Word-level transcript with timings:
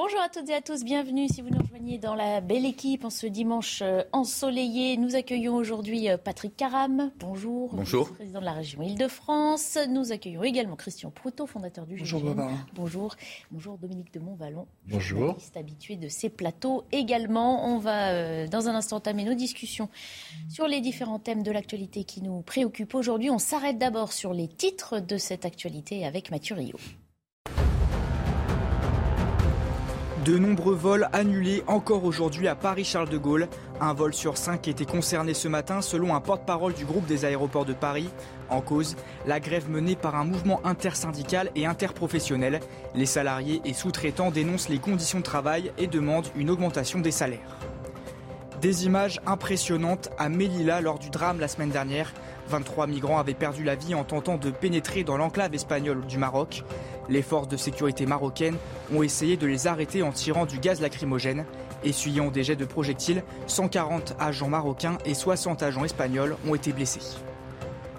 Bonjour 0.00 0.20
à 0.20 0.28
toutes 0.28 0.48
et 0.48 0.54
à 0.54 0.60
tous, 0.60 0.84
bienvenue 0.84 1.26
si 1.26 1.42
vous 1.42 1.50
nous 1.50 1.58
rejoignez 1.58 1.98
dans 1.98 2.14
la 2.14 2.40
belle 2.40 2.64
équipe 2.64 3.04
en 3.04 3.10
ce 3.10 3.26
dimanche 3.26 3.80
euh, 3.82 4.04
ensoleillé. 4.12 4.96
Nous 4.96 5.16
accueillons 5.16 5.56
aujourd'hui 5.56 6.08
euh, 6.08 6.16
Patrick 6.16 6.56
Caram, 6.56 7.10
bonjour. 7.18 7.74
Bonjour. 7.74 8.12
Président 8.12 8.38
de 8.38 8.44
la 8.44 8.52
région 8.52 8.80
Île-de-France. 8.80 9.76
Nous 9.88 10.12
accueillons 10.12 10.44
également 10.44 10.76
Christian 10.76 11.10
Proutot, 11.10 11.48
fondateur 11.48 11.84
du 11.84 11.96
Bonjour. 11.96 12.22
Bonjour. 12.74 13.16
Bonjour 13.50 13.76
Dominique 13.76 14.14
de 14.14 14.20
Montvalon. 14.20 14.68
Bonjour. 14.86 15.18
journaliste 15.18 15.56
habitué 15.56 15.96
de 15.96 16.06
ces 16.06 16.28
plateaux 16.28 16.84
également. 16.92 17.66
On 17.66 17.78
va 17.78 18.10
euh, 18.12 18.46
dans 18.46 18.68
un 18.68 18.76
instant 18.76 18.98
entamer 18.98 19.24
nos 19.24 19.34
discussions 19.34 19.88
sur 20.48 20.68
les 20.68 20.80
différents 20.80 21.18
thèmes 21.18 21.42
de 21.42 21.50
l'actualité 21.50 22.04
qui 22.04 22.22
nous 22.22 22.42
préoccupent 22.42 22.94
aujourd'hui. 22.94 23.30
On 23.30 23.40
s'arrête 23.40 23.78
d'abord 23.78 24.12
sur 24.12 24.32
les 24.32 24.46
titres 24.46 25.00
de 25.00 25.18
cette 25.18 25.44
actualité 25.44 26.06
avec 26.06 26.30
Mathieu 26.30 26.54
Rio. 26.54 26.76
De 30.24 30.36
nombreux 30.36 30.74
vols 30.74 31.08
annulés 31.12 31.62
encore 31.68 32.04
aujourd'hui 32.04 32.48
à 32.48 32.54
Paris-Charles 32.56 33.08
de 33.08 33.18
Gaulle. 33.18 33.48
Un 33.80 33.92
vol 33.92 34.12
sur 34.12 34.36
cinq 34.36 34.66
était 34.66 34.84
concerné 34.84 35.32
ce 35.32 35.46
matin 35.48 35.80
selon 35.80 36.14
un 36.14 36.20
porte-parole 36.20 36.74
du 36.74 36.84
groupe 36.84 37.06
des 37.06 37.24
aéroports 37.24 37.64
de 37.64 37.72
Paris. 37.72 38.08
En 38.50 38.60
cause, 38.60 38.96
la 39.26 39.38
grève 39.38 39.70
menée 39.70 39.96
par 39.96 40.16
un 40.16 40.24
mouvement 40.24 40.60
intersyndical 40.64 41.50
et 41.54 41.66
interprofessionnel. 41.66 42.60
Les 42.94 43.06
salariés 43.06 43.60
et 43.64 43.74
sous-traitants 43.74 44.30
dénoncent 44.30 44.68
les 44.68 44.78
conditions 44.78 45.18
de 45.20 45.24
travail 45.24 45.72
et 45.78 45.86
demandent 45.86 46.28
une 46.36 46.50
augmentation 46.50 47.00
des 47.00 47.12
salaires. 47.12 47.57
Des 48.60 48.86
images 48.86 49.20
impressionnantes 49.24 50.08
à 50.18 50.28
Melilla 50.28 50.80
lors 50.80 50.98
du 50.98 51.10
drame 51.10 51.38
la 51.38 51.46
semaine 51.46 51.70
dernière. 51.70 52.12
23 52.48 52.88
migrants 52.88 53.18
avaient 53.18 53.34
perdu 53.34 53.62
la 53.62 53.76
vie 53.76 53.94
en 53.94 54.02
tentant 54.02 54.36
de 54.36 54.50
pénétrer 54.50 55.04
dans 55.04 55.16
l'enclave 55.16 55.54
espagnole 55.54 56.04
du 56.06 56.18
Maroc. 56.18 56.64
Les 57.08 57.22
forces 57.22 57.46
de 57.46 57.56
sécurité 57.56 58.04
marocaines 58.04 58.56
ont 58.92 59.04
essayé 59.04 59.36
de 59.36 59.46
les 59.46 59.68
arrêter 59.68 60.02
en 60.02 60.10
tirant 60.10 60.44
du 60.44 60.58
gaz 60.58 60.80
lacrymogène. 60.80 61.44
Essuyant 61.84 62.32
des 62.32 62.42
jets 62.42 62.56
de 62.56 62.64
projectiles, 62.64 63.22
140 63.46 64.16
agents 64.18 64.48
marocains 64.48 64.98
et 65.04 65.14
60 65.14 65.62
agents 65.62 65.84
espagnols 65.84 66.36
ont 66.48 66.56
été 66.56 66.72
blessés. 66.72 67.18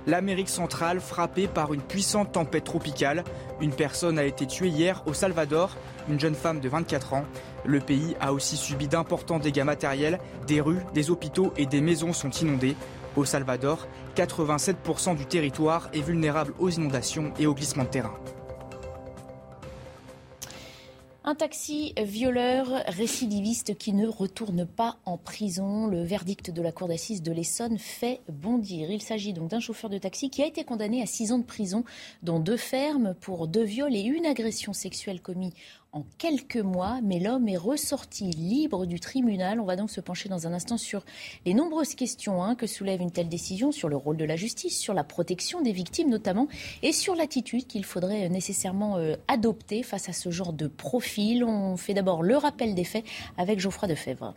L'Amérique 0.08 0.50
centrale 0.50 1.00
frappée 1.00 1.48
par 1.48 1.74
une 1.74 1.82
puissante 1.82 2.32
tempête 2.32 2.64
tropicale. 2.64 3.24
Une 3.62 3.74
personne 3.74 4.18
a 4.18 4.24
été 4.24 4.48
tuée 4.48 4.70
hier 4.70 5.04
au 5.06 5.14
Salvador, 5.14 5.76
une 6.08 6.20
jeune 6.20 6.36
femme 6.36 6.60
de 6.60 6.70
24 6.70 7.14
ans. 7.14 7.26
Le 7.66 7.80
pays 7.80 8.16
a 8.20 8.34
aussi 8.34 8.58
subi 8.58 8.88
d'importants 8.88 9.40
dégâts 9.40 9.64
matériels. 9.64 10.20
Des 10.48 10.62
rues, 10.62 10.82
des 10.94 11.12
hôpitaux 11.12 11.54
et 11.58 11.66
des 11.66 11.82
maisons 11.82 12.14
sont 12.14 12.32
inondées. 12.32 12.76
Au 13.16 13.26
Salvador, 13.26 13.88
87% 14.16 15.16
du 15.16 15.26
territoire 15.26 15.90
est 15.94 16.02
vulnérable 16.02 16.54
aux 16.60 16.70
inondations 16.70 17.34
et 17.40 17.48
aux 17.48 17.54
glissements 17.54 17.84
de 17.84 17.90
terrain. 17.90 18.14
Un 21.30 21.36
taxi 21.36 21.94
violeur 21.96 22.66
récidiviste 22.88 23.78
qui 23.78 23.94
ne 23.94 24.08
retourne 24.08 24.66
pas 24.66 24.98
en 25.06 25.16
prison. 25.16 25.86
Le 25.86 26.02
verdict 26.02 26.50
de 26.50 26.60
la 26.60 26.72
cour 26.72 26.88
d'assises 26.88 27.22
de 27.22 27.32
l'Essonne 27.32 27.78
fait 27.78 28.22
bondir. 28.30 28.90
Il 28.90 29.00
s'agit 29.00 29.32
donc 29.32 29.52
d'un 29.52 29.60
chauffeur 29.60 29.92
de 29.92 30.00
taxi 30.00 30.32
qui 30.32 30.42
a 30.42 30.48
été 30.48 30.64
condamné 30.64 31.04
à 31.04 31.06
six 31.06 31.32
ans 31.32 31.38
de 31.38 31.44
prison, 31.44 31.84
dont 32.24 32.40
deux 32.40 32.58
fermes 32.58 33.14
pour 33.22 33.48
deux 33.48 33.64
viols 33.64 33.96
et 33.96 34.02
une 34.02 34.26
agression 34.26 34.74
sexuelle 34.74 35.22
commis 35.22 35.54
en 35.92 36.06
quelques 36.18 36.58
mois, 36.58 37.00
mais 37.02 37.20
l'homme 37.20 37.48
est 37.48 37.58
ressorti 37.58 38.30
libre 38.32 38.86
du 38.86 39.00
tribunal. 39.00 39.60
On 39.60 39.66
va 39.66 39.76
donc 39.76 39.90
se 39.90 40.02
pencher 40.02 40.30
dans 40.30 40.46
un 40.46 40.54
instant 40.54 40.78
sur 40.78 41.04
les 41.46 41.54
nombreuses 41.54 41.96
questions 41.96 42.44
hein, 42.44 42.56
que 42.56 42.68
soulève 42.68 43.02
une 43.02 43.12
telle 43.12 43.30
décision, 43.30 43.72
sur 43.72 43.90
le 43.90 43.96
rôle 43.96 44.18
de 44.18 44.26
la 44.26 44.36
justice, 44.36 44.78
sur 44.78 44.94
la 44.94 45.04
protection 45.04 45.62
des 45.62 45.72
victimes 45.72 46.10
notamment, 46.10 46.48
et 46.84 46.92
sur 46.92 47.16
l'attitude 47.16 47.66
qu'il 47.66 47.86
faudrait 47.86 48.30
nécessairement 48.30 48.98
euh, 48.98 49.16
adopter 49.28 49.82
face 49.82 50.10
à 50.10 50.14
ce 50.14 50.30
genre 50.30 50.54
de 50.54 50.68
profil. 50.68 51.44
On 51.44 51.76
fait 51.76 51.94
d'abord 51.94 52.22
le 52.22 52.38
rappel 52.38 52.76
des 52.76 52.84
faits 52.84 53.06
avec 53.38 53.60
Geoffroy 53.60 53.88
Defebvre. 53.88 54.36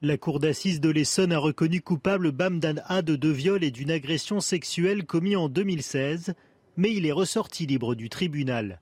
La 0.00 0.16
cour 0.16 0.38
d'assises 0.38 0.80
de 0.80 0.90
l'Essonne 0.90 1.32
a 1.32 1.38
reconnu 1.40 1.80
coupable 1.80 2.30
Bamdan 2.30 2.80
A 2.86 3.02
de 3.02 3.16
deux 3.16 3.32
viols 3.32 3.64
et 3.64 3.72
d'une 3.72 3.90
agression 3.90 4.40
sexuelle 4.40 5.04
commis 5.04 5.34
en 5.34 5.48
2016, 5.48 6.34
mais 6.76 6.94
il 6.94 7.04
est 7.04 7.12
ressorti 7.12 7.66
libre 7.66 7.96
du 7.96 8.08
tribunal. 8.08 8.80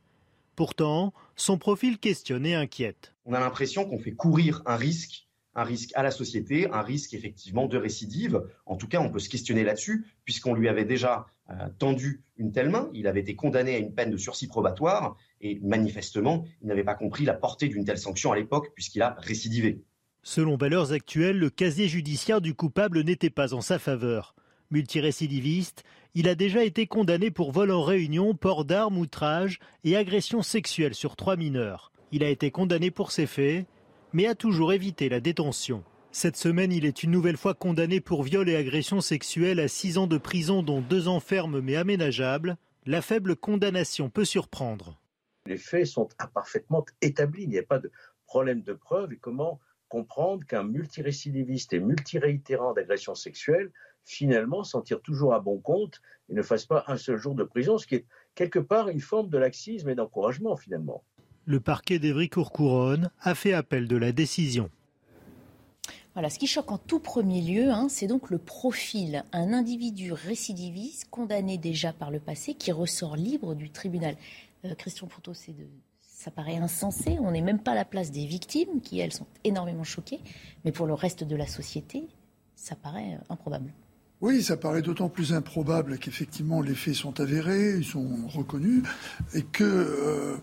Pourtant, 0.57 1.13
son 1.37 1.59
profil 1.59 1.99
questionné 1.99 2.55
inquiète. 2.55 3.15
On 3.27 3.35
a 3.35 3.41
l'impression 3.41 3.85
qu'on 3.85 3.99
fait 3.99 4.13
courir 4.13 4.63
un 4.65 4.77
risque, 4.77 5.29
un 5.55 5.65
risque 5.65 5.91
à 5.95 6.03
la 6.03 6.11
société, 6.11 6.67
un 6.73 6.81
risque 6.81 7.13
effectivement 7.13 7.67
de 7.67 7.77
récidive. 7.77 8.43
En 8.65 8.77
tout 8.77 8.89
cas, 8.89 9.01
on 9.01 9.11
peut 9.11 9.19
se 9.19 9.29
questionner 9.29 9.65
là-dessus, 9.65 10.07
puisqu'on 10.25 10.55
lui 10.55 10.69
avait 10.69 10.87
déjà 10.87 11.27
euh, 11.51 11.69
tendu 11.79 12.23
une 12.39 12.53
telle 12.53 12.71
main. 12.71 12.89
Il 12.95 13.07
avait 13.07 13.21
été 13.21 13.37
condamné 13.37 13.75
à 13.75 13.79
une 13.79 13.93
peine 13.93 14.11
de 14.11 14.17
sursis 14.17 14.49
probatoire, 14.49 15.19
et 15.43 15.61
manifestement, 15.63 16.47
il 16.63 16.69
n'avait 16.69 16.85
pas 16.85 16.95
compris 16.95 17.27
la 17.27 17.35
portée 17.35 17.69
d'une 17.69 17.85
telle 17.85 17.99
sanction 17.99 18.33
à 18.33 18.37
l'époque, 18.37 18.73
puisqu'il 18.75 19.03
a 19.03 19.15
récidivé. 19.19 19.83
Selon 20.23 20.57
Valeurs 20.57 20.93
Actuelles, 20.93 21.39
le 21.39 21.51
casier 21.51 21.87
judiciaire 21.87 22.41
du 22.41 22.55
coupable 22.55 23.03
n'était 23.03 23.29
pas 23.29 23.53
en 23.53 23.61
sa 23.61 23.79
faveur. 23.79 24.35
Multirécidiviste, 24.71 25.85
il 26.19 26.31
a 26.31 26.35
déjà 26.35 26.65
été 26.65 26.87
condamné 26.87 27.31
pour 27.31 27.53
vol 27.53 27.71
en 27.71 27.83
réunion, 27.83 28.35
port 28.35 28.65
d'armes, 28.65 28.97
outrage 28.97 29.59
et 29.85 29.97
agression 29.97 30.41
sexuelle 30.41 30.95
sur 30.95 31.15
trois 31.15 31.37
mineurs. 31.37 31.93
Il 32.11 32.25
a 32.25 32.31
été 32.31 32.51
condamné 32.51 32.91
pour 32.91 33.13
ces 33.13 33.27
faits, 33.27 33.67
mais 34.15 34.27
a 34.27 34.35
toujours 34.35 34.73
évité 34.73 35.11
la 35.11 35.21
détention. 35.21 35.85
Cette 36.13 36.39
semaine, 36.39 36.73
il 36.73 36.87
est 36.87 37.03
une 37.03 37.11
nouvelle 37.11 37.37
fois 37.37 37.53
condamné 37.53 38.01
pour 38.01 38.23
viol 38.23 38.49
et 38.49 38.57
agression 38.57 39.03
sexuelle 39.03 39.61
à 39.61 39.69
six 39.69 39.99
ans 39.99 40.07
de 40.07 40.17
prison, 40.17 40.63
dont 40.63 40.81
deux 40.81 41.07
ans 41.07 41.21
fermes 41.21 41.61
mais 41.61 41.77
aménageables. 41.77 42.57
La 42.87 43.03
faible 43.03 43.37
condamnation 43.37 44.09
peut 44.09 44.25
surprendre. 44.25 44.99
Les 45.45 45.59
faits 45.59 45.85
sont 45.85 46.09
parfaitement 46.33 46.87
établis, 47.03 47.43
il 47.43 47.51
n'y 47.51 47.59
a 47.59 47.63
pas 47.63 47.79
de 47.79 47.93
problème 48.25 48.63
de 48.63 48.73
preuve. 48.73 49.13
Et 49.13 49.19
comment 49.19 49.61
comprendre 49.91 50.47
qu'un 50.47 50.65
multirécidiviste 50.65 51.75
et 51.75 51.79
multiréitérant 51.79 52.73
d'agression 52.73 53.15
sexuelle 53.15 53.71
finalement 54.07 54.65
s'en 54.65 54.81
tire 54.81 55.03
toujours 55.03 55.35
à 55.35 55.41
bon 55.41 55.59
compte 55.59 56.01
et 56.31 56.35
ne 56.35 56.43
fasse 56.43 56.65
pas 56.65 56.85
un 56.87 56.97
seul 56.97 57.19
jour 57.19 57.35
de 57.35 57.45
prison, 57.45 57.77
ce 57.77 57.87
qui 57.87 57.97
est 57.97 58.07
quelque 58.35 58.59
part 58.59 58.89
une 58.89 59.01
forme 59.01 59.29
de 59.29 59.37
laxisme 59.37 59.89
et 59.91 59.95
d'encouragement 59.95 60.57
finalement. 60.57 61.03
Le 61.45 61.61
parquet 61.61 61.99
d'Evry-Courcouronne 61.99 63.11
a 63.21 63.35
fait 63.35 63.53
appel 63.53 63.87
de 63.89 63.97
la 63.97 64.13
décision. 64.13 64.71
Voilà, 66.15 66.31
ce 66.31 66.39
qui 66.39 66.47
choque 66.47 66.73
en 66.73 66.79
tout 66.79 66.99
premier 66.99 67.43
lieu, 67.43 67.71
hein, 67.71 67.89
c'est 67.91 68.07
donc 68.07 68.31
le 68.31 68.39
profil. 68.39 69.23
Un 69.33 69.53
individu 69.53 70.13
récidiviste, 70.13 71.09
condamné 71.11 71.59
déjà 71.59 71.93
par 71.93 72.11
le 72.11 72.21
passé, 72.21 72.55
qui 72.55 72.73
ressort 72.73 73.17
libre 73.17 73.55
du 73.55 73.71
tribunal. 73.71 74.17
Euh, 74.65 74.75
Christian 74.77 75.09
c'est 75.35 75.55
de, 75.55 75.67
ça 76.01 76.31
paraît 76.31 76.57
insensé. 76.57 77.19
On 77.21 77.33
n'est 77.33 77.43
même 77.43 77.59
pas 77.59 77.73
à 77.73 77.75
la 77.75 77.85
place 77.85 78.11
des 78.13 78.25
victimes, 78.25 78.81
qui 78.81 78.99
elles 78.99 79.13
sont 79.13 79.27
énormément 79.45 79.85
choquées. 79.85 80.21
Mais 80.65 80.73
pour 80.73 80.87
le 80.87 80.95
reste 80.95 81.23
de 81.23 81.37
la 81.37 81.47
société, 81.47 82.09
ça 82.55 82.77
paraît 82.77 83.15
euh, 83.15 83.25
improbable. 83.29 83.71
Oui, 84.27 84.43
ça 84.43 84.57
paraît 84.57 84.83
d'autant 84.83 85.09
plus 85.09 85.33
improbable 85.33 85.99
qu'effectivement 85.99 86.61
les 86.61 86.75
faits 86.75 86.97
sont 86.97 87.21
avérés, 87.21 87.77
ils 87.77 87.85
sont 87.85 88.27
reconnus, 88.27 88.83
et 89.35 89.43
que, 89.43 89.63
euh, 89.63 90.37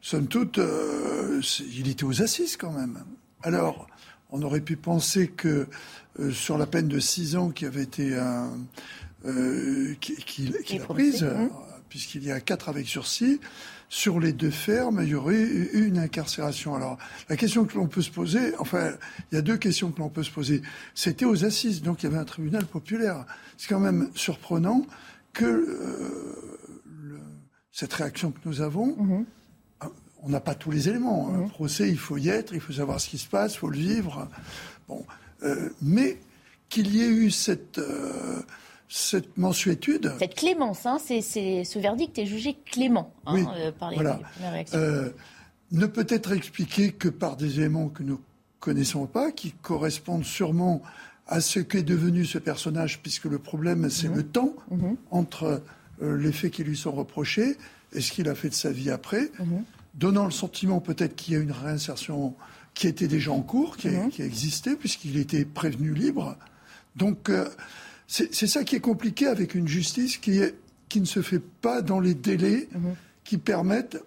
somme 0.00 0.26
toute, 0.26 0.56
euh, 0.56 1.42
il 1.76 1.86
était 1.86 2.04
aux 2.04 2.22
assises 2.22 2.56
quand 2.56 2.72
même. 2.72 3.04
Alors, 3.42 3.88
on 4.30 4.40
aurait 4.40 4.62
pu 4.62 4.76
penser 4.76 5.28
que 5.28 5.66
euh, 6.18 6.30
sur 6.32 6.56
la 6.56 6.66
peine 6.66 6.88
de 6.88 6.98
6 6.98 7.36
ans 7.36 7.50
qui 7.50 7.66
avait 7.66 7.82
été 7.82 8.18
qu'il 9.22 10.18
qui, 10.24 10.52
qui 10.64 10.78
a 10.78 10.84
prise, 10.86 11.22
Mmh. 11.22 11.50
puisqu'il 11.90 12.24
y 12.24 12.32
a 12.32 12.40
4 12.40 12.70
avec 12.70 12.88
sursis, 12.88 13.38
sur 13.88 14.18
les 14.18 14.32
deux 14.32 14.50
fermes, 14.50 15.00
il 15.02 15.10
y 15.10 15.14
aurait 15.14 15.40
eu 15.40 15.70
une 15.86 15.98
incarcération. 15.98 16.74
Alors, 16.74 16.98
la 17.28 17.36
question 17.36 17.64
que 17.64 17.76
l'on 17.76 17.86
peut 17.86 18.02
se 18.02 18.10
poser, 18.10 18.56
enfin, 18.58 18.92
il 19.30 19.36
y 19.36 19.38
a 19.38 19.42
deux 19.42 19.56
questions 19.56 19.90
que 19.92 20.00
l'on 20.00 20.08
peut 20.08 20.24
se 20.24 20.30
poser. 20.30 20.62
C'était 20.94 21.24
aux 21.24 21.44
assises, 21.44 21.82
donc 21.82 22.02
il 22.02 22.06
y 22.06 22.08
avait 22.08 22.18
un 22.18 22.24
tribunal 22.24 22.66
populaire. 22.66 23.24
C'est 23.56 23.68
quand 23.68 23.80
même 23.80 24.10
surprenant 24.14 24.84
que 25.32 25.44
euh, 25.44 26.58
le, 27.02 27.18
cette 27.70 27.92
réaction 27.92 28.32
que 28.32 28.40
nous 28.44 28.60
avons, 28.60 28.96
Mhm. 28.96 29.24
on 30.22 30.28
n'a 30.30 30.40
pas 30.40 30.54
tous 30.56 30.72
les 30.72 30.88
éléments. 30.88 31.32
Un 31.34 31.46
procès, 31.48 31.88
il 31.88 31.98
faut 31.98 32.16
y 32.16 32.28
être, 32.28 32.52
il 32.54 32.60
faut 32.60 32.72
savoir 32.72 33.00
ce 33.00 33.08
qui 33.08 33.18
se 33.18 33.28
passe, 33.28 33.54
il 33.54 33.58
faut 33.58 33.70
le 33.70 33.78
vivre. 33.78 34.28
Bon, 34.88 35.04
euh, 35.44 35.68
mais 35.80 36.18
qu'il 36.68 36.92
y 36.94 37.02
ait 37.02 37.08
eu 37.08 37.30
cette, 37.30 37.78
euh, 37.78 38.40
cette 38.88 39.36
mensuétude. 39.36 40.12
Cette 40.18 40.34
clémence, 40.34 40.86
hein, 40.86 40.98
c'est, 41.00 41.20
ce 41.20 41.78
verdict 41.78 42.18
est 42.18 42.26
jugé 42.26 42.56
clément 42.64 43.12
hein, 43.26 43.36
euh, 43.56 43.72
par 43.72 43.90
les, 43.90 43.96
premières 43.96 44.20
réactions. 44.52 44.78
Euh, 44.78 45.10
ne 45.72 45.86
peut 45.86 46.06
être 46.08 46.32
expliqué 46.32 46.92
que 46.92 47.08
par 47.08 47.36
des 47.36 47.58
éléments 47.58 47.88
que 47.88 48.02
nous 48.02 48.20
connaissons 48.60 49.06
pas, 49.06 49.32
qui 49.32 49.52
correspondent 49.52 50.24
sûrement 50.24 50.82
à 51.26 51.40
ce 51.40 51.58
qu'est 51.58 51.82
devenu 51.82 52.24
ce 52.24 52.38
personnage, 52.38 53.00
puisque 53.02 53.24
le 53.24 53.38
problème, 53.38 53.90
c'est 53.90 54.08
mhm. 54.08 54.16
le 54.16 54.22
temps 54.22 54.54
mhm. 54.70 54.96
entre 55.10 55.62
euh, 56.02 56.16
les 56.16 56.32
faits 56.32 56.52
qui 56.52 56.62
lui 56.62 56.76
sont 56.76 56.92
reprochés 56.92 57.56
et 57.92 58.00
ce 58.00 58.12
qu'il 58.12 58.28
a 58.28 58.34
fait 58.34 58.48
de 58.48 58.54
sa 58.54 58.70
vie 58.70 58.90
après, 58.90 59.30
mhm. 59.40 59.64
donnant 59.94 60.24
le 60.24 60.30
sentiment 60.30 60.80
peut-être 60.80 61.16
qu'il 61.16 61.34
y 61.34 61.36
a 61.36 61.40
une 61.40 61.52
réinsertion 61.52 62.34
qui 62.74 62.86
était 62.86 63.08
déjà 63.08 63.32
en 63.32 63.40
cours, 63.40 63.76
qui, 63.76 63.88
a, 63.88 64.08
existé, 64.18 64.76
puisqu'il 64.76 65.16
était 65.16 65.46
prévenu 65.46 65.94
libre. 65.94 66.36
Donc, 66.94 67.30
c'est 68.08 68.46
ça 68.46 68.62
qui 68.64 68.76
est 68.76 68.80
compliqué 68.80 69.26
avec 69.26 69.54
une 69.54 69.66
justice 69.66 70.16
qui, 70.18 70.38
est, 70.38 70.54
qui 70.88 71.00
ne 71.00 71.06
se 71.06 71.22
fait 71.22 71.40
pas 71.40 71.82
dans 71.82 72.00
les 72.00 72.14
délais 72.14 72.68
mhm. 72.72 72.94
qui 73.24 73.38
permettent 73.38 73.98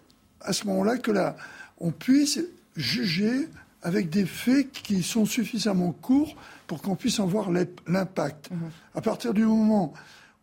à 0.41 0.53
ce 0.53 0.65
moment-là 0.67 0.97
que 0.97 1.11
là, 1.11 1.35
on 1.79 1.91
puisse 1.91 2.39
juger 2.75 3.49
avec 3.81 4.09
des 4.09 4.25
faits 4.25 4.71
qui 4.71 5.03
sont 5.03 5.25
suffisamment 5.25 5.91
courts 5.91 6.35
pour 6.67 6.81
qu'on 6.81 6.95
puisse 6.95 7.19
en 7.19 7.25
voir 7.25 7.49
l'impact. 7.51 8.51
Mhm. 8.51 8.57
À 8.95 9.01
partir 9.01 9.33
du 9.33 9.45
moment 9.45 9.93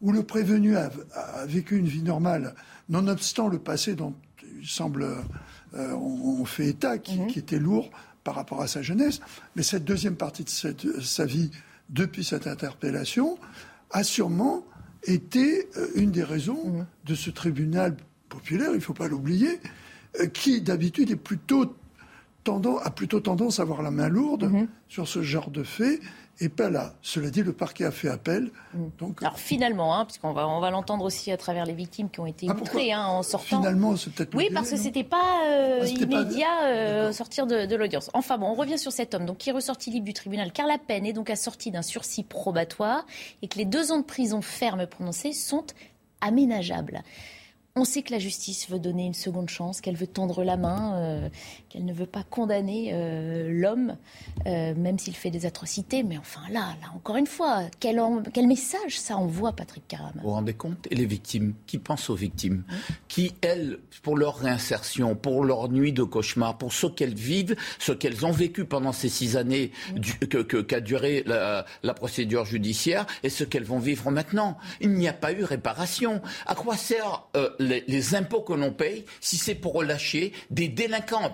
où 0.02 0.12
le 0.12 0.22
prévenu 0.22 0.76
a, 0.76 0.90
vécu 1.46 1.78
une 1.78 1.86
vie 1.86 2.02
normale, 2.02 2.54
nonobstant 2.88 3.48
le 3.48 3.58
passé 3.58 3.94
dont 3.94 4.14
il 4.60 4.68
semble 4.68 5.06
euh, 5.74 5.92
on, 5.94 6.44
fait 6.44 6.68
état, 6.68 6.98
qui, 6.98 7.18
mhm. 7.18 7.26
qui, 7.28 7.38
était 7.38 7.58
lourd 7.58 7.90
par 8.24 8.34
rapport 8.34 8.60
à 8.60 8.66
sa 8.66 8.82
jeunesse, 8.82 9.20
mais 9.54 9.62
cette 9.62 9.84
deuxième 9.84 10.16
partie 10.16 10.44
de 10.44 10.50
cette, 10.50 11.00
sa 11.00 11.24
vie 11.24 11.50
depuis 11.88 12.24
cette 12.24 12.46
interpellation, 12.46 13.38
a 13.90 14.02
sûrement 14.02 14.64
été 15.04 15.68
euh, 15.76 15.88
une 15.94 16.10
des 16.10 16.24
raisons 16.24 16.70
mmh. 16.70 16.86
de 17.06 17.14
ce 17.14 17.30
tribunal 17.30 17.96
populaire, 18.28 18.70
il 18.72 18.76
ne 18.76 18.80
faut 18.80 18.94
pas 18.94 19.08
l'oublier, 19.08 19.60
euh, 20.20 20.26
qui 20.26 20.60
d'habitude 20.60 21.10
est 21.10 21.16
plutôt 21.16 21.76
tendance, 22.46 22.80
a 22.84 22.90
plutôt 22.90 23.20
tendance 23.20 23.58
à 23.58 23.62
avoir 23.62 23.82
la 23.82 23.90
main 23.90 24.08
lourde 24.08 24.44
mmh. 24.44 24.68
sur 24.88 25.06
ce 25.08 25.22
genre 25.22 25.50
de 25.50 25.62
faits 25.62 26.00
et 26.40 26.48
pas 26.48 26.68
là. 26.68 26.94
Cela 27.02 27.30
dit, 27.30 27.42
le 27.42 27.52
parquet 27.52 27.84
a 27.84 27.90
fait 27.90 28.08
appel. 28.08 28.50
Mm. 28.74 28.84
Donc, 28.98 29.22
Alors 29.22 29.38
finalement, 29.38 29.96
hein, 29.98 30.04
puisqu'on 30.04 30.32
va, 30.32 30.46
on 30.48 30.60
va 30.60 30.70
l'entendre 30.70 31.04
aussi 31.04 31.30
à 31.32 31.36
travers 31.36 31.64
les 31.64 31.72
victimes 31.72 32.10
qui 32.10 32.20
ont 32.20 32.26
été 32.26 32.46
ah, 32.50 32.54
outrées 32.54 32.92
hein, 32.92 33.06
en 33.06 33.22
sortant. 33.22 33.58
Finalement, 33.58 33.96
c'est 33.96 34.12
peut-être. 34.12 34.34
Oui, 34.34 34.50
parce 34.52 34.70
que 34.70 34.76
c'était 34.76 35.04
pas 35.04 35.42
euh, 35.46 35.80
ah, 35.82 35.86
immédiat 35.86 36.64
euh, 36.64 37.12
sortir 37.12 37.46
de, 37.46 37.66
de 37.66 37.76
l'audience. 37.76 38.10
Enfin 38.12 38.38
bon, 38.38 38.48
on 38.48 38.54
revient 38.54 38.78
sur 38.78 38.92
cet 38.92 39.14
homme 39.14 39.24
donc 39.24 39.38
qui 39.38 39.50
est 39.50 39.52
ressorti 39.52 39.90
libre 39.90 40.06
du 40.06 40.12
tribunal 40.12 40.52
car 40.52 40.66
la 40.66 40.78
peine 40.78 41.06
est 41.06 41.12
donc 41.12 41.30
assortie 41.30 41.70
d'un 41.70 41.82
sursis 41.82 42.22
probatoire 42.22 43.06
et 43.42 43.48
que 43.48 43.58
les 43.58 43.64
deux 43.64 43.92
ans 43.92 43.98
de 43.98 44.04
prison 44.04 44.42
ferme 44.42 44.86
prononcés 44.86 45.32
sont 45.32 45.64
aménageables. 46.20 47.02
On 47.78 47.84
sait 47.84 48.00
que 48.00 48.10
la 48.10 48.18
justice 48.18 48.70
veut 48.70 48.78
donner 48.78 49.04
une 49.04 49.14
seconde 49.14 49.50
chance, 49.50 49.82
qu'elle 49.82 49.96
veut 49.96 50.06
tendre 50.06 50.42
la 50.44 50.56
main, 50.56 50.94
euh, 50.94 51.28
qu'elle 51.76 51.84
ne 51.84 51.92
veut 51.92 52.06
pas 52.06 52.22
condamner 52.22 52.90
euh, 52.92 53.48
l'homme, 53.50 53.96
euh, 54.46 54.74
même 54.74 54.98
s'il 54.98 55.14
fait 55.14 55.30
des 55.30 55.44
atrocités. 55.44 56.02
Mais 56.02 56.16
enfin, 56.16 56.40
là, 56.50 56.74
là 56.80 56.88
encore 56.94 57.16
une 57.16 57.26
fois, 57.26 57.64
quel, 57.80 58.00
quel 58.32 58.46
message 58.46 58.98
ça 58.98 59.16
envoie, 59.16 59.52
Patrick 59.52 59.86
Caram 59.86 60.12
Vous 60.14 60.22
vous 60.22 60.30
rendez 60.30 60.54
compte? 60.54 60.86
Et 60.90 60.94
les 60.94 61.04
victimes 61.04 61.54
Qui 61.66 61.78
pensent 61.78 62.08
aux 62.08 62.14
victimes 62.14 62.64
Qui, 63.08 63.34
elles, 63.42 63.78
pour 64.02 64.16
leur 64.16 64.36
réinsertion, 64.36 65.14
pour 65.14 65.44
leur 65.44 65.68
nuit 65.68 65.92
de 65.92 66.02
cauchemar, 66.02 66.56
pour 66.56 66.72
ce 66.72 66.86
qu'elles 66.86 67.14
vivent, 67.14 67.56
ce 67.78 67.92
qu'elles 67.92 68.24
ont 68.24 68.32
vécu 68.32 68.64
pendant 68.64 68.92
ces 68.92 69.08
six 69.08 69.36
années 69.36 69.70
qu'a 70.30 70.44
que, 70.44 70.80
duré 70.80 71.24
la, 71.26 71.66
la, 71.82 71.94
procédure 71.94 72.44
judiciaire, 72.46 73.06
et 73.22 73.28
ce 73.28 73.44
qu'elles 73.44 73.64
vont 73.64 73.78
vivre 73.78 74.10
maintenant? 74.10 74.56
Il 74.80 74.92
n'y 74.92 75.08
a 75.08 75.12
pas 75.12 75.32
eu 75.32 75.44
réparation. 75.44 76.22
À 76.46 76.54
quoi 76.54 76.76
sert 76.76 77.26
les, 77.58 78.14
impôts 78.14 78.42
que 78.42 78.52
l'on 78.52 78.72
paye 78.72 79.04
si 79.20 79.36
c'est 79.36 79.54
pour 79.54 79.74
relâcher 79.74 80.32
des 80.50 80.68
délinquants, 80.68 81.24
un 81.24 81.30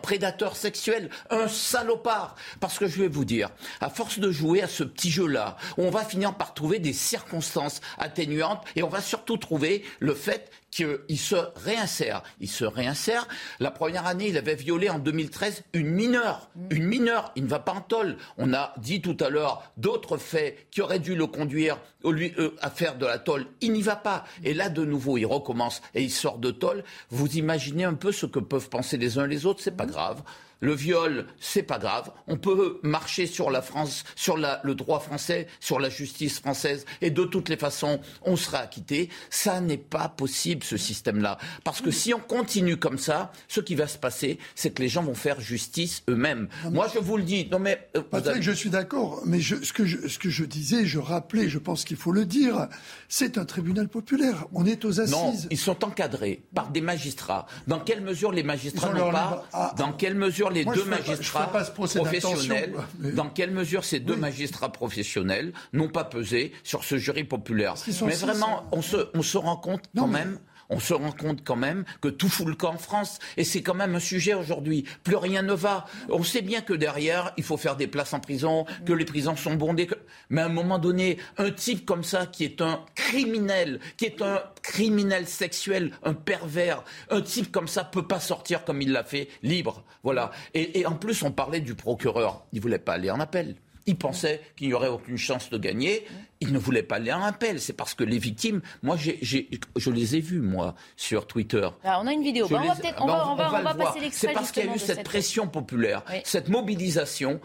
sexuel, 0.54 1.10
un 1.30 1.48
salopard. 1.48 2.36
Parce 2.60 2.78
que 2.78 2.86
je 2.86 3.00
vais 3.00 3.08
vous 3.08 3.24
dire, 3.24 3.50
à 3.80 3.90
force 3.90 4.18
de 4.18 4.30
jouer 4.30 4.62
à 4.62 4.68
ce 4.68 4.84
petit 4.84 5.10
jeu-là, 5.10 5.56
on 5.78 5.90
va 5.90 6.04
finir 6.04 6.34
par 6.34 6.54
trouver 6.54 6.78
des 6.78 6.92
circonstances 6.92 7.80
atténuantes 7.98 8.64
et 8.76 8.82
on 8.82 8.88
va 8.88 9.00
surtout 9.00 9.36
trouver 9.36 9.84
le 10.00 10.14
fait 10.14 10.50
qu'il 10.72 11.18
se 11.18 11.36
réinsère. 11.54 12.22
Il 12.40 12.48
se 12.48 12.64
réinsère. 12.64 13.28
La 13.60 13.70
première 13.70 14.06
année, 14.06 14.28
il 14.28 14.38
avait 14.38 14.56
violé 14.56 14.88
en 14.88 14.98
2013 14.98 15.62
une 15.74 15.88
mineure. 15.88 16.50
Mm. 16.56 16.66
Une 16.70 16.84
mineure. 16.84 17.32
Il 17.36 17.44
ne 17.44 17.48
va 17.48 17.60
pas 17.60 17.72
en 17.72 17.82
tôle. 17.82 18.16
On 18.38 18.52
a 18.52 18.74
dit 18.78 19.00
tout 19.00 19.16
à 19.20 19.28
l'heure 19.28 19.70
d'autres 19.76 20.16
faits 20.16 20.66
qui 20.70 20.80
auraient 20.80 20.98
dû 20.98 21.14
le 21.14 21.26
conduire 21.26 21.78
euh, 22.04 22.56
à 22.60 22.70
faire 22.70 22.96
de 22.96 23.06
la 23.06 23.18
tôle. 23.18 23.46
Il 23.60 23.72
n'y 23.72 23.82
va 23.82 23.96
pas. 23.96 24.24
Et 24.42 24.54
là, 24.54 24.70
de 24.70 24.84
nouveau, 24.84 25.18
il 25.18 25.26
recommence 25.26 25.82
et 25.94 26.02
il 26.02 26.10
sort 26.10 26.38
de 26.38 26.50
tôle. 26.50 26.82
Vous 27.10 27.36
imaginez 27.36 27.84
un 27.84 27.94
peu 27.94 28.10
ce 28.10 28.26
que 28.26 28.40
peuvent 28.40 28.70
penser 28.70 28.96
les 28.96 29.18
uns 29.18 29.26
les 29.26 29.44
autres. 29.46 29.60
C'est 29.62 29.76
pas 29.76 29.86
mm. 29.86 29.90
grave. 29.90 30.22
Le 30.62 30.74
viol, 30.74 31.26
c'est 31.40 31.64
pas 31.64 31.80
grave. 31.80 32.12
On 32.28 32.36
peut 32.36 32.78
marcher 32.84 33.26
sur 33.26 33.50
la 33.50 33.62
France, 33.62 34.04
sur 34.14 34.36
le 34.36 34.74
droit 34.74 35.00
français, 35.00 35.48
sur 35.58 35.80
la 35.80 35.90
justice 35.90 36.38
française, 36.38 36.86
et 37.00 37.10
de 37.10 37.24
toutes 37.24 37.48
les 37.48 37.56
façons, 37.56 38.00
on 38.22 38.36
sera 38.36 38.58
acquitté. 38.58 39.08
Ça 39.28 39.60
n'est 39.60 39.76
pas 39.76 40.08
possible, 40.08 40.62
ce 40.62 40.76
système-là. 40.76 41.38
Parce 41.64 41.80
que 41.80 41.90
si 41.90 42.14
on 42.14 42.20
continue 42.20 42.76
comme 42.76 42.98
ça, 42.98 43.32
ce 43.48 43.60
qui 43.60 43.74
va 43.74 43.88
se 43.88 43.98
passer, 43.98 44.38
c'est 44.54 44.70
que 44.70 44.82
les 44.82 44.88
gens 44.88 45.02
vont 45.02 45.16
faire 45.16 45.40
justice 45.40 46.04
eux-mêmes. 46.08 46.48
Moi, 46.70 46.86
je 46.94 47.00
vous 47.00 47.16
le 47.16 47.24
dis. 47.24 47.48
Non, 47.50 47.58
mais. 47.58 47.88
Euh, 47.96 48.02
Patrick, 48.02 48.42
je 48.42 48.52
suis 48.52 48.70
d'accord. 48.70 49.22
Mais 49.26 49.40
ce, 49.40 49.72
que 49.72 49.84
je, 49.84 50.06
ce 50.06 50.20
que 50.20 50.30
je 50.30 50.44
disais, 50.44 50.86
je 50.86 51.00
rappelais, 51.00 51.48
je 51.48 51.58
pense 51.58 51.84
qu'il 51.84 51.96
faut 51.96 52.12
le 52.12 52.24
dire, 52.24 52.68
c'est 53.08 53.36
un 53.36 53.44
tribunal 53.44 53.88
populaire. 53.88 54.46
On 54.52 54.64
est 54.64 54.84
aux 54.84 55.00
assises. 55.00 55.12
Non, 55.12 55.34
ils 55.50 55.58
sont 55.58 55.84
encadrés 55.84 56.44
par 56.54 56.70
des 56.70 56.80
magistrats. 56.80 57.46
Dans 57.66 57.80
quelle 57.80 58.00
mesure 58.00 58.30
les 58.30 58.44
magistrats 58.44 58.92
n'ont 58.92 59.10
pas. 59.10 59.44
Ah. 59.52 59.74
dans 59.76 59.92
quelle 59.92 60.14
mesure 60.14 60.51
les 60.52 60.64
deux 60.64 60.84
magistrats 60.84 61.50
professionnels, 61.74 62.74
dans 62.98 63.28
quelle 63.28 63.50
mesure 63.50 63.84
ces 63.84 64.00
deux 64.00 64.16
magistrats 64.16 64.72
professionnels 64.72 65.52
n'ont 65.72 65.88
pas 65.88 66.04
pesé 66.04 66.52
sur 66.62 66.84
ce 66.84 66.96
jury 66.96 67.24
populaire 67.24 67.74
Mais 68.04 68.14
vraiment, 68.14 68.64
on 68.72 68.82
se, 68.82 69.08
on 69.14 69.22
se 69.22 69.38
rend 69.38 69.56
compte 69.56 69.82
quand 69.96 70.06
même 70.06 70.38
on 70.68 70.80
se 70.80 70.94
rend 70.94 71.12
compte 71.12 71.44
quand 71.44 71.56
même 71.56 71.84
que 72.00 72.08
tout 72.08 72.28
fout 72.28 72.46
le 72.46 72.54
camp 72.54 72.74
en 72.74 72.78
France. 72.78 73.18
Et 73.36 73.44
c'est 73.44 73.62
quand 73.62 73.74
même 73.74 73.94
un 73.94 74.00
sujet 74.00 74.34
aujourd'hui. 74.34 74.84
Plus 75.04 75.16
rien 75.16 75.42
ne 75.42 75.52
va. 75.52 75.86
On 76.08 76.22
sait 76.22 76.42
bien 76.42 76.60
que 76.60 76.72
derrière, 76.72 77.32
il 77.36 77.44
faut 77.44 77.56
faire 77.56 77.76
des 77.76 77.86
places 77.86 78.12
en 78.12 78.20
prison, 78.20 78.64
que 78.86 78.92
les 78.92 79.04
prisons 79.04 79.36
sont 79.36 79.54
bondées. 79.54 79.88
Mais 80.30 80.40
à 80.40 80.46
un 80.46 80.50
moment 80.50 80.78
donné, 80.78 81.18
un 81.38 81.50
type 81.50 81.84
comme 81.84 82.04
ça, 82.04 82.26
qui 82.26 82.44
est 82.44 82.60
un 82.60 82.84
criminel, 82.94 83.80
qui 83.96 84.06
est 84.06 84.22
un 84.22 84.42
criminel 84.62 85.26
sexuel, 85.26 85.92
un 86.02 86.14
pervers, 86.14 86.84
un 87.10 87.20
type 87.20 87.52
comme 87.52 87.68
ça 87.68 87.84
peut 87.84 88.06
pas 88.06 88.20
sortir 88.20 88.64
comme 88.64 88.82
il 88.82 88.92
l'a 88.92 89.04
fait, 89.04 89.28
libre. 89.42 89.84
Voilà. 90.02 90.30
Et, 90.54 90.80
et 90.80 90.86
en 90.86 90.94
plus, 90.94 91.22
on 91.22 91.32
parlait 91.32 91.60
du 91.60 91.74
procureur. 91.74 92.44
Il 92.52 92.60
voulait 92.60 92.78
pas 92.78 92.94
aller 92.94 93.10
en 93.10 93.20
appel. 93.20 93.56
Il 93.86 93.96
pensait 93.96 94.40
qu'il 94.56 94.68
n'y 94.68 94.74
aurait 94.74 94.88
aucune 94.88 95.16
chance 95.18 95.50
de 95.50 95.58
gagner. 95.58 96.06
Il 96.42 96.52
ne 96.52 96.58
voulait 96.58 96.82
pas 96.82 96.96
aller 96.96 97.12
en 97.12 97.22
appel. 97.22 97.60
C'est 97.60 97.72
parce 97.72 97.94
que 97.94 98.04
les 98.04 98.18
victimes, 98.18 98.60
moi, 98.82 98.96
je 98.96 99.90
les 99.90 100.16
ai 100.16 100.20
vues, 100.20 100.40
moi, 100.40 100.74
sur 100.96 101.26
Twitter. 101.26 101.68
on 101.84 102.06
a 102.06 102.12
une 102.12 102.22
vidéo. 102.22 102.46
on, 102.50 103.06
va, 103.06 103.30
on, 103.30 103.36
va, 103.36 103.74
passer 103.74 104.00
l'extrait. 104.00 104.28
C'est 104.28 104.32
parce 104.32 104.50
qu'il 104.50 104.66
y 104.66 104.68
a 104.68 104.74
eu 104.74 104.78
cette, 104.78 105.04
pression 105.04 105.46
populaire, 105.46 106.02
cette 106.24 106.48
mobilisation 106.48 107.40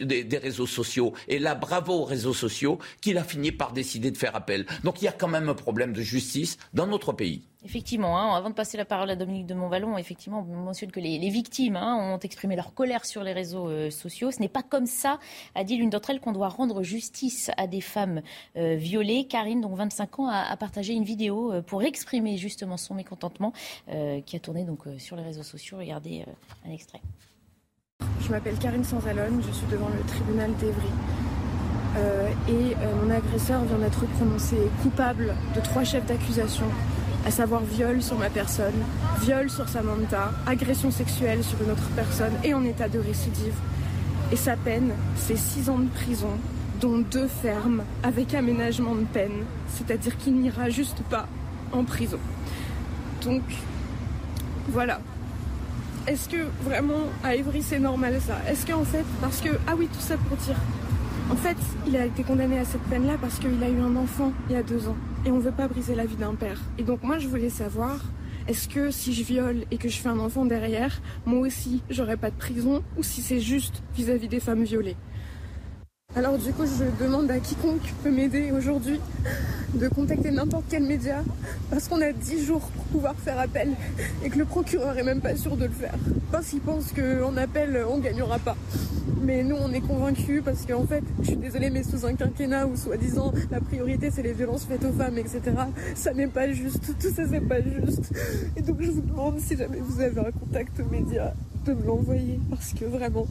des, 0.00 0.24
des, 0.24 0.38
réseaux 0.38 0.66
sociaux. 0.66 1.12
Et 1.28 1.38
là, 1.38 1.54
bravo 1.54 2.00
aux 2.00 2.04
réseaux 2.04 2.34
sociaux, 2.34 2.78
qu'il 3.00 3.18
a 3.18 3.24
fini 3.24 3.52
par 3.52 3.72
décider 3.72 4.10
de 4.10 4.16
faire 4.16 4.34
appel. 4.34 4.66
Donc 4.82 5.02
il 5.02 5.04
y 5.04 5.08
a 5.08 5.12
quand 5.12 5.28
même 5.28 5.48
un 5.48 5.54
problème 5.54 5.92
de 5.92 6.02
justice 6.02 6.58
dans 6.72 6.86
notre 6.86 7.12
pays. 7.12 7.44
Effectivement, 7.64 8.18
hein, 8.18 8.36
avant 8.36 8.50
de 8.50 8.54
passer 8.54 8.76
la 8.76 8.84
parole 8.84 9.08
à 9.08 9.16
Dominique 9.16 9.46
de 9.46 9.54
Montvalon, 9.54 9.96
effectivement, 9.96 10.46
on 10.46 10.54
mentionne 10.54 10.90
que 10.90 11.00
les, 11.00 11.30
victimes 11.30 11.76
hein, 11.76 11.96
ont 11.96 12.18
exprimé 12.18 12.56
leur 12.56 12.74
colère 12.74 13.06
sur 13.06 13.24
les 13.24 13.32
réseaux 13.32 13.68
euh, 13.70 13.90
sociaux. 13.90 14.30
Ce 14.30 14.38
n'est 14.40 14.50
pas 14.50 14.62
comme 14.62 14.84
ça, 14.84 15.18
a 15.54 15.64
dit 15.64 15.78
l'une 15.78 15.88
d'entre 15.88 16.10
elles, 16.10 16.20
qu'on 16.20 16.32
doit 16.32 16.48
rendre 16.48 16.82
justice 16.82 17.50
à 17.56 17.66
des 17.66 17.80
femmes 17.80 18.20
euh, 18.56 18.76
violées. 18.76 19.26
Karine, 19.26 19.60
donc 19.60 19.76
25 19.76 20.20
ans, 20.20 20.28
a, 20.28 20.56
partagé 20.56 20.94
une 20.94 21.04
vidéo 21.04 21.52
euh, 21.52 21.62
pour 21.62 21.82
exprimer 21.82 22.36
justement 22.36 22.76
son 22.76 22.94
mécontentement 22.94 23.52
qui 24.26 24.36
a 24.36 24.38
tourné 24.38 24.64
donc 24.64 24.80
sur 24.98 25.16
les 25.16 25.22
réseaux 25.22 25.42
sociaux. 25.42 25.78
Regardez 25.78 26.24
un 26.66 26.70
extrait. 26.70 27.00
Je 28.20 28.30
m'appelle 28.30 28.56
Karine 28.58 28.84
Sanzalone, 28.84 29.42
je 29.46 29.52
suis 29.52 29.66
devant 29.66 29.88
le 29.88 30.00
tribunal 30.06 30.54
d'Evry. 30.56 30.88
et 32.48 32.74
mon 33.02 33.10
agresseur 33.10 33.64
vient 33.64 33.78
d'être 33.78 34.06
prononcé 34.16 34.56
coupable 34.82 35.34
de 35.54 35.60
trois 35.60 35.84
chefs 35.84 36.06
d'accusation 36.06 36.66
à 37.26 37.30
savoir 37.30 37.62
viol 37.62 38.02
sur 38.02 38.18
ma 38.18 38.28
personne, 38.28 38.74
viol 39.22 39.48
sur 39.48 39.68
Samantha, 39.68 40.32
agression 40.46 40.90
sexuelle 40.90 41.42
sur 41.42 41.60
une 41.62 41.70
autre 41.70 41.88
personne 41.96 42.32
et 42.42 42.52
en 42.52 42.64
état 42.64 42.88
de 42.88 42.98
récidive. 42.98 43.54
Et 44.32 44.36
sa 44.36 44.56
peine, 44.56 44.92
c'est 45.16 45.36
6 45.36 45.70
ans 45.70 45.78
de 45.78 45.88
prison, 45.88 46.30
dont 46.80 46.98
deux 46.98 47.28
fermes 47.28 47.82
avec 48.02 48.34
aménagement 48.34 48.94
de 48.94 49.04
peine, 49.04 49.44
c'est-à-dire 49.68 50.16
qu'il 50.16 50.34
n'ira 50.34 50.70
juste 50.70 51.02
pas 51.10 51.26
en 51.72 51.84
prison. 51.84 52.18
Donc, 53.22 53.42
voilà. 54.68 55.00
Est-ce 56.06 56.28
que 56.28 56.46
vraiment 56.62 57.08
à 57.22 57.34
Évry 57.34 57.62
c'est 57.62 57.78
normal 57.78 58.20
ça? 58.20 58.36
Est-ce 58.48 58.66
qu'en 58.66 58.84
fait, 58.84 59.04
parce 59.20 59.40
que, 59.40 59.50
ah 59.66 59.74
oui, 59.76 59.88
tout 59.92 60.00
ça 60.00 60.16
pour 60.18 60.36
dire, 60.36 60.56
En 61.30 61.36
fait, 61.36 61.56
il 61.86 61.96
a 61.96 62.04
été 62.04 62.22
condamné 62.22 62.58
à 62.58 62.66
cette 62.66 62.82
peine-là 62.82 63.14
parce 63.18 63.38
qu'il 63.38 63.62
a 63.62 63.68
eu 63.70 63.80
un 63.80 63.96
enfant 63.96 64.32
il 64.48 64.54
y 64.54 64.58
a 64.58 64.62
deux 64.62 64.88
ans. 64.88 64.96
Et 65.24 65.30
on 65.30 65.36
ne 65.36 65.40
veut 65.40 65.52
pas 65.52 65.68
briser 65.68 65.94
la 65.94 66.04
vie 66.04 66.16
d'un 66.16 66.34
père. 66.34 66.60
Et 66.76 66.82
donc 66.82 67.02
moi, 67.02 67.18
je 67.18 67.28
voulais 67.28 67.48
savoir, 67.48 67.96
est-ce 68.46 68.68
que 68.68 68.90
si 68.90 69.14
je 69.14 69.24
viole 69.24 69.64
et 69.70 69.78
que 69.78 69.88
je 69.88 69.96
fais 69.96 70.10
un 70.10 70.18
enfant 70.18 70.44
derrière, 70.44 71.00
moi 71.24 71.40
aussi, 71.46 71.82
j'aurai 71.88 72.18
pas 72.18 72.28
de 72.30 72.36
prison 72.36 72.82
Ou 72.98 73.02
si 73.02 73.22
c'est 73.22 73.40
juste 73.40 73.82
vis-à-vis 73.96 74.28
des 74.28 74.40
femmes 74.40 74.64
violées? 74.64 74.96
Alors 76.16 76.38
du 76.38 76.52
coup, 76.52 76.64
je 76.64 77.04
demande 77.04 77.30
à 77.30 77.38
quiconque 77.38 77.92
peut 78.04 78.10
m'aider 78.10 78.52
aujourd'hui 78.52 79.00
de 79.74 79.88
contacter 79.88 80.30
n'importe 80.30 80.64
quel 80.68 80.84
média 80.84 81.24
parce 81.70 81.88
qu'on 81.88 82.00
a 82.00 82.12
10 82.12 82.44
jours 82.44 82.60
pour 82.60 82.84
pouvoir 82.84 83.14
faire 83.16 83.38
appel 83.40 83.70
et 84.24 84.30
que 84.30 84.38
le 84.38 84.44
procureur 84.44 84.96
est 84.96 85.02
même 85.02 85.20
pas 85.20 85.34
sûr 85.34 85.56
de 85.56 85.64
le 85.64 85.72
faire. 85.72 85.94
Parce 86.30 86.48
qu'il 86.48 86.60
pense 86.60 86.92
qu'en 86.92 87.36
appel, 87.36 87.84
on 87.88 87.98
gagnera 87.98 88.38
pas. 88.38 88.56
Mais 89.22 89.42
nous, 89.42 89.56
on 89.56 89.72
est 89.72 89.80
convaincus 89.80 90.42
parce 90.44 90.64
qu'en 90.66 90.86
fait, 90.86 91.02
je 91.20 91.28
suis 91.28 91.36
désolée, 91.36 91.70
mais 91.70 91.82
sous 91.82 92.06
un 92.06 92.14
quinquennat 92.14 92.66
où 92.66 92.76
soi-disant 92.76 93.32
la 93.50 93.60
priorité 93.60 94.10
c'est 94.12 94.22
les 94.22 94.34
violences 94.34 94.66
faites 94.66 94.84
aux 94.84 94.92
femmes, 94.92 95.18
etc., 95.18 95.40
ça 95.94 96.14
n'est 96.14 96.28
pas 96.28 96.52
juste. 96.52 96.92
Tout 97.00 97.08
ça, 97.08 97.22
c'est 97.28 97.40
pas 97.40 97.60
juste. 97.60 98.12
Et 98.56 98.62
donc, 98.62 98.76
je 98.80 98.90
vous 98.90 99.00
demande 99.00 99.40
si 99.40 99.56
jamais 99.56 99.80
vous 99.80 100.00
avez 100.00 100.20
un 100.20 100.30
contact 100.30 100.80
média 100.90 101.34
de 101.64 101.74
me 101.74 101.84
l'envoyer 101.84 102.38
parce 102.50 102.72
que 102.72 102.84
vraiment, 102.84 103.26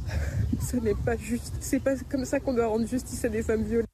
ce 0.61 0.77
n'est 0.77 0.95
pas 0.95 1.15
juste. 1.17 1.53
C'est 1.59 1.79
pas 1.79 1.95
comme 2.09 2.25
ça 2.25 2.39
qu'on 2.39 2.53
doit 2.53 2.67
rendre 2.67 2.87
justice 2.87 3.23
à 3.25 3.29
des 3.29 3.43
femmes 3.43 3.63
violées. 3.63 3.85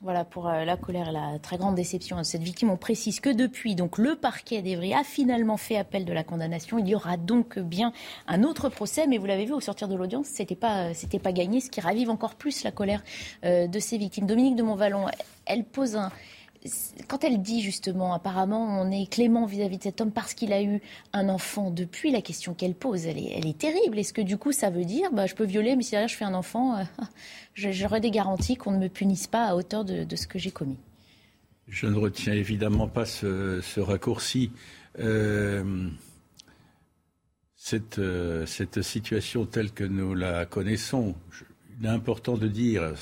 Voilà 0.00 0.24
pour 0.24 0.48
euh, 0.48 0.64
la 0.64 0.76
colère 0.76 1.10
et 1.10 1.12
la 1.12 1.38
très 1.38 1.58
grande 1.58 1.76
déception 1.76 2.18
de 2.18 2.24
cette 2.24 2.42
victime. 2.42 2.70
On 2.70 2.76
précise 2.76 3.20
que 3.20 3.30
depuis, 3.30 3.76
donc, 3.76 3.98
le 3.98 4.16
parquet 4.16 4.60
d'Evry 4.60 4.92
a 4.94 5.04
finalement 5.04 5.56
fait 5.56 5.76
appel 5.76 6.04
de 6.04 6.12
la 6.12 6.24
condamnation. 6.24 6.78
Il 6.78 6.88
y 6.88 6.94
aura 6.96 7.16
donc 7.16 7.60
bien 7.60 7.92
un 8.26 8.42
autre 8.42 8.68
procès, 8.68 9.06
mais 9.06 9.18
vous 9.18 9.26
l'avez 9.26 9.44
vu 9.44 9.52
au 9.52 9.60
sortir 9.60 9.86
de 9.86 9.94
l'audience, 9.94 10.26
c'était 10.26 10.56
pas, 10.56 10.92
c'était 10.92 11.20
pas 11.20 11.30
gagné, 11.30 11.60
ce 11.60 11.70
qui 11.70 11.80
ravive 11.80 12.10
encore 12.10 12.34
plus 12.34 12.64
la 12.64 12.72
colère 12.72 13.04
euh, 13.44 13.68
de 13.68 13.78
ces 13.78 13.96
victimes. 13.96 14.26
Dominique 14.26 14.56
de 14.56 14.64
Montvalon, 14.64 15.06
elle 15.46 15.64
pose 15.64 15.94
un, 15.94 16.10
quand 17.08 17.24
elle 17.24 17.42
dit 17.42 17.60
justement, 17.60 18.14
apparemment, 18.14 18.80
on 18.80 18.90
est 18.90 19.10
clément 19.10 19.46
vis-à-vis 19.46 19.78
de 19.78 19.82
cet 19.82 20.00
homme 20.00 20.12
parce 20.12 20.34
qu'il 20.34 20.52
a 20.52 20.62
eu 20.62 20.80
un 21.12 21.28
enfant 21.28 21.70
depuis, 21.70 22.10
la 22.10 22.22
question 22.22 22.54
qu'elle 22.54 22.74
pose, 22.74 23.06
elle 23.06 23.18
est, 23.18 23.58
terrible. 23.58 23.98
Est-ce 23.98 24.12
que 24.12 24.22
du 24.22 24.36
coup, 24.36 24.52
ça 24.52 24.70
veut 24.70 24.84
dire, 24.84 25.10
bah, 25.12 25.26
je 25.26 25.34
peux 25.34 25.44
violer, 25.44 25.74
mais 25.76 25.82
si 25.82 25.90
derrière 25.92 26.08
je 26.08 26.16
fais 26.16 26.24
un 26.24 26.34
enfant, 26.34 26.78
euh, 26.78 26.84
j'aurai 27.54 28.00
des 28.00 28.10
garanties 28.10 28.56
qu'on 28.56 28.70
ne 28.70 28.78
me 28.78 28.88
punisse 28.88 29.26
pas 29.26 29.46
à 29.46 29.54
hauteur 29.56 29.84
de, 29.84 30.16
ce 30.16 30.26
que 30.26 30.38
j'ai 30.38 30.50
commis? 30.50 30.78
Je 31.66 31.86
ne 31.86 31.96
retiens 31.96 32.34
évidemment 32.34 32.88
pas 32.88 33.06
ce, 33.06 33.80
raccourci. 33.80 34.52
Euh, 34.98 35.88
euh, 37.98 38.46
cette 38.46 38.82
situation 38.82 39.46
telle 39.46 39.72
que 39.72 39.84
nous 39.84 40.14
la 40.14 40.46
connaissons, 40.46 41.14
il 41.80 41.86
est 41.86 41.88
important 41.88 42.36
de 42.36 42.46
dire, 42.46 42.94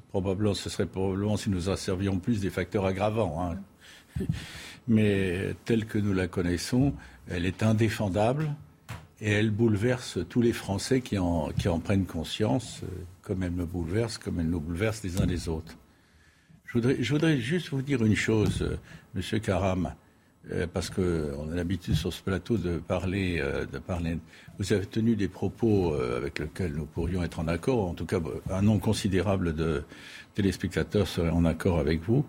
probablement, 0.00 0.54
ce 0.54 0.70
serait 0.70 0.86
probablement 0.86 1.36
si 1.36 1.50
nous 1.50 1.68
en 1.68 1.76
servions 1.76 2.18
plus 2.18 2.40
des 2.40 2.50
facteurs 2.50 2.86
aggravants. 2.86 3.42
Hein. 3.42 4.24
Mais 4.88 5.54
telle 5.64 5.86
que 5.86 5.98
nous 5.98 6.12
la 6.12 6.28
connaissons, 6.28 6.94
elle 7.28 7.46
est 7.46 7.62
indéfendable 7.62 8.54
et 9.20 9.30
elle 9.30 9.50
bouleverse 9.50 10.18
tous 10.28 10.42
les 10.42 10.52
Français 10.52 11.00
qui 11.00 11.16
en, 11.16 11.52
prennent 11.82 12.06
conscience, 12.06 12.80
euh, 12.82 12.86
comme 13.22 13.44
elle 13.44 13.52
me 13.52 13.64
bouleverse, 13.64 14.18
comme 14.18 14.40
elle 14.40 14.48
nous 14.48 14.60
bouleverse 14.60 15.04
les 15.04 15.20
uns 15.20 15.26
les 15.26 15.48
autres. 15.48 15.76
Je 16.66 16.78
voudrais, 16.78 16.96
je 17.00 17.12
voudrais 17.12 17.38
juste 17.38 17.68
vous 17.68 17.82
dire 17.82 18.04
une 18.04 18.16
chose, 18.16 18.62
euh, 18.62 18.76
Monsieur 19.14 19.38
Karam. 19.38 19.94
Euh, 20.50 20.66
parce 20.72 20.90
qu'on 20.90 21.52
a 21.52 21.54
l'habitude 21.54 21.94
sur 21.94 22.12
ce 22.12 22.20
plateau 22.20 22.56
de 22.56 22.78
parler, 22.78 23.38
euh, 23.40 23.64
de 23.64 23.78
parler. 23.78 24.18
Vous 24.58 24.72
avez 24.72 24.86
tenu 24.86 25.14
des 25.14 25.28
propos 25.28 25.94
euh, 25.94 26.16
avec 26.16 26.40
lesquels 26.40 26.72
nous 26.74 26.84
pourrions 26.84 27.22
être 27.22 27.38
en 27.38 27.46
accord. 27.46 27.88
En 27.88 27.94
tout 27.94 28.06
cas, 28.06 28.18
un 28.50 28.62
nombre 28.62 28.80
considérable 28.80 29.54
de 29.54 29.84
téléspectateurs 30.34 31.06
seraient 31.06 31.30
en 31.30 31.44
accord 31.44 31.78
avec 31.78 32.02
vous. 32.02 32.24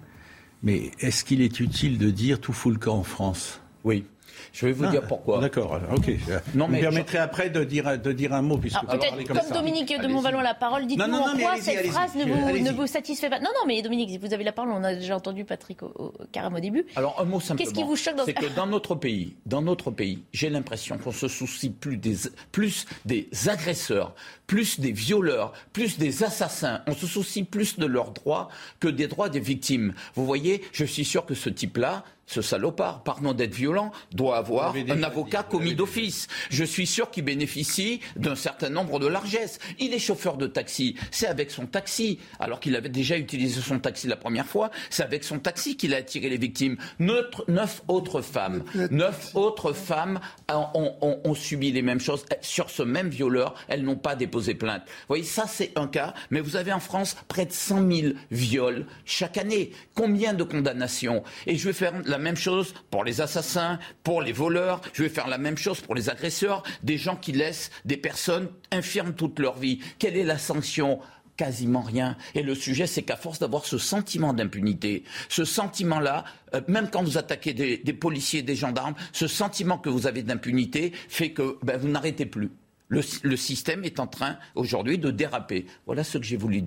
Mais 0.62 0.92
est-ce 1.00 1.26
qu'il 1.26 1.42
est 1.42 1.60
utile 1.60 1.98
de 1.98 2.12
dire 2.12 2.40
tout 2.40 2.54
fout 2.54 2.72
le 2.72 2.80
camp 2.80 2.98
en 2.98 3.04
France? 3.04 3.62
Oui. 3.84 4.06
Je 4.52 4.66
vais 4.66 4.72
vous 4.72 4.86
dire 4.88 5.04
pourquoi. 5.08 5.40
D'accord, 5.40 5.80
ok. 5.92 6.12
Non, 6.56 6.68
mais 6.68 6.80
vous 6.80 6.86
me 6.86 6.92
permettrez 6.92 7.18
après 7.18 7.50
de 7.50 7.64
dire, 7.64 7.98
de 8.00 8.12
dire 8.12 8.34
un 8.34 8.42
mot. 8.42 8.58
Puisque 8.58 8.78
ah, 8.88 8.98
Peut-être 8.98 9.24
comme, 9.28 9.54
Dominique 9.54 10.00
de 10.00 10.08
Montvalon 10.08 10.40
a 10.40 10.44
la 10.44 10.54
parole, 10.54 10.86
dites-nous 10.88 11.14
en 11.14 11.38
quoi 11.38 11.56
cette 11.60 11.88
phrase 11.88 12.16
ne 12.16 12.26
vous, 12.26 12.60
ne 12.60 12.72
vous, 12.72 12.88
satisfait 12.88 13.30
pas. 13.30 13.40
Non, 13.40 13.50
non, 13.60 13.68
mais 13.68 13.82
Dominique, 13.82 14.20
vous 14.22 14.34
avez 14.34 14.44
la 14.44 14.52
parole, 14.52 14.72
on 14.72 14.84
a 14.84 14.96
déjà 14.96 15.16
entendu 15.16 15.46
Patrick 15.46 15.84
au, 15.84 15.92
au 15.96 16.60
début. 16.60 16.86
Alors 16.96 17.20
un 17.20 17.26
mot 17.26 17.40
simplement. 17.40 17.58
Qu'est-ce 17.58 17.80
qui 17.80 17.84
vous 17.84 17.96
choque 17.96 18.16
dans 18.16 18.26
C'est 18.26 18.34
que 18.34 18.56
dans 18.56 18.68
notre 18.68 18.96
pays, 18.96 19.36
dans 19.46 19.62
notre 19.62 19.92
pays, 19.92 20.24
j'ai 20.32 20.50
l'impression 20.50 20.98
qu'on 20.98 21.12
se 21.12 21.28
soucie 21.28 21.70
plus 21.70 21.98
des, 21.98 22.16
plus 22.52 22.86
des 23.06 23.30
agresseurs, 23.48 24.14
plus 24.54 24.80
des 24.80 24.92
violeurs, 24.92 25.52
plus 25.74 25.98
des 25.98 26.22
assassins. 26.24 26.84
On 26.86 26.94
se 26.94 27.08
soucie 27.08 27.44
plus 27.44 27.80
de 27.80 27.88
leurs 27.88 28.12
droits 28.12 28.50
que 28.80 28.88
des 28.88 29.08
droits 29.08 29.28
des 29.28 29.40
victimes. 29.40 29.96
Vous 30.14 30.28
voyez, 30.28 30.62
je 30.74 30.86
suis 30.86 31.06
sûr 31.06 31.26
que 31.26 31.34
ce 31.34 31.50
type-là, 31.50 32.04
ce 32.26 32.42
salopard, 32.42 33.04
pardon 33.04 33.34
d'être 33.34 33.54
violent, 33.54 33.92
doit 34.12 34.38
avoir 34.38 34.76
un 34.76 35.04
avocat 35.04 35.44
commis 35.44 35.76
d'office. 35.76 36.28
Je 36.50 36.64
suis 36.64 36.88
sûr 36.88 37.12
qu'il 37.12 37.26
bénéficie 37.26 38.00
d'un 38.16 38.36
certain 38.36 38.70
nombre 38.70 39.00
de 39.00 39.08
largesses. 39.08 39.60
Il 39.80 39.94
est 39.94 40.00
chauffeur 40.00 40.38
de 40.38 40.48
taxi. 40.48 40.96
C'est 41.12 41.28
avec 41.28 41.52
son 41.52 41.66
taxi, 41.66 42.20
alors 42.40 42.60
qu'il 42.60 42.76
avait 42.76 42.90
déjà 42.90 43.18
utilisé 43.18 43.62
son 43.62 43.80
taxi 43.80 44.08
la 44.08 44.16
première 44.16 44.46
fois, 44.46 44.72
c'est 44.90 45.04
avec 45.04 45.24
son 45.24 45.40
taxi 45.40 45.78
qu'il 45.78 45.94
a 45.94 45.98
attiré 45.98 46.30
les 46.30 46.38
victimes. 46.38 46.78
neuf 47.00 47.82
autres 47.88 48.22
femmes, 48.22 48.64
neuf 48.92 49.32
autres 49.36 49.74
femmes 49.74 50.20
ont, 50.50 50.96
ont, 51.02 51.36
subi 51.36 51.72
les 51.72 51.82
mêmes 51.82 52.00
choses. 52.00 52.26
Sur 52.42 52.70
ce 52.70 52.84
même 52.84 53.10
violeur, 53.10 53.56
elles 53.68 53.84
n'ont 53.84 53.96
pas 53.96 54.16
déposé 54.16 54.43
Vous 54.52 55.08
voyez, 55.08 55.24
ça 55.24 55.46
c'est 55.48 55.72
un 55.78 55.88
cas, 55.88 56.14
mais 56.30 56.40
vous 56.40 56.56
avez 56.56 56.74
en 56.74 56.80
France 56.80 57.16
près 57.28 57.46
de 57.46 57.52
100 57.52 57.90
000 57.92 58.14
viols 58.32 58.86
chaque 59.06 59.38
année. 59.38 59.72
Combien 59.96 60.34
de 60.34 60.44
condamnations? 60.44 61.24
Et 61.48 61.58
je 61.58 61.66
vais 61.66 61.74
faire 61.74 61.94
la 62.06 62.18
même 62.18 62.36
chose 62.36 62.74
pour 62.90 63.04
les 63.04 63.22
assassins, 63.22 63.80
pour 64.04 64.22
les 64.22 64.32
voleurs, 64.32 64.82
je 64.94 65.04
vais 65.04 65.10
faire 65.10 65.28
la 65.28 65.38
même 65.38 65.58
chose 65.58 65.82
pour 65.82 65.96
les 65.96 66.10
agresseurs, 66.10 66.64
des 66.84 66.98
gens 66.98 67.16
qui 67.16 67.32
laissent 67.32 67.72
des 67.86 67.98
personnes 67.98 68.50
infirmes 68.72 69.14
toute 69.14 69.40
leur 69.40 69.58
vie. 69.58 69.80
Quelle 70.00 70.18
est 70.18 70.24
la 70.24 70.38
sanction? 70.38 71.00
Quasiment 71.36 71.82
rien. 71.82 72.16
Et 72.36 72.44
le 72.44 72.54
sujet, 72.54 72.86
c'est 72.86 73.02
qu'à 73.02 73.16
force 73.16 73.40
d'avoir 73.40 73.66
ce 73.66 73.80
sentiment 73.80 74.34
d'impunité, 74.34 75.04
ce 75.30 75.46
sentiment-là, 75.46 76.26
euh, 76.54 76.62
même 76.68 76.92
quand 76.92 77.02
vous 77.02 77.18
attaquez 77.18 77.54
des, 77.54 77.94
policiers, 77.94 78.44
des 78.44 78.56
gendarmes, 78.56 78.94
ce 79.14 79.26
sentiment 79.26 79.80
que 79.80 79.90
vous 79.90 80.06
avez 80.06 80.22
d'impunité 80.22 80.94
fait 81.10 81.32
que 81.32 81.58
ben, 81.64 81.78
vous 81.78 81.88
n'arrêtez 81.88 82.28
plus. 82.28 82.52
Le, 82.94 83.36
système 83.36 83.84
est 83.84 84.00
en 84.00 84.06
train 84.06 84.38
aujourd'hui 84.54 85.00
de 85.00 85.10
déraper. 85.10 85.66
Voilà 85.88 86.04
ce 86.04 86.20
que 86.20 86.24
j'ai 86.24 86.38
voulu, 86.38 86.62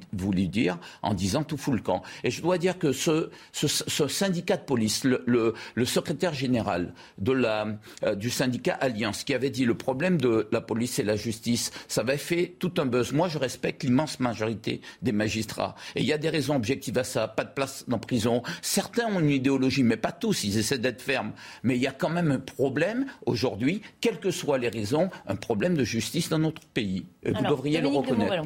dire 0.48 0.78
en 1.02 1.14
disant 1.14 1.44
tout 1.44 1.56
fout 1.56 1.74
le 1.74 1.80
camp. 1.80 2.02
Et 2.24 2.30
je 2.30 2.42
dois 2.42 2.58
dire 2.58 2.78
que 2.78 2.90
ce, 2.92 3.30
syndicat 3.52 4.56
de 4.56 4.62
police, 4.62 5.04
le, 5.04 5.54
secrétaire 5.84 6.34
général 6.34 6.94
euh, 7.28 8.14
du 8.16 8.30
syndicat 8.30 8.74
Alliance, 8.74 9.22
qui 9.22 9.34
avait 9.34 9.50
dit 9.50 9.64
le 9.64 9.76
problème 9.76 10.20
de 10.20 10.48
la 10.50 10.60
police 10.60 10.98
et 10.98 11.04
la 11.04 11.14
justice, 11.14 11.70
ça 11.86 12.00
avait 12.00 12.18
fait 12.18 12.56
tout 12.58 12.72
un 12.78 12.86
buzz. 12.86 13.12
Moi, 13.12 13.28
je 13.28 13.38
respecte 13.38 13.84
l'immense 13.84 14.18
majorité 14.18 14.80
des 15.02 15.12
magistrats. 15.12 15.76
Et 15.94 16.00
il 16.00 16.06
y 16.06 16.12
a 16.12 16.18
des 16.18 16.28
raisons 16.28 16.56
objectives 16.56 16.98
à 16.98 17.04
ça. 17.04 17.28
Pas 17.28 17.44
de 17.44 17.52
place 17.52 17.84
dans 17.86 17.98
prison. 17.98 18.42
Certains 18.62 19.06
ont 19.06 19.20
une 19.20 19.30
idéologie, 19.30 19.84
mais 19.84 19.96
pas 19.96 20.12
tous. 20.12 20.42
Ils 20.42 20.58
essaient 20.58 20.78
d'être 20.78 21.02
fermes. 21.02 21.32
Mais 21.62 21.76
il 21.76 21.82
y 21.82 21.86
a 21.86 21.92
quand 21.92 22.10
même 22.10 22.32
un 22.32 22.40
problème 22.40 23.06
aujourd'hui, 23.26 23.82
quelles 24.00 24.18
que 24.18 24.32
soient 24.32 24.58
les 24.58 24.68
raisons, 24.68 25.08
un 25.28 25.36
problème 25.36 25.76
de 25.76 25.84
justice 25.84 26.15
dans 26.30 26.38
notre 26.38 26.62
pays. 26.68 27.06
Vous 27.24 27.42
devriez 27.44 27.80
le 27.80 27.88
reconnaître. 27.88 28.44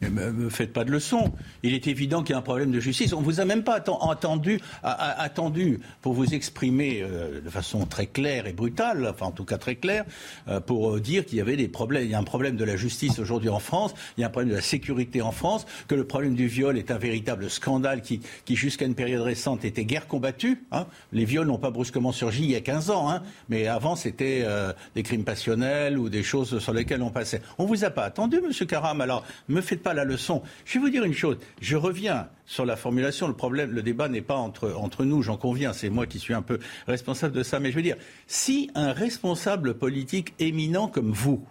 Ne 0.00 0.30
me 0.30 0.48
faites 0.48 0.72
pas 0.72 0.84
de 0.84 0.92
leçons. 0.92 1.32
Il 1.64 1.74
est 1.74 1.88
évident 1.88 2.22
qu'il 2.22 2.32
y 2.32 2.36
a 2.36 2.38
un 2.38 2.42
problème 2.42 2.70
de 2.70 2.78
justice. 2.78 3.12
On 3.12 3.20
ne 3.20 3.24
vous 3.24 3.40
a 3.40 3.44
même 3.44 3.64
pas 3.64 3.74
attendu, 3.74 4.60
attendu 4.82 5.80
pour 6.02 6.12
vous 6.12 6.34
exprimer 6.34 7.00
euh, 7.02 7.40
de 7.40 7.50
façon 7.50 7.84
très 7.84 8.06
claire 8.06 8.46
et 8.46 8.52
brutale, 8.52 9.08
enfin 9.10 9.26
en 9.26 9.32
tout 9.32 9.44
cas 9.44 9.58
très 9.58 9.74
claire, 9.74 10.04
euh, 10.46 10.60
pour 10.60 10.94
euh, 10.94 11.00
dire 11.00 11.26
qu'il 11.26 11.38
y 11.38 11.40
avait 11.40 11.56
des 11.56 11.66
problèmes. 11.66 12.04
Il 12.04 12.10
y 12.10 12.14
a 12.14 12.18
un 12.18 12.22
problème 12.24 12.54
de 12.54 12.64
la 12.64 12.76
justice 12.76 13.18
aujourd'hui 13.18 13.48
en 13.48 13.58
France, 13.58 13.92
il 14.16 14.20
y 14.20 14.24
a 14.24 14.28
un 14.28 14.30
problème 14.30 14.50
de 14.50 14.54
la 14.54 14.62
sécurité 14.62 15.20
en 15.20 15.32
France, 15.32 15.66
que 15.88 15.96
le 15.96 16.04
problème 16.04 16.36
du 16.36 16.46
viol 16.46 16.78
est 16.78 16.92
un 16.92 16.98
véritable 16.98 17.50
scandale 17.50 18.00
qui, 18.00 18.20
qui 18.44 18.54
jusqu'à 18.54 18.84
une 18.84 18.94
période 18.94 19.22
récente 19.22 19.64
était 19.64 19.84
guère 19.84 20.06
combattu. 20.06 20.64
Hein. 20.70 20.86
Les 21.12 21.24
viols 21.24 21.48
n'ont 21.48 21.58
pas 21.58 21.70
brusquement 21.70 22.12
surgi 22.12 22.44
il 22.44 22.50
y 22.52 22.56
a 22.56 22.60
15 22.60 22.90
ans, 22.90 23.10
hein, 23.10 23.22
mais 23.48 23.66
avant 23.66 23.96
c'était 23.96 24.46
des 24.94 25.02
crimes 25.02 25.24
passionnels 25.24 25.98
ou 25.98 26.08
des 26.08 26.22
choses 26.22 26.60
sur 26.60 26.72
lesquelles 26.72 27.02
on 27.02 27.10
passait. 27.10 27.42
On 27.58 27.64
ne 27.64 27.68
vous 27.68 27.84
a 27.84 27.90
pas 27.90 28.04
attendu, 28.04 28.40
Monsieur 28.40 28.66
Karam. 28.66 29.00
Alors, 29.00 29.24
me 29.48 29.60
faites 29.60 29.82
pas 29.82 29.87
la 29.94 30.04
leçon. 30.04 30.42
Je 30.64 30.74
vais 30.74 30.80
vous 30.80 30.90
dire 30.90 31.04
une 31.04 31.14
chose. 31.14 31.36
Je 31.60 31.76
reviens 31.76 32.28
sur 32.46 32.64
la 32.64 32.76
formulation. 32.76 33.28
Le 33.28 33.34
problème, 33.34 33.70
le 33.70 33.82
débat 33.82 34.08
n'est 34.08 34.22
pas 34.22 34.36
entre, 34.36 34.72
entre 34.72 35.04
nous, 35.04 35.22
j'en 35.22 35.36
conviens. 35.36 35.72
C'est 35.72 35.90
moi 35.90 36.06
qui 36.06 36.18
suis 36.18 36.34
un 36.34 36.42
peu 36.42 36.58
responsable 36.86 37.34
de 37.34 37.42
ça. 37.42 37.60
Mais 37.60 37.70
je 37.70 37.76
veux 37.76 37.82
dire, 37.82 37.96
si 38.26 38.70
un 38.74 38.92
responsable 38.92 39.74
politique 39.74 40.34
éminent 40.38 40.88
comme 40.88 41.10
vous, 41.10 41.44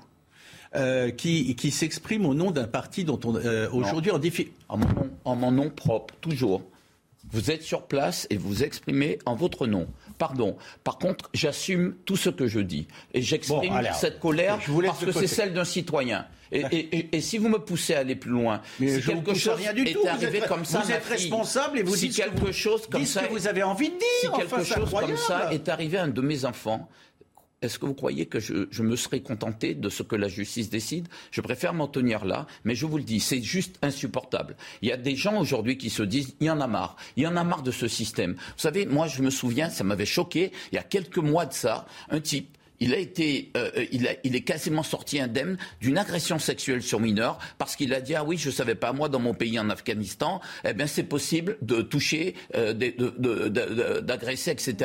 euh, 0.76 1.12
qui, 1.12 1.56
qui 1.56 1.72
s'exprime 1.72 2.26
au 2.26 2.34
nom 2.34 2.52
d'un 2.52 2.68
parti 2.68 3.06
dont 3.06 3.20
on 3.24 3.36
euh, 3.36 3.70
aujourd'hui 3.72 4.12
en 4.12 4.20
En 4.68 4.78
mon, 4.78 4.88
nom, 4.88 5.10
en 5.24 5.36
mon 5.36 5.52
nom 5.52 5.70
propre, 5.70 6.14
toujours. 6.20 6.62
Vous 7.32 7.52
êtes 7.52 7.64
sur 7.64 7.84
place 7.84 8.28
et 8.30 8.38
vous 8.38 8.64
exprimez 8.64 9.20
en 9.26 9.36
votre 9.36 9.68
nom. 9.68 9.88
Pardon. 10.18 10.58
Par 10.84 10.98
contre, 10.98 11.30
j'assume 11.34 11.96
tout 12.06 12.16
ce 12.16 12.30
que 12.30 12.48
je 12.48 12.60
dis. 12.60 12.88
Et 13.14 13.22
j'exprime 13.22 13.74
cette 13.94 14.20
colère 14.20 14.60
parce 14.86 15.04
que 15.04 15.12
c'est 15.12 15.28
celle 15.28 15.54
d'un 15.54 15.66
citoyen. 15.66 16.26
Et, 16.52 17.22
si 17.22 17.38
vous 17.38 17.50
me 17.50 17.60
poussez 17.60 17.94
à 17.94 18.00
aller 18.00 18.16
plus 18.16 18.32
loin, 18.32 18.62
mais 18.80 19.00
si 19.00 19.08
quelque 19.08 19.34
chose 19.34 19.56
rien 19.56 19.74
du 19.74 19.86
tout. 19.86 20.00
est 20.04 20.08
arrivé 20.08 20.42
comme 20.48 20.66
ça, 20.66 20.80
vous 20.80 20.92
êtes 20.92 21.06
responsable 21.06 21.80
et 21.80 21.84
vous 21.84 21.96
si 21.96 22.10
dites 22.10 22.18
quelque 22.18 22.52
chose 22.52 22.88
comme 22.88 23.06
ça, 23.06 23.24
que 23.24 23.34
vous 23.34 23.48
avez 23.48 23.64
envie 23.64 23.90
de 23.90 23.96
dire. 23.96 24.08
Si 24.22 24.30
quelque 24.32 24.64
chose 24.64 24.90
comme 24.90 25.18
ça 25.18 25.52
est 25.52 25.68
arrivé 25.70 25.98
à 25.98 26.04
un 26.04 26.08
de 26.08 26.22
mes 26.22 26.46
enfants, 26.46 26.88
est-ce 27.62 27.80
que 27.80 27.86
vous 27.86 27.96
croyez 27.96 28.28
que 28.28 28.40
je, 28.40 28.84
me 28.84 28.96
serais 28.96 29.22
contenté 29.22 29.74
de 29.74 29.90
ce 29.90 30.04
que 30.04 30.16
la 30.16 30.28
justice 30.28 30.70
décide? 30.70 31.08
Je 31.32 31.42
préfère 31.42 31.74
m'en 31.74 31.88
tenir 31.88 32.24
là, 32.24 32.46
mais 32.64 32.76
je 32.76 32.86
vous 32.86 32.98
le 32.98 33.04
dis, 33.04 33.20
c'est 33.20 33.42
juste 33.42 33.80
insupportable. 33.82 34.56
Il 34.82 34.90
y 34.90 34.92
a 34.92 34.98
des 34.98 35.16
gens 35.16 35.40
aujourd'hui 35.40 35.78
qui 35.78 35.90
se 35.90 36.04
disent, 36.04 36.36
il 36.40 36.48
y 36.48 36.50
en 36.50 36.62
a 36.62 36.68
marre, 36.68 36.96
il 37.16 37.24
y 37.24 37.28
en 37.28 37.36
a 37.36 37.44
marre 37.44 37.64
de 37.64 37.72
ce 37.72 37.88
système. 37.88 38.34
Vous 38.34 38.62
savez, 38.62 38.86
moi 38.86 39.08
je 39.08 39.24
me 39.24 39.32
souviens, 39.32 39.70
ça 39.70 39.84
m'avait 39.84 40.06
choqué, 40.06 40.52
il 40.72 40.76
y 40.76 40.80
a 40.80 40.84
quelques 40.84 41.18
mois 41.18 41.46
de 41.46 41.54
ça, 41.54 41.88
un 42.10 42.20
type 42.20 42.57
il 42.80 42.94
a 42.94 42.98
été, 42.98 43.52
euh, 43.58 43.72
euh, 43.78 43.86
il, 43.92 44.36
est 44.36 44.42
quasiment 44.42 44.84
sorti 44.84 45.20
indemne 45.20 45.58
d'une 45.82 45.98
agression 45.98 46.40
sexuelle 46.40 46.82
sur 46.82 47.00
mineur 47.00 47.40
parce 47.58 47.76
qu'il 47.76 47.94
a 47.94 48.02
dit 48.02 48.16
ah 48.16 48.24
oui 48.24 48.38
je 48.38 48.50
savais 48.50 48.76
pas 48.76 48.94
moi 48.94 49.10
dans 49.10 49.20
mon 49.20 49.34
pays 49.34 49.60
en 49.60 49.70
Afghanistan 49.70 50.42
eh 50.64 50.74
bien 50.74 50.88
c'est 50.88 51.04
possible 51.04 51.58
de 51.62 51.82
toucher, 51.82 52.36
euh, 52.56 52.74
d'agresser 52.74 54.52
etc. 54.52 54.76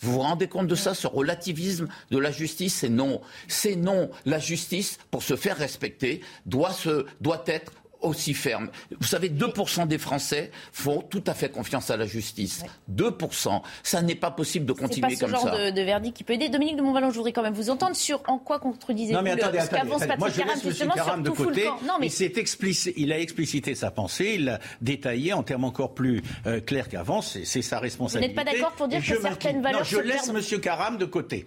Vous 0.00 0.12
vous 0.12 0.20
rendez 0.20 0.46
compte 0.48 0.66
de 0.66 0.74
ça 0.74 0.94
ce 0.94 1.06
relativisme 1.06 1.88
de 2.10 2.18
la 2.18 2.30
justice? 2.30 2.74
C'est 2.74 2.88
non. 2.88 3.20
C'est 3.48 3.76
non. 3.76 4.10
La 4.24 4.38
justice 4.38 4.98
pour 5.10 5.22
se 5.22 5.36
faire 5.36 5.56
respecter 5.56 6.20
doit 6.46 6.72
se 6.72 7.06
doit 7.20 7.42
être 7.46 7.72
aussi 8.00 8.34
ferme. 8.34 8.70
Vous 8.98 9.06
savez, 9.06 9.28
2% 9.28 9.86
des 9.86 9.98
Français 9.98 10.50
font 10.72 11.00
tout 11.00 11.22
à 11.26 11.34
fait 11.34 11.50
confiance 11.50 11.90
à 11.90 11.96
la 11.96 12.06
justice. 12.06 12.64
2%. 12.92 13.62
Ça 13.82 14.02
n'est 14.02 14.14
pas 14.14 14.30
possible 14.30 14.66
de 14.66 14.72
continuer 14.72 15.16
comme 15.16 15.30
ça. 15.30 15.38
C'est 15.38 15.44
ce 15.44 15.56
genre 15.56 15.72
de, 15.72 15.80
verdict 15.80 16.16
qui 16.16 16.24
peut 16.24 16.34
aider. 16.34 16.48
Dominique 16.48 16.76
de 16.76 16.82
Montvalon, 16.82 17.10
je 17.10 17.16
voudrais 17.16 17.32
quand 17.32 17.42
même 17.42 17.54
vous 17.54 17.70
entendre 17.70 17.96
sur 17.96 18.22
en 18.26 18.38
quoi 18.38 18.58
contredisez-vous 18.58 19.16
Non 19.16 19.22
mais 19.22 19.32
attendez, 19.32 19.58
attendez, 19.58 19.92
attendez. 19.92 20.14
Moi 20.18 20.28
je 20.28 20.42
laisse 20.42 20.80
M. 20.80 20.88
Caram 20.94 21.22
de 21.22 21.30
côté. 21.30 21.64
Non, 21.86 21.94
mais... 22.00 22.08
il, 22.08 22.92
il 22.96 23.12
a 23.12 23.18
explicité 23.18 23.74
sa 23.74 23.90
pensée, 23.90 24.32
il 24.36 24.44
l'a 24.46 24.58
détaillé 24.80 25.32
en 25.32 25.42
termes 25.42 25.64
encore 25.64 25.94
plus 25.94 26.22
euh, 26.46 26.60
clairs 26.60 26.88
qu'avant. 26.88 27.22
C'est 27.22 27.44
sa 27.62 27.78
responsabilité. 27.78 28.32
Vous 28.32 28.38
n'êtes 28.38 28.46
pas 28.46 28.52
d'accord 28.52 28.72
pour 28.72 28.88
dire 28.88 29.00
que 29.00 29.20
certaines 29.20 29.62
valeurs... 29.62 29.80
Non, 29.80 29.84
je 29.84 29.98
laisse 29.98 30.28
M. 30.28 30.60
Caram 30.60 30.96
de 30.96 31.04
côté. 31.04 31.46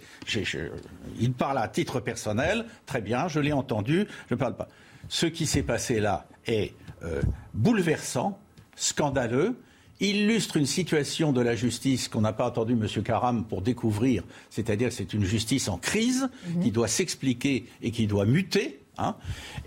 il 1.20 1.34
parle 1.34 1.58
à 1.58 1.68
titre 1.68 2.00
personnel, 2.00 2.66
très 2.86 3.02
bien, 3.02 3.28
je 3.28 3.40
l'ai 3.40 3.54
entendu, 3.54 4.08
je 4.30 4.36
ne 4.36 4.40
parle 4.40 4.56
pas. 4.56 4.68
Ce 5.10 5.26
qui 5.26 5.46
s'est 5.46 5.64
passé 5.64 6.00
là, 6.00 6.26
est 6.48 6.74
euh, 7.04 7.22
bouleversant, 7.54 8.40
scandaleux, 8.76 9.56
illustre 10.00 10.58
une 10.58 10.66
situation 10.66 11.32
de 11.32 11.42
la 11.42 11.56
justice 11.56 12.08
qu'on 12.08 12.22
n'a 12.22 12.34
pas 12.34 12.48
entendu 12.48 12.74
M. 12.74 12.88
Karam 13.04 13.46
pour 13.46 13.62
découvrir, 13.62 14.24
c'est-à-dire 14.50 14.90
que 14.90 14.96
c'est 14.96 15.14
une 15.14 15.24
justice 15.24 15.70
en 15.70 15.78
crise 15.78 16.30
mhm. 16.48 16.64
qui 16.64 16.72
doit 16.72 16.88
s'expliquer 16.88 17.68
et 17.82 17.92
qui 17.92 18.08
doit 18.08 18.26
muter. 18.26 18.80
Hein. 18.98 19.16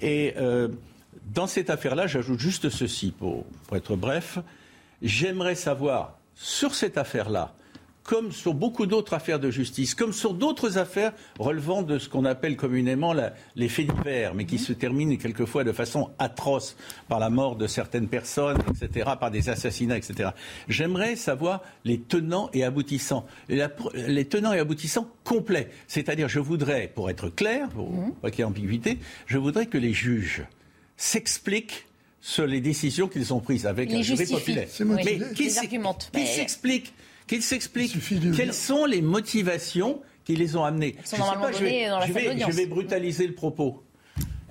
Et 0.03 0.35
euh, 0.37 0.69
dans 1.35 1.47
cette 1.47 1.71
affaire-là, 1.71 2.07
j'ajoute 2.07 2.39
juste 2.39 2.71
ceci 2.71 3.13
pour 3.13 3.45
être 3.73 3.97
bref. 3.97 4.39
J'aimerais 5.03 5.55
savoir, 5.55 6.19
sur 6.35 6.75
cette 6.75 6.99
affaire-là, 6.99 7.55
comme 8.07 8.33
sur 8.33 8.55
beaucoup 8.55 8.87
d'autres 8.87 9.15
affaires 9.15 9.41
de 9.41 9.51
justice, 9.51 9.95
comme 9.95 10.13
sur 10.13 10.33
d'autres 10.33 10.79
affaires 10.79 11.13
relevant 11.39 11.83
de 11.83 11.99
ce 11.99 12.09
qu'on 12.09 12.25
appelle 12.25 12.57
communément 12.57 13.15
les 13.57 13.69
faits 13.69 13.93
divers, 13.93 14.35
mais 14.35 14.47
qui 14.47 14.59
se 14.59 14.73
terminent 14.73 15.17
quelquefois 15.17 15.65
de 15.65 15.73
façon 15.73 16.11
atroce 16.19 16.77
par 17.09 17.19
la 17.19 17.31
mort 17.31 17.57
de 17.57 17.67
certaines 17.67 18.09
personnes, 18.09 18.59
etc., 18.71 19.11
par 19.19 19.31
des 19.31 19.49
assassinats, 19.49 19.97
etc. 19.97 20.31
J'aimerais 20.69 21.17
savoir 21.17 21.63
les 21.85 22.01
tenants 22.01 22.49
et 22.55 22.63
aboutissants, 22.65 23.27
les 23.49 24.25
tenants 24.25 24.53
et 24.53 24.61
aboutissants 24.61 25.11
complets. 25.25 25.69
C'est-à-dire, 25.89 26.29
je 26.29 26.41
voudrais, 26.41 26.91
pour 26.95 27.11
être 27.11 27.29
clair, 27.29 27.69
pour 27.71 27.91
mmh. 27.91 28.13
pas 28.23 28.31
qu'il 28.31 28.41
y 28.41 28.43
ait 28.43 28.45
ambiguïté, 28.45 28.99
je 29.27 29.39
voudrais 29.39 29.67
que 29.67 29.79
les 29.79 29.93
juges 29.93 30.45
s'expliquent 30.97 31.87
sur 32.21 32.47
les 32.47 32.61
décisions 32.61 33.09
qu'ils 33.09 33.35
ont 33.35 33.41
prises 33.41 33.67
avec 33.67 33.91
les 33.91 33.99
un 33.99 34.03
jury 34.03 34.27
populaire. 34.27 34.69
Mais 34.81 35.19
qui 35.35 35.51
s'explique 36.27 36.93
qu'ils 37.27 37.43
s'expliquent 37.43 37.97
quelles 38.37 38.55
sont 38.55 38.85
les 38.85 39.03
motivations 39.03 40.01
qui 40.25 40.37
les 40.37 40.57
ont 40.57 40.65
amenés. 40.65 40.97
je, 41.05 41.17
je, 41.17 42.53
vais, 42.53 42.67
brutaliser 42.67 43.27
le 43.27 43.35
propos. 43.35 43.83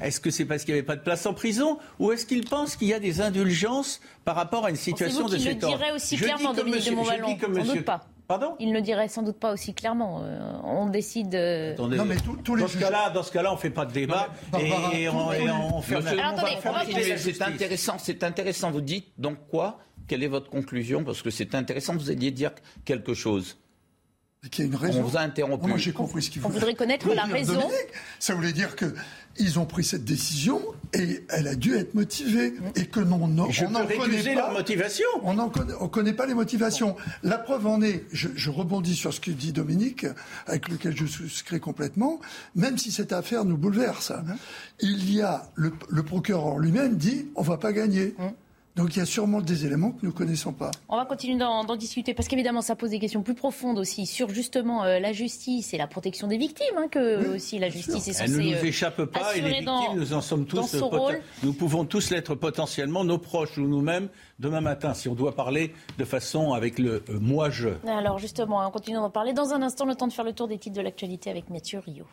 Est-ce 0.01 0.19
que 0.19 0.29
c'est 0.29 0.45
parce 0.45 0.63
qu'il 0.63 0.73
n'y 0.73 0.79
avait 0.79 0.85
pas 0.85 0.95
de 0.95 1.01
place 1.01 1.25
en 1.25 1.33
prison 1.33 1.77
ou 1.99 2.11
est-ce 2.11 2.25
qu'ils 2.25 2.45
pensent 2.45 2.75
qu'il 2.75 2.87
y 2.87 2.93
a 2.93 2.99
des 2.99 3.21
indulgences 3.21 4.01
par 4.25 4.35
rapport 4.35 4.65
à 4.65 4.69
une 4.69 4.75
situation 4.75 5.27
de 5.27 5.37
cet 5.37 5.63
ordre 5.63 5.79
le 5.89 5.95
aussi 5.95 6.17
clairement, 6.17 6.53
Dominique 6.53 6.85
de 6.85 6.91
Montvalon. 6.95 7.37
Sans 7.39 7.73
doute 7.73 7.85
pas. 7.85 8.05
Pardon? 8.27 8.55
Il 8.59 8.69
ne 8.69 8.73
le 8.73 8.81
dirait 8.81 9.07
sans 9.07 9.21
doute 9.21 9.37
pas 9.37 9.53
aussi 9.53 9.73
clairement. 9.73 10.21
Euh, 10.23 10.39
on 10.63 10.87
décide. 10.87 11.35
Euh, 11.35 11.73
Attendez, 11.73 11.97
non, 11.97 12.05
mais 12.05 12.15
tous 12.43 12.55
les 12.55 12.63
dans, 12.63 12.67
ce 12.67 12.77
cas-là, 12.77 13.11
dans 13.11 13.21
ce 13.21 13.31
cas-là, 13.31 13.51
on 13.51 13.55
ne 13.55 13.59
fait 13.59 13.69
pas 13.69 13.85
de 13.85 13.93
débat 13.93 14.29
et, 14.59 15.07
on, 15.09 15.81
fait. 15.81 16.01
C'est 17.17 17.41
intéressant. 17.41 17.97
C'est 17.99 18.23
intéressant. 18.23 18.71
Vous 18.71 18.81
dites 18.81 19.09
donc 19.17 19.37
quoi 19.49 19.79
quelle 20.07 20.23
est 20.23 20.27
votre 20.27 20.49
conclusion? 20.49 21.03
Parce 21.03 21.21
que 21.21 21.29
c'est 21.29 21.55
intéressant, 21.55 21.95
vous 21.95 22.09
alliez 22.09 22.31
dire 22.31 22.51
quelque 22.85 23.13
chose. 23.13 23.57
Il 24.43 24.59
y 24.59 24.61
a 24.61 24.65
une 24.65 24.75
raison. 24.75 24.99
On 24.99 25.03
vous 25.03 25.17
a 25.17 25.21
interrompu. 25.21 25.67
Moi, 25.67 25.77
j'ai 25.77 25.91
compris 25.91 26.21
ce 26.21 26.29
qu'il 26.29 26.41
voulait. 26.41 26.53
On 26.53 26.59
voudrait 26.59 26.75
connaître 26.75 27.11
la 27.13 27.23
raison. 27.23 27.59
ça 28.19 28.35
voulait 28.35 28.53
dire 28.53 28.75
que 28.75 28.93
ils 29.37 29.59
ont 29.59 29.65
pris 29.65 29.83
cette 29.83 30.05
décision 30.05 30.61
et 30.93 31.25
elle 31.29 31.47
a 31.47 31.55
dû 31.55 31.75
être 31.75 31.93
motivée 31.93 32.53
et 32.75 32.85
que 32.85 33.01
non, 33.01 33.27
non 33.27 33.49
je 33.49 33.65
on 33.65 33.71
n'en 33.71 33.85
connaît 33.85 34.23
pas 34.23 34.33
leur 34.33 34.53
motivation. 34.53 35.07
On 35.23 35.33
ne 35.33 35.87
connaît, 35.87 36.13
pas 36.13 36.25
les 36.25 36.33
motivations. 36.33 36.95
La 37.23 37.37
preuve 37.37 37.67
en 37.67 37.81
est, 37.81 38.05
je, 38.11 38.49
rebondis 38.49 38.95
sur 38.95 39.13
ce 39.13 39.19
que 39.19 39.31
dit 39.31 39.51
Dominique, 39.51 40.05
avec 40.45 40.69
lequel 40.69 40.95
je 40.95 41.05
souscris 41.05 41.59
complètement. 41.59 42.21
Même 42.55 42.77
si 42.77 42.91
cette 42.91 43.11
affaire 43.11 43.43
nous 43.43 43.57
bouleverse, 43.57 44.13
il 44.79 45.11
y 45.11 45.21
a 45.21 45.49
le, 45.55 45.73
le 45.89 46.03
procureur 46.03 46.59
lui-même 46.59 46.95
dit 46.95 47.27
on 47.35 47.41
va 47.41 47.57
pas 47.57 47.73
gagner. 47.73 48.15
Donc 48.75 48.95
il 48.95 48.99
y 48.99 49.01
a 49.01 49.05
sûrement 49.05 49.39
des 49.39 49.65
éléments 49.65 49.91
que 49.91 49.99
nous 50.03 50.11
ne 50.11 50.15
connaissons 50.15 50.51
pas. 50.51 50.71
On 50.89 50.97
va 50.97 51.05
continuer 51.05 51.37
d'en 51.37 51.63
discuter 51.77 52.13
parce 52.13 52.27
qu'évidemment 52.27 52.61
ça 52.61 52.75
pose 52.75 52.89
des 52.89 52.99
questions 52.99 53.23
plus 53.23 53.33
profondes 53.33 53.79
aussi 53.79 54.05
sur 54.05 54.29
justement 54.29 54.83
euh, 54.83 54.99
la 54.99 55.13
justice 55.13 55.73
et 55.73 55.77
la 55.77 55.87
protection 55.87 56.27
des 56.27 56.37
victimes, 56.37 56.77
hein, 56.77 56.87
que 56.89 57.35
aussi 57.35 57.57
la 57.57 57.69
justice 57.69 58.07
est 58.09 58.13
censée. 58.13 58.23
Elle 58.25 58.31
ne 58.31 58.51
nous 58.51 58.53
euh, 58.53 58.63
échappe 58.63 59.05
pas 59.05 59.35
et 59.35 59.41
les 59.41 59.59
victimes, 59.59 59.95
nous 59.95 60.13
en 60.13 60.21
sommes 60.21 60.45
tous. 60.45 60.75
Nous 61.43 61.53
pouvons 61.53 61.85
tous 61.85 62.09
l'être 62.09 62.35
potentiellement, 62.35 63.05
nos 63.05 63.17
proches 63.17 63.57
ou 63.57 63.67
nous-mêmes, 63.67 64.09
demain 64.39 64.61
matin, 64.61 64.93
si 64.93 65.07
on 65.07 65.15
doit 65.15 65.35
parler 65.35 65.73
de 65.97 66.03
façon 66.03 66.51
avec 66.51 66.77
le 66.77 67.03
euh, 67.09 67.19
moi-je. 67.19 67.69
Alors 67.87 68.19
justement, 68.19 68.65
on 68.67 68.71
continue 68.71 68.97
d'en 68.97 69.09
parler 69.09 69.31
dans 69.31 69.53
un 69.53 69.61
instant, 69.61 69.85
le 69.85 69.95
temps 69.95 70.07
de 70.07 70.13
faire 70.13 70.25
le 70.25 70.33
tour 70.33 70.49
des 70.49 70.57
titres 70.57 70.75
de 70.75 70.81
l'actualité 70.81 71.29
avec 71.29 71.49
Mathieu 71.49 71.79
Rio. 71.79 72.05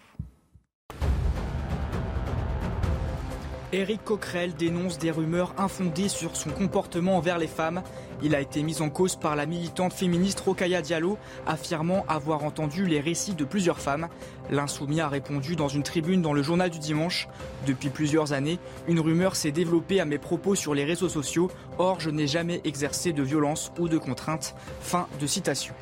Éric 3.75 4.05
Coquerel 4.05 4.55
dénonce 4.55 4.99
des 4.99 5.11
rumeurs 5.11 5.55
infondées 5.57 6.11
sur 6.11 6.37
son 6.37 6.51
comportement 6.51 7.17
envers 7.17 7.39
les 7.39 7.47
femmes. 7.47 7.83
Il 8.23 8.35
a 8.35 8.41
été 8.43 8.63
mis 8.63 8.83
en 8.83 8.91
cause 8.91 9.17
par 9.17 9.35
la 9.35 9.47
militante 9.47 9.95
féministe 9.95 10.41
Rokaya 10.41 10.83
Diallo, 10.83 11.17
affirmant 11.47 12.05
avoir 12.07 12.45
entendu 12.45 12.85
les 12.85 13.01
récits 13.01 13.35
de 13.35 13.47
plusieurs 13.47 13.81
femmes. 13.81 14.09
L'insoumis 14.51 15.01
a 15.01 15.09
répondu 15.09 15.57
dans 15.57 15.69
une 15.69 15.83
tribune 15.83 16.21
dans 16.21 16.35
le 16.35 16.43
journal 16.43 16.69
du 16.69 16.79
dimanche. 16.79 17.29
Depuis 17.67 17.89
plusieurs 17.89 18.35
années, 18.35 18.59
une 18.89 19.01
rumeur 19.01 19.37
s'est 19.37 19.53
développée 19.53 20.01
à 20.01 20.05
mes 20.05 20.19
propos 20.19 20.55
sur 20.55 20.75
les 20.75 20.85
réseaux 20.85 21.09
sociaux. 21.09 21.51
Or, 21.79 21.99
je 21.99 22.11
n'ai 22.11 22.27
jamais 22.27 22.61
exercé 22.65 23.15
de 23.15 23.23
violence 23.23 23.73
ou 23.79 23.89
de 23.89 23.97
contrainte. 23.97 24.55
Fin 24.83 25.09
de 25.19 25.27
citation. 25.27 25.75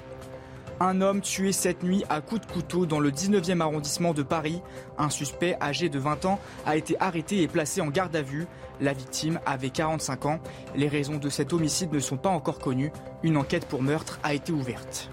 Un 0.82 1.02
homme 1.02 1.20
tué 1.20 1.52
cette 1.52 1.82
nuit 1.82 2.04
à 2.08 2.22
coups 2.22 2.40
de 2.40 2.50
couteau 2.50 2.86
dans 2.86 3.00
le 3.00 3.10
19e 3.10 3.60
arrondissement 3.60 4.14
de 4.14 4.22
Paris. 4.22 4.62
Un 4.96 5.10
suspect 5.10 5.58
âgé 5.60 5.90
de 5.90 5.98
20 5.98 6.24
ans 6.24 6.40
a 6.64 6.74
été 6.78 6.96
arrêté 7.00 7.42
et 7.42 7.48
placé 7.48 7.82
en 7.82 7.88
garde 7.88 8.16
à 8.16 8.22
vue. 8.22 8.46
La 8.80 8.94
victime 8.94 9.40
avait 9.44 9.68
45 9.68 10.24
ans. 10.24 10.40
Les 10.74 10.88
raisons 10.88 11.18
de 11.18 11.28
cet 11.28 11.52
homicide 11.52 11.92
ne 11.92 11.98
sont 11.98 12.16
pas 12.16 12.30
encore 12.30 12.58
connues. 12.58 12.92
Une 13.22 13.36
enquête 13.36 13.66
pour 13.66 13.82
meurtre 13.82 14.20
a 14.22 14.32
été 14.32 14.52
ouverte. 14.52 15.10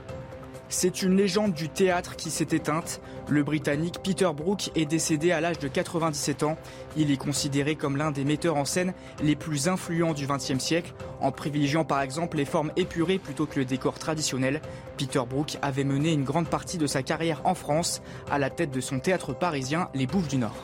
C'est 0.69 1.01
une 1.01 1.15
légende 1.15 1.53
du 1.53 1.69
théâtre 1.69 2.17
qui 2.17 2.29
s'est 2.29 2.47
éteinte. 2.51 2.99
Le 3.29 3.41
Britannique 3.41 3.99
Peter 4.03 4.29
Brook 4.35 4.69
est 4.75 4.85
décédé 4.85 5.31
à 5.31 5.39
l'âge 5.39 5.59
de 5.59 5.69
97 5.69 6.43
ans. 6.43 6.57
Il 6.97 7.09
est 7.09 7.17
considéré 7.17 7.75
comme 7.75 7.95
l'un 7.95 8.11
des 8.11 8.25
metteurs 8.25 8.57
en 8.57 8.65
scène 8.65 8.93
les 9.23 9.37
plus 9.37 9.69
influents 9.69 10.13
du 10.13 10.27
XXe 10.27 10.59
siècle, 10.59 10.93
en 11.21 11.31
privilégiant 11.31 11.85
par 11.85 12.01
exemple 12.01 12.35
les 12.35 12.45
formes 12.45 12.73
épurées 12.75 13.17
plutôt 13.17 13.45
que 13.45 13.59
le 13.59 13.65
décor 13.65 13.97
traditionnel. 13.97 14.61
Peter 14.97 15.23
Brook 15.27 15.57
avait 15.61 15.85
mené 15.85 16.11
une 16.11 16.25
grande 16.25 16.49
partie 16.49 16.77
de 16.77 16.87
sa 16.87 17.01
carrière 17.01 17.41
en 17.45 17.55
France, 17.55 18.01
à 18.29 18.37
la 18.37 18.49
tête 18.49 18.71
de 18.71 18.81
son 18.81 18.99
théâtre 18.99 19.33
parisien 19.33 19.89
Les 19.93 20.05
Bouffes 20.05 20.27
du 20.27 20.37
Nord. 20.37 20.55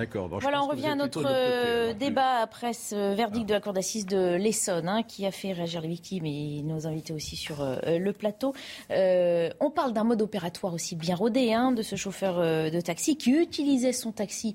D'accord. 0.00 0.28
voilà, 0.40 0.64
on 0.64 0.66
revient 0.66 0.86
à 0.86 0.94
notre 0.94 1.26
euh, 1.26 1.92
débat 1.92 2.38
après 2.38 2.72
ce 2.72 3.14
verdict 3.14 3.46
de 3.46 3.52
la 3.52 3.60
Cour 3.60 3.74
d'assises 3.74 4.06
de 4.06 4.34
l'Essonne, 4.34 4.88
hein, 4.88 5.02
qui 5.02 5.26
a 5.26 5.30
fait 5.30 5.52
réagir 5.52 5.82
les 5.82 5.88
victimes 5.88 6.24
et 6.24 6.62
nos 6.62 6.86
invités 6.86 7.12
aussi 7.12 7.36
sur 7.36 7.60
euh, 7.60 7.98
le 7.98 8.12
plateau. 8.14 8.54
Euh, 8.90 9.50
on 9.60 9.70
parle 9.70 9.92
d'un 9.92 10.04
mode 10.04 10.22
opératoire 10.22 10.72
aussi 10.72 10.96
bien 10.96 11.14
rodé 11.14 11.52
hein, 11.52 11.72
de 11.72 11.82
ce 11.82 11.96
chauffeur 11.96 12.38
de 12.38 12.80
taxi 12.80 13.18
qui 13.18 13.32
utilisait 13.32 13.92
son 13.92 14.10
taxi 14.10 14.54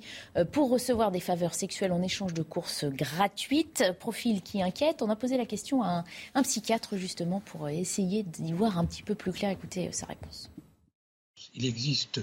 pour 0.52 0.72
recevoir 0.72 1.12
des 1.12 1.20
faveurs 1.20 1.54
sexuelles 1.54 1.92
en 1.92 2.02
échange 2.02 2.34
de 2.34 2.42
courses 2.42 2.86
gratuites. 2.86 3.84
Profil 4.00 4.42
qui 4.42 4.64
inquiète. 4.64 5.04
On 5.04 5.12
a 5.12 5.16
posé 5.16 5.38
la 5.38 5.46
question 5.46 5.84
à 5.84 5.90
un, 5.90 6.04
un 6.34 6.42
psychiatre 6.42 6.98
justement 6.98 7.40
pour 7.40 7.70
essayer 7.70 8.24
d'y 8.24 8.52
voir 8.52 8.80
un 8.80 8.86
petit 8.86 9.04
peu 9.04 9.14
plus 9.14 9.32
clair. 9.32 9.52
Écoutez 9.52 9.92
sa 9.92 10.08
réponse. 10.08 10.50
Il 11.54 11.68
existe 11.68 12.22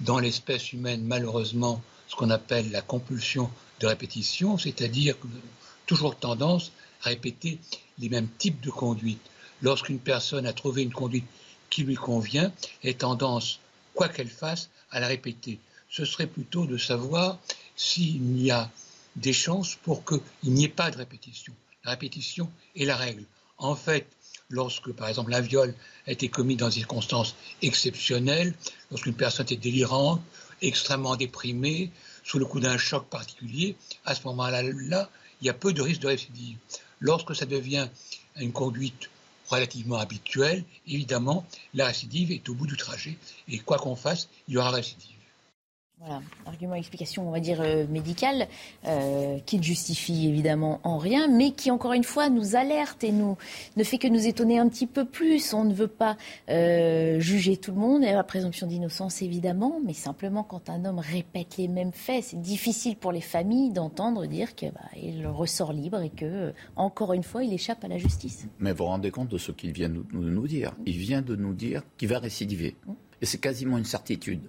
dans 0.00 0.18
l'espèce 0.18 0.74
humaine, 0.74 1.02
malheureusement, 1.04 1.80
ce 2.10 2.16
qu'on 2.16 2.30
appelle 2.30 2.70
la 2.72 2.82
compulsion 2.82 3.50
de 3.78 3.86
répétition, 3.86 4.58
c'est-à-dire 4.58 5.16
toujours 5.86 6.16
tendance 6.16 6.72
à 7.04 7.10
répéter 7.10 7.60
les 7.98 8.08
mêmes 8.08 8.28
types 8.38 8.60
de 8.60 8.70
conduites. 8.70 9.22
Lorsqu'une 9.62 10.00
personne 10.00 10.44
a 10.44 10.52
trouvé 10.52 10.82
une 10.82 10.92
conduite 10.92 11.24
qui 11.70 11.84
lui 11.84 11.94
convient, 11.94 12.52
elle 12.82 12.90
a 12.90 12.94
tendance, 12.94 13.60
quoi 13.94 14.08
qu'elle 14.08 14.28
fasse, 14.28 14.70
à 14.90 14.98
la 14.98 15.06
répéter. 15.06 15.60
Ce 15.88 16.04
serait 16.04 16.26
plutôt 16.26 16.66
de 16.66 16.76
savoir 16.76 17.38
s'il 17.76 18.42
y 18.42 18.50
a 18.50 18.70
des 19.14 19.32
chances 19.32 19.76
pour 19.76 20.04
qu'il 20.04 20.20
n'y 20.52 20.64
ait 20.64 20.68
pas 20.68 20.90
de 20.90 20.96
répétition. 20.96 21.52
La 21.84 21.92
répétition 21.92 22.50
est 22.74 22.86
la 22.86 22.96
règle. 22.96 23.24
En 23.56 23.76
fait, 23.76 24.08
lorsque, 24.48 24.90
par 24.92 25.08
exemple, 25.08 25.30
la 25.30 25.40
viol 25.40 25.74
a 26.06 26.10
été 26.10 26.28
commis 26.28 26.56
dans 26.56 26.66
des 26.66 26.74
circonstances 26.74 27.36
exceptionnelles, 27.62 28.54
lorsqu'une 28.90 29.14
personne 29.14 29.46
est 29.50 29.56
délirante, 29.56 30.20
extrêmement 30.62 31.16
déprimée, 31.16 31.90
sous 32.24 32.38
le 32.38 32.46
coup 32.46 32.60
d'un 32.60 32.78
choc 32.78 33.06
particulier, 33.08 33.76
à 34.04 34.14
ce 34.14 34.24
moment-là, 34.24 34.62
là, 34.62 35.10
il 35.40 35.46
y 35.46 35.50
a 35.50 35.54
peu 35.54 35.72
de 35.72 35.82
risque 35.82 36.00
de 36.00 36.08
récidive. 36.08 36.56
Lorsque 37.00 37.34
ça 37.34 37.46
devient 37.46 37.88
une 38.36 38.52
conduite 38.52 39.10
relativement 39.48 39.98
habituelle, 39.98 40.64
évidemment, 40.86 41.46
la 41.74 41.86
récidive 41.86 42.30
est 42.30 42.48
au 42.48 42.54
bout 42.54 42.66
du 42.66 42.76
trajet. 42.76 43.16
Et 43.48 43.58
quoi 43.58 43.78
qu'on 43.78 43.96
fasse, 43.96 44.28
il 44.48 44.54
y 44.54 44.58
aura 44.58 44.70
récidive. 44.70 45.19
Voilà, 46.02 46.22
argument, 46.46 46.76
explication, 46.76 47.28
on 47.28 47.30
va 47.30 47.40
dire 47.40 47.60
euh, 47.60 47.86
médicale, 47.86 48.48
euh, 48.86 49.38
qui 49.44 49.58
ne 49.58 49.62
justifie 49.62 50.28
évidemment 50.28 50.80
en 50.82 50.96
rien, 50.96 51.28
mais 51.28 51.50
qui 51.50 51.70
encore 51.70 51.92
une 51.92 52.04
fois 52.04 52.30
nous 52.30 52.56
alerte 52.56 53.04
et 53.04 53.12
nous 53.12 53.36
ne 53.76 53.84
fait 53.84 53.98
que 53.98 54.08
nous 54.08 54.26
étonner 54.26 54.58
un 54.58 54.66
petit 54.70 54.86
peu 54.86 55.04
plus. 55.04 55.52
On 55.52 55.64
ne 55.64 55.74
veut 55.74 55.88
pas 55.88 56.16
euh, 56.48 57.20
juger 57.20 57.58
tout 57.58 57.72
le 57.72 57.76
monde, 57.76 58.00
la 58.00 58.24
présomption 58.24 58.66
d'innocence 58.66 59.20
évidemment, 59.20 59.78
mais 59.84 59.92
simplement 59.92 60.42
quand 60.42 60.70
un 60.70 60.86
homme 60.86 61.00
répète 61.00 61.58
les 61.58 61.68
mêmes 61.68 61.92
faits, 61.92 62.24
c'est 62.24 62.40
difficile 62.40 62.96
pour 62.96 63.12
les 63.12 63.20
familles 63.20 63.70
d'entendre 63.70 64.24
dire 64.24 64.54
qu'il 64.54 64.72
bah, 64.72 65.30
ressort 65.30 65.74
libre 65.74 66.00
et 66.00 66.08
que 66.08 66.54
encore 66.76 67.12
une 67.12 67.24
fois 67.24 67.44
il 67.44 67.52
échappe 67.52 67.84
à 67.84 67.88
la 67.88 67.98
justice. 67.98 68.46
Mais 68.58 68.70
vous 68.70 68.78
vous 68.78 68.84
rendez 68.86 69.10
compte 69.10 69.28
de 69.28 69.36
ce 69.36 69.52
qu'il 69.52 69.72
vient 69.72 69.90
de 69.90 70.02
nous, 70.14 70.30
nous, 70.30 70.48
dire 70.48 70.72
Il 70.86 70.96
vient 70.96 71.20
de 71.20 71.36
nous 71.36 71.52
dire 71.52 71.82
qu'il 71.98 72.08
va 72.08 72.20
récidiver. 72.20 72.74
Mmh. 72.86 72.92
Et 73.22 73.26
c'est 73.26 73.38
quasiment 73.38 73.78
une 73.78 73.84
certitude. 73.84 74.40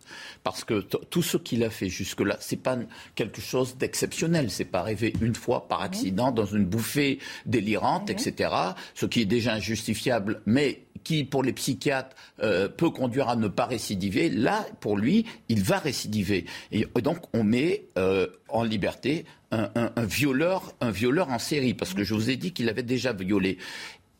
Parce 0.43 0.63
que 0.63 0.81
tout 0.81 1.23
ce 1.23 1.38
qu'il 1.38 1.63
a 1.63 1.69
fait 1.69 1.89
jusque-là, 1.89 2.38
c'est 2.39 2.57
pas 2.57 2.77
quelque 3.15 3.41
chose 3.41 3.77
d'exceptionnel. 3.77 4.49
C'est 4.49 4.65
pas 4.65 4.79
arrivé 4.79 5.13
une 5.21 5.36
fois 5.36 5.67
par 5.67 5.81
accident 5.81 6.31
dans 6.31 6.45
une 6.45 6.65
bouffée 6.65 7.19
délirante, 7.45 8.10
etc. 8.10 8.53
Ce 8.95 9.05
qui 9.05 9.21
est 9.21 9.25
déjà 9.25 9.53
injustifiable, 9.53 10.41
mais 10.45 10.84
qui, 11.03 11.23
pour 11.23 11.43
les 11.43 11.53
psychiatres, 11.53 12.15
euh, 12.43 12.67
peut 12.69 12.89
conduire 12.89 13.29
à 13.29 13.36
ne 13.36 13.47
pas 13.47 13.65
récidiver, 13.65 14.29
là, 14.29 14.65
pour 14.79 14.97
lui, 14.97 15.25
il 15.49 15.63
va 15.63 15.79
récidiver. 15.79 16.45
Et 16.71 16.86
donc, 17.01 17.17
on 17.34 17.43
met 17.43 17.86
euh, 17.97 18.27
en 18.49 18.63
liberté 18.63 19.25
un, 19.51 20.05
violeur, 20.05 20.73
un 20.79 20.91
violeur 20.91 21.29
en 21.29 21.39
série, 21.39 21.73
parce 21.73 21.93
que 21.93 22.03
je 22.03 22.13
vous 22.13 22.29
ai 22.29 22.38
dit 22.38 22.53
qu'il 22.53 22.69
avait 22.69 22.84
déjà 22.84 23.12
violé. 23.12 23.57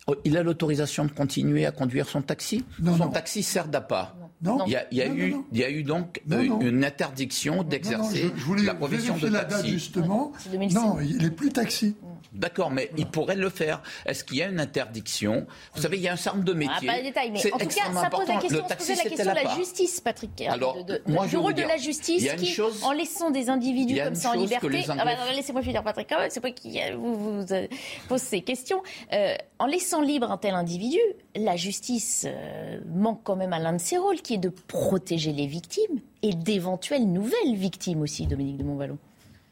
Oh, 0.08 0.16
il 0.26 0.36
a 0.36 0.44
l'autorisation 0.44 1.06
de 1.06 1.12
continuer 1.12 1.66
à 1.66 1.72
conduire 1.72 2.10
son 2.10 2.22
taxi? 2.22 2.66
Son 2.84 3.10
taxi 3.10 3.44
sert 3.44 3.68
d'appât. 3.68 4.16
Non. 4.42 4.66
Il 4.66 4.74
y 4.74 4.76
a, 4.76 4.86
il 4.92 4.98
y 4.98 5.02
a 5.02 5.08
eu, 5.08 5.36
il 5.52 5.58
y 5.60 5.64
a 5.64 5.70
eu 5.70 5.84
donc 5.84 6.22
euh, 6.32 6.60
une 6.62 6.84
interdiction 6.84 7.64
d'exercer 7.64 8.32
la 8.64 8.74
profession 8.74 9.16
de 9.16 9.30
taxi. 9.30 9.34
La 9.34 9.44
date 9.44 9.66
justement. 9.66 10.32
Non, 10.72 11.00
il 11.00 11.18
n'est 11.18 11.32
plus 11.32 11.52
taxi. 11.52 11.96
D'accord, 12.34 12.72
mais 12.72 12.90
il 12.98 13.08
pourrait 13.08 13.36
le 13.36 13.50
faire. 13.50 13.82
Est-ce 14.06 14.24
qu'il 14.24 14.38
y 14.38 14.42
a 14.42 14.48
une 14.48 14.60
interdiction? 14.62 15.46
Vous 15.76 15.82
savez, 15.82 15.98
il 15.98 16.04
y 16.04 16.08
a 16.08 16.14
un 16.14 16.16
certain 16.16 16.38
nombre 16.38 16.48
de 16.48 16.54
métiers. 16.58 16.88
Ah, 16.90 16.94
pas 16.94 17.00
de 17.00 17.04
détails, 17.04 17.32
mais 17.32 17.40
en 17.54 17.58
tout 17.58 17.68
cas, 17.68 17.94
ça 17.94 18.10
pose 18.10 18.28
la 18.28 18.36
question, 18.38 18.66
la 18.70 18.76
question 18.76 19.32
de 19.32 19.36
la 19.36 19.56
justice, 19.56 20.00
Patrick. 20.00 20.42
Alors, 20.48 20.86
de, 20.86 21.02
moi, 21.08 21.28
du 21.28 21.36
rôle 21.36 21.56
de 21.56 21.62
la 21.64 21.76
justice 21.76 22.26
qui, 22.36 22.58
en 22.84 22.94
laissant 22.94 23.32
des 23.32 23.50
individus 23.50 24.00
comme 24.02 24.16
ça 24.16 24.30
en 24.30 24.34
liberté. 24.34 24.86
Ah 24.90 25.04
bah, 25.04 25.12
laissez-moi 25.36 25.62
finir, 25.62 25.84
Patrick. 25.84 26.08
C'est 26.30 26.42
moi 26.42 26.52
qui 26.52 26.80
vous, 26.96 27.42
vous 27.42 27.46
pose 28.08 28.22
ces 28.22 28.42
questions. 28.42 28.82
Euh, 29.12 29.36
en 29.60 29.66
laissant 29.66 30.02
libre 30.02 30.32
un 30.32 30.38
tel 30.38 30.54
individu, 30.54 31.00
la 31.36 31.58
justice 31.58 32.26
euh, 32.28 32.80
manque 32.88 33.22
quand 33.24 33.36
même 33.36 33.54
à 33.54 33.60
l'un 33.60 33.74
de 33.74 33.82
ses 33.82 33.98
rôles, 33.98 34.22
qui 34.22 34.31
est 34.34 34.38
de 34.38 34.50
protéger 34.50 35.34
les 35.34 35.48
victimes 35.48 36.00
et 36.22 36.34
d'éventuelles 36.34 37.12
nouvelles 37.12 37.56
victimes 37.56 38.02
aussi, 38.02 38.28
Dominique 38.28 38.58
de 38.58 38.63
Montvalon 38.63 38.98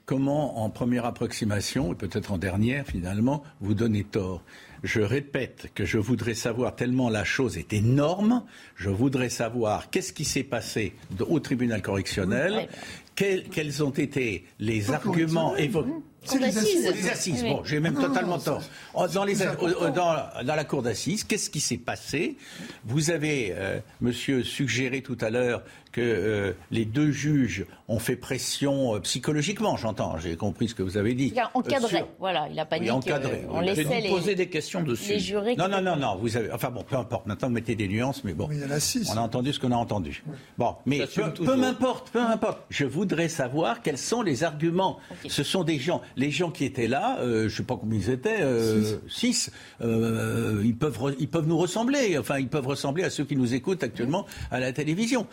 comment, 0.10 0.64
en 0.64 0.72
première 0.72 1.06
approximation, 1.06 1.94
et 1.94 1.96
peut-être 1.96 2.32
en 2.32 2.40
dernière 2.40 2.84
finalement, 2.88 3.44
vous 3.62 3.76
donnez 3.76 4.04
tort? 4.04 4.42
Je 4.82 5.02
répète 5.02 5.70
que 5.76 5.86
je 5.86 6.00
voudrais 6.00 6.34
savoir, 6.34 6.76
tellement 6.76 7.12
la 7.12 7.24
chose 7.24 7.60
est 7.60 7.74
énorme, 7.74 8.44
je 8.76 8.90
voudrais 8.90 9.30
savoir 9.30 9.92
qu'est-ce 9.92 10.12
qui 10.12 10.26
s'est 10.26 10.42
passé 10.42 10.96
au 11.20 11.40
tribunal 11.40 11.84
correctionnel, 11.84 12.68
quels, 13.16 13.84
ont 13.84 13.92
été 13.92 14.46
les 14.58 14.90
arguments 14.90 15.56
évoqués. 15.56 15.92
C'est 16.24 16.40
les 16.40 16.58
assises. 16.58 16.92
Les 16.94 17.10
assises. 17.10 17.44
Bon, 17.44 17.64
j'ai 17.64 17.80
même 17.80 17.96
totalement 17.96 18.40
tort. 18.40 18.62
Oh, 18.94 19.08
dans, 19.08 19.24
les, 19.24 19.36
dans, 19.36 20.32
la 20.44 20.64
cour 20.64 20.82
d'assises, 20.82 21.24
qu'est-ce 21.24 21.50
qui 21.50 21.60
s'est 21.60 21.78
passé? 21.78 22.38
Vous 22.86 23.10
avez, 23.10 23.54
euh, 23.54 23.80
monsieur, 24.02 24.44
suggéré 24.44 25.02
tout 25.02 25.18
à 25.22 25.30
l'heure 25.30 25.64
que 25.92 26.02
euh, 26.02 26.54
les 26.72 26.86
deux 26.86 27.12
juges 27.12 27.66
ont 27.88 28.00
fait 28.00 28.16
pression 28.16 28.96
euh, 28.96 29.00
psychologiquement, 29.00 29.76
j'entends, 29.78 30.18
j'ai 30.20 30.36
compris 30.36 30.70
ce 30.70 30.76
que 30.76 30.84
vous 30.84 30.98
avez 30.98 31.16
dit. 31.16 31.32
Il 31.34 31.40
a 31.40 31.50
encadré, 31.56 32.06
voilà, 32.20 32.48
il 32.52 32.60
a 32.60 32.66
pas 32.66 32.80
dit 32.80 32.92
encadré. 32.92 33.46
on 33.50 33.62
laissait 33.62 34.02
les, 34.02 34.10
poser 34.10 34.36
des 34.36 34.48
questions 34.48 34.84
dessus. 34.84 35.14
Les 35.14 35.20
jurés 35.20 35.56
non, 35.56 35.68
non, 35.68 35.82
non, 35.82 35.96
non, 35.96 36.16
vous 36.16 36.38
avez, 36.38 36.52
enfin 36.52 36.70
bon, 36.70 36.84
peu 36.84 36.96
importe, 36.96 37.26
maintenant 37.26 37.48
vous 37.48 37.54
mettez 37.54 37.76
des 37.76 37.88
nuances, 37.88 38.24
mais 38.24 38.34
bon, 38.34 38.48
il 38.52 38.60
y 38.60 38.64
en 38.64 38.70
a 38.70 38.80
six. 38.80 39.10
on 39.12 39.18
a 39.18 39.22
entendu 39.22 39.52
ce 39.54 39.60
qu'on 39.60 39.72
a 39.72 39.76
entendu. 39.76 40.24
Bon, 40.58 40.76
mais 40.86 41.02
peu, 41.08 41.56
m'importe, 41.56 42.12
peu 42.12 42.20
m'importe, 42.20 42.60
je 42.70 42.86
voudrais 42.86 43.30
savoir 43.30 43.82
quels 43.82 43.98
sont 43.98 44.22
les 44.22 44.44
arguments. 44.44 45.00
Ce 45.28 45.44
sont 45.44 45.64
des 45.64 45.80
gens, 45.80 46.02
les 46.16 46.32
gens 46.32 46.52
qui 46.52 46.66
étaient 46.66 46.88
là, 46.88 47.20
euh, 47.20 47.42
je 47.42 47.44
ne 47.46 47.50
sais 47.50 47.64
pas 47.64 47.78
combien 47.78 48.00
ils 48.00 48.10
étaient, 48.10 48.42
euh, 48.42 48.98
six, 49.08 49.52
euh, 49.82 50.62
ils, 50.64 50.76
peuvent 50.76 51.16
ils 51.20 51.28
peuvent 51.28 51.48
nous 51.48 51.58
ressembler, 51.58 52.18
enfin 52.18 52.38
ils 52.38 52.48
peuvent 52.48 52.68
ressembler 52.68 53.04
à 53.04 53.10
ceux 53.10 53.26
qui 53.26 53.36
nous 53.36 53.54
écoutent 53.54 53.84
actuellement 53.84 54.26
à 54.52 54.60
la 54.60 54.72
télévision. 54.72 55.26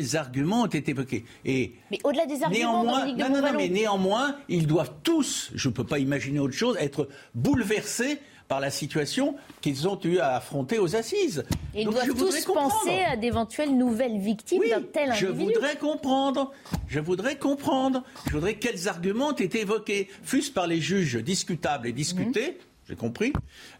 Quels 0.00 0.16
arguments 0.16 0.62
ont 0.62 0.66
été 0.66 0.92
évoqués 0.92 1.24
Et 1.44 1.74
Mais 1.90 1.98
au-delà 2.04 2.24
des 2.24 2.42
arguments, 2.42 2.84
néanmoins, 2.84 3.12
non, 3.14 3.42
non, 3.42 3.52
mais 3.54 3.68
néanmoins, 3.68 4.36
ils 4.48 4.66
doivent 4.66 4.92
tous, 5.02 5.50
je 5.54 5.68
ne 5.68 5.74
peux 5.74 5.84
pas 5.84 5.98
imaginer 5.98 6.38
autre 6.38 6.54
chose, 6.54 6.76
être 6.80 7.08
bouleversés 7.34 8.18
par 8.48 8.60
la 8.60 8.70
situation 8.70 9.36
qu'ils 9.60 9.86
ont 9.86 10.00
eu 10.02 10.18
à 10.18 10.36
affronter 10.36 10.78
aux 10.78 10.96
assises. 10.96 11.44
ils 11.74 11.84
doivent 11.84 12.08
tous 12.08 12.44
penser 12.46 13.00
à 13.06 13.16
d'éventuelles 13.16 13.76
nouvelles 13.76 14.18
victimes 14.18 14.62
d'un 14.68 14.82
tel 14.82 15.10
individu. 15.10 15.20
Je 15.20 15.26
voudrais 15.26 15.76
comprendre. 15.76 16.52
Je 16.88 16.98
voudrais 16.98 17.36
comprendre. 17.36 18.02
Je 18.26 18.32
voudrais 18.32 18.54
quels 18.54 18.88
arguments 18.88 19.28
ont 19.28 19.32
été 19.32 19.60
évoqués, 19.60 20.08
fût-ce 20.22 20.50
par 20.50 20.66
les 20.66 20.80
juges 20.80 21.16
discutables 21.16 21.86
et 21.86 21.92
discutés. 21.92 22.58
Mhm. 22.58 22.66
J'ai 22.88 22.96
compris, 22.96 23.32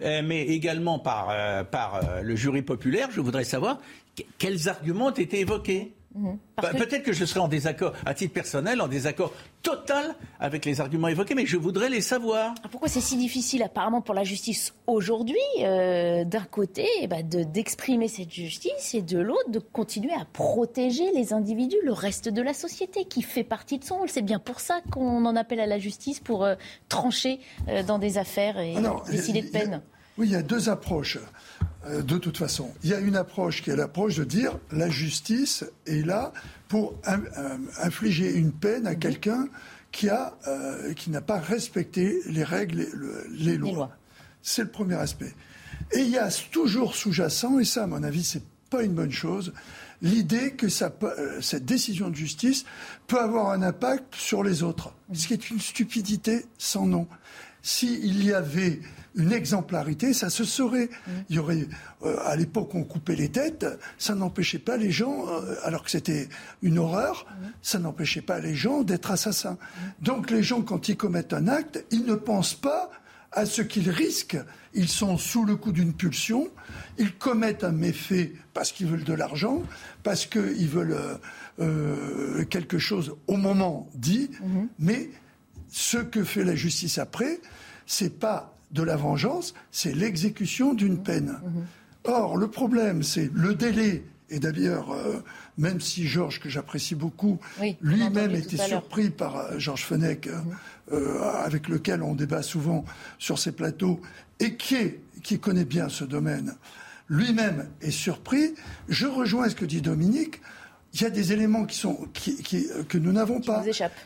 euh, 0.03 0.23
mais 0.25 0.43
également 0.47 1.01
par, 1.01 1.31
euh, 1.31 1.65
par 1.65 1.97
euh, 1.97 2.21
le 2.21 2.37
jury 2.37 2.63
populaire, 2.63 3.09
je 3.11 3.21
voudrais 3.21 3.43
savoir 3.43 3.81
quels 4.39 4.69
arguments 4.69 5.07
ont 5.07 5.11
été 5.11 5.41
évoqués. 5.41 5.95
Mhm. 6.15 6.39
Bah, 6.61 6.71
peut-être 6.73 7.05
que 7.05 7.13
je 7.13 7.25
serai 7.25 7.41
en 7.41 7.47
désaccord, 7.47 7.93
à 8.05 8.15
titre 8.15 8.35
personnel, 8.35 8.81
en 8.81 8.89
désaccord 8.89 9.33
total 9.63 10.17
avec 10.41 10.65
les 10.65 10.81
arguments 10.81 11.07
évoqués, 11.07 11.35
mais 11.35 11.47
je 11.47 11.57
voudrais 11.57 11.89
les 11.89 12.01
savoir. 12.01 12.55
Ah, 12.65 12.69
pourquoi 12.69 12.89
c'est 12.89 13.01
si 13.01 13.17
difficile 13.17 13.63
apparemment 13.63 14.01
pour 14.01 14.15
la 14.15 14.25
justice 14.25 14.75
aujourd'hui, 14.89 15.39
euh, 15.61 16.25
d'un 16.25 16.45
côté, 16.45 16.87
ben, 17.09 17.27
d'exprimer 17.27 18.09
cette 18.09 18.33
justice 18.33 18.95
et 18.95 19.03
de 19.03 19.19
l'autre, 19.21 19.51
de 19.51 19.61
continuer 19.61 20.13
à 20.13 20.25
protéger 20.33 21.13
les 21.15 21.33
individus, 21.33 21.79
le 21.85 21.93
reste 21.93 22.29
de 22.29 22.43
la 22.43 22.55
société 22.55 23.05
qui 23.05 23.23
fait 23.23 23.45
partie 23.45 23.79
de 23.79 23.85
son 23.85 23.99
rôle? 23.99 24.09
C'est 24.09 24.23
bien 24.23 24.41
pour 24.41 24.59
ça 24.59 24.81
qu'on 24.91 25.25
en 25.25 25.37
appelle 25.37 25.61
à 25.61 25.67
la 25.67 25.79
justice 25.79 26.19
pour 26.19 26.45
euh, 26.45 26.57
trancher 26.89 27.39
euh, 27.69 27.85
dans 27.85 27.99
des 27.99 28.19
affaires 28.19 28.59
et 28.59 28.75
décider 29.09 29.43
de 29.43 29.49
peine. 29.51 29.81
oui, 30.19 30.27
il 30.27 30.33
y 30.33 30.37
a 30.37 30.43
deux 30.43 30.69
approches. 30.69 31.19
Euh, 31.87 32.03
de 32.03 32.19
toute 32.19 32.37
façon. 32.37 32.71
Il 32.85 32.91
y 32.91 32.95
a 32.95 33.01
une 33.01 33.17
approche 33.17 33.63
qui 33.63 33.71
est 33.71 33.77
l'approche 33.77 34.17
de 34.17 34.25
dire 34.25 34.59
la 34.71 34.91
justice 34.91 35.65
est 35.87 36.05
là 36.05 36.33
pour 36.69 36.95
euh, 37.09 37.17
infliger 37.83 38.35
une 38.35 38.53
peine 38.53 38.87
à 38.87 38.95
quelqu'un 38.95 39.49
qui 39.91 40.11
a 40.11 40.37
euh, 40.47 40.93
qui 40.93 41.09
n'a 41.09 41.23
pas 41.23 41.39
respecté 41.39 42.21
les 42.27 42.45
règles, 42.45 42.87
les, 43.31 43.57
lois. 43.57 43.97
C'est 44.43 44.63
le 44.63 44.69
premier 44.69 44.97
aspect. 44.97 45.35
Et 45.93 46.01
il 46.01 46.11
y 46.11 46.19
a 46.19 46.29
toujours 46.53 46.95
sous-jacent, 46.95 47.59
et 47.59 47.65
ça, 47.65 47.85
à 47.85 47.87
mon 47.87 48.03
avis, 48.03 48.25
c'est 48.25 48.45
pas 48.69 48.83
une 48.83 48.93
bonne 48.93 49.11
chose, 49.11 49.55
l'idée 50.03 50.53
que 50.53 50.69
ça 50.69 50.93
cette 51.41 51.65
décision 51.65 52.11
de 52.11 52.15
justice 52.15 52.67
peut 53.07 53.19
avoir 53.19 53.51
un 53.51 53.63
impact 53.63 54.15
sur 54.15 54.45
les 54.45 54.63
autres, 54.63 54.93
ce 55.13 55.27
qui 55.27 55.33
est 55.33 55.51
une 55.51 55.59
stupidité 55.59 56.45
sans 56.59 56.87
nom. 56.87 57.09
S'il 57.63 58.23
y 58.23 58.33
avait 58.33 58.81
une 59.15 59.33
exemplarité, 59.33 60.13
ça 60.13 60.31
se 60.31 60.45
saurait. 60.45 60.89
Il 61.29 61.37
y 61.37 61.39
aurait, 61.39 61.67
euh, 62.05 62.17
à 62.25 62.37
l'époque, 62.37 62.75
on 62.75 62.85
coupait 62.85 63.17
les 63.17 63.29
têtes, 63.29 63.67
ça 63.99 64.15
n'empêchait 64.15 64.59
pas 64.59 64.77
les 64.77 64.91
gens, 64.91 65.29
euh, 65.29 65.55
alors 65.65 65.83
que 65.83 65.91
c'était 65.91 66.29
une 66.63 66.79
horreur, 66.79 67.27
ça 67.63 67.79
n'empêchait 67.79 68.23
pas 68.23 68.39
les 68.39 68.55
gens 68.55 68.83
d'être 68.83 69.11
assassins. 69.11 69.59
Donc 70.01 70.31
les 70.31 70.43
gens, 70.43 70.63
quand 70.63 70.89
ils 70.89 70.97
commettent 70.97 71.33
un 71.33 71.49
acte, 71.49 71.85
ils 71.91 72.05
ne 72.05 72.15
pensent 72.15 72.55
pas 72.55 72.91
à 73.33 73.47
ce 73.47 73.63
qu'ils 73.63 73.91
risquent. 73.91 74.39
Ils 74.75 74.89
sont 74.89 75.19
sous 75.19 75.45
le 75.45 75.57
coup 75.57 75.73
d'une 75.73 75.93
pulsion, 75.93 76.49
ils 76.99 77.15
commettent 77.15 77.65
un 77.65 77.73
méfait 77.73 78.33
parce 78.55 78.73
qu'ils 78.73 78.87
veulent 78.87 79.05
de 79.05 79.15
l'argent, 79.15 79.63
parce 80.03 80.27
qu'ils 80.27 80.69
veulent 80.69 80.97
euh, 81.61 82.45
quelque 82.45 82.79
chose 82.79 83.17
au 83.27 83.37
moment 83.37 83.89
dit, 83.95 84.31
mhm. 84.43 84.69
mais 84.79 85.11
ce 85.69 85.99
que 85.99 86.25
fait 86.25 86.45
la 86.45 86.55
justice 86.55 86.99
après, 86.99 87.41
c'est 87.87 88.19
pas 88.19 88.55
de 88.73 88.83
la 88.83 88.97
vengeance, 88.97 89.55
c'est 89.71 89.95
l'exécution 89.95 90.75
d'une 90.75 91.03
peine. 91.03 91.41
Or, 92.05 92.37
le 92.37 92.49
problème, 92.49 93.03
c'est 93.03 93.31
le 93.33 93.55
délai. 93.55 94.05
Et 94.31 94.39
d'ailleurs, 94.39 94.93
euh, 94.93 95.23
même 95.59 95.81
si 95.81 96.07
Georges, 96.07 96.39
que 96.39 96.49
j'apprécie 96.49 96.95
beaucoup, 96.95 97.39
lui-même 97.81 98.35
était 98.35 98.57
surpris 98.57 99.11
par 99.11 99.37
euh, 99.37 99.59
Georges 99.59 99.85
Fenech, 99.85 100.29
euh, 100.93 101.21
avec 101.45 101.69
lequel 101.69 102.03
on 102.03 102.15
débat 102.15 102.43
souvent 102.43 102.85
sur 103.19 103.39
ces 103.39 103.53
plateaux, 103.53 104.01
et 104.39 104.57
qui, 104.57 104.95
qui 105.23 105.41
connaît 105.41 105.65
bien 105.65 105.89
ce 105.89 106.05
domaine, 106.05 106.55
lui-même 107.09 107.69
est 107.83 107.91
surpris, 107.91 108.55
je 108.89 109.07
rejoins 109.07 109.49
ce 109.49 109.57
que 109.57 109.65
dit 109.65 109.83
Dominique 109.83 110.41
il 110.93 111.03
y 111.03 111.05
a 111.05 111.11
des 111.11 111.33
éléments 111.33 111.67
qui 111.67 111.77
sont, 111.77 112.09
que 112.89 112.99
nous 112.99 113.13
n'avons 113.13 113.41
pas. 113.41 113.65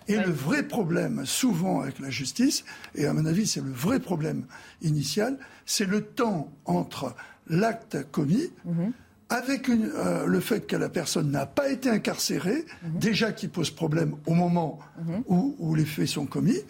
Et 0.09 0.17
le 0.17 0.31
vrai 0.31 0.63
problème, 0.63 1.25
souvent 1.25 1.81
avec 1.81 1.99
la 1.99 2.11
justice, 2.11 2.65
et 2.95 3.07
à 3.07 3.13
mon 3.13 3.25
avis 3.25 3.47
c'est 3.47 3.63
le 3.63 3.71
vrai 3.71 4.01
problème 4.01 4.45
initial, 4.83 5.39
c'est 5.65 5.87
le 5.87 6.03
temps 6.03 6.53
entre 6.67 7.15
l'acte 7.47 8.11
commis, 8.11 8.51
mhm. 8.65 8.93
avec 9.31 9.69
euh, 9.69 10.27
le 10.27 10.41
fait 10.41 10.67
que 10.67 10.77
la 10.77 10.89
personne 10.89 11.31
n'a 11.31 11.47
pas 11.47 11.71
été 11.71 11.89
incarcérée, 11.89 12.67
mhm. 12.83 12.99
déjà 12.99 13.33
qui 13.33 13.49
pose 13.49 13.71
problème 13.71 14.17
au 14.27 14.35
moment 14.35 14.79
mhm. 14.99 15.23
où, 15.27 15.57
où 15.59 15.75
les 15.75 15.87
faits 15.87 16.09
sont 16.09 16.27
commis, 16.27 16.61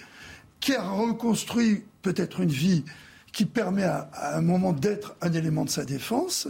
qui 0.61 0.75
a 0.75 0.83
reconstruit 0.83 1.83
peut-être 2.03 2.41
une 2.41 2.51
vie 2.51 2.85
qui 3.33 3.47
permet 3.47 3.83
à, 3.83 4.09
un 4.37 4.41
moment 4.41 4.73
d'être 4.73 5.17
un 5.21 5.33
élément 5.33 5.65
de 5.65 5.71
sa 5.71 5.85
défense, 5.85 6.49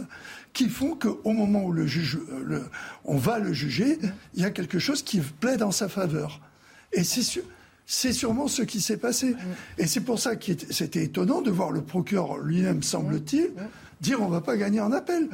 qui 0.55 0.69
font 0.69 0.95
qu'au 0.95 1.31
moment 1.31 1.65
où 1.65 1.71
le 1.71 1.85
juge, 1.85 2.17
euh, 2.31 2.61
on 3.03 3.17
va 3.17 3.37
le 3.37 3.53
juger, 3.53 3.99
il 4.33 4.41
y 4.41 4.45
a 4.45 4.49
quelque 4.49 4.79
chose 4.79 5.03
qui 5.03 5.19
plaît 5.19 5.57
dans 5.57 5.71
sa 5.71 5.87
faveur. 5.87 6.41
Et 6.93 7.03
c'est 7.03 7.43
c'est 7.87 8.13
sûrement 8.13 8.47
ce 8.47 8.63
qui 8.63 8.81
s'est 8.81 8.97
passé. 8.97 9.35
Et 9.77 9.85
c'est 9.85 9.99
pour 9.99 10.17
ça 10.17 10.35
que 10.35 10.53
c'était 10.71 11.03
étonnant 11.03 11.41
de 11.41 11.51
voir 11.51 11.69
le 11.71 11.81
procureur 11.81 12.39
lui-même, 12.39 12.81
semble-t-il, 12.81 13.51
dire 14.01 14.21
on 14.21 14.25
ne 14.25 14.31
va 14.31 14.41
pas 14.41 14.57
gagner 14.57 14.79
en 14.79 14.91
appel. 14.91 15.29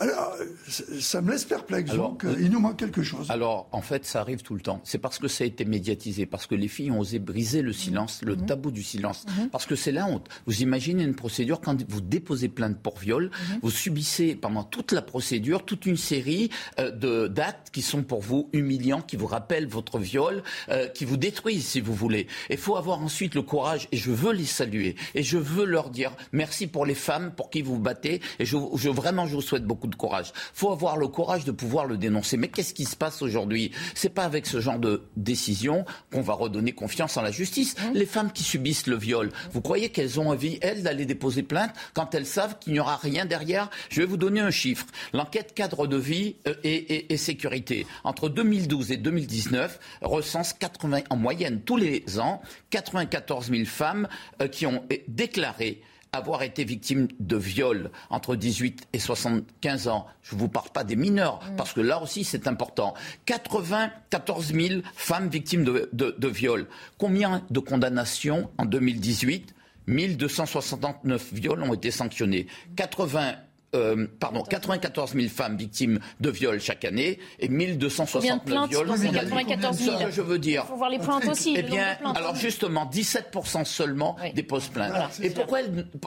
Alors, 0.00 0.36
ça 0.68 1.20
me 1.20 1.32
laisse 1.32 1.44
perplexe. 1.44 1.92
donc, 1.92 2.24
euh, 2.24 2.36
il 2.40 2.50
nous 2.50 2.60
manque 2.60 2.78
quelque 2.78 3.02
chose. 3.02 3.26
Alors, 3.30 3.68
en 3.72 3.80
fait, 3.80 4.04
ça 4.04 4.20
arrive 4.20 4.42
tout 4.42 4.54
le 4.54 4.60
temps. 4.60 4.80
C'est 4.84 4.98
parce 4.98 5.18
que 5.18 5.26
ça 5.26 5.44
a 5.44 5.46
été 5.46 5.64
médiatisé, 5.64 6.24
parce 6.24 6.46
que 6.46 6.54
les 6.54 6.68
filles 6.68 6.90
ont 6.92 7.00
osé 7.00 7.18
briser 7.18 7.62
le 7.62 7.72
silence, 7.72 8.20
le 8.22 8.36
mhm. 8.36 8.46
tabou 8.46 8.70
du 8.70 8.82
silence. 8.82 9.26
Mhm. 9.26 9.48
Parce 9.50 9.66
que 9.66 9.74
c'est 9.74 9.90
la 9.90 10.06
honte. 10.06 10.28
Vous 10.46 10.62
imaginez 10.62 11.02
une 11.02 11.16
procédure, 11.16 11.60
quand 11.60 11.84
vous 11.90 12.00
déposez 12.00 12.48
plainte 12.48 12.78
pour 12.78 12.98
viol, 12.98 13.24
mhm. 13.24 13.58
vous 13.62 13.70
subissez 13.70 14.36
pendant 14.36 14.62
toute 14.62 14.92
la 14.92 15.02
procédure 15.02 15.64
toute 15.64 15.86
une 15.86 15.96
série 15.96 16.50
euh, 16.78 17.28
d'actes 17.28 17.70
qui 17.70 17.82
sont 17.82 18.02
pour 18.02 18.20
vous 18.20 18.48
humiliants, 18.52 19.00
qui 19.00 19.16
vous 19.16 19.26
rappellent 19.26 19.66
votre 19.66 19.98
viol, 19.98 20.42
euh, 20.68 20.86
qui 20.86 21.04
vous 21.04 21.16
détruisent, 21.16 21.66
si 21.66 21.80
vous 21.80 21.94
voulez. 21.94 22.28
Il 22.50 22.56
faut 22.56 22.76
avoir 22.76 23.00
ensuite 23.00 23.34
le 23.34 23.42
courage, 23.42 23.88
et 23.90 23.96
je 23.96 24.12
veux 24.12 24.32
les 24.32 24.44
saluer, 24.44 24.94
et 25.14 25.22
je 25.22 25.38
veux 25.38 25.64
leur 25.64 25.90
dire 25.90 26.12
merci 26.32 26.66
pour 26.68 26.86
les 26.86 26.94
femmes 26.94 27.32
pour 27.36 27.50
qui 27.50 27.62
vous 27.62 27.74
vous 27.74 27.80
battez, 27.80 28.20
et 28.38 28.44
je, 28.44 28.56
je 28.76 28.88
vraiment, 28.88 29.26
je 29.26 29.34
vous 29.34 29.42
souhaite 29.42 29.64
beaucoup 29.64 29.87
de 29.88 29.96
courage. 29.96 30.32
faut 30.52 30.70
avoir 30.70 30.96
le 30.96 31.08
courage 31.08 31.44
de 31.44 31.52
pouvoir 31.52 31.86
le 31.86 31.96
dénoncer. 31.96 32.36
Mais 32.36 32.48
qu'est-ce 32.48 32.74
qui 32.74 32.84
se 32.84 32.96
passe 32.96 33.22
aujourd'hui? 33.22 33.72
C'est 33.94 34.08
pas 34.08 34.24
avec 34.24 34.46
ce 34.46 34.60
genre 34.60 34.78
de 34.78 35.02
décision 35.16 35.84
qu'on 36.12 36.22
va 36.22 36.34
redonner 36.34 36.72
confiance 36.72 37.16
en 37.16 37.22
la 37.22 37.30
justice. 37.30 37.76
Mmh. 37.78 37.94
Les 37.94 38.06
femmes 38.06 38.32
qui 38.32 38.42
subissent 38.42 38.86
le 38.86 38.96
viol, 38.96 39.30
vous 39.52 39.60
croyez 39.60 39.88
qu'elles 39.90 40.20
ont 40.20 40.30
envie, 40.30 40.58
elles, 40.62 40.82
d'aller 40.82 41.06
déposer 41.06 41.42
plainte 41.42 41.72
quand 41.94 42.14
elles 42.14 42.26
savent 42.26 42.58
qu'il 42.58 42.72
n'y 42.72 42.80
aura 42.80 42.96
rien 42.96 43.24
derrière? 43.24 43.70
Je 43.90 44.00
vais 44.00 44.06
vous 44.06 44.16
donner 44.16 44.40
un 44.40 44.50
chiffre. 44.50 44.86
L'enquête 45.12 45.54
cadre 45.54 45.86
de 45.86 45.96
vie 45.96 46.36
euh, 46.46 46.54
et, 46.64 47.16
sécurité, 47.16 47.86
entre 48.04 48.28
2012 48.28 48.92
et 48.92 48.96
2019, 48.96 49.78
recense 50.02 50.52
80, 50.52 51.00
en 51.10 51.16
moyenne 51.16 51.60
tous 51.62 51.76
les 51.76 52.04
ans 52.18 52.40
94 52.70 53.50
000 53.50 53.64
femmes 53.64 54.08
euh, 54.40 54.48
qui 54.48 54.66
ont 54.66 54.82
déclaré 55.08 55.82
avoir 56.18 56.42
été 56.42 56.64
victime 56.64 57.08
de 57.18 57.36
viol 57.36 57.90
entre 58.10 58.36
18 58.36 58.88
et 58.92 58.98
75 58.98 59.88
ans. 59.88 60.06
Je 60.22 60.34
ne 60.34 60.40
vous 60.40 60.48
parle 60.48 60.68
pas 60.70 60.84
des 60.84 60.96
mineurs, 60.96 61.40
mm. 61.40 61.56
parce 61.56 61.72
que 61.72 61.80
là 61.80 62.02
aussi 62.02 62.24
c'est 62.24 62.46
important. 62.46 62.94
94 63.24 64.52
000 64.52 64.82
femmes 64.94 65.28
victimes 65.28 65.64
de, 65.64 65.88
de, 65.92 66.28
viol. 66.28 66.66
Combien 66.98 67.42
de 67.50 67.60
condamnations 67.60 68.50
en 68.58 68.66
2018 68.66 69.54
1269 69.86 71.32
viols 71.32 71.62
ont 71.62 71.72
été 71.72 71.90
sanctionnés. 71.90 72.46
80 72.76 73.36
euh, 73.74 74.06
pardon, 74.18 74.42
94 74.42 75.14
000 75.14 75.28
femmes 75.28 75.56
victimes 75.56 75.98
de 76.20 76.30
viols 76.30 76.60
chaque 76.60 76.84
année 76.84 77.18
et 77.38 77.48
1269 77.48 78.68
viols. 78.70 78.86
94 78.88 79.76
000 79.76 79.96
je 80.10 80.22
veux 80.22 80.38
dire. 80.38 80.62
Il 80.64 80.68
faut 80.68 80.76
voir 80.76 80.90
les 80.90 80.98
plaintes 80.98 81.26
aussi. 81.26 81.54
Eh 81.56 81.62
bien, 81.62 81.98
alors 82.14 82.34
justement, 82.34 82.88
17% 82.90 83.64
seulement 83.64 84.16
déposent 84.34 84.68
plainte. 84.68 85.20
et 85.22 85.30
pourquoi 85.30 85.60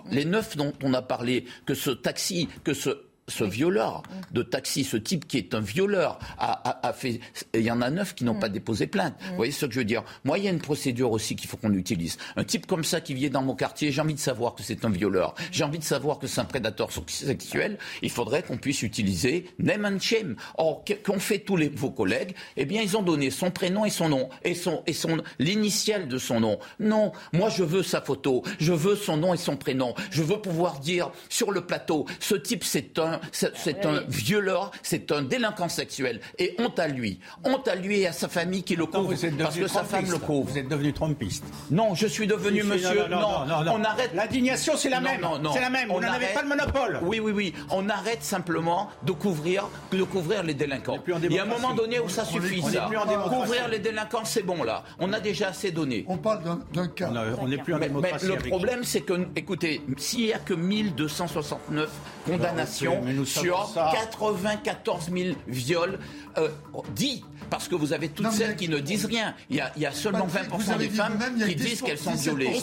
les 0.09 0.25
neuf 0.25 0.57
dont 0.57 0.73
on 0.83 0.93
a 0.93 1.01
parlé, 1.01 1.45
que 1.65 1.73
ce 1.73 1.91
taxi, 1.91 2.49
que 2.63 2.73
ce 2.73 3.10
ce 3.31 3.43
violeur 3.43 4.03
de 4.31 4.43
taxi, 4.43 4.83
ce 4.83 4.97
type 4.97 5.27
qui 5.27 5.37
est 5.37 5.55
un 5.55 5.59
violeur, 5.59 6.19
a, 6.37 6.93
fait. 6.93 7.19
Il 7.53 7.61
y 7.61 7.71
en 7.71 7.81
a 7.81 7.89
neuf 7.89 8.13
qui 8.13 8.23
n'ont 8.23 8.39
pas 8.39 8.49
déposé 8.49 8.87
plainte. 8.87 9.15
Vous 9.29 9.35
voyez 9.35 9.51
ce 9.51 9.65
que 9.65 9.73
je 9.73 9.79
veux 9.79 9.85
dire? 9.85 10.03
Moi, 10.23 10.37
il 10.37 10.45
y 10.45 10.47
a 10.47 10.51
une 10.51 10.61
procédure 10.61 11.11
aussi 11.11 11.35
qu'il 11.35 11.49
faut 11.49 11.57
qu'on 11.57 11.73
utilise. 11.73 12.17
Un 12.35 12.43
type 12.43 12.67
comme 12.67 12.83
ça 12.83 13.01
qui 13.01 13.13
vient 13.13 13.29
dans 13.29 13.41
mon 13.41 13.55
quartier, 13.55 13.91
j'ai 13.91 14.01
envie 14.01 14.13
de 14.13 14.19
savoir 14.19 14.55
que 14.55 14.63
c'est 14.63 14.85
un 14.85 14.89
violeur. 14.89 15.35
J'ai 15.51 15.63
envie 15.63 15.79
de 15.79 15.83
savoir 15.83 16.19
que 16.19 16.27
c'est 16.27 16.41
un 16.41 16.45
prédateur 16.45 16.89
sexuel. 17.07 17.77
Il 18.01 18.09
faudrait 18.09 18.43
qu'on 18.43 18.57
puisse 18.57 18.81
utiliser 18.81 19.45
name 19.59 19.85
and 19.85 19.99
shame. 19.99 20.35
Or, 20.57 20.83
qu'ont 21.03 21.19
fait 21.19 21.39
tous 21.39 21.57
les, 21.57 21.69
vos 21.69 21.91
collègues? 21.91 22.35
Eh 22.57 22.65
bien, 22.65 22.81
ils 22.81 22.97
ont 22.97 23.03
donné 23.03 23.31
son 23.31 23.51
prénom 23.51 23.85
et 23.85 23.89
son 23.89 24.09
nom 24.09 24.29
et 24.43 24.55
son 24.55 24.83
et 24.85 24.93
son 24.93 25.21
l'initiale 25.39 26.07
de 26.07 26.17
son 26.17 26.39
nom. 26.39 26.59
Non, 26.79 27.11
moi, 27.33 27.49
je 27.49 27.63
veux 27.63 27.83
sa 27.83 28.01
photo. 28.01 28.43
Je 28.59 28.73
veux 28.73 28.95
son 28.95 29.17
nom 29.17 29.33
et 29.33 29.37
son 29.37 29.57
prénom. 29.57 29.93
Je 30.09 30.23
veux 30.23 30.41
pouvoir 30.41 30.79
dire 30.79 31.11
sur 31.29 31.51
le 31.51 31.61
plateau, 31.61 32.05
ce 32.19 32.35
type, 32.35 32.63
c'est 32.63 32.99
un 32.99 33.20
c'est 33.31 33.85
un 33.85 34.01
violeur, 34.07 34.71
c'est 34.83 35.11
un 35.11 35.21
délinquant 35.21 35.69
sexuel. 35.69 36.21
Et 36.37 36.55
honte 36.59 36.79
à 36.79 36.87
lui. 36.87 37.19
Honte 37.43 37.67
à 37.67 37.75
lui 37.75 38.01
et 38.01 38.07
à 38.07 38.13
sa 38.13 38.27
famille 38.27 38.63
qui 38.63 38.75
le 38.75 38.85
couvre. 38.85 39.13
Parce 39.39 39.57
que 39.57 39.67
sa 39.67 39.83
femme 39.83 40.09
le 40.09 40.17
couvre. 40.17 40.51
Vous 40.51 40.57
êtes 40.57 40.67
devenu 40.67 40.93
trompiste. 40.93 41.43
Non, 41.69 41.95
je 41.95 42.07
suis 42.07 42.27
devenu 42.27 42.63
monsieur. 42.63 43.07
Non, 43.09 43.45
non, 43.45 43.63
non, 43.63 43.73
on 43.75 43.83
arrête. 43.83 44.11
L'indignation, 44.13 44.75
c'est 44.75 44.89
la 44.89 45.01
même. 45.01 45.25
C'est 45.53 45.61
la 45.61 45.69
même. 45.69 45.89
Vous 45.89 45.99
n'en 45.99 46.11
avez 46.11 46.27
pas 46.33 46.41
le 46.41 46.49
monopole. 46.49 46.99
Oui, 47.03 47.19
oui, 47.19 47.31
oui. 47.31 47.53
On 47.69 47.89
arrête 47.89 48.23
simplement 48.23 48.89
de 49.03 49.11
couvrir, 49.11 49.69
de 49.91 50.03
couvrir 50.03 50.43
les 50.43 50.53
délinquants. 50.53 50.97
Il 51.23 51.31
y 51.31 51.39
a 51.39 51.43
un 51.43 51.45
moment 51.45 51.73
donné 51.73 51.99
où 51.99 52.09
ça 52.09 52.25
suffit, 52.25 52.61
ça. 52.61 52.89
Couvrir 53.29 53.67
les 53.69 53.79
délinquants, 53.79 54.25
c'est 54.25 54.43
bon, 54.43 54.63
là. 54.63 54.83
On 54.99 55.13
a 55.13 55.19
déjà 55.19 55.49
assez 55.49 55.71
donné. 55.71 56.05
On 56.07 56.17
parle 56.17 56.41
d'un 56.73 56.87
cas. 56.87 57.11
On 57.39 57.47
n'est 57.47 57.57
plus 57.57 57.73
en 57.73 57.79
démocratie. 57.79 58.27
Mais 58.27 58.35
le 58.35 58.49
problème, 58.49 58.83
c'est 58.83 59.01
que, 59.01 59.27
écoutez, 59.35 59.81
s'il 59.97 60.25
n'y 60.25 60.33
a 60.33 60.39
que 60.39 60.53
1269 60.53 61.89
condamnations, 62.25 63.01
sur 63.25 63.71
94 63.73 65.09
000 65.11 65.35
viols 65.47 65.99
euh, 66.37 66.49
dits. 66.95 67.23
Parce 67.49 67.67
que 67.67 67.75
vous 67.75 67.91
avez 67.91 68.07
toutes 68.07 68.31
celles 68.31 68.55
qui 68.55 68.69
ne 68.69 68.79
disent 68.79 69.05
rien. 69.05 69.35
Il 69.49 69.57
y 69.57 69.85
a, 69.85 69.91
seulement 69.91 70.25
20% 70.25 70.77
des 70.77 70.89
femmes 70.89 71.19
qui 71.45 71.55
disent 71.55 71.81
qu'elles 71.81 71.97
sont 71.97 72.13
violées. 72.13 72.45
Et 72.45 72.61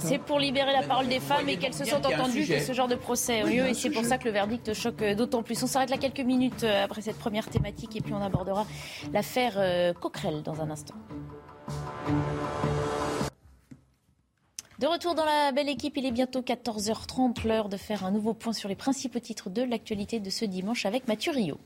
c'est 0.00 0.18
pour, 0.18 0.38
libérer 0.38 0.72
la 0.72 0.82
parole 0.82 1.08
des 1.08 1.18
femmes 1.18 1.48
et 1.48 1.56
qu'elles 1.56 1.74
se 1.74 1.84
sentent 1.84 2.06
entendues 2.06 2.46
que 2.46 2.60
ce 2.60 2.72
genre 2.72 2.86
de 2.86 2.94
procès 2.94 3.40
a 3.40 3.44
lieu. 3.44 3.66
Et 3.66 3.74
c'est 3.74 3.90
pour 3.90 4.04
ça 4.04 4.16
que 4.18 4.26
le 4.26 4.30
verdict 4.30 4.74
choque 4.74 5.02
d'autant 5.16 5.42
plus. 5.42 5.60
On 5.62 5.66
s'arrête 5.66 5.90
là 5.90 5.96
quelques 5.96 6.20
minutes 6.20 6.62
euh, 6.62 6.84
après 6.84 7.02
cette 7.02 7.18
première 7.18 7.46
thématique 7.46 7.96
et 7.96 8.00
puis 8.00 8.12
on 8.12 8.22
abordera 8.22 8.66
l'affaire 9.12 9.54
euh, 9.56 9.92
Coquerel 9.92 10.42
dans 10.42 10.60
un 10.60 10.70
instant. 10.70 10.94
De 14.78 14.86
retour 14.86 15.16
dans 15.16 15.24
la 15.24 15.50
belle 15.50 15.68
équipe, 15.68 15.96
il 15.96 16.06
est 16.06 16.12
bientôt 16.12 16.40
14h30, 16.40 17.48
l'heure 17.48 17.68
de 17.68 17.76
faire 17.76 18.04
un 18.04 18.12
nouveau 18.12 18.32
point 18.32 18.52
sur 18.52 18.68
les 18.68 18.76
principaux 18.76 19.18
titres 19.18 19.50
de 19.50 19.62
l'actualité 19.62 20.20
de 20.20 20.30
ce 20.30 20.44
dimanche 20.44 20.86
avec 20.86 21.08
Mathieu 21.08 21.32
Rio. 21.32 21.58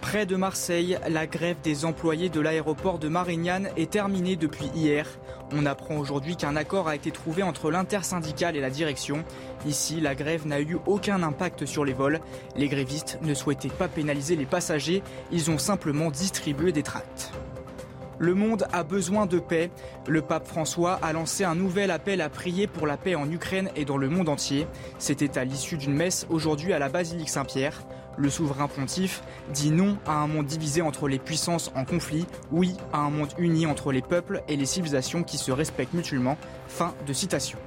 Près 0.00 0.24
de 0.24 0.34
Marseille, 0.34 0.98
la 1.10 1.26
grève 1.26 1.58
des 1.62 1.84
employés 1.84 2.30
de 2.30 2.40
l'aéroport 2.40 2.98
de 2.98 3.08
Marignane 3.08 3.68
est 3.76 3.90
terminée 3.90 4.36
depuis 4.36 4.70
hier. 4.74 5.06
On 5.52 5.66
apprend 5.66 5.98
aujourd'hui 5.98 6.36
qu'un 6.36 6.56
accord 6.56 6.88
a 6.88 6.96
été 6.96 7.10
trouvé 7.10 7.42
entre 7.42 7.70
l'intersyndicale 7.70 8.56
et 8.56 8.62
la 8.62 8.70
direction. 8.70 9.24
Ici, 9.66 10.00
la 10.00 10.14
grève 10.14 10.46
n'a 10.46 10.62
eu 10.62 10.78
aucun 10.86 11.22
impact 11.22 11.66
sur 11.66 11.84
les 11.84 11.92
vols. 11.92 12.20
Les 12.56 12.68
grévistes 12.68 13.18
ne 13.20 13.34
souhaitaient 13.34 13.68
pas 13.68 13.88
pénaliser 13.88 14.36
les 14.36 14.46
passagers, 14.46 15.02
ils 15.32 15.50
ont 15.50 15.58
simplement 15.58 16.10
distribué 16.10 16.72
des 16.72 16.82
tracts. 16.82 17.30
Le 18.18 18.34
monde 18.34 18.66
a 18.72 18.82
besoin 18.82 19.26
de 19.26 19.38
paix. 19.38 19.70
Le 20.06 20.22
pape 20.22 20.46
François 20.46 20.98
a 21.02 21.12
lancé 21.12 21.44
un 21.44 21.54
nouvel 21.54 21.90
appel 21.90 22.20
à 22.20 22.28
prier 22.28 22.66
pour 22.66 22.86
la 22.86 22.96
paix 22.96 23.14
en 23.14 23.30
Ukraine 23.30 23.70
et 23.76 23.84
dans 23.84 23.98
le 23.98 24.08
monde 24.08 24.28
entier. 24.28 24.66
C'était 24.98 25.38
à 25.38 25.44
l'issue 25.44 25.76
d'une 25.76 25.94
messe 25.94 26.26
aujourd'hui 26.30 26.72
à 26.72 26.78
la 26.78 26.88
basilique 26.88 27.28
Saint-Pierre. 27.28 27.82
Le 28.16 28.30
souverain 28.30 28.68
pontife 28.68 29.22
dit 29.52 29.70
non 29.70 29.98
à 30.06 30.14
un 30.14 30.26
monde 30.26 30.46
divisé 30.46 30.80
entre 30.80 31.06
les 31.08 31.18
puissances 31.18 31.70
en 31.74 31.84
conflit, 31.84 32.26
oui 32.50 32.74
à 32.92 33.00
un 33.00 33.10
monde 33.10 33.28
uni 33.36 33.66
entre 33.66 33.92
les 33.92 34.00
peuples 34.00 34.42
et 34.48 34.56
les 34.56 34.64
civilisations 34.64 35.22
qui 35.22 35.36
se 35.36 35.52
respectent 35.52 35.92
mutuellement. 35.92 36.38
Fin 36.68 36.94
de 37.06 37.12
citation. 37.12 37.58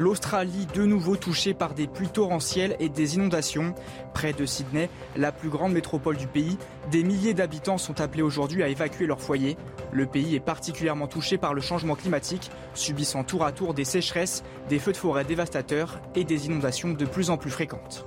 L'Australie 0.00 0.66
de 0.72 0.86
nouveau 0.86 1.14
touchée 1.14 1.52
par 1.52 1.74
des 1.74 1.86
pluies 1.86 2.08
torrentielles 2.08 2.74
et 2.80 2.88
des 2.88 3.16
inondations. 3.16 3.74
Près 4.14 4.32
de 4.32 4.46
Sydney, 4.46 4.88
la 5.14 5.30
plus 5.30 5.50
grande 5.50 5.74
métropole 5.74 6.16
du 6.16 6.26
pays, 6.26 6.56
des 6.90 7.04
milliers 7.04 7.34
d'habitants 7.34 7.76
sont 7.76 8.00
appelés 8.00 8.22
aujourd'hui 8.22 8.62
à 8.62 8.68
évacuer 8.68 9.06
leur 9.06 9.20
foyer. 9.20 9.58
Le 9.92 10.06
pays 10.06 10.34
est 10.34 10.40
particulièrement 10.40 11.06
touché 11.06 11.36
par 11.36 11.52
le 11.52 11.60
changement 11.60 11.96
climatique, 11.96 12.50
subissant 12.72 13.24
tour 13.24 13.44
à 13.44 13.52
tour 13.52 13.74
des 13.74 13.84
sécheresses, 13.84 14.42
des 14.70 14.78
feux 14.78 14.92
de 14.92 14.96
forêt 14.96 15.24
dévastateurs 15.24 16.00
et 16.14 16.24
des 16.24 16.46
inondations 16.46 16.94
de 16.94 17.04
plus 17.04 17.28
en 17.28 17.36
plus 17.36 17.50
fréquentes. 17.50 18.06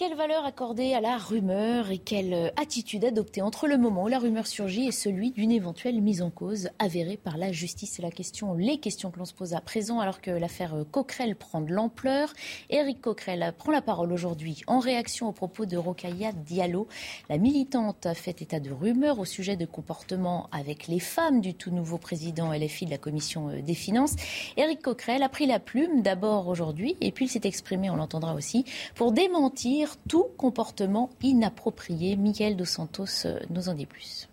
Quelle 0.00 0.16
valeur 0.16 0.46
accorder 0.46 0.94
à 0.94 1.02
la 1.02 1.18
rumeur 1.18 1.90
et 1.90 1.98
quelle 1.98 2.32
euh, 2.32 2.48
attitude 2.56 3.04
adopter 3.04 3.42
entre 3.42 3.68
le 3.68 3.76
moment 3.76 4.04
où 4.04 4.08
la 4.08 4.18
rumeur 4.18 4.46
surgit 4.46 4.86
et 4.86 4.92
celui 4.92 5.30
d'une 5.30 5.52
éventuelle 5.52 6.00
mise 6.00 6.22
en 6.22 6.30
cause 6.30 6.70
avérée 6.78 7.18
par 7.18 7.36
la 7.36 7.52
justice? 7.52 7.92
C'est 7.96 8.02
la 8.02 8.10
question, 8.10 8.54
les 8.54 8.78
questions 8.78 9.10
que 9.10 9.18
l'on 9.18 9.26
se 9.26 9.34
pose 9.34 9.52
à 9.52 9.60
présent 9.60 10.00
alors 10.00 10.22
que 10.22 10.30
l'affaire 10.30 10.74
euh, 10.74 10.84
Coquerel 10.90 11.36
prend 11.36 11.60
de 11.60 11.70
l'ampleur. 11.70 12.32
Éric 12.70 13.02
Coquerel 13.02 13.52
prend 13.58 13.72
la 13.72 13.82
parole 13.82 14.10
aujourd'hui 14.10 14.62
en 14.66 14.78
réaction 14.78 15.28
aux 15.28 15.32
propos 15.32 15.66
de 15.66 15.76
Rokaya 15.76 16.32
Diallo. 16.32 16.88
La 17.28 17.36
militante 17.36 18.06
a 18.06 18.14
fait 18.14 18.40
état 18.40 18.58
de 18.58 18.70
rumeurs 18.70 19.18
au 19.18 19.26
sujet 19.26 19.56
de 19.56 19.66
comportement 19.66 20.48
avec 20.50 20.88
les 20.88 21.00
femmes 21.00 21.42
du 21.42 21.52
tout 21.52 21.72
nouveau 21.72 21.98
président 21.98 22.54
LFI 22.54 22.86
de 22.86 22.90
la 22.90 22.96
commission 22.96 23.50
euh, 23.50 23.60
des 23.60 23.74
finances. 23.74 24.16
Éric 24.56 24.80
Coquerel 24.80 25.22
a 25.22 25.28
pris 25.28 25.44
la 25.44 25.60
plume 25.60 26.00
d'abord 26.00 26.48
aujourd'hui 26.48 26.96
et 27.02 27.12
puis 27.12 27.26
il 27.26 27.28
s'est 27.28 27.42
exprimé, 27.44 27.90
on 27.90 27.96
l'entendra 27.96 28.32
aussi, 28.32 28.64
pour 28.94 29.12
démentir 29.12 29.89
tout 30.08 30.26
comportement 30.36 31.10
inapproprié. 31.22 32.16
Miguel 32.16 32.56
Dos 32.56 32.64
Santos 32.64 33.26
euh, 33.26 33.38
nous 33.50 33.68
en 33.68 33.74
dit 33.74 33.86
plus. 33.86 34.28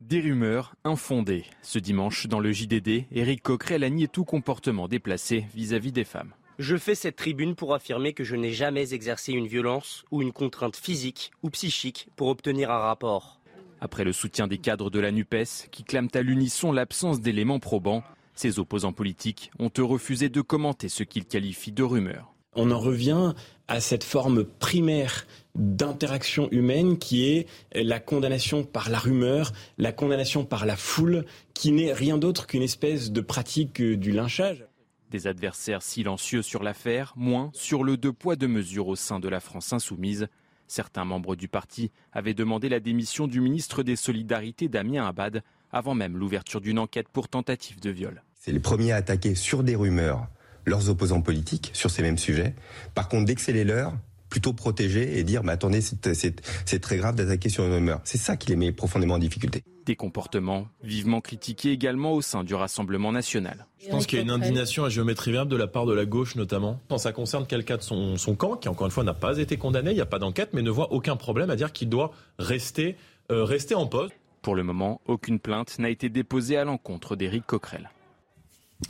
Des 0.00 0.20
rumeurs 0.20 0.74
infondées. 0.84 1.44
Ce 1.62 1.78
dimanche, 1.78 2.26
dans 2.26 2.40
le 2.40 2.50
JDD, 2.50 3.06
Éric 3.12 3.42
Coquerel 3.42 3.84
a 3.84 3.90
nié 3.90 4.08
tout 4.08 4.24
comportement 4.24 4.88
déplacé 4.88 5.46
vis-à-vis 5.54 5.92
des 5.92 6.04
femmes. 6.04 6.34
Je 6.58 6.76
fais 6.76 6.94
cette 6.94 7.16
tribune 7.16 7.54
pour 7.54 7.74
affirmer 7.74 8.12
que 8.12 8.24
je 8.24 8.36
n'ai 8.36 8.52
jamais 8.52 8.94
exercé 8.94 9.32
une 9.32 9.46
violence 9.46 10.04
ou 10.10 10.20
une 10.20 10.32
contrainte 10.32 10.76
physique 10.76 11.30
ou 11.42 11.50
psychique 11.50 12.08
pour 12.16 12.28
obtenir 12.28 12.70
un 12.70 12.78
rapport. 12.78 13.40
Après 13.80 14.04
le 14.04 14.12
soutien 14.12 14.46
des 14.46 14.58
cadres 14.58 14.90
de 14.90 15.00
la 15.00 15.10
NUPES, 15.12 15.68
qui 15.70 15.82
clament 15.82 16.10
à 16.14 16.22
l'unisson 16.22 16.72
l'absence 16.72 17.20
d'éléments 17.20 17.58
probants, 17.58 18.04
ses 18.34 18.58
opposants 18.58 18.92
politiques 18.92 19.50
ont 19.58 19.70
refusé 19.78 20.28
de 20.28 20.40
commenter 20.40 20.88
ce 20.88 21.02
qu'ils 21.02 21.26
qualifient 21.26 21.72
de 21.72 21.82
rumeurs. 21.82 22.31
On 22.54 22.70
en 22.70 22.78
revient 22.78 23.32
à 23.68 23.80
cette 23.80 24.04
forme 24.04 24.44
primaire 24.44 25.26
d'interaction 25.54 26.48
humaine 26.50 26.98
qui 26.98 27.24
est 27.30 27.46
la 27.74 28.00
condamnation 28.00 28.64
par 28.64 28.90
la 28.90 28.98
rumeur, 28.98 29.52
la 29.78 29.92
condamnation 29.92 30.44
par 30.44 30.66
la 30.66 30.76
foule, 30.76 31.24
qui 31.54 31.72
n'est 31.72 31.92
rien 31.92 32.18
d'autre 32.18 32.46
qu'une 32.46 32.62
espèce 32.62 33.10
de 33.10 33.20
pratique 33.20 33.80
du 33.80 34.12
lynchage. 34.12 34.66
Des 35.10 35.26
adversaires 35.26 35.82
silencieux 35.82 36.42
sur 36.42 36.62
l'affaire, 36.62 37.12
moins 37.16 37.50
sur 37.54 37.84
le 37.84 37.96
deux 37.96 38.12
poids 38.12 38.36
deux 38.36 38.48
mesures 38.48 38.88
au 38.88 38.96
sein 38.96 39.20
de 39.20 39.28
la 39.28 39.40
France 39.40 39.72
insoumise. 39.72 40.28
Certains 40.66 41.04
membres 41.04 41.36
du 41.36 41.48
parti 41.48 41.90
avaient 42.12 42.32
demandé 42.32 42.70
la 42.70 42.80
démission 42.80 43.26
du 43.26 43.40
ministre 43.40 43.82
des 43.82 43.96
Solidarités 43.96 44.68
Damien 44.68 45.06
Abad 45.06 45.42
avant 45.70 45.94
même 45.94 46.16
l'ouverture 46.16 46.60
d'une 46.60 46.78
enquête 46.78 47.08
pour 47.08 47.28
tentative 47.28 47.80
de 47.80 47.90
viol. 47.90 48.22
C'est 48.34 48.52
les 48.52 48.60
premiers 48.60 48.92
à 48.92 48.96
attaquer 48.96 49.34
sur 49.34 49.62
des 49.62 49.76
rumeurs 49.76 50.28
leurs 50.66 50.88
opposants 50.88 51.20
politiques 51.20 51.70
sur 51.72 51.90
ces 51.90 52.02
mêmes 52.02 52.18
sujets. 52.18 52.54
Par 52.94 53.08
contre, 53.08 53.26
dès 53.26 53.34
que 53.34 53.40
c'est 53.40 53.52
les 53.52 53.64
leurs, 53.64 53.94
plutôt 54.32 54.54
protéger 54.54 55.18
et 55.18 55.24
dire 55.24 55.44
mais 55.44 55.52
attendez, 55.52 55.82
c'est 55.82 56.80
très 56.80 56.96
grave 56.96 57.16
d'attaquer 57.16 57.50
sur 57.50 57.64
une 57.64 57.74
rumeur. 57.74 58.00
C'est 58.04 58.16
ça 58.16 58.38
qui 58.38 58.48
les 58.48 58.56
met 58.56 58.72
profondément 58.72 59.14
en 59.14 59.18
difficulté. 59.18 59.62
Des 59.84 59.94
comportements 59.94 60.68
vivement 60.82 61.20
critiqués 61.20 61.70
également 61.70 62.14
au 62.14 62.22
sein 62.22 62.42
du 62.42 62.54
Rassemblement 62.54 63.12
national. 63.12 63.66
Je 63.78 63.90
pense 63.90 64.06
qu'il 64.06 64.16
y 64.16 64.22
a 64.22 64.24
une 64.24 64.30
indignation 64.30 64.84
à 64.84 64.88
géométrie 64.88 65.32
variable 65.32 65.50
de 65.50 65.56
la 65.56 65.66
part 65.66 65.84
de 65.84 65.92
la 65.92 66.06
gauche 66.06 66.36
notamment. 66.36 66.80
Quand 66.88 66.96
ça 66.96 67.12
concerne 67.12 67.46
quelqu'un 67.46 67.76
de 67.76 67.82
son, 67.82 68.16
son, 68.16 68.34
camp, 68.34 68.56
qui 68.56 68.70
encore 68.70 68.86
une 68.86 68.92
fois 68.92 69.04
n'a 69.04 69.12
pas 69.12 69.36
été 69.36 69.58
condamné, 69.58 69.90
il 69.90 69.96
n'y 69.96 70.00
a 70.00 70.06
pas 70.06 70.18
d'enquête, 70.18 70.50
mais 70.54 70.62
ne 70.62 70.70
voit 70.70 70.92
aucun 70.92 71.16
problème 71.16 71.50
à 71.50 71.56
dire 71.56 71.72
qu'il 71.72 71.90
doit 71.90 72.12
rester, 72.38 72.96
euh, 73.30 73.44
rester 73.44 73.74
en 73.74 73.86
poste. 73.86 74.14
Pour 74.40 74.54
le 74.54 74.62
moment, 74.62 75.02
aucune 75.06 75.40
plainte 75.40 75.78
n'a 75.78 75.90
été 75.90 76.08
déposée 76.08 76.56
à 76.56 76.64
l'encontre 76.64 77.16
d'Éric 77.16 77.44
Coquerel. 77.46 77.90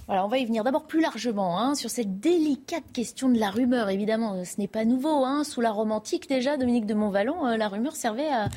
Voilà, 0.07 0.24
on 0.24 0.28
va 0.28 0.38
y 0.38 0.44
venir 0.44 0.64
d'abord 0.64 0.87
plus 0.87 1.00
largement 1.00 1.59
hein, 1.61 1.74
sur 1.74 1.88
cette 1.88 2.20
délicate 2.20 2.85
question 2.92 3.28
de 3.28 3.38
la 3.38 3.50
rumeur. 3.50 3.88
Évidemment, 3.88 4.44
ce 4.44 4.61
n'est 4.61 4.68
pas 4.68 4.85
nouveau. 4.85 5.24
Hein. 5.24 5.44
Sous 5.44 5.61
la 5.61 5.70
romantique, 5.70 6.28
déjà, 6.28 6.57
Dominique 6.57 6.87
de 6.87 6.94
Montvalon, 6.94 7.46
euh, 7.46 7.57
la 7.57 7.68
rumeur 7.68 7.94
servait 7.94 8.28
à 8.28 8.48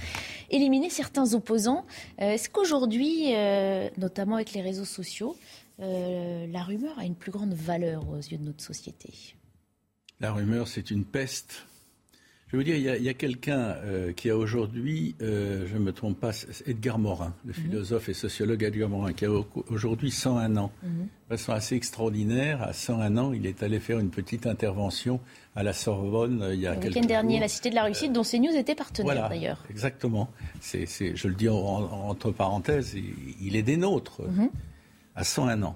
éliminer 0.49 0.89
certains 0.89 1.33
opposants. 1.33 1.85
Euh, 2.21 2.31
est-ce 2.31 2.49
qu'aujourd'hui, 2.49 3.35
euh, 3.35 3.89
notamment 3.97 4.35
avec 4.35 4.53
les 4.53 4.61
réseaux 4.61 4.85
sociaux, 4.85 5.35
la 5.77 6.63
rumeur 6.63 6.97
a 6.97 7.03
une 7.03 7.15
plus 7.15 7.31
grande 7.31 7.53
valeur 7.53 8.09
aux 8.09 8.17
yeux 8.17 8.37
de 8.37 8.45
notre 8.45 8.63
société? 8.63 9.09
La 10.21 10.31
rumeur, 10.31 10.69
c'est 10.69 10.89
une 10.89 11.03
peste 11.03 11.65
je 12.47 12.57
veux 12.57 12.63
dire, 12.63 12.75
il 12.75 13.03
y 13.03 13.09
a, 13.09 13.13
quelqu'un 13.15 13.57
euh, 13.57 14.13
qui 14.13 14.29
a 14.29 14.37
aujourd'hui, 14.37 15.15
euh, 15.21 15.65
je 15.67 15.73
ne 15.73 15.79
me 15.79 15.91
trompe 15.91 16.19
pas, 16.19 16.29
Edgar 16.67 16.99
Morin, 16.99 17.33
le 17.43 17.53
mhm. 17.53 17.53
philosophe 17.55 18.09
et 18.09 18.13
sociologue 18.13 18.61
Edgar 18.61 18.87
Morin, 18.87 19.13
qui 19.13 19.25
a 19.25 19.31
aujourd'hui 19.69 20.11
101 20.11 20.55
ans. 20.57 20.71
Mhm. 20.83 21.07
De 21.29 21.35
façon 21.35 21.53
assez 21.53 21.75
extraordinaire, 21.75 22.61
à 22.61 22.71
101 22.71 23.17
ans, 23.17 23.33
il 23.33 23.47
est 23.47 23.63
allé 23.63 23.79
faire 23.79 23.97
une 23.97 24.11
petite 24.11 24.45
intervention 24.45 25.19
à 25.55 25.63
la 25.63 25.73
Sorbonne 25.73 26.43
euh, 26.43 26.53
il 26.53 26.59
y 26.59 26.67
a 26.67 26.75
quelques 26.75 26.83
Le 26.83 26.89
week-end 26.89 27.07
dernier, 27.07 27.39
la 27.39 27.47
Cité 27.47 27.71
de 27.71 27.75
la 27.75 27.83
Réussite, 27.83 28.13
dont 28.13 28.21
CNews 28.21 28.55
était 28.55 28.75
partenaire 28.75 29.13
voilà, 29.13 29.27
d'ailleurs. 29.27 29.63
Exactement. 29.71 30.29
C'est, 30.61 30.85
je 31.15 31.27
le 31.27 31.33
dis 31.33 31.49
entre 31.49 32.31
parenthèses, 32.31 32.95
il, 33.41 33.55
est 33.55 33.63
des 33.63 33.77
nôtres, 33.77 34.21
mhm. 34.21 34.49
à 35.15 35.23
101 35.23 35.63
ans. 35.63 35.73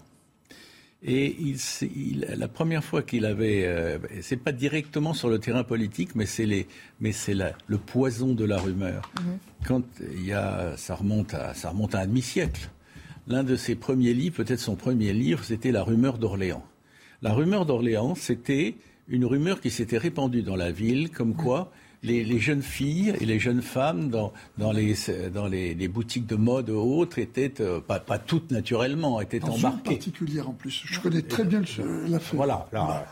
Et 1.01 1.37
il, 1.81 2.27
la 2.37 2.49
première 2.49 2.83
fois 2.83 3.03
qu'il 3.03 3.25
avait, 3.25 3.63
euh, 3.65 3.99
c'est 4.21 4.37
pas 4.37 4.51
directement 4.51 5.13
sur 5.13 5.29
le 5.29 5.39
terrain 5.39 5.63
politique, 5.63 6.13
mais 6.13 6.25
c'est 6.25 6.45
les, 6.45 6.67
mais 6.99 7.13
c'est 7.13 7.35
le 7.35 7.77
poison 7.77 8.33
de 8.33 8.43
la 8.43 8.57
rumeur. 8.57 9.09
Mhm. 9.21 9.37
Quand 9.65 9.83
il 10.01 10.25
y 10.25 10.33
a, 10.33 10.75
ça 10.75 10.95
remonte 10.95 11.33
à, 11.33 11.53
ça 11.53 11.69
remonte 11.69 11.95
à 11.95 12.01
un 12.01 12.07
demi-siècle. 12.07 12.69
L'un 13.27 13.43
de 13.43 13.55
ses 13.55 13.75
premiers 13.75 14.13
livres, 14.13 14.35
peut-être 14.35 14.59
son 14.59 14.75
premier 14.75 15.13
livre, 15.13 15.43
c'était 15.43 15.71
La 15.71 15.83
rumeur 15.83 16.17
d'Orléans. 16.17 16.65
La 17.21 17.33
rumeur 17.33 17.65
d'Orléans, 17.65 18.15
c'était 18.15 18.75
une 19.07 19.25
rumeur 19.25 19.61
qui 19.61 19.69
s'était 19.69 19.97
répandue 19.97 20.41
dans 20.41 20.55
la 20.55 20.71
ville, 20.71 21.11
comme 21.11 21.33
quoi 21.33 21.71
les, 22.03 22.39
jeunes 22.39 22.61
filles 22.61 23.13
et 23.19 23.25
les 23.25 23.39
jeunes 23.39 23.61
femmes 23.61 24.09
dans, 24.09 24.31
dans, 24.57 24.71
les, 24.71 24.95
dans 25.33 25.47
les, 25.47 25.87
boutiques 25.87 26.27
de 26.27 26.35
mode 26.35 26.69
ou 26.69 26.99
autres 26.99 27.19
étaient, 27.19 27.53
euh, 27.59 27.79
pas, 27.79 27.99
pas, 27.99 28.17
toutes 28.17 28.51
naturellement, 28.51 29.19
étaient 29.21 29.43
en 29.43 29.49
embarquées. 29.49 29.95
particulière 29.95 30.49
en 30.49 30.53
plus. 30.53 30.83
Je 30.85 30.99
connais 30.99 31.21
très 31.21 31.43
bien 31.43 31.61
l'affaire. 32.07 32.35
Voilà, 32.35 32.67
là, 32.71 33.05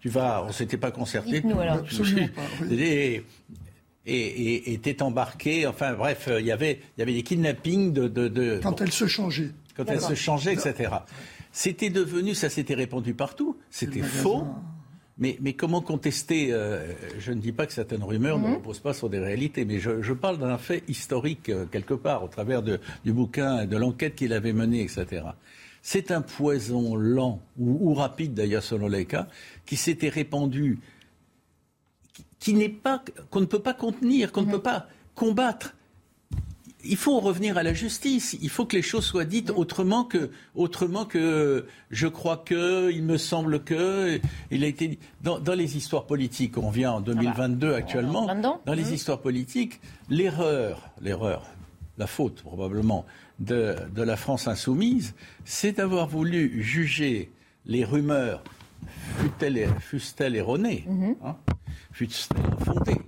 tu 0.00 0.08
vas, 0.08 0.44
on 0.48 0.52
s'était 0.52 0.78
pas 0.78 0.90
concerté. 0.90 1.42
Absolument 1.68 2.28
pas. 2.34 2.66
Et, 4.06 4.16
et, 4.16 4.72
étaient 4.72 5.02
embarquées, 5.02 5.66
enfin 5.66 5.92
bref, 5.92 6.30
il 6.40 6.46
y 6.46 6.50
avait, 6.50 6.80
il 6.96 7.00
y 7.00 7.02
avait 7.02 7.12
des 7.12 7.22
kidnappings 7.22 7.92
de... 7.92 8.08
de, 8.08 8.58
quand 8.62 8.80
elles 8.80 8.90
se 8.90 9.06
changeaient. 9.06 9.50
Quand 9.76 9.84
elles 9.88 10.00
se 10.00 10.14
changeaient, 10.14 10.54
etc. 10.54 10.90
C'était 11.52 11.90
devenu, 11.90 12.34
ça 12.34 12.48
s'était 12.48 12.74
répandu 12.74 13.12
partout. 13.12 13.58
C'était 13.70 14.00
faux. 14.00 14.46
Mais, 15.20 15.52
comment 15.52 15.82
contester 15.82 16.48
euh, 16.50 16.94
Je 17.18 17.32
ne 17.32 17.40
dis 17.40 17.52
pas 17.52 17.66
que 17.66 17.74
certaines 17.74 18.02
rumeurs 18.02 18.38
ne 18.38 18.48
mhm. 18.48 18.54
reposent 18.54 18.80
pas 18.80 18.94
sur 18.94 19.10
des 19.10 19.18
réalités, 19.18 19.66
mais 19.66 19.78
je, 19.78 20.12
parle 20.14 20.38
d'un 20.38 20.56
fait 20.56 20.82
historique 20.88 21.50
euh, 21.50 21.66
quelque 21.66 21.92
part, 21.92 22.24
au 22.24 22.28
travers 22.28 22.62
de, 22.62 22.80
du 23.04 23.12
bouquin, 23.12 23.66
de 23.66 23.76
l'enquête 23.76 24.14
qu'il 24.14 24.32
avait 24.32 24.54
menée, 24.54 24.80
etc. 24.80 25.24
C'est 25.82 26.10
un 26.10 26.22
poison 26.22 26.96
lent, 26.96 27.42
ou, 27.58 27.92
rapide 27.92 28.32
d'ailleurs 28.32 28.62
selon 28.62 28.88
les 28.88 29.04
cas, 29.04 29.28
qui 29.66 29.76
s'était 29.76 30.08
répandu, 30.08 30.78
qui, 32.38 32.54
n'est 32.54 32.70
pas, 32.70 33.04
qu'on 33.28 33.40
ne 33.40 33.46
peut 33.46 33.60
pas 33.60 33.74
contenir, 33.74 34.32
qu'on 34.32 34.40
ne 34.40 34.46
mhm. 34.46 34.52
peut 34.52 34.62
pas 34.62 34.86
combattre. 35.14 35.74
Il 36.84 36.96
faut 36.96 37.20
revenir 37.20 37.56
à 37.58 37.62
la 37.62 37.74
justice. 37.74 38.36
Il 38.40 38.48
faut 38.50 38.64
que 38.66 38.76
les 38.76 38.82
choses 38.82 39.04
soient 39.04 39.24
dites 39.24 39.50
autrement 39.50 40.04
que, 40.04 40.30
autrement 40.54 41.04
que 41.04 41.66
je 41.90 42.06
crois 42.06 42.36
que, 42.38 42.90
il 42.92 43.02
me 43.02 43.16
semble 43.16 43.62
que. 43.64 44.20
Il 44.50 44.64
a 44.64 44.66
été 44.66 44.98
dans, 45.22 45.38
dans 45.38 45.54
les 45.54 45.76
histoires 45.76 46.06
politiques. 46.06 46.58
On 46.58 46.70
vient 46.70 46.92
en 46.92 47.00
2022 47.00 47.66
Ah 47.66 47.70
bah, 47.70 47.76
actuellement. 47.76 48.26
Dans 48.66 48.74
les 48.74 48.84
Mmh. 48.84 48.94
histoires 48.94 49.20
politiques, 49.20 49.80
l'erreur, 50.08 50.88
l'erreur, 51.00 51.46
la 51.98 52.06
faute 52.06 52.42
probablement 52.42 53.04
de, 53.38 53.76
de 53.94 54.02
la 54.02 54.16
France 54.16 54.48
insoumise, 54.48 55.14
c'est 55.44 55.72
d'avoir 55.72 56.06
voulu 56.08 56.62
juger 56.62 57.30
les 57.66 57.84
rumeurs, 57.84 58.42
fussent-elles 59.18 59.68
fussent-elles 59.80 60.36
erronées, 60.36 60.84
Mhm. 60.88 61.14
hein, 61.24 61.36
fussent-elles 61.92 62.64
fondées, 62.64 63.00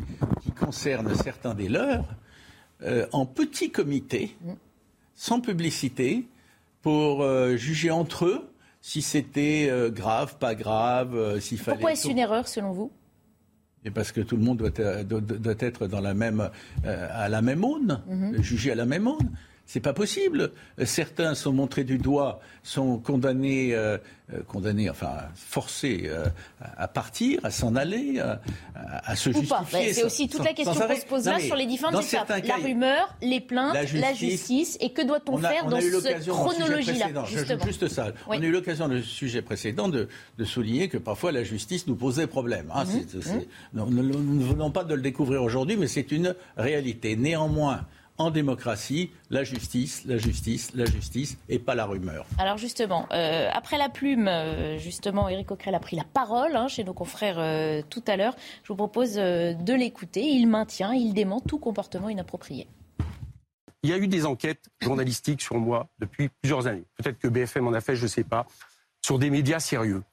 qui 0.42 0.50
concernent 0.52 1.14
certains 1.14 1.54
des 1.54 1.68
leurs, 1.68 2.04
euh, 2.84 3.06
en 3.12 3.26
petit 3.26 3.70
comité, 3.70 4.36
sans 5.14 5.40
publicité, 5.40 6.26
pour 6.82 7.22
euh, 7.22 7.56
juger 7.56 7.90
entre 7.90 8.24
eux 8.26 8.48
si 8.80 9.02
c'était 9.02 9.68
euh, 9.70 9.90
grave, 9.90 10.36
pas 10.38 10.54
grave, 10.56 11.38
s'il 11.40 11.58
fallait. 11.58 11.76
Pourquoi 11.76 11.92
est-ce 11.92 12.08
une 12.08 12.18
erreur 12.18 12.48
selon 12.48 12.72
vous? 12.72 12.90
Et 13.84 13.90
parce 13.90 14.12
que 14.12 14.20
tout 14.20 14.36
le 14.36 14.42
monde 14.42 14.58
doit, 14.58 14.70
doit- 15.04 15.20
doit 15.20 15.54
être 15.58 15.86
dans 15.88 16.00
la 16.00 16.14
même, 16.14 16.50
à 16.84 17.28
la 17.28 17.42
même 17.42 17.64
aune, 17.64 18.00
Mhm. 18.08 18.40
jugé 18.42 18.70
à 18.72 18.74
la 18.76 18.86
même 18.86 19.06
aune. 19.08 19.30
C'est 19.64 19.80
pas 19.80 19.92
possible. 19.94 20.52
Certains 20.84 21.34
sont 21.34 21.52
montrés 21.52 21.84
du 21.84 21.96
doigt, 21.96 22.40
sont 22.62 22.98
condamnés, 22.98 23.74
euh, 23.74 23.96
euh, 24.34 24.40
condamnés, 24.46 24.90
enfin 24.90 25.14
forcés 25.34 26.02
euh, 26.06 26.26
à 26.76 26.88
partir, 26.88 27.40
à 27.42 27.50
s'en 27.50 27.74
aller, 27.76 28.18
à, 28.20 28.40
à 28.74 29.16
se 29.16 29.30
Ou 29.30 29.34
justifier. 29.34 29.56
Ben, 29.72 29.94
C'est 29.94 30.04
aussi 30.04 30.28
toute 30.28 30.38
sans- 30.38 30.44
la 30.44 30.52
question 30.52 30.74
qu'on 30.74 30.94
se 30.96 31.06
pose 31.06 31.24
là 31.26 31.36
mais 31.38 31.46
sur 31.46 31.56
les 31.56 31.66
différentes 31.66 32.04
étapes. 32.04 32.44
La 32.46 32.56
rumeur, 32.56 33.16
les 33.22 33.40
plaintes, 33.40 33.72
la 33.74 33.84
la 34.00 34.12
justice. 34.12 34.76
Et 34.80 34.90
que 34.92 35.00
doit-on 35.06 35.38
faire 35.38 35.64
dans 35.66 35.80
cette 35.80 36.26
chronologie-là 36.26 37.24
juste 37.64 37.88
ça. 37.88 38.08
Oui. 38.28 38.36
On 38.38 38.42
a 38.42 38.44
eu 38.44 38.50
l'occasion 38.50 38.88
dans 38.88 38.94
le 38.94 39.02
sujet 39.02 39.40
précédent 39.42 39.88
de, 39.88 40.08
de 40.38 40.44
souligner 40.44 40.88
que 40.88 40.98
parfois 40.98 41.32
la 41.32 41.44
justice 41.44 41.86
nous 41.86 41.96
posait 41.96 42.26
problème. 42.26 42.70
hein. 42.74 42.84
Mhm. 42.84 43.42
Non, 43.74 43.86
nous, 43.86 44.02
nous 44.02 44.34
ne 44.40 44.44
venons 44.44 44.70
pas 44.70 44.84
de 44.84 44.94
le 44.94 45.00
découvrir 45.02 45.42
aujourd'hui, 45.42 45.76
mais 45.76 45.86
c'est 45.86 46.12
une 46.12 46.34
réalité. 46.56 47.16
Néanmoins, 47.16 47.86
en 48.18 48.30
démocratie, 48.30 49.10
la 49.30 49.44
justice, 49.44 50.04
la 50.04 50.18
justice, 50.18 50.74
la 50.74 50.84
justice, 50.84 51.38
et 51.48 51.58
pas 51.58 51.74
la 51.74 51.86
rumeur. 51.86 52.26
Alors 52.38 52.58
justement, 52.58 53.06
euh, 53.12 53.48
après 53.52 53.78
la 53.78 53.88
plume, 53.88 54.28
euh, 54.28 54.78
justement, 54.78 55.28
Éric 55.28 55.48
Coquerel 55.48 55.74
a 55.74 55.80
pris 55.80 55.96
la 55.96 56.04
parole 56.04 56.56
hein, 56.56 56.68
chez 56.68 56.84
nos 56.84 56.94
confrères 56.94 57.38
euh, 57.38 57.82
tout 57.88 58.02
à 58.06 58.16
l'heure. 58.16 58.36
Je 58.62 58.68
vous 58.68 58.76
propose 58.76 59.18
euh, 59.18 59.54
de 59.54 59.74
l'écouter. 59.74 60.22
Il 60.22 60.46
maintient, 60.46 60.92
il 60.92 61.14
dément 61.14 61.40
tout 61.40 61.58
comportement 61.58 62.08
inapproprié. 62.08 62.68
Il 63.82 63.90
y 63.90 63.92
a 63.92 63.98
eu 63.98 64.06
des 64.06 64.26
enquêtes 64.26 64.68
journalistiques 64.80 65.42
sur 65.42 65.56
moi 65.56 65.88
depuis 65.98 66.28
plusieurs 66.28 66.68
années. 66.68 66.84
Peut-être 66.96 67.18
que 67.18 67.26
BFM 67.26 67.66
en 67.66 67.72
a 67.72 67.80
fait, 67.80 67.96
je 67.96 68.04
ne 68.04 68.08
sais 68.08 68.22
pas, 68.22 68.46
sur 69.04 69.18
des 69.18 69.28
médias 69.28 69.58
sérieux. 69.58 70.04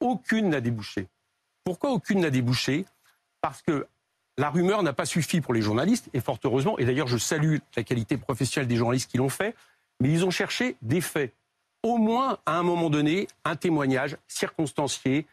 Aucune 0.00 0.48
n'a 0.48 0.60
débouché. 0.60 1.06
Pourquoi 1.64 1.92
aucune 1.92 2.20
n'a 2.20 2.30
débouché? 2.30 2.84
Parce 3.40 3.62
que 3.62 3.86
la 4.38 4.50
rumeur 4.50 4.82
n'a 4.82 4.92
pas 4.92 5.04
suffi 5.04 5.40
pour 5.40 5.54
les 5.54 5.62
journalistes, 5.62 6.08
et 6.14 6.20
fort 6.20 6.38
heureusement, 6.44 6.78
et 6.78 6.84
d'ailleurs 6.84 7.08
je 7.08 7.18
salue 7.18 7.58
la 7.76 7.82
qualité 7.82 8.16
professionnelle 8.16 8.68
des 8.68 8.76
journalistes 8.76 9.10
qui 9.10 9.18
l'ont 9.18 9.28
fait, 9.28 9.54
mais 10.00 10.10
ils 10.10 10.24
ont 10.24 10.30
cherché 10.30 10.76
des 10.82 11.00
faits. 11.00 11.32
Au 11.82 11.96
moins, 11.96 12.38
à 12.46 12.58
un 12.58 12.62
moment 12.62 12.90
donné, 12.90 13.26
un 13.44 13.56
témoignage 13.56 14.16
circonstancié, 14.28 15.26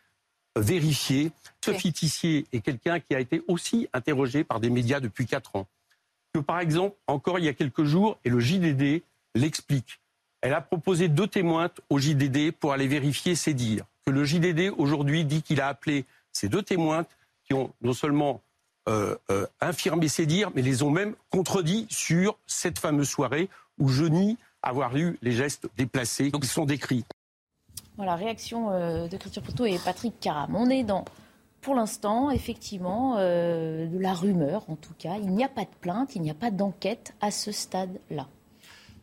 vérifié. 0.55 1.31
Sophie 1.63 1.93
Tissier 1.93 2.45
est 2.51 2.61
quelqu'un 2.61 2.99
qui 2.99 3.15
a 3.15 3.19
été 3.19 3.43
aussi 3.47 3.87
interrogé 3.93 4.43
par 4.43 4.59
des 4.59 4.69
médias 4.69 4.99
depuis 4.99 5.25
quatre 5.25 5.55
ans 5.55 5.67
que, 6.33 6.39
par 6.39 6.59
exemple, 6.59 6.95
encore 7.07 7.39
il 7.39 7.45
y 7.45 7.49
a 7.49 7.53
quelques 7.53 7.83
jours, 7.83 8.17
et 8.23 8.29
le 8.29 8.39
JDD 8.39 9.03
l'explique. 9.35 9.99
Elle 10.41 10.53
a 10.53 10.61
proposé 10.61 11.07
deux 11.07 11.27
témoins 11.27 11.69
au 11.89 11.99
JDD 11.99 12.51
pour 12.51 12.71
aller 12.71 12.87
vérifier 12.87 13.35
ses 13.35 13.53
dires. 13.53 13.85
Que 14.05 14.11
le 14.11 14.23
JDD 14.23 14.73
aujourd'hui 14.77 15.25
dit 15.25 15.41
qu'il 15.41 15.59
a 15.61 15.67
appelé 15.67 16.05
ces 16.31 16.47
deux 16.47 16.61
témoins 16.61 17.05
qui 17.43 17.53
ont 17.53 17.73
non 17.81 17.93
seulement 17.93 18.41
euh, 18.89 19.15
euh, 19.29 19.45
infirmé 19.61 20.07
ses 20.07 20.25
dires, 20.25 20.51
mais 20.55 20.61
les 20.61 20.83
ont 20.83 20.89
même 20.89 21.15
contredits 21.29 21.87
sur 21.89 22.37
cette 22.47 22.79
fameuse 22.79 23.07
soirée 23.07 23.49
où 23.77 23.87
je 23.87 24.03
nie 24.03 24.37
avoir 24.61 24.97
eu 24.97 25.17
les 25.21 25.31
gestes 25.31 25.69
déplacés. 25.77 26.31
Donc 26.31 26.43
ils 26.43 26.49
sont 26.49 26.65
décrits. 26.65 27.05
Voilà, 27.97 28.15
réaction 28.15 28.71
euh, 28.71 29.07
de 29.07 29.17
Christian 29.17 29.41
Proto 29.41 29.65
et 29.65 29.77
Patrick 29.77 30.19
Caram. 30.19 30.55
On 30.55 30.69
est 30.69 30.83
dans, 30.83 31.05
pour 31.61 31.75
l'instant, 31.75 32.31
effectivement, 32.31 33.17
euh, 33.17 33.87
de 33.87 33.99
la 33.99 34.13
rumeur, 34.13 34.63
en 34.69 34.75
tout 34.75 34.93
cas. 34.97 35.17
Il 35.21 35.31
n'y 35.31 35.43
a 35.43 35.49
pas 35.49 35.65
de 35.65 35.75
plainte, 35.81 36.15
il 36.15 36.21
n'y 36.21 36.31
a 36.31 36.35
pas 36.35 36.49
d'enquête 36.49 37.13
à 37.21 37.29
ce 37.29 37.51
stade-là. 37.51 38.27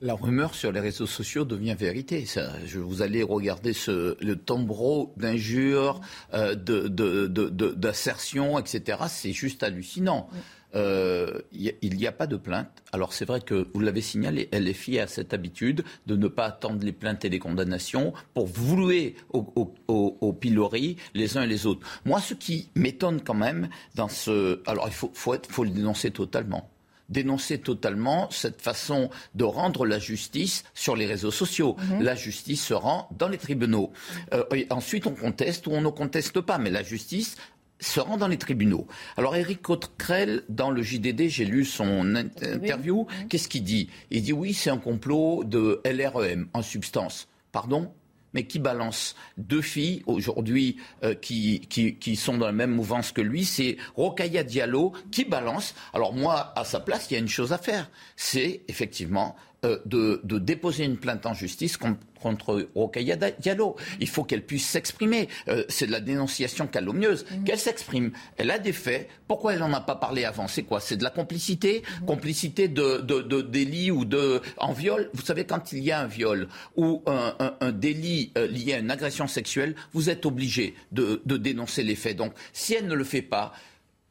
La 0.02 0.14
rumeur 0.14 0.54
sur 0.54 0.72
les 0.72 0.80
réseaux 0.80 1.06
sociaux 1.06 1.44
devient 1.44 1.74
vérité. 1.78 2.26
Ça, 2.26 2.52
je, 2.66 2.78
vous 2.78 3.02
allez 3.02 3.22
regarder 3.22 3.72
ce, 3.72 4.16
le 4.22 4.36
tombereau 4.36 5.14
d'injures, 5.16 6.00
euh, 6.34 6.54
de, 6.54 6.88
de, 6.88 7.26
de, 7.26 7.48
de- 7.48 7.72
d'assertions, 7.72 8.58
etc. 8.58 8.98
C'est 9.08 9.32
juste 9.32 9.62
hallucinant. 9.62 10.28
Euh, 10.74 11.40
y 11.52 11.72
il 11.80 11.96
n'y 11.96 12.06
a 12.06 12.12
pas 12.12 12.26
de 12.26 12.36
plainte. 12.36 12.68
Alors 12.92 13.14
c'est 13.14 13.24
vrai 13.24 13.40
que 13.40 13.66
vous 13.72 13.80
l'avez 13.80 14.02
signalé, 14.02 14.50
LFI 14.52 14.98
a 14.98 15.06
cette 15.06 15.32
habitude 15.32 15.84
de 16.06 16.16
ne 16.16 16.28
pas 16.28 16.44
attendre 16.44 16.84
les 16.84 16.92
plaintes 16.92 17.24
et 17.24 17.30
les 17.30 17.38
condamnations 17.38 18.12
pour 18.34 18.46
vouer 18.46 19.14
au, 19.32 19.46
au, 19.56 19.72
au- 19.88 20.18
au 20.20 20.32
pilori 20.34 20.96
les 21.14 21.38
uns 21.38 21.42
et 21.44 21.46
les 21.46 21.64
autres. 21.64 21.86
Moi, 22.04 22.20
ce 22.20 22.34
qui 22.34 22.68
m'étonne 22.74 23.22
quand 23.22 23.32
même 23.34 23.70
dans 23.94 24.08
ce... 24.08 24.60
Alors 24.66 24.88
il 24.88 24.92
faut, 24.94 25.10
faut, 25.14 25.32
être- 25.32 25.50
faut 25.50 25.64
le 25.64 25.70
dénoncer 25.70 26.10
totalement 26.10 26.68
dénoncer 27.08 27.58
totalement 27.58 28.28
cette 28.30 28.60
façon 28.60 29.10
de 29.34 29.44
rendre 29.44 29.86
la 29.86 29.98
justice 29.98 30.64
sur 30.74 30.96
les 30.96 31.06
réseaux 31.06 31.30
sociaux. 31.30 31.76
Mhm. 31.90 32.02
La 32.02 32.14
justice 32.14 32.64
se 32.64 32.74
rend 32.74 33.08
dans 33.18 33.28
les 33.28 33.38
tribunaux. 33.38 33.92
Euh, 34.34 34.44
et 34.54 34.66
ensuite, 34.70 35.06
on 35.06 35.14
conteste 35.14 35.66
ou 35.66 35.70
on 35.72 35.80
ne 35.80 35.88
conteste 35.90 36.40
pas, 36.40 36.58
mais 36.58 36.70
la 36.70 36.82
justice 36.82 37.36
se 37.78 38.00
rend 38.00 38.16
dans 38.16 38.26
les 38.28 38.38
tribunaux. 38.38 38.86
Alors 39.18 39.36
Éric 39.36 39.60
Coquerel, 39.62 40.42
dans 40.48 40.70
le 40.70 40.82
JDD, 40.82 41.28
j'ai 41.28 41.44
lu 41.44 41.64
son 41.66 42.14
in- 42.16 42.28
interview, 42.42 43.06
qu'est-ce 43.28 43.48
qu'il 43.48 43.64
dit? 43.64 43.90
Il 44.10 44.22
dit 44.22 44.32
oui, 44.32 44.54
c'est 44.54 44.70
un 44.70 44.78
complot 44.78 45.44
de 45.44 45.80
LREM, 45.84 46.48
en 46.54 46.62
substance. 46.62 47.28
Pardon? 47.52 47.92
Mais 48.36 48.44
qui 48.44 48.58
balance 48.58 49.16
deux 49.38 49.62
filles 49.62 50.02
aujourd'hui 50.04 50.76
euh, 51.02 51.14
qui, 51.14 51.60
qui, 51.60 52.16
sont 52.16 52.36
dans 52.36 52.44
la 52.44 52.52
même 52.52 52.70
mouvance 52.70 53.10
que 53.10 53.22
lui, 53.22 53.46
c'est 53.46 53.78
Rokaya 53.94 54.44
Diallo 54.44 54.92
qui 55.10 55.24
balance. 55.24 55.74
Alors 55.94 56.12
moi, 56.12 56.52
à 56.54 56.64
sa 56.64 56.80
place, 56.80 57.06
il 57.10 57.14
y 57.14 57.16
a 57.16 57.18
une 57.18 57.28
chose 57.28 57.54
à 57.54 57.58
faire, 57.58 57.90
c'est 58.14 58.60
effectivement 58.68 59.36
de, 59.84 60.20
de 60.24 60.38
déposer 60.38 60.84
une 60.84 60.96
plainte 60.96 61.26
en 61.26 61.34
justice 61.34 61.76
con- 61.76 61.96
contre 62.20 62.68
Rokaya 62.74 63.16
Diallo. 63.16 63.76
Il 64.00 64.08
faut 64.08 64.24
qu'elle 64.24 64.44
puisse 64.44 64.66
s'exprimer. 64.66 65.28
Euh, 65.48 65.64
c'est 65.68 65.86
de 65.86 65.92
la 65.92 66.00
dénonciation 66.00 66.66
calomnieuse. 66.66 67.24
Qu'elle 67.44 67.58
s'exprime. 67.58 68.10
Elle 68.36 68.50
a 68.50 68.58
des 68.58 68.72
faits. 68.72 69.08
Pourquoi 69.28 69.52
elle 69.52 69.60
n'en 69.60 69.72
a 69.72 69.80
pas 69.80 69.94
parlé 69.96 70.24
avant? 70.24 70.48
C'est 70.48 70.62
quoi? 70.64 70.80
C'est 70.80 70.96
de 70.96 71.04
la 71.04 71.10
complicité? 71.10 71.82
Complicité 72.06 72.68
de, 72.68 72.98
de, 72.98 73.20
de 73.22 73.42
délit 73.42 73.90
ou 73.90 74.04
de 74.04 74.40
en 74.56 74.72
viol? 74.72 75.10
Vous 75.12 75.22
savez, 75.24 75.44
quand 75.44 75.72
il 75.72 75.84
y 75.84 75.92
a 75.92 76.00
un 76.00 76.06
viol 76.06 76.48
ou 76.76 77.02
un, 77.06 77.34
un- 77.38 77.54
un 77.60 77.72
délit 77.72 78.32
euh, 78.38 78.46
lié 78.46 78.74
à 78.74 78.78
une 78.78 78.90
agression 78.90 79.26
sexuelle, 79.28 79.74
vous 79.92 80.10
êtes 80.10 80.26
obligé 80.26 80.74
de, 80.92 81.22
de 81.26 81.36
dénoncer 81.36 81.82
les 81.82 81.96
faits. 81.96 82.16
Donc, 82.16 82.32
si 82.52 82.74
elle 82.74 82.86
ne 82.86 82.94
le 82.94 83.04
fait 83.04 83.22
pas, 83.22 83.52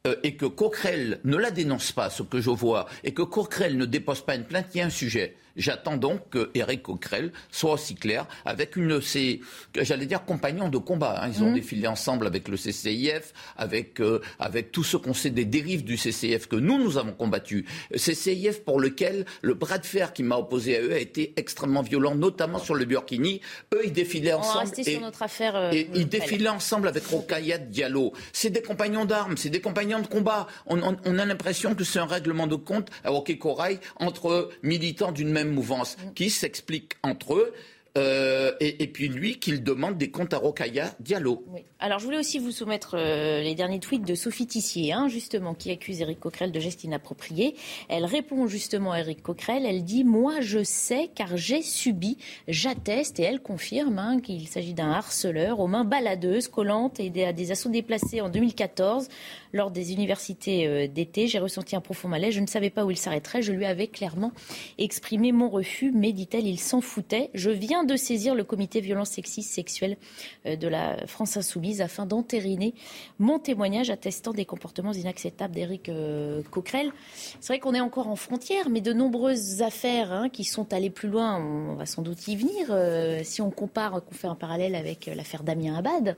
euh, 0.08 0.16
et 0.24 0.36
que 0.36 0.46
Coquerel 0.46 1.20
ne 1.24 1.36
la 1.38 1.52
dénonce 1.52 1.92
pas, 1.92 2.10
ce 2.10 2.24
que 2.24 2.40
je 2.40 2.52
vois, 2.52 2.86
et 3.04 3.14
que 3.14 3.24
Coquerel 3.24 3.76
ne 3.78 3.86
dépose 3.86 4.22
pas 4.22 4.36
une 4.36 4.44
plainte, 4.44 4.68
il 4.74 4.78
y 4.78 4.82
a 4.82 4.86
un 4.86 4.90
sujet. 4.92 5.36
J'attends 5.56 5.98
donc 5.98 6.30
que 6.30 6.50
Eric 6.54 6.84
Coquerel 6.84 7.32
soit 7.52 7.74
aussi 7.74 7.96
clair 7.96 8.26
avec 8.46 8.76
une 8.76 8.90
de 8.90 9.00
ses, 9.00 9.42
j'allais 9.80 10.06
dire, 10.06 10.26
compagnons 10.26 10.70
de 10.70 10.78
combat. 10.78 11.22
hein. 11.24 11.30
Ils 11.34 11.44
ont 11.44 11.50
Mhm. 11.50 11.56
défilé 11.56 11.88
ensemble 11.88 12.28
avec 12.28 12.48
le 12.48 12.58
CCIF, 12.58 13.34
avec, 13.58 14.00
euh, 14.02 14.20
avec 14.40 14.72
tout 14.72 14.84
ce 14.84 14.98
qu'on 14.98 15.14
sait 15.14 15.30
des 15.30 15.46
dérives 15.46 15.84
du 15.84 15.98
CCIF 15.98 16.48
que 16.48 16.56
nous, 16.56 16.78
nous 16.78 16.98
avons 16.98 17.14
combattu. 17.14 17.66
CCIF 17.96 18.64
pour 18.64 18.80
lequel 18.80 19.26
le 19.42 19.54
bras 19.54 19.78
de 19.78 19.86
fer 19.86 20.14
qui 20.14 20.24
m'a 20.24 20.36
opposé 20.38 20.78
à 20.78 20.82
eux 20.82 20.94
a 20.94 21.00
été 21.00 21.34
extrêmement 21.38 21.82
violent, 21.82 22.16
notamment 22.16 22.60
sur 22.60 22.76
le 22.76 22.86
Burkini. 22.86 23.42
Eux, 23.74 23.82
ils 23.86 23.94
défilaient 23.94 24.34
On 24.34 24.40
ensemble. 24.40 24.60
rester 24.66 24.84
sur 24.84 24.94
et- 24.94 25.00
notre 25.00 25.24
affaire. 25.24 25.56
euh, 25.56 25.72
et 25.72 25.90
ils 25.94 26.08
défilaient 26.08 26.50
ensemble 26.50 26.88
avec 26.88 27.06
Rokaya 27.06 27.58
Diallo. 27.58 28.14
C'est 28.34 28.50
des 28.50 28.62
compagnons 28.62 29.06
d'armes, 29.06 29.38
c'est 29.38 29.50
des 29.50 29.62
compagnons 29.62 30.00
de 30.02 30.08
combat. 30.08 30.48
On, 30.68 30.82
on- 30.84 30.98
on 31.06 31.20
a 31.20 31.26
l'impression 31.26 31.76
que 31.76 31.84
c'est 31.84 32.00
un 32.00 32.06
règlement 32.06 32.48
de 32.48 32.56
compte 32.56 32.90
à 33.04 33.14
Hockey 33.14 33.38
Corail 33.38 33.80
entre 34.00 34.50
militants 34.64 35.12
d'une 35.12 35.30
même 35.30 35.45
mouvance 35.52 35.98
qui 36.16 36.30
s'expliquent 36.30 36.94
entre 37.04 37.36
eux. 37.36 37.54
Euh, 37.98 38.52
et, 38.60 38.88
puis 38.88 39.08
lui, 39.08 39.40
qu'il 39.40 39.64
demande 39.64 39.98
des 39.98 40.12
comptes 40.12 40.34
à 40.34 40.38
Rokaya 40.38 40.94
Diallo. 41.00 41.46
Alors 41.80 42.00
je 42.00 42.06
voulais 42.06 42.18
aussi 42.18 42.40
vous 42.40 42.52
soumettre 42.52 42.96
euh, 42.98 43.42
les 43.42 43.56
derniers 43.56 43.80
tweets 43.80 44.06
de 44.06 44.16
Sophie 44.16 44.48
Tissier, 44.48 44.92
hein, 44.92 45.08
justement, 45.08 45.54
qui 45.54 45.72
accuse 45.72 46.02
Éric 46.02 46.20
Coquerel 46.20 46.52
de 46.52 46.60
gestes 46.60 46.84
inappropriés. 46.84 47.56
Elle 47.88 48.04
répond 48.04 48.48
justement 48.48 48.92
à 48.92 49.00
Éric 49.00 49.24
Coquerel. 49.24 49.66
Elle 49.66 49.86
dit 49.86 50.04
Moi, 50.04 50.42
je 50.42 50.64
sais 50.64 51.10
car 51.16 51.38
j'ai 51.38 51.62
subi, 51.62 52.18
j'atteste, 52.50 53.20
et 53.22 53.24
elle 53.24 53.40
confirme 53.40 53.98
hein, 53.98 54.20
qu'il 54.20 54.48
s'agit 54.50 54.74
d'un 54.74 54.92
harceleur 54.92 55.62
aux 55.62 55.68
mains 55.68 55.86
baladeuses, 55.86 56.50
collantes 56.50 57.00
et 57.00 57.26
à 57.26 57.32
des 57.32 57.52
assauts 57.52 57.70
déplacés 57.70 58.20
en 58.20 58.28
2014 58.28 59.08
lors 59.54 59.72
des 59.72 59.94
universités 59.94 60.68
euh, 60.68 60.88
d'été. 60.88 61.28
J'ai 61.28 61.40
ressenti 61.40 61.78
un 61.78 61.82
profond 61.82 62.10
malaise. 62.10 62.34
Je 62.34 62.42
ne 62.42 62.48
savais 62.48 62.70
pas 62.70 62.84
où 62.84 62.92
il 62.92 62.98
s'arrêterait. 62.98 63.42
Je 63.42 63.54
lui 63.54 63.66
avais 63.66 63.88
clairement 63.88 64.34
exprimé 64.78 65.32
mon 65.32 65.50
refus, 65.50 65.92
mais 65.96 66.12
dit-elle, 66.12 66.46
il 66.46 66.60
s'en 66.60 66.82
foutait. 66.82 67.30
Je 67.34 67.50
viens 67.50 67.85
de 67.86 67.96
saisir 67.96 68.36
le 68.36 68.44
comité 68.44 68.82
violence 68.82 69.10
sexiste 69.10 69.52
sexuelle 69.52 69.98
euh, 70.46 70.56
de 70.56 70.68
la 70.68 71.06
France 71.08 71.38
insoumise 71.38 71.82
afin 71.82 72.06
d'entériner 72.06 72.74
mon 73.20 73.40
témoignage 73.40 73.90
attestant 73.90 74.34
des 74.34 74.46
comportements 74.46 74.94
inacceptables 74.94 75.54
d'Éric 75.54 75.90
euh, 75.90 76.42
Coquerel. 76.52 76.92
C'est 77.40 77.54
vrai 77.54 77.60
qu'on 77.60 77.74
est 77.74 77.82
encore 77.82 78.08
en 78.08 78.16
frontière, 78.16 78.70
mais 78.70 78.82
de 78.82 78.94
nombreuses 78.94 79.62
affaires 79.62 80.12
hein, 80.12 80.30
qui 80.30 80.44
sont 80.44 80.74
allées 80.74 80.90
plus 80.90 81.10
loin, 81.10 81.38
on 81.38 81.76
va 81.76 81.86
sans 81.86 82.02
doute 82.02 82.28
y 82.28 82.36
venir. 82.36 83.26
si 83.26 83.42
on 83.42 83.52
compare, 83.52 84.04
qu'on 84.04 84.14
fait 84.14 84.28
un 84.28 84.36
parallèle 84.36 84.76
avec 84.76 85.06
l'affaire 85.08 85.44
Damien 85.44 85.76
Abad, 85.76 86.18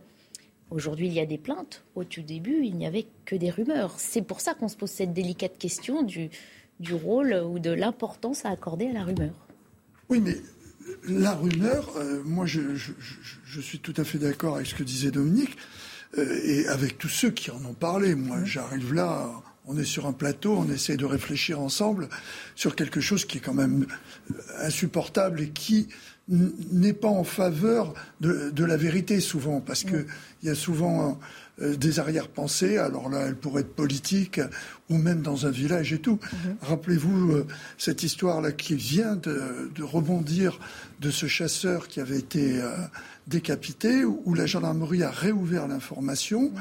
Aujourd'hui, 0.70 1.08
il 1.08 1.14
y 1.14 1.20
a 1.22 1.26
des 1.26 1.38
plaintes. 1.38 1.84
Au 1.96 2.04
tout 2.04 2.22
début, 2.22 2.66
il 2.66 2.76
n'y 2.76 2.86
avait 2.86 3.06
que 3.26 3.36
des 3.36 3.50
rumeurs. 3.50 3.94
C'est 3.98 4.22
pour 4.22 4.42
ça 4.42 4.54
qu'on 4.54 4.68
se 4.68 4.76
pose 4.76 4.90
cette 4.90 5.14
délicate 5.14 5.58
question 5.58 6.04
du, 6.04 6.30
du 6.80 6.94
rôle 6.94 7.34
ou 7.34 7.60
de 7.60 7.72
l'importance 7.72 8.44
à 8.46 8.50
accorder 8.50 8.88
à 8.88 8.94
la 8.94 9.04
rumeur. 9.04 9.34
Oui, 10.10 10.20
mais 10.20 10.36
la 11.08 11.34
rumeur, 11.34 11.92
euh, 11.98 12.22
moi, 12.26 12.46
je, 12.46 12.76
je, 12.76 12.92
je, 13.46 13.62
suis 13.62 13.80
tout 13.80 13.94
à 13.98 14.04
fait 14.04 14.18
d'accord 14.18 14.56
avec 14.56 14.68
ce 14.68 14.76
que 14.76 14.84
disait 14.84 15.12
Dominique 15.12 15.58
euh, 16.18 16.40
et 16.44 16.68
avec 16.68 16.98
tous 16.98 17.10
ceux 17.10 17.32
qui 17.32 17.52
en 17.52 17.64
ont 17.66 17.74
parlé. 17.74 18.16
Moi, 18.16 18.44
j'arrive 18.46 18.94
là, 18.94 19.30
on 19.66 19.78
est 19.78 19.86
sur 19.86 20.08
un 20.08 20.14
plateau, 20.14 20.56
on 20.58 20.72
essaie 20.72 20.98
de 20.98 21.06
réfléchir 21.06 21.60
ensemble 21.60 22.08
sur 22.56 22.76
quelque 22.76 23.02
chose 23.02 23.26
qui 23.26 23.38
est 23.38 23.42
quand 23.42 23.54
même 23.54 23.86
insupportable 24.60 25.42
et 25.42 25.50
qui 25.50 25.90
n'est 26.30 26.94
pas 26.94 27.08
en 27.08 27.24
faveur 27.24 27.94
de, 28.20 28.64
la 28.64 28.78
vérité 28.78 29.22
souvent, 29.22 29.62
parce 29.62 29.84
qu'il 29.84 30.06
y 30.44 30.50
a 30.50 30.56
souvent 30.56 31.20
des 31.60 32.00
arrière-pensées. 32.00 32.78
Alors 32.78 33.10
là, 33.10 33.26
elle 33.28 33.36
pourrait 33.36 33.62
être 33.62 33.74
politique 33.74 34.40
ou 34.90 34.98
même 34.98 35.22
dans 35.22 35.46
un 35.46 35.52
village 35.52 35.94
et 35.94 36.00
tout. 36.00 36.20
Mhm. 36.22 36.58
Rappelez-vous 36.62 37.32
euh, 37.32 37.48
cette 37.78 38.04
histoire-là 38.04 38.52
qui 38.52 38.76
vient 38.76 39.16
de, 39.16 39.70
rebondir 39.82 40.60
de 41.02 41.12
ce 41.12 41.28
chasseur 41.28 41.88
qui 41.88 42.00
avait 42.00 42.20
été 42.20 42.62
euh, 42.62 42.72
décapité, 43.28 44.06
où, 44.06 44.34
la 44.34 44.46
gendarmerie 44.46 45.04
a 45.04 45.12
réouvert 45.12 45.68
l'information 45.68 46.52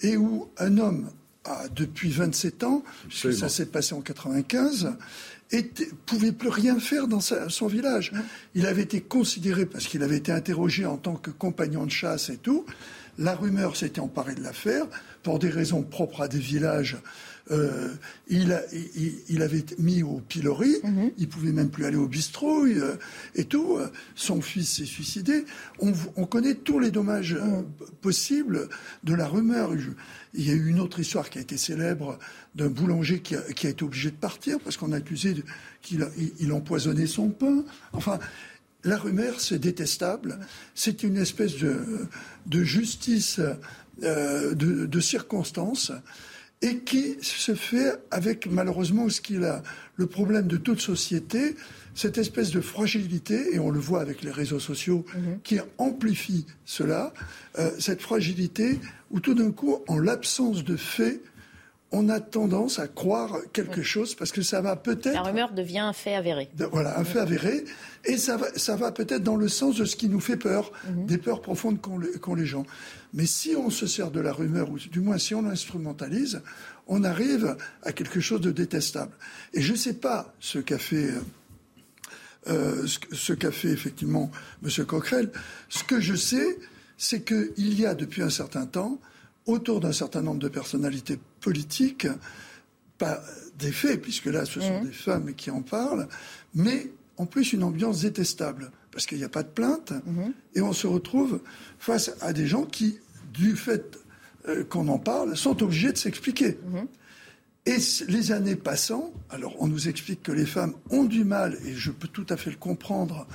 et 0.00 0.16
où 0.16 0.48
un 0.58 0.78
homme 0.78 1.10
a 1.44 1.68
depuis 1.74 2.10
27 2.10 2.64
ans, 2.64 2.82
puisque 3.08 3.34
ça 3.34 3.48
s'est 3.48 3.66
passé 3.66 3.94
en 3.94 4.00
95, 4.00 4.94
ne 5.52 5.60
pouvait 6.06 6.32
plus 6.32 6.48
rien 6.48 6.78
faire 6.80 7.06
dans 7.06 7.20
son 7.20 7.66
village. 7.66 8.12
Il 8.54 8.66
avait 8.66 8.82
été 8.82 9.00
considéré, 9.00 9.66
parce 9.66 9.86
qu'il 9.86 10.02
avait 10.02 10.16
été 10.16 10.32
interrogé 10.32 10.86
en 10.86 10.96
tant 10.96 11.14
que 11.14 11.30
compagnon 11.30 11.84
de 11.84 11.90
chasse 11.90 12.30
et 12.30 12.38
tout, 12.38 12.64
la 13.18 13.34
rumeur 13.34 13.76
s'était 13.76 14.00
emparée 14.00 14.34
de 14.34 14.42
l'affaire 14.42 14.86
pour 15.22 15.38
des 15.38 15.50
raisons 15.50 15.82
propres 15.82 16.22
à 16.22 16.28
des 16.28 16.38
villages. 16.38 16.98
Euh, 17.50 17.92
il, 18.28 18.58
il, 19.28 19.42
avait 19.42 19.66
mis 19.78 20.02
au 20.02 20.20
pilori, 20.20 20.76
mhm. 20.82 21.10
il 21.18 21.28
pouvait 21.28 21.52
même 21.52 21.68
plus 21.68 21.84
aller 21.84 21.96
au 21.96 22.08
bistrot 22.08 22.64
euh, 22.64 22.96
et 23.34 23.44
tout. 23.44 23.78
Son 24.14 24.40
fils 24.40 24.76
s'est 24.76 24.86
suicidé. 24.86 25.44
On, 25.78 26.24
connaît 26.24 26.54
tous 26.54 26.78
les 26.78 26.90
dommages 26.90 27.34
euh, 27.34 27.44
mhm. 27.44 27.66
possibles 28.00 28.68
de 29.02 29.14
la 29.14 29.28
rumeur. 29.28 29.72
il 30.32 30.48
y 30.48 30.50
a 30.50 30.54
eu 30.54 30.68
une 30.68 30.80
autre 30.80 31.00
histoire 31.00 31.28
qui 31.28 31.36
a 31.36 31.42
été 31.42 31.58
célèbre 31.58 32.18
d'un 32.54 32.68
boulanger 32.68 33.20
qui 33.20 33.36
a, 33.36 33.68
été 33.68 33.84
obligé 33.84 34.10
de 34.10 34.16
partir 34.16 34.58
parce 34.60 34.78
qu'on 34.78 34.92
a 34.92 34.96
accusé 34.96 35.34
qu'il 35.82 36.08
il 36.38 36.52
empoisonnait 36.52 37.06
son 37.06 37.28
pain. 37.28 37.62
Enfin, 37.92 38.18
la 38.84 38.96
rumeur, 38.96 39.40
c'est 39.40 39.58
détestable. 39.58 40.38
C'est 40.74 41.02
une 41.02 41.16
espèce 41.16 41.56
de, 41.56 42.62
justice 42.64 43.40
euh, 44.02 44.54
de, 44.54 44.86
de, 44.86 45.00
circonstances 45.00 45.92
et 46.62 46.78
qui 46.78 47.16
se 47.20 47.54
fait 47.54 47.92
avec 48.10 48.46
malheureusement 48.46 49.08
ce 49.08 49.20
qu'il 49.20 49.44
a 49.44 49.62
le 49.96 50.06
problème 50.06 50.46
de 50.46 50.56
toute 50.56 50.80
société, 50.80 51.56
cette 51.94 52.18
espèce 52.18 52.50
de 52.50 52.60
fragilité, 52.60 53.54
et 53.54 53.58
on 53.58 53.70
le 53.70 53.78
voit 53.78 54.00
avec 54.00 54.22
les 54.22 54.30
réseaux 54.30 54.58
sociaux 54.58 55.04
mhm. 55.14 55.40
qui 55.42 55.58
amplifient 55.78 56.46
cela, 56.64 57.12
euh, 57.58 57.70
cette 57.78 58.02
fragilité 58.02 58.80
où 59.10 59.20
tout 59.20 59.34
d'un 59.34 59.50
coup, 59.52 59.78
en 59.88 59.98
l'absence 59.98 60.64
de 60.64 60.76
faits, 60.76 61.20
on 61.94 62.08
a 62.08 62.18
tendance 62.18 62.80
à 62.80 62.88
croire 62.88 63.38
quelque 63.52 63.82
chose 63.82 64.16
parce 64.16 64.32
que 64.32 64.42
ça 64.42 64.60
va 64.60 64.74
peut-être. 64.74 65.14
La 65.14 65.22
rumeur 65.22 65.52
devient 65.52 65.78
un 65.78 65.92
fait 65.92 66.14
avéré. 66.14 66.50
voilà, 66.72 66.98
un 66.98 67.04
fait 67.04 67.20
avéré. 67.20 67.64
Et 68.04 68.18
ça 68.18 68.36
va, 68.36 68.48
ça 68.56 68.74
va 68.74 68.90
peut-être 68.90 69.22
dans 69.22 69.36
le 69.36 69.48
sens 69.48 69.76
de 69.76 69.84
ce 69.84 69.94
qui 69.94 70.08
nous 70.08 70.20
fait 70.20 70.36
peur, 70.36 70.72
mhm. 70.88 71.06
des 71.06 71.18
peurs 71.18 71.40
profondes 71.40 71.80
qu'ont 71.80 72.34
les, 72.34 72.46
gens. 72.46 72.66
Mais 73.14 73.26
si 73.26 73.54
on 73.56 73.70
se 73.70 73.86
sert 73.86 74.10
de 74.10 74.20
la 74.20 74.32
rumeur, 74.32 74.70
ou 74.70 74.78
du 74.78 75.00
moins 75.00 75.18
si 75.18 75.34
on 75.34 75.42
l'instrumentalise, 75.42 76.42
on 76.88 77.04
arrive 77.04 77.56
à 77.82 77.92
quelque 77.92 78.20
chose 78.20 78.40
de 78.40 78.50
détestable. 78.50 79.12
Et 79.52 79.60
je 79.60 79.72
ne 79.72 79.78
sais 79.78 79.94
pas 79.94 80.34
ce 80.40 80.58
qu'a 80.58 80.78
fait. 80.78 81.10
Euh, 82.48 82.86
ce 83.12 83.32
qu'a 83.32 83.52
fait 83.52 83.70
effectivement 83.70 84.30
M. 84.62 84.84
Coquerel. 84.84 85.30
Ce 85.70 85.82
que 85.82 85.98
je 85.98 86.14
sais, 86.14 86.58
c'est 86.98 87.24
qu'il 87.24 87.80
y 87.80 87.86
a 87.86 87.94
depuis 87.94 88.20
un 88.20 88.28
certain 88.28 88.66
temps 88.66 89.00
autour 89.46 89.80
d'un 89.80 89.92
certain 89.92 90.22
nombre 90.22 90.40
de 90.40 90.48
personnalités 90.48 91.18
politiques, 91.44 92.08
pas 92.96 93.22
des 93.58 93.70
faits, 93.70 94.00
puisque 94.00 94.26
là 94.26 94.46
ce 94.46 94.60
sont 94.60 94.80
mmh. 94.80 94.86
des 94.86 94.92
femmes 94.92 95.34
qui 95.34 95.50
en 95.50 95.62
parlent, 95.62 96.08
mais 96.54 96.90
en 97.18 97.26
plus 97.26 97.52
une 97.52 97.62
ambiance 97.62 98.00
détestable, 98.00 98.72
parce 98.90 99.06
qu'il 99.06 99.18
n'y 99.18 99.24
a 99.24 99.28
pas 99.28 99.42
de 99.42 99.48
plainte, 99.48 99.92
mmh. 99.92 100.22
et 100.54 100.60
on 100.62 100.72
se 100.72 100.86
retrouve 100.86 101.40
face 101.78 102.12
à 102.20 102.32
des 102.32 102.46
gens 102.46 102.64
qui, 102.64 102.98
du 103.32 103.56
fait 103.56 103.98
euh, 104.48 104.64
qu'on 104.64 104.88
en 104.88 104.98
parle, 104.98 105.36
sont 105.36 105.62
obligés 105.62 105.92
de 105.92 105.98
s'expliquer. 105.98 106.58
Mmh. 106.64 106.78
Et 107.66 107.78
les 108.08 108.32
années 108.32 108.56
passant, 108.56 109.12
alors 109.30 109.54
on 109.58 109.68
nous 109.68 109.88
explique 109.88 110.22
que 110.22 110.32
les 110.32 110.46
femmes 110.46 110.74
ont 110.90 111.04
du 111.04 111.24
mal, 111.24 111.58
et 111.66 111.74
je 111.74 111.90
peux 111.90 112.08
tout 112.08 112.26
à 112.30 112.36
fait 112.36 112.50
le 112.50 112.56
comprendre, 112.56 113.26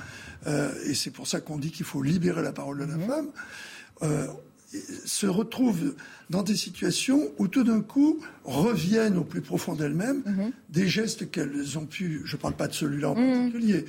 euh, 0.46 0.72
et 0.86 0.94
c'est 0.94 1.10
pour 1.10 1.26
ça 1.26 1.40
qu'on 1.40 1.58
dit 1.58 1.70
qu'il 1.70 1.86
faut 1.86 2.02
libérer 2.02 2.42
la 2.42 2.52
parole 2.52 2.78
de 2.78 2.84
la 2.84 2.98
femme. 2.98 3.28
Euh, 4.02 4.26
se 5.04 5.26
retrouvent 5.26 5.94
dans 6.28 6.42
des 6.42 6.54
situations 6.54 7.32
où 7.38 7.48
tout 7.48 7.64
d'un 7.64 7.80
coup 7.80 8.20
reviennent 8.44 9.18
au 9.18 9.24
plus 9.24 9.40
profond 9.40 9.74
d'elles-mêmes 9.74 10.22
mhm. 10.24 10.52
des 10.68 10.86
gestes 10.86 11.30
qu'elles 11.30 11.76
ont 11.76 11.86
pu, 11.86 12.22
je 12.24 12.36
ne 12.36 12.40
parle 12.40 12.54
pas 12.54 12.68
de 12.68 12.72
celui-là 12.72 13.10
en 13.10 13.16
mhm. 13.16 13.32
particulier, 13.32 13.84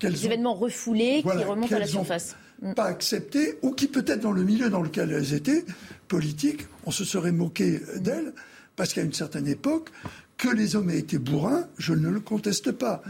des 0.00 0.26
événements 0.26 0.54
refoulés 0.54 1.22
qui 1.22 1.44
remontent 1.44 1.74
à 1.74 1.78
la 1.78 1.86
surface. 1.86 2.36
Mhm. 2.60 2.74
Pas 2.74 2.84
acceptés 2.84 3.58
ou 3.62 3.72
qui 3.72 3.86
peut-être 3.86 4.20
dans 4.20 4.32
le 4.32 4.44
milieu 4.44 4.68
dans 4.68 4.82
lequel 4.82 5.10
elles 5.10 5.32
étaient, 5.32 5.64
politiques, 6.08 6.66
on 6.84 6.90
se 6.90 7.04
serait 7.04 7.32
moqué 7.32 7.80
d'elles 7.96 8.32
parce 8.76 8.92
qu'à 8.92 9.02
une 9.02 9.14
certaine 9.14 9.48
époque, 9.48 9.90
que 10.36 10.48
les 10.48 10.76
hommes 10.76 10.90
aient 10.90 10.98
été 10.98 11.18
bourrins, 11.18 11.66
je 11.78 11.94
ne 11.94 12.10
le 12.10 12.20
conteste 12.20 12.72
pas. 12.72 13.02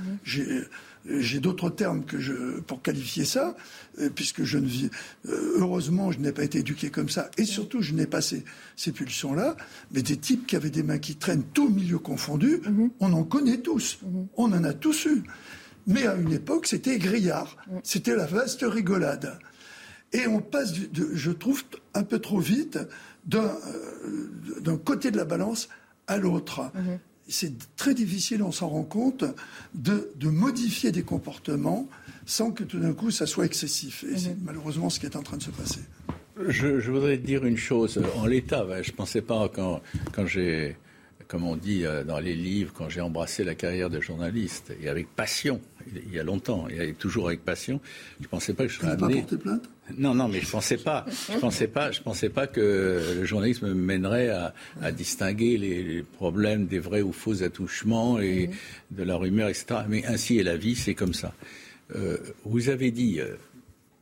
J'ai 1.09 1.41
d'autres 1.41 1.71
termes 1.71 2.05
que 2.05 2.19
je, 2.19 2.61
pour 2.61 2.83
qualifier 2.83 3.25
ça, 3.25 3.57
euh, 3.99 4.11
puisque 4.15 4.45
je 4.45 4.59
ne 4.59 4.67
vis. 4.67 4.91
Euh, 5.29 5.57
heureusement, 5.59 6.11
je 6.11 6.19
n'ai 6.19 6.33
pas 6.33 6.45
été 6.45 6.59
éduqué 6.59 6.91
comme 6.91 7.09
ça, 7.09 7.31
et 7.39 7.45
surtout, 7.45 7.83
je 7.83 7.93
n'ai 7.93 8.07
pas 8.07 8.21
ces, 8.21 8.45
pulsions-là. 8.93 9.57
Mais 9.93 10.03
des 10.03 10.17
types 10.17 10.47
qui 10.47 10.57
avaient 10.57 10.71
des 10.71 10.83
mains 10.83 10.99
qui 10.99 11.17
traînent, 11.17 11.45
tout 11.45 11.69
milieu 11.69 11.99
confondu, 11.99 12.61
mhm. 12.65 12.91
on 13.01 13.13
en 13.13 13.25
connaît 13.25 13.59
tous. 13.59 13.99
Mhm. 14.03 14.27
On 14.37 14.53
en 14.53 14.65
a 14.65 14.73
tous 14.73 15.07
eu. 15.07 15.23
Mais 15.87 16.07
à 16.07 16.15
une 16.17 16.33
époque, 16.33 16.67
c'était 16.67 16.99
grillard. 16.99 17.57
Mhm. 17.71 17.81
C'était 17.85 18.17
la 18.17 18.27
vaste 18.27 18.65
rigolade. 18.67 19.39
Et 20.13 20.27
on 20.27 20.41
passe, 20.41 20.73
je 20.93 21.31
trouve, 21.31 21.63
un 21.95 22.03
peu 22.03 22.19
trop 22.19 22.39
vite 22.39 22.79
d'un 23.27 23.57
euh, 24.67 24.77
côté 24.77 25.11
de 25.11 25.17
la 25.17 25.25
balance 25.25 25.69
à 26.07 26.17
l'autre 26.17 26.71
c'est 27.29 27.53
très 27.77 27.95
difficile, 27.95 28.43
on 28.43 28.53
s'en 28.53 28.69
rend 28.69 28.83
compte, 28.83 29.25
de, 29.75 30.11
modifier 30.23 30.93
des 30.93 31.03
comportements 31.03 31.89
sans 32.25 32.51
que 32.51 32.65
tout 32.65 32.79
d'un 32.79 32.93
coup 32.93 33.11
ça 33.11 33.27
soit 33.27 33.45
excessif. 33.45 34.05
Et 34.05 34.17
c'est 34.17 34.31
mhm. 34.31 34.43
malheureusement 34.45 34.91
ce 34.91 35.01
qui 35.01 35.07
est 35.07 35.17
en 35.17 35.23
train 35.23 35.37
de 35.37 35.43
se 35.43 35.51
passer. 35.51 35.81
Je, 36.49 36.91
voudrais 36.91 37.17
dire 37.17 37.45
une 37.45 37.57
chose. 37.57 38.01
En 38.17 38.27
l'état, 38.27 38.67
je 38.83 38.91
ne 38.91 38.97
pensais 38.97 39.23
pas 39.23 39.49
quand, 39.49 39.81
quand 40.13 40.27
j'ai, 40.27 40.77
comme 41.29 41.45
on 41.45 41.57
dit 41.57 41.85
euh, 41.85 42.05
dans 42.05 42.19
les 42.19 42.35
livres, 42.35 42.73
quand 42.75 42.91
j'ai 42.91 43.01
embrassé 43.01 43.43
la 43.43 43.55
carrière 43.55 43.89
de 43.89 44.01
journaliste, 44.01 44.73
et 44.83 44.89
avec 44.89 45.09
passion, 45.09 45.61
il 45.95 46.13
y 46.13 46.19
a 46.19 46.25
longtemps, 46.25 46.69
et 46.69 46.93
toujours 46.95 47.29
avec 47.29 47.45
passion, 47.45 47.81
je 48.19 48.25
ne 48.25 48.29
pensais 48.29 48.53
pas 48.53 48.65
que 48.65 48.71
je 48.71 48.79
serais 48.79 48.93
amené... 48.93 49.23
Pas 49.23 49.37
plainte? 49.37 49.71
Non, 49.97 50.15
non, 50.15 50.29
mais 50.29 50.41
je 50.41 50.51
pensais 50.51 50.77
pas. 50.77 51.07
Je 51.33 51.39
pensais 51.39 51.69
pas. 51.69 51.93
Je 51.93 52.03
pensais 52.03 52.29
pas 52.29 52.47
que 52.47 53.01
le 53.19 53.25
journalisme 53.25 53.73
mènerait 53.73 54.31
à, 54.31 54.93
distinguer 54.93 55.57
les, 55.57 56.03
problèmes 56.03 56.67
des 56.67 56.79
vrais 56.79 57.03
ou 57.03 57.13
faux 57.13 57.43
attouchements 57.43 58.19
et 58.19 58.51
de 58.91 59.03
la 59.03 59.17
rumeur, 59.17 59.49
etc. 59.49 59.81
Mais 59.89 60.05
ainsi 60.07 60.39
est 60.39 60.43
la 60.43 60.57
vie, 60.57 60.75
c'est 60.75 60.95
comme 60.95 61.15
ça. 61.15 61.33
Euh, 61.95 62.17
vous 62.45 62.69
avez 62.69 62.91
dit, 62.91 63.21
euh, 63.21 63.37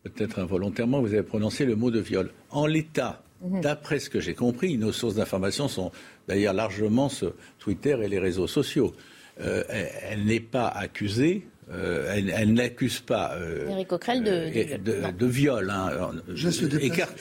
peut-être 0.04 0.38
involontairement, 0.38 1.00
vous 1.00 1.12
avez 1.12 1.22
prononcé 1.22 1.66
le 1.66 1.76
mot 1.76 1.90
de 1.90 2.00
viol. 2.00 2.30
En 2.50 2.66
l'état, 2.66 3.22
d'après 3.42 3.98
ce 3.98 4.08
que 4.08 4.20
j'ai 4.20 4.34
compris, 4.34 4.78
nos 4.78 4.92
sources 4.92 5.16
d'information 5.16 5.68
sont 5.68 5.92
d'ailleurs 6.28 6.54
largement 6.54 7.10
sur 7.10 7.34
Twitter 7.58 7.98
et 8.02 8.08
les 8.08 8.18
réseaux 8.18 8.46
sociaux. 8.46 8.94
Euh, 9.40 9.64
elle 10.08 10.24
n'est 10.24 10.40
pas 10.40 10.68
accusée 10.68 11.46
euh, 11.72 12.14
elle, 12.14 12.52
n'accuse 12.52 13.00
pas 13.00 13.34
euh, 13.36 13.64
de, 13.64 15.10
de, 15.12 15.26
viol. 15.26 15.70
Hein. 15.70 16.12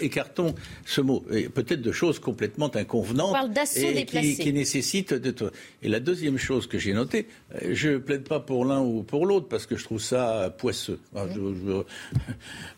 écartons 0.02 0.54
ce 0.86 1.00
mot. 1.00 1.22
Peut-être 1.54 1.82
de 1.82 1.92
choses 1.94 2.20
complètement 2.20 2.70
inconvenantes. 2.76 3.38
et 3.76 4.06
qui, 4.06 4.52
nécessitent 4.52 5.14
de. 5.14 5.34
Et 5.82 5.88
la 5.88 6.02
deuxième 6.02 6.38
chose 6.38 6.68
que 6.68 6.78
j'ai 6.78 6.94
notée, 6.94 7.28
euh, 7.56 7.70
je 7.74 7.92
ne 7.92 7.98
plaide 8.00 8.28
pas 8.28 8.42
pour 8.42 8.66
l'un 8.66 8.82
ou 8.82 9.04
pour 9.04 9.26
l'autre 9.26 9.48
parce 9.48 9.66
que 9.66 9.78
je 9.78 9.84
trouve 9.86 10.02
ça 10.02 10.54
poisseux. 10.58 11.00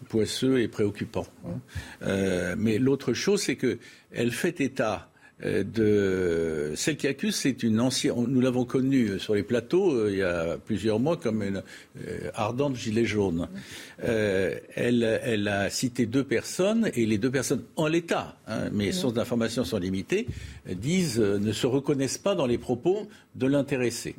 poisseux 0.09 0.61
et 0.61 0.67
préoccupant. 0.67 1.25
Hein. 1.45 2.55
mais 2.57 2.77
l'autre 2.77 3.13
chose, 3.13 3.41
c'est 3.41 3.55
qu'elle 3.55 4.31
fait 4.31 4.61
état 4.61 5.09
euh, 5.14 5.14
de 5.43 6.73
celle 6.75 6.95
qui 6.95 7.07
accuse, 7.07 7.35
c'est 7.35 7.61
une 7.61 7.81
ancienne. 7.81 8.25
Nous 8.27 8.39
l'avons 8.39 8.63
connue 8.63 9.19
sur 9.19 9.35
les 9.35 9.43
plateaux 9.43 9.91
euh, 9.91 10.09
il 10.09 10.17
y 10.19 10.23
a 10.23 10.57
plusieurs 10.57 10.99
mois 10.99 11.17
comme 11.17 11.43
une 11.43 11.61
euh, 12.07 12.29
ardente 12.33 12.75
gilet 12.75 13.05
jaune. 13.05 13.47
elle, 13.99 15.47
a 15.47 15.69
cité 15.69 16.05
deux 16.05 16.23
personnes 16.23 16.89
et 16.93 17.05
les 17.05 17.17
deux 17.17 17.31
personnes 17.31 17.63
en 17.75 17.87
l'état, 17.87 18.37
hein, 18.47 18.69
mes 18.71 18.91
sources 18.91 19.13
d'information 19.13 19.65
sont 19.65 19.77
limitées, 19.77 20.27
disent 20.69 21.19
ne 21.19 21.51
se 21.51 21.67
reconnaissent 21.67 22.17
pas 22.17 22.35
dans 22.35 22.45
les 22.45 22.57
propos 22.57 23.07
de 23.35 23.47
l'intéressé. 23.47 24.15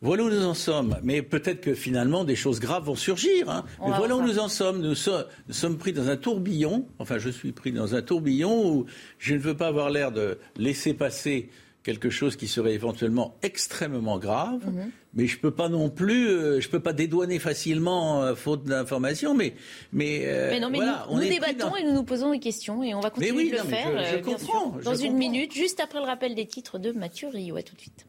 Voilà 0.00 0.24
où 0.24 0.30
nous 0.30 0.44
en 0.44 0.54
sommes. 0.54 0.96
Mais 1.02 1.22
peut-être 1.22 1.60
que 1.60 1.74
finalement 1.74 2.24
des 2.24 2.36
choses 2.36 2.60
graves 2.60 2.84
vont 2.84 2.94
surgir. 2.94 3.50
Hein. 3.50 3.64
Mais 3.84 3.92
voilà 3.96 4.16
où 4.16 4.22
nous 4.22 4.38
en 4.38 4.48
sommes. 4.48 4.80
Nous, 4.80 4.94
sommes 4.94 5.78
pris 5.78 5.92
dans 5.92 6.08
un 6.08 6.16
tourbillon. 6.16 6.86
Enfin, 6.98 7.18
je 7.18 7.30
suis 7.30 7.52
pris 7.52 7.72
dans 7.72 7.94
un 7.94 8.02
tourbillon 8.02 8.68
où 8.70 8.86
je 9.18 9.34
ne 9.34 9.40
veux 9.40 9.56
pas 9.56 9.66
avoir 9.66 9.90
l'air 9.90 10.12
de 10.12 10.38
laisser 10.56 10.94
passer 10.94 11.50
quelque 11.82 12.10
chose 12.10 12.36
qui 12.36 12.48
serait 12.48 12.74
éventuellement 12.74 13.36
extrêmement 13.42 14.18
grave, 14.18 14.66
mhm. 14.66 14.90
mais 15.14 15.26
je 15.26 15.38
peux 15.38 15.52
pas 15.52 15.70
non 15.70 15.88
plus, 15.88 16.28
euh, 16.28 16.60
je 16.60 16.68
peux 16.68 16.80
pas 16.80 16.92
dédouaner 16.92 17.38
facilement 17.38 18.22
euh, 18.22 18.34
faute 18.34 18.64
d'informations, 18.64 19.32
mais 19.32 19.54
mais, 19.92 20.24
euh, 20.26 20.58
non, 20.58 20.68
mais 20.68 20.80
nous, 21.10 21.20
débattons 21.20 21.76
et 21.76 21.84
nous 21.84 21.94
nous 21.94 22.02
posons 22.02 22.32
des 22.32 22.40
questions 22.40 22.82
et 22.82 22.94
on 22.94 23.00
va 23.00 23.08
continuer 23.08 23.50
de 23.50 23.56
le 23.56 23.62
faire. 23.62 24.04
Je, 24.12 24.18
comprends, 24.18 24.76
dans 24.84 24.94
une 24.94 25.14
minute, 25.14 25.54
juste 25.54 25.80
après 25.80 26.00
le 26.00 26.04
rappel 26.04 26.34
des 26.34 26.46
titres 26.46 26.78
de 26.78 26.92
Mathieu 26.92 27.28
Rio. 27.28 27.56
À 27.56 27.62
tout 27.62 27.74
de 27.74 27.80
suite. 27.80 28.04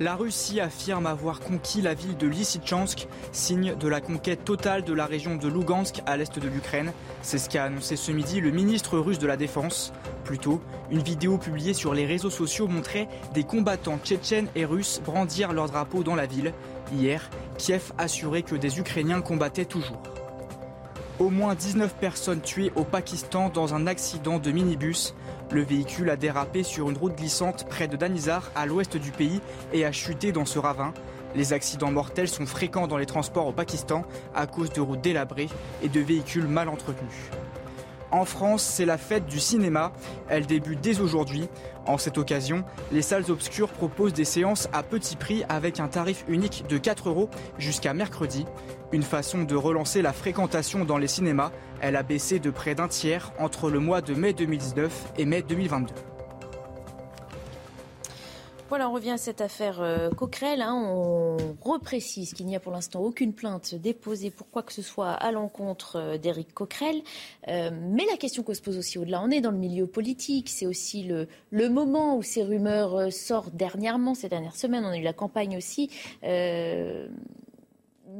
La 0.00 0.16
Russie 0.16 0.58
affirme 0.58 1.06
avoir 1.06 1.40
conquis 1.40 1.82
la 1.82 1.94
ville 1.94 2.16
de 2.16 2.26
Lysychansk, 2.26 3.06
signe 3.30 3.74
de 3.76 3.88
la 3.88 4.00
conquête 4.00 4.44
totale 4.44 4.84
de 4.84 4.92
la 4.92 5.06
région 5.06 5.36
de 5.36 5.48
Lugansk 5.48 6.00
à 6.06 6.16
l'est 6.16 6.38
de 6.38 6.48
l'Ukraine. 6.48 6.92
C'est 7.20 7.38
ce 7.38 7.48
qu'a 7.48 7.64
annoncé 7.64 7.96
ce 7.96 8.10
midi 8.10 8.40
le 8.40 8.50
ministre 8.50 8.98
russe 8.98 9.18
de 9.18 9.26
la 9.26 9.36
Défense. 9.36 9.92
Plus 10.24 10.38
tôt, 10.38 10.60
une 10.90 11.02
vidéo 11.02 11.38
publiée 11.38 11.74
sur 11.74 11.94
les 11.94 12.06
réseaux 12.06 12.30
sociaux 12.30 12.68
montrait 12.68 13.08
des 13.34 13.44
combattants 13.44 13.98
tchétchènes 13.98 14.48
et 14.56 14.64
russes 14.64 15.00
brandir 15.04 15.52
leur 15.52 15.68
drapeau 15.68 16.02
dans 16.02 16.16
la 16.16 16.26
ville. 16.26 16.52
Hier, 16.92 17.28
Kiev 17.58 17.92
assurait 17.98 18.42
que 18.42 18.56
des 18.56 18.78
Ukrainiens 18.78 19.20
combattaient 19.20 19.66
toujours. 19.66 20.02
Au 21.18 21.28
moins 21.28 21.54
19 21.54 21.94
personnes 21.96 22.40
tuées 22.40 22.72
au 22.74 22.84
Pakistan 22.84 23.50
dans 23.50 23.74
un 23.74 23.86
accident 23.86 24.38
de 24.38 24.50
minibus. 24.50 25.14
Le 25.50 25.62
véhicule 25.62 26.08
a 26.08 26.16
dérapé 26.16 26.62
sur 26.62 26.88
une 26.88 26.96
route 26.96 27.14
glissante 27.14 27.66
près 27.68 27.86
de 27.86 27.96
Danizar, 27.96 28.50
à 28.54 28.64
l'ouest 28.64 28.96
du 28.96 29.10
pays, 29.10 29.40
et 29.74 29.84
a 29.84 29.92
chuté 29.92 30.32
dans 30.32 30.46
ce 30.46 30.58
ravin. 30.58 30.94
Les 31.34 31.52
accidents 31.52 31.90
mortels 31.90 32.28
sont 32.28 32.46
fréquents 32.46 32.86
dans 32.86 32.96
les 32.96 33.06
transports 33.06 33.46
au 33.46 33.52
Pakistan 33.52 34.04
à 34.34 34.46
cause 34.46 34.72
de 34.72 34.80
routes 34.80 35.02
délabrées 35.02 35.48
et 35.82 35.88
de 35.88 36.00
véhicules 36.00 36.46
mal 36.46 36.68
entretenus. 36.68 37.30
En 38.10 38.26
France, 38.26 38.62
c'est 38.62 38.84
la 38.84 38.98
fête 38.98 39.26
du 39.26 39.40
cinéma. 39.40 39.92
Elle 40.28 40.46
débute 40.46 40.80
dès 40.82 41.00
aujourd'hui. 41.00 41.48
En 41.86 41.98
cette 41.98 42.18
occasion, 42.18 42.64
les 42.92 43.02
salles 43.02 43.30
obscures 43.30 43.70
proposent 43.70 44.12
des 44.12 44.24
séances 44.24 44.68
à 44.72 44.82
petit 44.82 45.16
prix 45.16 45.42
avec 45.48 45.80
un 45.80 45.88
tarif 45.88 46.24
unique 46.28 46.64
de 46.68 46.78
4 46.78 47.08
euros 47.08 47.28
jusqu'à 47.58 47.92
mercredi. 47.92 48.46
Une 48.92 49.02
façon 49.02 49.42
de 49.42 49.56
relancer 49.56 50.02
la 50.02 50.12
fréquentation 50.12 50.84
dans 50.84 50.98
les 50.98 51.08
cinémas. 51.08 51.50
Elle 51.80 51.96
a 51.96 52.02
baissé 52.02 52.38
de 52.38 52.50
près 52.50 52.74
d'un 52.74 52.88
tiers 52.88 53.32
entre 53.38 53.70
le 53.70 53.80
mois 53.80 54.00
de 54.00 54.14
mai 54.14 54.32
2019 54.32 55.12
et 55.18 55.24
mai 55.24 55.42
2022. 55.42 56.11
Voilà, 58.72 58.88
on 58.88 58.94
revient 58.94 59.10
à 59.10 59.18
cette 59.18 59.42
affaire 59.42 59.82
euh, 59.82 60.08
Coquerel. 60.08 60.62
Hein. 60.62 60.72
On 60.74 61.36
reprécise 61.60 62.32
qu'il 62.32 62.46
n'y 62.46 62.56
a 62.56 62.58
pour 62.58 62.72
l'instant 62.72 63.00
aucune 63.00 63.34
plainte 63.34 63.74
déposée 63.74 64.30
pour 64.30 64.48
quoi 64.48 64.62
que 64.62 64.72
ce 64.72 64.80
soit 64.80 65.10
à 65.10 65.30
l'encontre 65.30 65.96
euh, 65.96 66.16
d'Éric 66.16 66.54
Coquerel. 66.54 67.02
Euh, 67.48 67.68
mais 67.70 68.06
la 68.10 68.16
question 68.16 68.42
qu'on 68.42 68.54
se 68.54 68.62
pose 68.62 68.78
aussi 68.78 68.96
au-delà, 68.96 69.20
on 69.22 69.28
est 69.28 69.42
dans 69.42 69.50
le 69.50 69.58
milieu 69.58 69.86
politique. 69.86 70.48
C'est 70.48 70.64
aussi 70.64 71.02
le, 71.02 71.28
le, 71.50 71.68
moment 71.68 72.16
où 72.16 72.22
ces 72.22 72.42
rumeurs 72.42 73.12
sortent 73.12 73.54
dernièrement, 73.54 74.14
ces 74.14 74.30
dernières 74.30 74.56
semaines. 74.56 74.86
On 74.86 74.92
a 74.92 74.96
eu 74.96 75.02
la 75.02 75.12
campagne 75.12 75.58
aussi 75.58 75.90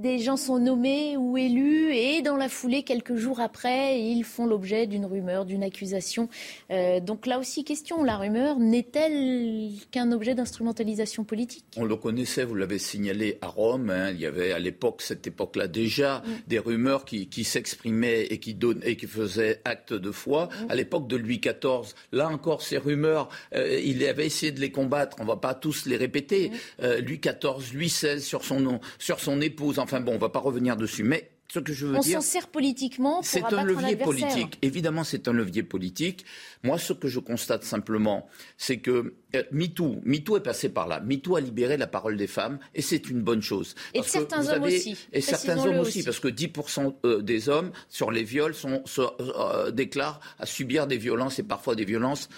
des 0.00 0.18
gens 0.18 0.36
sont 0.36 0.58
nommés 0.58 1.16
ou 1.16 1.36
élus 1.36 1.92
et 1.94 2.22
dans 2.22 2.36
la 2.36 2.48
foulée, 2.48 2.82
quelques 2.82 3.16
jours 3.16 3.40
après, 3.40 4.00
ils 4.00 4.24
font 4.24 4.46
l'objet 4.46 4.86
d'une 4.86 5.04
rumeur, 5.04 5.44
d'une 5.44 5.62
accusation. 5.62 6.28
Euh, 6.70 7.00
donc 7.00 7.26
là 7.26 7.38
aussi, 7.38 7.64
question, 7.64 8.02
la 8.02 8.16
rumeur 8.16 8.58
n'est-elle 8.58 9.70
qu'un 9.90 10.12
objet 10.12 10.34
d'instrumentalisation 10.34 11.24
politique? 11.24 11.64
On 11.76 11.84
le 11.84 11.96
connaissait, 11.96 12.44
vous 12.44 12.54
l'avez 12.54 12.78
signalé 12.78 13.38
à 13.42 13.48
Rome, 13.48 13.90
hein. 13.90 14.10
il 14.10 14.20
y 14.20 14.26
avait 14.26 14.52
à 14.52 14.58
l'époque, 14.58 15.02
cette 15.02 15.26
époque-là 15.26 15.68
déjà, 15.68 16.18
mm. 16.18 16.30
des 16.48 16.58
rumeurs 16.58 17.04
qui, 17.04 17.44
s'exprimaient 17.44 18.22
et 18.22 18.38
qui, 18.38 18.56
et 18.82 18.96
qui 18.96 19.06
faisaient 19.06 19.60
acte 19.64 19.92
de 19.92 20.10
foi. 20.10 20.46
Mm. 20.46 20.70
À 20.70 20.74
l'époque 20.74 21.08
de 21.08 21.16
Louis 21.16 21.38
XIV, 21.38 21.94
là 22.12 22.28
encore, 22.28 22.62
ces 22.62 22.78
rumeurs, 22.78 23.28
euh, 23.54 23.80
il 23.84 24.04
avait 24.06 24.26
essayé 24.26 24.52
de 24.52 24.60
les 24.60 24.70
combattre, 24.70 25.16
on 25.20 25.24
ne 25.24 25.28
va 25.28 25.36
pas 25.36 25.54
tous 25.54 25.86
les 25.86 25.96
répéter. 25.96 26.48
Mm. 26.48 26.52
Euh, 26.82 27.00
Louis 27.00 27.18
XIV, 27.18 27.74
Louis 27.74 27.88
XVI 27.88 28.20
sur 28.20 28.44
son, 28.44 28.60
nom, 28.60 28.80
sur 28.98 29.20
son 29.20 29.40
épouse, 29.40 29.78
Enfin 29.82 30.00
bon, 30.00 30.12
on 30.12 30.16
ne 30.16 30.20
va 30.20 30.28
pas 30.28 30.40
revenir 30.40 30.76
dessus. 30.76 31.04
Mais 31.04 31.30
ce 31.52 31.58
que 31.58 31.72
je 31.74 31.86
veux 31.86 31.96
on 31.96 32.00
dire. 32.00 32.18
On 32.18 32.20
s'en 32.22 32.26
sert 32.26 32.48
politiquement 32.48 33.16
pour 33.16 33.24
C'est 33.26 33.44
un 33.44 33.62
levier 33.62 33.96
politique. 33.96 34.58
Évidemment, 34.62 35.04
c'est 35.04 35.28
un 35.28 35.32
levier 35.32 35.62
politique. 35.62 36.24
Moi, 36.62 36.78
ce 36.78 36.94
que 36.94 37.08
je 37.08 37.18
constate 37.18 37.62
simplement, 37.64 38.26
c'est 38.56 38.78
que 38.78 39.14
euh, 39.36 39.42
MeToo, 39.50 40.00
MeToo 40.04 40.38
est 40.38 40.42
passé 40.42 40.70
par 40.70 40.88
là. 40.88 41.00
MeToo 41.00 41.36
a 41.36 41.42
libéré 41.42 41.76
la 41.76 41.86
parole 41.86 42.16
des 42.16 42.26
femmes 42.26 42.58
et 42.74 42.80
c'est 42.80 43.10
une 43.10 43.20
bonne 43.20 43.42
chose. 43.42 43.74
Et 43.92 44.02
certains 44.02 44.48
hommes 44.48 44.62
aussi. 44.62 44.96
Et 45.12 45.20
certains 45.20 45.58
hommes 45.58 45.80
aussi, 45.80 46.02
parce 46.02 46.20
que 46.20 46.28
10% 46.28 46.94
euh, 47.04 47.20
des 47.20 47.50
hommes 47.50 47.70
sur 47.90 48.10
les 48.10 48.22
viols 48.22 48.54
sont, 48.54 48.82
euh, 48.98 49.70
déclarent 49.70 50.20
à 50.38 50.46
subir 50.46 50.86
des 50.86 50.96
violences 50.96 51.38
et 51.38 51.42
parfois 51.42 51.74
des 51.74 51.84
violences 51.84 52.30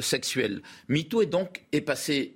sexuelles. 0.00 0.60
MeToo 0.88 1.22
est 1.22 1.26
donc 1.26 1.62
est 1.72 1.80
passé 1.80 2.34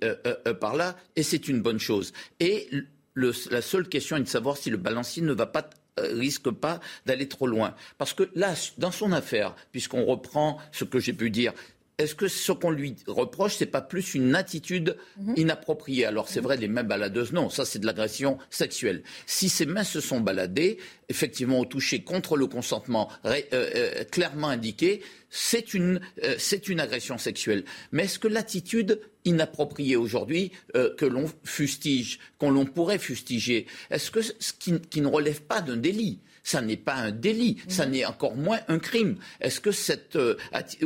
par 0.59 0.75
là 0.75 0.95
et 1.15 1.23
c'est 1.23 1.47
une 1.47 1.61
bonne 1.61 1.79
chose. 1.79 2.13
Et 2.39 2.69
la 3.15 3.61
seule 3.61 3.87
question 3.87 4.17
est 4.17 4.21
de 4.21 4.27
savoir 4.27 4.57
si 4.57 4.69
le 4.69 4.77
balancier 4.77 5.21
ne 5.21 5.33
va 5.33 5.45
pas 5.45 5.69
euh, 5.99 6.15
risque 6.17 6.49
pas 6.49 6.79
d'aller 7.05 7.27
trop 7.27 7.45
loin. 7.45 7.75
Parce 7.99 8.13
que 8.13 8.27
là, 8.33 8.55
dans 8.79 8.91
son 8.91 9.11
affaire, 9.11 9.55
puisqu'on 9.71 10.05
reprend 10.05 10.57
ce 10.71 10.85
que 10.85 10.99
j'ai 10.99 11.13
pu 11.13 11.29
dire, 11.29 11.53
est-ce 11.97 12.15
que 12.15 12.27
ce 12.27 12.51
qu'on 12.51 12.71
lui 12.71 12.95
reproche, 13.07 13.55
c'est 13.55 13.67
pas 13.67 13.81
plus 13.81 14.15
une 14.15 14.35
attitude 14.35 14.97
mhm. 15.17 15.33
inappropriée? 15.37 16.05
Alors 16.05 16.27
c'est 16.27 16.39
vrai, 16.39 16.57
les 16.57 16.67
mains 16.67 16.83
baladeuses, 16.83 17.33
non, 17.33 17.49
ça 17.49 17.65
c'est 17.65 17.79
de 17.79 17.85
l'agression 17.85 18.37
sexuelle. 18.49 19.03
Si 19.25 19.49
ses 19.49 19.65
mains 19.65 19.83
se 19.83 20.01
sont 20.01 20.19
baladées, 20.19 20.77
effectivement 21.09 21.59
au 21.59 21.65
toucher 21.65 22.03
contre 22.03 22.35
le 22.35 22.47
consentement 22.47 23.09
euh, 23.25 23.39
euh, 23.53 24.03
clairement 24.05 24.47
indiqué, 24.47 25.01
c'est 25.29 25.73
une, 25.73 25.99
c'est 26.37 26.69
une 26.69 26.79
agression 26.79 27.17
sexuelle. 27.17 27.63
Mais 27.91 28.03
est-ce 28.03 28.19
que 28.19 28.27
l'attitude 28.27 29.01
inappropriée 29.25 29.95
aujourd'hui 29.95 30.51
que 30.73 31.05
l'on 31.05 31.25
fustige, 31.43 32.19
qu'on 32.37 32.51
l'on 32.51 32.65
pourrait 32.65 32.99
fustiger, 32.99 33.65
est-ce 33.89 34.11
que 34.11 34.21
ce 34.21 34.53
qui 34.53 35.01
ne 35.01 35.07
relève 35.07 35.41
pas 35.41 35.61
d'un 35.61 35.77
délit? 35.77 36.19
Ça 36.43 36.61
n'est 36.61 36.77
pas 36.77 36.95
un 36.95 37.11
délit, 37.11 37.57
ça 37.67 37.85
mhm. 37.85 37.91
n'est 37.91 38.05
encore 38.05 38.35
moins 38.35 38.59
un 38.67 38.79
crime. 38.79 39.15
Est-ce 39.41 39.59
que 39.59 39.71
cette 39.71 40.15
euh, 40.15 40.35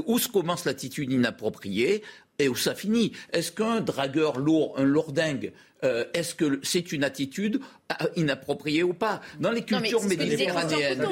où 0.05 0.19
se 0.19 0.27
commence 0.29 0.65
l'attitude 0.65 1.11
inappropriée 1.11 2.03
et 2.39 2.47
où 2.47 2.55
ça 2.55 2.75
finit? 2.75 3.11
Est-ce 3.33 3.51
qu'un 3.51 3.81
dragueur 3.81 4.37
lourd, 4.39 4.75
un 4.77 4.83
lourdingue, 4.83 5.51
euh, 5.83 6.05
est-ce 6.13 6.33
que 6.33 6.59
c'est 6.63 6.91
une 6.91 7.03
attitude 7.03 7.59
euh, 7.91 8.05
inappropriée 8.15 8.83
ou 8.83 8.93
pas? 8.93 9.21
Dans 9.39 9.51
les 9.51 9.63
cultures 9.63 10.03
méditerranéennes, 10.03 11.05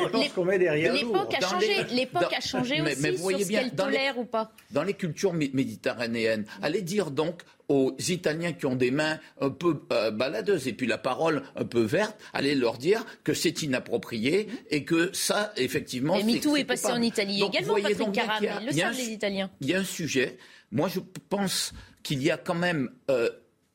l'époque 0.93 1.36
a 1.36 1.41
changé. 1.41 1.84
L'époque 1.91 2.34
a 2.36 2.41
changé 2.41 2.82
aussi 2.82 3.02
mais 3.02 3.18
sur 3.18 3.39
ce 3.39 3.48
qu'elle 3.48 3.72
tolère 3.72 4.18
ou 4.18 4.26
pas. 4.26 4.52
Dans 4.72 4.84
les 4.84 4.93
cultures 4.93 5.34
méditerranéennes, 5.34 6.46
allez 6.62 6.82
dire 6.82 7.12
donc 7.12 7.41
aux 7.68 7.95
Italiens 8.09 8.53
qui 8.53 8.66
ont 8.66 8.76
des 8.76 8.91
mains 8.91 9.20
un 9.39 9.49
peu 9.49 9.82
euh, 9.91 10.11
baladeuses 10.11 10.68
et 10.68 10.74
puis 10.74 10.88
la 10.88 10.97
parole 10.97 11.43
un 11.55 11.66
peu 11.66 11.82
verte, 11.82 12.18
allez 12.34 12.55
leur 12.55 12.78
dire 12.78 13.05
que 13.24 13.34
c'est 13.34 13.61
inapproprié 13.61 14.47
et 14.70 14.84
que 14.84 15.09
ça, 15.13 15.53
effectivement. 15.57 16.16
Et 16.16 16.24
MeToo 16.24 16.55
est, 16.55 16.61
est 16.61 16.66
passé 16.66 16.88
en 16.88 17.01
Italie 17.01 17.41
également, 17.43 17.76
Patrick 17.76 18.11
Caramel. 18.11 18.66
Le 18.66 18.72
savent 18.72 18.97
les 18.97 19.09
Italiens. 19.09 19.51
Il 19.61 19.70
y 19.70 19.74
a 19.74 19.80
un 19.80 19.84
sujet. 19.84 20.38
Moi, 20.72 20.89
je 20.89 20.99
pense 21.30 21.74
qu'il 22.03 22.22
y 22.22 22.32
a 22.32 22.38
quand 22.38 22.55
même. 22.55 22.89
Euh, 23.09 23.30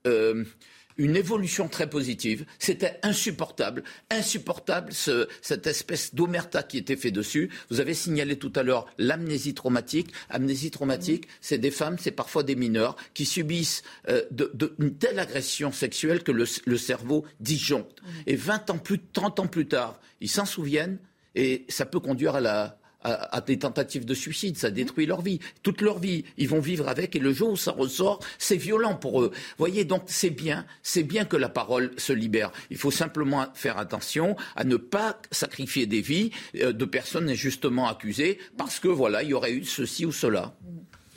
euh, 0.06 0.44
une 1.00 1.16
évolution 1.16 1.66
très 1.66 1.88
positive. 1.88 2.44
C'était 2.58 3.00
insupportable, 3.02 3.84
insupportable 4.10 4.92
ce, 4.92 5.28
cette 5.40 5.66
espèce 5.66 6.14
d'omerta 6.14 6.62
qui 6.62 6.76
était 6.76 6.94
fait 6.94 7.10
dessus. 7.10 7.48
Vous 7.70 7.80
avez 7.80 7.94
signalé 7.94 8.36
tout 8.38 8.52
à 8.54 8.62
l'heure 8.62 8.86
l'amnésie 8.98 9.54
traumatique. 9.54 10.12
Amnésie 10.28 10.70
traumatique, 10.70 11.26
c'est 11.40 11.56
des 11.56 11.70
femmes, 11.70 11.96
c'est 11.98 12.10
parfois 12.10 12.42
des 12.42 12.54
mineurs 12.54 12.96
qui 13.14 13.24
subissent 13.24 13.82
euh, 14.10 14.22
de, 14.30 14.50
de, 14.52 14.74
une 14.78 14.94
telle 14.94 15.18
agression 15.18 15.72
sexuelle 15.72 16.22
que 16.22 16.32
le, 16.32 16.44
le 16.66 16.76
cerveau 16.76 17.24
disjoncte. 17.40 18.02
Et 18.26 18.36
20 18.36 18.68
ans 18.68 18.78
plus, 18.78 19.00
30 19.14 19.40
ans 19.40 19.46
plus 19.46 19.66
tard, 19.66 19.98
ils 20.20 20.28
s'en 20.28 20.44
souviennent 20.44 20.98
et 21.34 21.64
ça 21.70 21.86
peut 21.86 22.00
conduire 22.00 22.34
à 22.34 22.40
la, 22.42 22.79
à, 23.02 23.36
à, 23.36 23.40
des 23.40 23.58
tentatives 23.58 24.04
de 24.04 24.14
suicide, 24.14 24.56
ça 24.56 24.70
détruit 24.70 25.06
leur 25.06 25.22
vie, 25.22 25.40
toute 25.62 25.80
leur 25.80 25.98
vie. 25.98 26.24
Ils 26.36 26.48
vont 26.48 26.60
vivre 26.60 26.88
avec 26.88 27.16
et 27.16 27.18
le 27.18 27.32
jour 27.32 27.50
où 27.50 27.56
ça 27.56 27.72
ressort, 27.72 28.20
c'est 28.38 28.56
violent 28.56 28.94
pour 28.94 29.22
eux. 29.22 29.30
Voyez, 29.58 29.84
donc 29.84 30.02
c'est 30.06 30.30
bien, 30.30 30.66
c'est 30.82 31.02
bien 31.02 31.24
que 31.24 31.36
la 31.36 31.48
parole 31.48 31.92
se 31.96 32.12
libère. 32.12 32.52
Il 32.70 32.76
faut 32.76 32.90
simplement 32.90 33.46
faire 33.54 33.78
attention 33.78 34.36
à 34.56 34.64
ne 34.64 34.76
pas 34.76 35.20
sacrifier 35.30 35.86
des 35.86 36.00
vies 36.00 36.30
euh, 36.56 36.72
de 36.72 36.84
personnes 36.84 37.28
injustement 37.28 37.88
accusées 37.88 38.38
parce 38.56 38.80
que 38.80 38.88
voilà, 38.88 39.22
il 39.22 39.30
y 39.30 39.34
aurait 39.34 39.52
eu 39.52 39.64
ceci 39.64 40.06
ou 40.06 40.12
cela. 40.12 40.54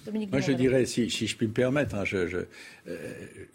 Dominique 0.05 0.31
Moi, 0.31 0.41
je 0.41 0.51
dirais, 0.51 0.85
si, 0.85 1.09
si, 1.09 1.27
je 1.27 1.37
puis 1.37 1.47
me 1.47 1.53
permettre, 1.53 1.95
hein, 1.95 2.03
je, 2.05 2.27
je, 2.27 2.37
euh, 2.87 3.13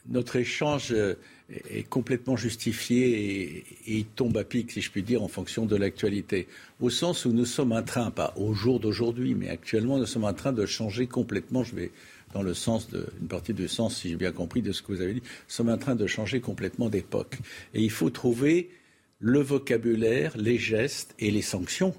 notre 0.09 0.37
échange 0.37 0.93
euh, 0.93 1.15
est 1.49 1.89
complètement 1.89 2.37
justifié 2.37 3.65
et, 3.87 3.97
il 3.99 4.05
tombe 4.05 4.37
à 4.37 4.45
pic, 4.45 4.71
si 4.71 4.81
je 4.81 4.91
puis 4.91 5.03
dire, 5.03 5.23
en 5.23 5.29
fonction 5.29 5.65
de 5.65 5.77
l'actualité. 5.77 6.47
Au 6.81 6.91
sens 6.91 7.25
où 7.25 7.33
nous 7.33 7.47
sommes 7.47 7.73
en 7.73 7.83
train, 7.83 8.11
pas 8.11 8.35
au 8.37 8.53
jour 8.53 8.81
d'aujourd'hui, 8.81 9.35
mais 9.35 9.49
actuellement, 9.49 9.99
nous 9.99 10.07
sommes 10.07 10.25
en 10.25 10.35
train 10.35 10.53
de 10.53 10.67
changer 10.67 11.07
complètement. 11.07 11.65
Je 11.65 11.75
vais 11.75 11.91
dans 12.35 12.43
le 12.43 12.53
sens 12.53 12.91
de, 12.91 13.07
une 13.21 13.29
partie 13.29 13.55
du 13.55 13.69
sens, 13.69 13.97
si 13.97 14.11
j'ai 14.11 14.17
bien 14.17 14.33
compris, 14.33 14.61
de 14.61 14.73
ce 14.73 14.83
que 14.83 14.93
vous 14.93 15.01
avez 15.01 15.15
dit. 15.15 15.23
Nous 15.23 15.55
sommes 15.55 15.71
en 15.71 15.79
train 15.79 15.95
de 15.95 16.07
changer 16.07 16.41
complètement 16.41 16.91
d'époque. 16.91 17.39
Et 17.73 17.83
il 17.83 17.91
faut 17.91 18.11
trouver 18.11 18.71
le 19.19 19.41
vocabulaire, 19.41 20.37
les 20.37 20.59
gestes 20.59 21.15
et 21.19 21.31
les 21.31 21.43
sanctions 21.43 21.95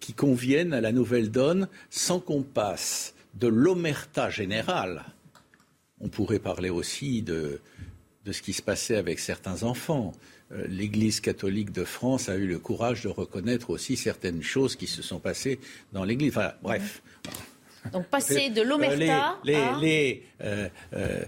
qui 0.00 0.12
conviennent 0.12 0.72
à 0.72 0.80
la 0.80 0.92
nouvelle 0.92 1.30
donne 1.30 1.68
sans 1.90 2.20
qu'on 2.20 2.42
passe 2.42 3.14
de 3.34 3.46
l'omerta 3.46 4.30
générale. 4.30 5.04
On 6.00 6.08
pourrait 6.08 6.38
parler 6.38 6.70
aussi 6.70 7.22
de, 7.22 7.60
de, 8.30 8.32
ce 8.32 8.42
qui 8.42 8.52
se 8.52 8.62
passait 8.62 8.96
avec 8.96 9.18
certains 9.18 9.62
enfants. 9.64 10.12
Euh, 10.52 10.64
L'Église 10.68 11.20
catholique 11.20 11.72
de 11.72 11.84
France 11.84 12.28
a 12.28 12.36
eu 12.36 12.46
le 12.46 12.58
courage 12.58 13.02
de 13.02 13.08
reconnaître 13.08 13.70
aussi 13.70 13.96
certaines 13.96 14.42
choses 14.42 14.76
qui 14.76 14.86
se 14.86 15.02
sont 15.02 15.18
passées 15.18 15.58
dans 15.92 16.04
l'Église. 16.04 16.30
Enfin, 16.36 16.52
bref. 16.62 17.02
Donc 17.92 18.06
passer 18.06 18.50
de 18.50 18.62
l'omerta 18.62 19.38
les, 19.42 19.54
à... 19.54 19.78
les, 19.80 20.22
euh, 20.42 20.68
euh, 20.92 21.22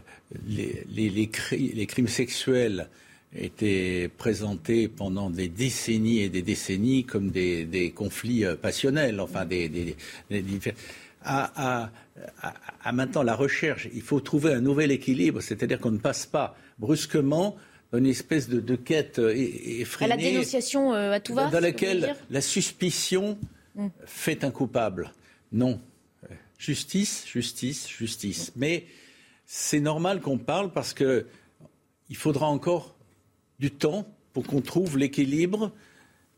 les, 0.47 0.85
les, 1.09 1.29
cri 1.29 1.73
les, 1.75 1.87
crimes 1.87 2.09
sexuels 2.09 2.89
étaient 3.35 4.11
présentés 4.19 4.87
pendant 4.87 5.31
des 5.31 5.49
décennies 5.49 6.21
et 6.21 6.29
des 6.29 6.43
décennies 6.43 7.05
comme 7.05 7.31
des, 7.31 7.65
des 7.65 7.91
conflits 7.91 8.45
passionnels, 8.61 9.19
enfin 9.19 9.47
des, 9.47 9.71
des 9.71 9.97
à, 11.25 11.83
à, 11.85 11.91
à, 12.43 12.55
à, 12.85 12.93
maintenant 12.93 13.23
la 13.23 13.35
recherche. 13.35 13.89
Il 13.95 14.03
faut 14.03 14.21
trouver 14.21 14.53
un 14.53 14.61
nouvel 14.61 14.91
équilibre, 14.91 15.41
c'est-à-dire 15.41 15.81
qu'on 15.81 15.93
ne 15.93 15.99
passe 15.99 16.27
pas 16.27 16.55
brusquement 16.79 17.57
une 17.93 18.07
espèce 18.07 18.49
de, 18.49 18.61
de 18.61 18.77
quête 18.77 19.19
effrénée. 19.19 20.13
À 20.13 20.17
la 20.17 20.23
dénonciation 20.23 20.95
euh, 20.95 21.13
à 21.13 21.21
tout 21.21 21.35
va 21.35 21.49
Dans 21.49 21.61
laquelle 21.61 22.17
la 22.31 22.41
suspicion 22.41 23.39
mm. 23.75 23.89
fait 24.07 24.45
un 24.45 24.51
coupable. 24.51 25.13
Non. 25.53 25.81
Justice, 26.59 27.27
justice, 27.27 27.89
justice. 27.89 28.49
Mm. 28.49 28.53
Mais 28.57 28.87
c'est 29.45 29.81
normal 29.81 30.21
qu'on 30.21 30.39
parle 30.39 30.73
parce 30.73 30.95
que 30.95 31.27
il 32.09 32.17
faudra 32.17 32.47
encore 32.47 32.95
du 33.59 33.71
temps 33.71 34.07
pour 34.33 34.47
qu'on 34.47 34.61
trouve 34.61 34.97
l'équilibre 34.97 35.73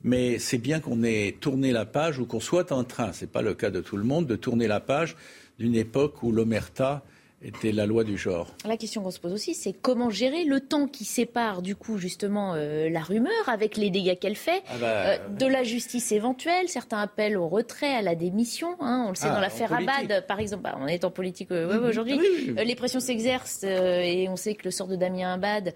mais 0.05 0.39
c'est 0.39 0.59
bien 0.59 0.80
qu'on 0.80 1.03
ait 1.03 1.37
tourné 1.41 1.72
la 1.72 1.87
page 1.87 2.18
ou 2.18 2.26
qu'on 2.26 2.39
soit 2.39 2.70
en 2.70 2.85
train, 2.85 3.12
ce 3.12 3.24
n'est 3.24 3.30
pas 3.30 3.43
le 3.43 3.55
cas 3.55 3.70
de 3.70 3.80
tout 3.80 3.97
le 3.97 4.05
monde, 4.05 4.26
de 4.26 4.37
tourner 4.37 4.68
la 4.68 4.78
page 4.78 5.16
d'une 5.59 5.74
époque 5.74 6.22
où 6.22 6.30
l'omerta 6.30 7.03
était 7.45 7.72
la 7.72 7.86
loi 7.86 8.05
du 8.05 8.16
genre. 8.16 8.55
La 8.66 8.76
question 8.76 9.03
qu'on 9.03 9.11
se 9.11 9.20
pose 9.20 9.32
aussi, 9.32 9.55
c'est 9.55 9.72
comment 9.72 10.09
gérer 10.09 10.45
le 10.45 10.61
temps 10.61 10.86
qui 10.86 11.05
sépare 11.05 11.61
du 11.61 11.76
coup 11.76 11.99
justement 11.99 12.55
euh, 12.55 12.88
la 12.88 13.01
rumeur 13.01 13.32
avec 13.47 13.76
les 13.76 13.90
dégâts 13.90 14.18
qu'elle 14.18 14.36
fait, 14.36 14.62
ah 14.68 14.78
bah, 14.80 14.86
euh, 14.86 15.18
de 15.28 15.47
la 15.47 15.62
justice 15.62 16.11
éventuelle. 16.12 16.68
Certains 16.68 16.99
appellent 16.99 17.36
au 17.36 17.49
retrait, 17.49 17.95
à 17.95 18.03
la 18.03 18.14
démission. 18.14 18.76
Hein, 18.80 19.05
on 19.07 19.11
le 19.11 19.14
sait 19.14 19.26
ah, 19.28 19.34
dans 19.34 19.40
l'affaire 19.40 19.72
Abad, 19.72 20.26
par 20.26 20.40
exemple. 20.40 20.62
Bah, 20.62 20.76
on 20.80 20.86
est 20.86 21.05
en 21.05 21.11
politique 21.11 21.51
euh, 21.51 21.68
ouais, 21.68 21.88
aujourd'hui. 21.88 22.18
Oui, 22.18 22.55
oui. 22.57 22.64
les 22.64 22.74
pressions 22.74 23.01
s'exercent 23.01 23.64
et 23.64 24.26
on 24.30 24.36
sait 24.36 24.55
que 24.55 24.64
le 24.64 24.70
sort 24.70 24.88
de 24.88 24.97
Damien 24.97 25.34
Abad, 25.34 25.74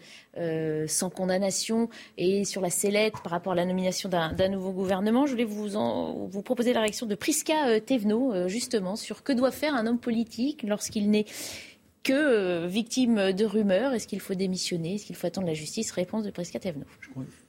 sans 0.86 1.10
condamnation, 1.10 1.88
et 2.16 2.44
sur 2.44 2.62
la 2.62 2.70
sellette 2.70 3.14
par 3.22 3.32
rapport 3.32 3.52
à 3.52 3.56
la 3.56 3.66
nomination 3.66 4.08
d'un 4.08 4.48
nouveau 4.48 4.72
gouvernement. 4.72 5.26
Je 5.26 5.32
voulais 5.32 5.44
vous, 5.44 5.76
en, 5.76 6.26
vous 6.26 6.42
proposer 6.42 6.72
la 6.72 6.80
réaction 6.80 7.06
de 7.06 7.14
Prisca 7.14 7.80
Thévenot, 7.80 8.48
justement, 8.48 8.96
sur 8.96 9.22
que 9.22 9.32
doit 9.32 9.50
faire 9.50 9.74
un 9.74 9.86
homme 9.86 9.98
politique 9.98 10.62
lorsqu'il 10.62 11.10
n'est 11.10 11.26
que 12.08 12.14
euh, 12.14 12.66
victime 12.66 13.32
de 13.32 13.44
rumeurs. 13.44 13.92
Est-ce 13.92 14.08
qu'il 14.08 14.20
faut 14.20 14.34
démissionner? 14.34 14.94
Est-ce 14.94 15.04
qu'il 15.04 15.14
faut 15.14 15.26
attendre 15.26 15.46
la 15.46 15.52
justice? 15.52 15.90
Réponse 15.90 16.24
de 16.24 16.30
Prisca 16.30 16.58
Thévenot. 16.58 16.86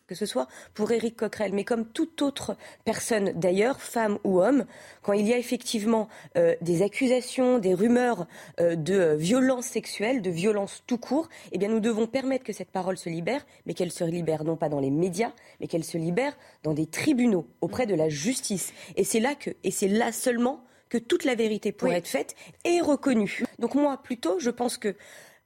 Que 0.05 0.15
ce 0.15 0.25
soit 0.25 0.47
pour 0.73 0.91
Éric 0.91 1.15
Coquerel, 1.15 1.53
mais 1.53 1.63
comme 1.63 1.85
toute 1.85 2.21
autre 2.21 2.57
personne 2.83 3.31
d'ailleurs, 3.35 3.79
femme 3.79 4.17
ou 4.25 4.41
homme, 4.41 4.65
quand 5.01 5.13
il 5.13 5.25
y 5.27 5.33
a 5.33 5.37
effectivement 5.37 6.09
euh, 6.35 6.55
des 6.61 6.81
accusations, 6.81 7.57
des 7.59 7.73
rumeurs 7.73 8.27
euh, 8.59 8.75
de 8.75 9.15
violence 9.17 9.65
sexuelle, 9.65 10.21
de 10.21 10.29
violence 10.29 10.83
tout 10.87 10.97
court, 10.97 11.29
eh 11.53 11.57
bien 11.57 11.69
nous 11.69 11.79
devons 11.79 12.07
permettre 12.07 12.43
que 12.43 12.51
cette 12.51 12.71
parole 12.71 12.97
se 12.97 13.07
libère, 13.07 13.45
mais 13.65 13.73
qu'elle 13.73 13.93
se 13.93 14.03
libère 14.03 14.43
non 14.43 14.57
pas 14.57 14.67
dans 14.67 14.81
les 14.81 14.91
médias, 14.91 15.31
mais 15.61 15.67
qu'elle 15.67 15.85
se 15.85 15.97
libère 15.97 16.35
dans 16.63 16.73
des 16.73 16.87
tribunaux, 16.87 17.47
auprès 17.61 17.85
de 17.85 17.95
la 17.95 18.09
justice. 18.09 18.73
Et 18.97 19.05
c'est 19.05 19.21
là 19.21 19.35
que, 19.35 19.51
et 19.63 19.71
c'est 19.71 19.87
là 19.87 20.11
seulement 20.11 20.65
que 20.89 20.97
toute 20.97 21.23
la 21.23 21.35
vérité 21.35 21.71
pourrait 21.71 21.91
oui. 21.91 21.97
être 21.97 22.07
faite 22.07 22.35
et 22.65 22.81
reconnue. 22.81 23.43
Donc 23.59 23.75
moi, 23.75 24.01
plutôt, 24.01 24.39
je 24.39 24.49
pense 24.49 24.77
que 24.77 24.95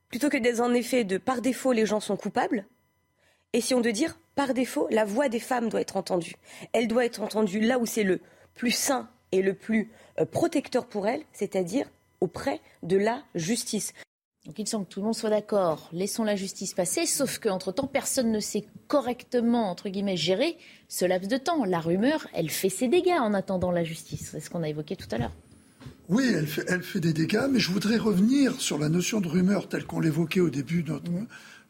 plutôt 0.09 0.29
que 0.29 0.37
d'être 0.37 0.61
en 0.61 0.73
effet 0.73 1.03
de 1.03 1.17
par 1.17 1.41
défaut 1.41 1.71
les 1.71 1.85
gens 1.85 1.99
sont 1.99 2.15
coupables, 2.15 2.65
essayons 3.51 3.81
de 3.81 3.91
dire 3.91 4.17
par 4.35 4.53
défaut 4.53 4.87
la 4.89 5.05
voix 5.05 5.29
des 5.29 5.39
femmes 5.39 5.69
doit 5.69 5.81
être 5.81 5.97
entendue. 5.97 6.35
Elle 6.71 6.87
doit 6.87 7.05
être 7.05 7.21
entendue 7.21 7.59
là 7.59 7.79
où 7.79 7.85
c'est 7.85 8.03
le 8.03 8.19
plus 8.53 8.71
sain 8.71 9.09
et 9.31 9.41
le 9.41 9.53
plus 9.53 9.91
euh, 10.19 10.25
protecteur 10.25 10.85
pour 10.85 11.07
elle, 11.07 11.23
c'est-à-dire 11.33 11.89
auprès 12.21 12.61
de 12.83 12.97
la 12.97 13.23
justice. 13.35 13.93
Donc 14.45 14.59
il 14.59 14.67
semble 14.67 14.85
que 14.85 14.91
tout 14.91 14.99
le 14.99 15.05
monde 15.05 15.15
soit 15.15 15.29
d'accord. 15.29 15.89
Laissons 15.93 16.25
la 16.25 16.35
justice 16.35 16.73
passer, 16.73 17.05
sauf 17.05 17.39
qu'entre-temps, 17.39 17.87
personne 17.87 18.29
ne 18.29 18.41
sait 18.41 18.65
correctement, 18.89 19.69
entre 19.69 19.87
guillemets, 19.87 20.17
gérer 20.17 20.57
ce 20.89 21.05
laps 21.05 21.29
de 21.29 21.37
temps. 21.37 21.63
La 21.63 21.79
rumeur, 21.79 22.27
elle 22.33 22.49
fait 22.49 22.69
ses 22.69 22.89
dégâts 22.89 23.17
en 23.17 23.33
attendant 23.33 23.71
la 23.71 23.85
justice. 23.85 24.29
C'est 24.31 24.41
ce 24.41 24.49
qu'on 24.49 24.63
a 24.63 24.67
évoqué 24.67 24.97
tout 24.97 25.07
à 25.11 25.17
l'heure. 25.17 25.31
Oui, 26.09 26.29
elle 26.35 26.47
fait, 26.47 26.65
elle 26.67 26.83
fait, 26.83 26.99
des 26.99 27.13
dégâts, 27.13 27.47
mais 27.49 27.59
je 27.59 27.71
voudrais 27.71 27.95
revenir 27.95 28.59
sur 28.59 28.77
la 28.77 28.89
notion 28.89 29.21
de 29.21 29.29
rumeur 29.29 29.69
telle 29.69 29.85
qu'on 29.85 30.01
l'évoquait 30.01 30.41
au 30.41 30.49
début 30.49 30.83
de 30.83 30.91
notre, 30.91 31.09
mmh. 31.09 31.27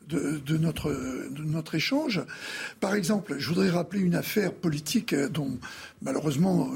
de, 0.10 0.42
de, 0.44 0.58
notre, 0.58 0.90
de 0.90 1.44
notre 1.44 1.76
échange. 1.76 2.24
Par 2.80 2.96
exemple, 2.96 3.36
je 3.38 3.50
voudrais 3.50 3.70
rappeler 3.70 4.02
une 4.02 4.16
affaire 4.16 4.52
politique 4.52 5.14
dont 5.14 5.60
malheureusement 6.02 6.72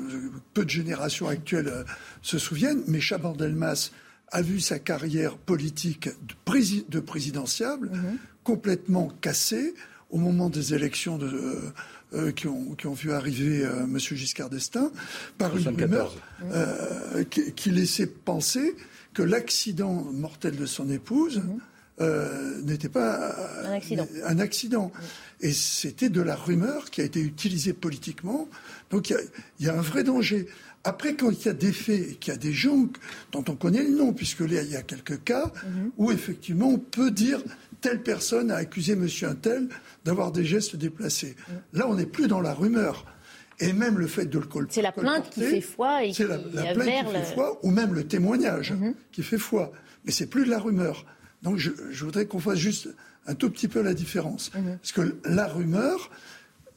peu 0.53 0.63
de 0.63 0.69
générations 0.69 1.27
actuelles 1.27 1.85
se 2.21 2.37
souviennent, 2.37 2.83
mais 2.85 2.99
Chaban-Delmas 2.99 3.89
a 4.31 4.41
vu 4.41 4.59
sa 4.59 4.79
carrière 4.79 5.37
politique 5.37 6.09
de, 6.09 6.33
prési 6.45 6.85
de 6.89 6.99
présidentiable 6.99 7.89
mmh. 7.89 8.17
complètement 8.43 9.09
cassée 9.21 9.73
au 10.09 10.17
moment 10.17 10.49
des 10.49 10.73
élections 10.73 11.17
de, 11.17 11.59
euh, 12.13 12.31
qui, 12.31 12.47
ont, 12.47 12.75
qui, 12.75 12.87
ont, 12.87 12.93
vu 12.93 13.11
arriver 13.11 13.65
euh, 13.65 13.83
M. 13.83 13.99
Giscard 13.99 14.49
d'Estaing 14.49 14.91
par 15.37 15.51
74. 15.51 15.67
une 15.67 15.83
rumeur 15.83 16.15
euh, 16.53 17.23
qui, 17.25 17.51
qui, 17.53 17.71
laissait 17.71 18.07
penser 18.07 18.75
que 19.13 19.23
l'accident 19.23 19.93
mortel 20.13 20.55
de 20.55 20.65
son 20.65 20.89
épouse 20.89 21.39
mmh. 21.39 21.59
Euh, 21.99 22.61
n'était 22.61 22.89
pas 22.89 23.35
un 23.65 23.71
accident. 23.71 24.07
Un 24.23 24.37
accident. 24.37 24.91
Et 25.41 25.51
c'était 25.51 26.09
de 26.09 26.21
la 26.21 26.35
rumeur 26.35 26.91
qui 26.91 27.01
a 27.01 27.03
été 27.03 27.19
utilisée 27.19 27.73
politiquement. 27.73 28.47
Donc 28.91 29.09
il 29.09 29.17
y, 29.59 29.65
y, 29.65 29.69
a 29.69 29.73
un 29.73 29.81
vrai 29.81 30.03
danger. 30.03 30.47
Après, 30.83 31.15
quand 31.15 31.29
il 31.29 31.45
y 31.45 31.49
a 31.49 31.53
des 31.53 31.73
faits 31.73 32.11
et 32.11 32.15
qu'il 32.15 32.33
y 32.33 32.35
a 32.35 32.39
des 32.39 32.53
gens 32.53 32.87
dont 33.31 33.43
on 33.49 33.55
connaît 33.55 33.83
le 33.83 33.89
nom, 33.89 34.13
puisque 34.13 34.41
là, 34.41 34.61
il 34.61 34.71
y 34.71 34.75
a 34.75 34.83
quelques 34.83 35.23
cas 35.23 35.47
mmh. 35.47 35.69
où 35.97 36.11
effectivement 36.11 36.69
on 36.69 36.77
peut 36.77 37.11
dire 37.11 37.41
telle 37.81 38.01
personne 38.01 38.51
a 38.51 38.55
accusé 38.55 38.95
monsieur 38.95 39.27
un 39.27 39.35
tel 39.35 39.67
d'avoir 40.05 40.31
des 40.31 40.45
gestes 40.45 40.75
déplacés. 40.75 41.35
Mmh. 41.37 41.51
Là, 41.77 41.87
on 41.89 41.95
n'est 41.95 42.05
plus 42.05 42.27
dans 42.27 42.41
la 42.41 42.53
rumeur. 42.53 43.05
Et 43.59 43.73
même 43.73 43.97
le 43.97 44.05
fait 44.05 44.25
de 44.25 44.37
le 44.37 44.45
colporter. 44.45 44.75
C'est 44.75 44.81
la 44.83 44.91
plainte 44.91 45.31
qui 45.31 45.41
fait 45.41 45.61
foi 45.61 46.05
et 46.05 46.13
C'est 46.13 46.27
la, 46.27 46.37
la 46.53 46.73
plainte 46.73 47.07
qui 47.07 47.11
fait 47.11 47.33
foi, 47.33 47.59
ou 47.63 47.71
même 47.71 47.93
le 47.93 48.07
témoignage 48.07 48.71
mmh. 48.71 48.93
qui 49.11 49.23
fait 49.23 49.39
foi. 49.39 49.71
Mais 50.05 50.11
c'est 50.11 50.27
plus 50.27 50.45
de 50.45 50.51
la 50.51 50.59
rumeur. 50.59 51.05
Donc 51.41 51.57
je, 51.57 51.71
je 51.89 52.05
voudrais 52.05 52.27
qu'on 52.27 52.39
fasse 52.39 52.59
juste 52.59 52.89
un 53.25 53.35
tout 53.35 53.49
petit 53.49 53.67
peu 53.67 53.81
la 53.81 53.93
différence. 53.93 54.51
Parce 54.51 54.91
que 54.91 55.17
la 55.25 55.47
rumeur, 55.47 56.09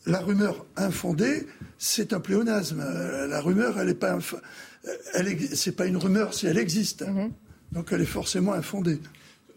la 0.07 0.21
rumeur 0.21 0.65
infondée, 0.77 1.47
c'est 1.79 2.13
un 2.13 2.21
pléonasme. 2.21 2.83
La 3.29 3.41
rumeur, 3.41 3.79
elle 3.79 3.89
n'est 3.89 3.95
pas, 3.95 4.19
elle 5.15 5.29
est, 5.29 5.55
c'est 5.55 5.73
pas 5.73 5.87
une 5.87 5.97
rumeur 5.97 6.35
si 6.35 6.47
elle 6.47 6.59
existe. 6.59 7.07
Mmh. 7.07 7.31
Donc 7.73 7.93
elle 7.93 8.01
est 8.01 8.07
forcément 8.07 8.53
infondée. 8.53 8.99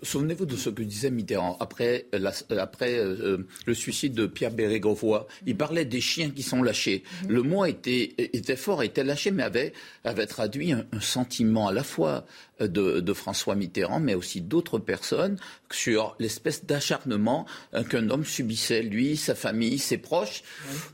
Souvenez-vous 0.04 0.46
de 0.46 0.56
ce 0.56 0.70
que 0.70 0.84
disait 0.84 1.12
Mitterrand 1.12 1.58
après, 1.60 2.08
après 2.58 3.04
le 3.04 3.74
suicide 3.74 4.14
de 4.14 4.26
Pierre 4.26 4.52
Bérégovoy. 4.52 5.26
Il 5.46 5.58
parlait 5.58 5.86
des 5.86 6.02
chiens 6.02 6.30
qui 6.30 6.44
sont 6.44 6.62
lâchés. 6.64 7.04
Le 7.28 7.42
mot 7.42 7.66
était, 7.66 8.14
était 8.18 8.56
fort, 8.56 8.84
était 8.84 9.04
lâché, 9.04 9.32
mais 9.32 9.44
avait, 9.44 9.74
avait 10.04 10.28
traduit 10.28 10.74
un, 10.74 10.86
sentiment 11.00 11.68
à 11.68 11.74
la 11.74 11.84
fois 11.84 12.26
de, 12.60 13.14
François 13.14 13.56
Mitterrand, 13.56 14.00
mais 14.00 14.16
aussi 14.16 14.42
d'autres 14.42 14.80
personnes, 14.80 15.38
sur 15.72 16.16
l'espèce 16.20 16.66
d'acharnement 16.66 17.46
qu'un 17.90 18.10
homme 18.10 18.26
subissait, 18.26 18.84
lui, 18.84 19.18
sa 19.18 19.36
famille, 19.36 19.80
ses 19.80 19.98
proches. 19.98 20.44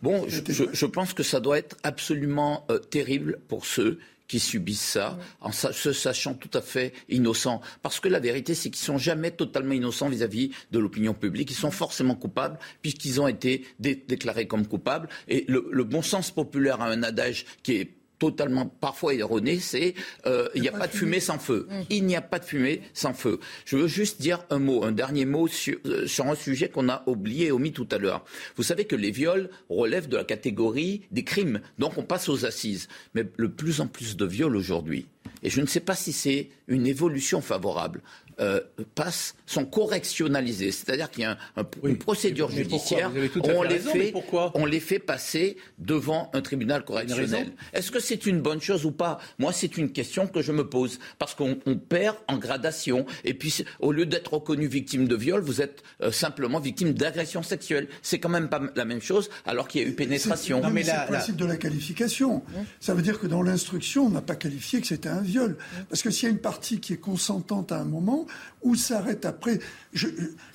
Bon, 0.02 0.26
je, 0.28 0.86
pense 0.86 1.14
que 1.14 1.24
ça 1.24 1.40
doit 1.40 1.58
être 1.58 1.78
absolument 1.84 2.66
terrible 2.90 3.40
pour 3.48 3.66
ceux 3.66 4.00
qui 4.30 4.40
subissent 4.40 4.80
ça, 4.80 5.20
en 5.42 5.52
se 5.52 5.92
sachant 5.92 6.36
tout 6.36 6.56
à 6.58 6.62
fait 6.62 6.94
innocents. 7.10 7.60
Parce 7.82 8.00
que 8.00 8.08
la 8.08 8.22
vérité, 8.22 8.56
c'est 8.56 8.70
qu'ils 8.70 8.86
sont 8.86 8.98
jamais 8.98 9.32
totalement 9.32 9.74
innocents 9.74 10.08
vis-à-vis 10.08 10.52
de 10.72 10.80
l'opinion 10.80 11.14
publique. 11.14 11.52
Ils 11.52 11.56
sont 11.56 11.72
forcément 11.72 12.16
coupables, 12.16 12.58
puisqu'ils 12.82 13.20
ont 13.20 13.28
été 13.28 13.66
déclarés 13.80 14.48
comme 14.48 14.68
coupables. 14.68 15.10
Et 15.28 15.44
le, 15.48 15.68
le 15.72 15.84
bon 15.84 16.02
sens 16.02 16.32
populaire 16.32 16.80
a 16.80 16.90
un 16.90 17.04
adage 17.04 17.46
qui 17.64 17.74
est 17.74 17.99
totalement 18.20 18.66
parfois 18.66 19.14
erroné, 19.14 19.60
c'est 19.60 19.96
euh, 20.26 20.50
il 20.54 20.62
n'y 20.62 20.68
a 20.68 20.74
pas 20.74 20.88
de 20.88 20.94
fumée 20.94 21.20
sans 21.20 21.40
feu. 21.40 21.68
Mm. 21.70 21.82
Il 21.90 22.06
n'y 22.06 22.16
a 22.16 22.22
pas 22.22 22.40
de 22.40 22.46
fumée 22.46 22.82
sans 22.94 23.14
feu. 23.14 23.40
Je 23.66 23.78
veux 23.78 23.88
juste 23.88 24.22
dire 24.22 24.44
un 24.50 24.60
mot, 24.60 24.84
un 24.84 24.92
dernier 24.92 25.26
mot 25.26 25.48
sur, 25.48 25.78
euh, 25.86 26.06
sur 26.06 26.28
un 26.28 26.36
sujet 26.36 26.70
qu'on 26.70 26.90
a 26.90 27.04
oublié 27.08 27.48
et 27.48 27.52
omis 27.52 27.72
tout 27.72 27.88
à 27.92 27.98
l'heure. 27.98 28.24
Vous 28.56 28.64
savez 28.64 28.86
que 28.86 28.96
les 28.96 29.12
viols 29.12 29.50
relèvent 29.70 30.10
de 30.10 30.18
la 30.18 30.24
catégorie 30.24 31.02
des 31.12 31.24
crimes, 31.24 31.62
donc 31.80 31.98
on 31.98 32.04
passe 32.04 32.30
aux 32.30 32.46
assises. 32.46 32.90
Mais 33.16 33.24
le 33.38 33.50
plus 33.50 33.82
en 33.82 33.88
plus 33.88 34.18
de 34.18 34.26
viols 34.26 34.56
aujourd'hui, 34.56 35.08
et 35.44 35.50
je 35.50 35.62
ne 35.62 35.66
sais 35.66 35.80
pas 35.80 35.96
si 35.96 36.14
c'est 36.14 36.50
une 36.68 36.86
évolution 36.88 37.42
favorable, 37.42 38.02
euh, 38.40 38.62
passent, 38.96 39.36
sont 39.46 39.66
correctionnalisés. 39.66 40.72
C'est-à-dire 40.72 41.12
qu'il 41.12 41.24
y 41.24 41.26
a 41.26 41.38
une 41.84 41.98
procédure 41.98 42.50
judiciaire, 42.50 43.12
on, 43.44 43.64
les 43.64 43.80
fait, 43.80 44.14
on 44.54 44.66
les 44.66 44.80
fait 44.80 45.00
passer 45.00 45.58
devant 45.78 46.32
un 46.34 46.42
tribunal 46.42 46.86
correctionnel. 46.86 47.52
Est-ce 47.74 47.92
que 47.92 48.00
c'est 48.00 48.26
une 48.26 48.40
bonne 48.40 48.62
chose 48.62 48.86
ou 48.86 48.92
pas? 48.92 49.20
Moi, 49.40 49.52
c'est 49.52 49.76
une 49.76 49.92
question 49.92 50.26
que 50.26 50.42
je 50.42 50.54
me 50.54 50.70
pose. 50.70 51.00
Parce 51.18 51.36
qu'on 51.36 51.56
perd 51.90 52.16
en 52.30 52.38
gradation. 52.38 53.06
Et 53.26 53.34
puis, 53.34 53.66
au 53.80 53.92
lieu 53.92 54.06
d'être 54.06 54.36
reconnu 54.36 54.68
victime 54.68 55.08
de 55.08 55.16
viol, 55.18 55.42
vous 55.42 55.62
êtes 55.62 55.84
euh, 56.02 56.12
simplement 56.12 56.62
victime 56.62 56.94
d'agression 56.94 57.44
sexuelle. 57.44 57.90
C'est 58.02 58.20
quand 58.20 58.30
même 58.30 58.48
pas 58.48 58.62
la 58.76 58.86
même 58.86 59.02
chose 59.02 59.30
alors 59.46 59.68
qu'il 59.68 59.82
y 59.82 59.86
a 59.86 59.88
eu 59.88 59.96
pénétration. 59.96 60.62
Non, 60.62 60.70
mais 60.70 60.84
c'est 60.84 60.98
le 60.98 61.08
principe 61.08 61.36
de 61.36 61.46
la 61.46 61.58
qualification. 61.58 62.42
Ça 62.80 62.94
veut 62.94 63.02
dire 63.02 63.20
que 63.20 63.28
dans 63.28 63.42
l'instruction, 63.42 64.06
on 64.06 64.10
n'a 64.10 64.22
pas 64.22 64.36
qualifié 64.36 64.80
que 64.80 64.88
c'était 64.88 65.10
un 65.10 65.19
viol. 65.22 65.58
Parce 65.90 66.02
que 66.02 66.12
s'il 66.12 66.24
y 66.24 66.28
a 66.28 66.32
une 66.32 66.40
partie 66.40 66.80
qui 66.80 66.94
est 66.94 66.98
consentante 66.98 67.72
à 67.72 67.80
un 67.80 67.86
moment, 67.86 68.28
ou 68.62 68.76
s'arrête 68.76 69.26
après. 69.26 69.60
Je 69.94 70.08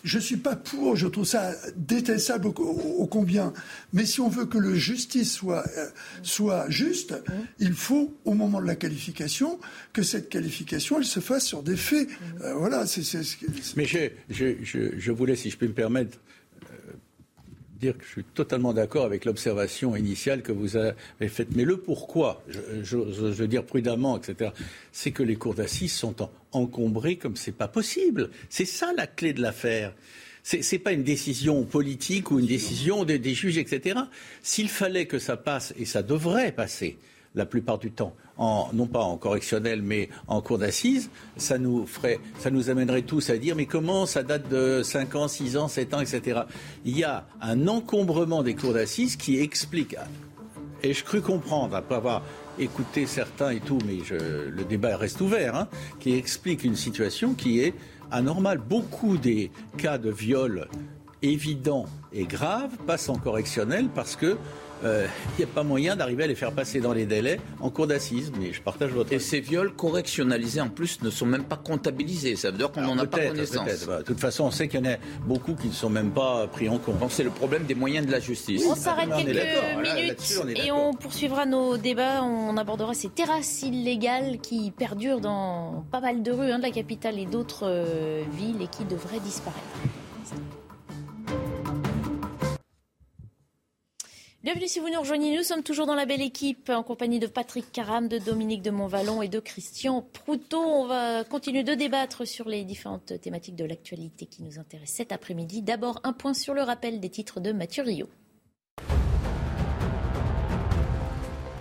ne 0.05 0.21
suis 0.21 0.37
pas 0.37 0.57
pour, 0.57 0.97
je 0.97 1.07
trouve 1.07 1.25
ça 1.25 1.53
détestable 1.77 2.49
au, 2.49 3.07
combien. 3.07 3.53
Mais 3.93 4.05
si 4.05 4.21
on 4.21 4.29
veut 4.29 4.47
que 4.47 4.59
le 4.59 4.75
justice 4.75 5.33
soit, 5.33 5.65
euh, 5.77 5.89
soit 6.23 6.69
juste, 6.69 7.15
il 7.59 7.73
faut, 7.73 8.15
au 8.25 8.35
moment 8.35 8.61
de 8.61 8.67
la 8.67 8.77
qualification, 8.77 9.59
que 9.93 10.03
cette 10.03 10.29
qualification, 10.29 10.99
elle 10.99 11.05
se 11.05 11.21
fasse 11.21 11.45
sur 11.45 11.63
des 11.63 11.77
faits. 11.77 12.09
Euh, 12.43 12.55
voilà, 12.55 12.87
c'est... 12.87 13.03
Mais 13.77 13.87
je, 13.87 14.11
je, 14.29 14.57
je, 14.63 14.99
je, 14.99 15.13
voulais, 15.13 15.37
si 15.37 15.51
je 15.51 15.57
peux 15.57 15.67
me 15.67 15.73
permettre, 15.73 16.19
dire 17.81 17.97
que 17.97 18.05
je 18.05 18.11
suis 18.11 18.25
totalement 18.25 18.73
d'accord 18.73 19.05
avec 19.05 19.25
l'observation 19.25 19.97
initiale 19.97 20.43
que 20.43 20.53
vous 20.53 20.77
avez 20.77 21.29
faite. 21.29 21.49
Mais 21.55 21.65
le 21.65 21.77
pourquoi, 21.77 22.43
je, 22.83 22.97
veux 22.97 23.49
dire 23.49 23.65
prudemment, 23.65 24.19
etc., 24.19 24.51
c'est 24.93 25.11
que 25.11 25.23
les 25.23 25.37
cours 25.37 25.55
d'assises 25.55 25.93
sont 25.93 26.17
encombrées 26.53 27.17
comme 27.17 27.37
c'est 27.37 27.53
pas 27.53 27.69
possible. 27.69 28.31
C'est 28.49 28.65
ça 28.65 28.93
la 28.97 29.07
clé 29.07 29.33
de 29.33 29.43
l'affaire. 29.43 29.95
Ce 30.43 30.57
n'est 30.57 30.79
pas 30.79 30.93
une 30.93 31.05
décision 31.05 31.65
politique 31.65 32.31
ou 32.31 32.39
une 32.39 32.47
décision 32.47 33.05
des 33.05 33.35
juges, 33.35 33.57
etc. 33.57 34.01
S'il 34.43 34.69
fallait 34.69 35.07
que 35.07 35.19
ça 35.19 35.39
passe, 35.39 35.73
et 35.79 35.87
ça 35.87 36.03
devrait 36.03 36.53
passer, 36.53 36.99
la 37.35 37.47
plupart 37.47 37.79
du 37.79 37.91
temps, 37.91 38.15
non 38.39 38.87
pas 38.87 39.01
en 39.01 39.17
correctionnel, 39.17 39.83
mais 39.83 40.09
en 40.29 40.41
cour 40.41 40.59
d'assises, 40.59 41.11
ça 41.37 41.59
nous 41.59 41.87
amènerait 42.71 43.03
tous 43.03 43.31
à 43.31 43.37
dire 43.39 43.57
mais 43.57 43.67
comment 43.67 44.07
ça 44.07 44.23
date 44.23 44.49
de 44.49 44.83
5 44.83 45.15
ans, 45.17 45.29
6 45.29 45.57
ans, 45.57 45.69
7 45.69 45.95
ans, 45.95 46.01
etc. 46.01 46.43
Il 46.85 46.97
y 46.97 47.05
a 47.05 47.27
un 47.41 47.67
encombrement 47.67 48.43
des 48.43 48.55
cours 48.55 48.75
d'assises 48.75 49.17
qui 49.17 49.41
explique, 49.41 49.97
et 50.83 50.93
je 50.93 51.03
crus 51.03 51.23
comprendre, 51.23 51.75
après 51.75 51.97
avoir 51.97 52.23
écouté 52.59 53.07
certains 53.07 53.51
et 53.51 53.61
tout, 53.61 53.79
mais 53.85 53.99
le 54.11 54.65
débat 54.65 54.97
reste 54.97 55.21
ouvert, 55.21 55.57
hein, 55.57 55.69
qui 55.99 56.15
explique 56.15 56.63
une 56.63 56.77
situation 56.77 57.35
qui 57.35 57.61
est 57.61 57.75
anormale. 58.13 58.59
Beaucoup 58.59 59.17
des 59.17 59.51
cas 59.77 59.99
de 59.99 60.11
viol 60.11 60.69
évidents 61.23 61.87
et 62.13 62.25
graves 62.25 62.77
passent 62.87 63.09
en 63.09 63.17
correctionnel 63.17 63.89
parce 63.93 64.15
que 64.15 64.37
il 64.85 64.91
euh, 64.91 65.07
n'y 65.39 65.45
a 65.45 65.47
pas 65.47 65.63
moyen 65.63 65.97
d'arriver 65.97 66.25
à 66.25 66.27
les 66.27 66.35
faire 66.35 66.53
passer 66.53 66.81
dans 66.81 66.93
les 66.93 67.07
délais 67.07 67.41
en 67.61 67.71
cours 67.71 67.87
d'assises. 67.87 68.33
Mais 68.39 68.53
je 68.53 68.61
partage 68.61 68.91
votre. 68.91 69.13
Et 69.13 69.19
ces 69.19 69.41
viols 69.41 69.73
correctionnalisés 69.73 70.61
en 70.61 70.69
plus 70.69 71.01
ne 71.03 71.09
sont 71.09 71.25
même 71.25 71.45
pas 71.45 71.57
comptabilisés. 71.57 72.37
Ça 72.37 72.51
veut 72.51 72.59
dire 72.59 72.71
qu'on 72.71 72.83
n'en 72.83 72.99
a 72.99 73.07
pas 73.07 73.27
connaissance. 73.29 73.87
Bah, 73.87 73.99
de 73.99 74.03
toute 74.03 74.21
façon, 74.21 74.45
on 74.45 74.51
sait 74.51 74.69
qu'il 74.69 74.85
y 74.85 74.89
en 74.89 74.93
a 74.93 74.97
beaucoup 75.27 75.55
qui 75.55 75.69
ne 75.69 75.73
sont 75.73 75.89
même 75.89 76.11
pas 76.11 76.47
pris 76.49 76.69
en 76.69 76.79
compte. 76.79 76.97
C'est 77.11 77.25
le 77.25 77.31
problème 77.31 77.65
des 77.65 77.75
moyens 77.75 78.07
de 78.07 78.13
la 78.13 78.21
justice. 78.21 78.63
On 78.69 78.75
s'arrête 78.75 79.09
quelques 79.09 79.79
minutes 79.83 80.59
et 80.63 80.71
on 80.71 80.93
poursuivra 80.93 81.47
nos 81.47 81.79
débats. 81.79 82.23
On 82.23 82.57
abordera 82.59 82.93
ces 82.93 83.09
terrasses 83.09 83.63
illégales 83.63 84.39
qui 84.43 84.71
perdurent 84.71 85.21
dans 85.21 85.85
pas 85.91 86.01
mal 86.01 86.23
de 86.23 86.31
rues 86.31 86.51
hein, 86.51 86.59
de 86.59 86.65
la 86.65 86.71
capitale 86.71 87.19
et 87.19 87.27
d'autres 87.27 87.67
euh, 87.67 88.23
villes 88.37 88.61
et 88.61 88.67
qui 88.67 88.85
devraient 88.85 89.21
disparaître. 89.21 89.63
Bienvenue 94.45 94.69
si 94.69 94.79
vous 94.79 94.91
nous 94.91 95.01
rejoignez. 95.01 95.35
Nous 95.35 95.43
sommes 95.43 95.63
toujours 95.63 95.87
dans 95.87 95.95
la 95.95 96.05
belle 96.05 96.21
équipe 96.21 96.69
en 96.69 96.83
compagnie 96.83 97.19
de 97.19 97.27
Patrick 97.27 97.73
Caram, 97.73 98.09
de 98.09 98.19
Dominique 98.19 98.61
de 98.61 98.71
Montvalon 98.71 99.23
et 99.23 99.29
de 99.29 99.41
Christian 99.41 100.07
Proutot. 100.13 100.61
On 100.61 100.87
va 100.87 101.25
continuer 101.25 101.63
de 101.63 101.73
débattre 101.73 102.27
sur 102.27 102.47
les 102.47 102.63
différentes 102.65 103.19
thématiques 103.23 103.57
de 103.57 103.65
l'actualité 103.65 104.27
qui 104.27 104.43
nous 104.43 104.59
intéressent 104.59 104.97
cet 104.97 105.13
après-midi. 105.13 105.63
D'abord, 105.63 105.99
un 106.05 106.13
point 106.13 106.35
sur 106.35 106.53
le 106.53 106.61
rappel 106.61 107.01
des 107.01 107.09
titres 107.09 107.41
de 107.41 107.53
Mathieu 107.53 107.85
Rio. 107.85 108.07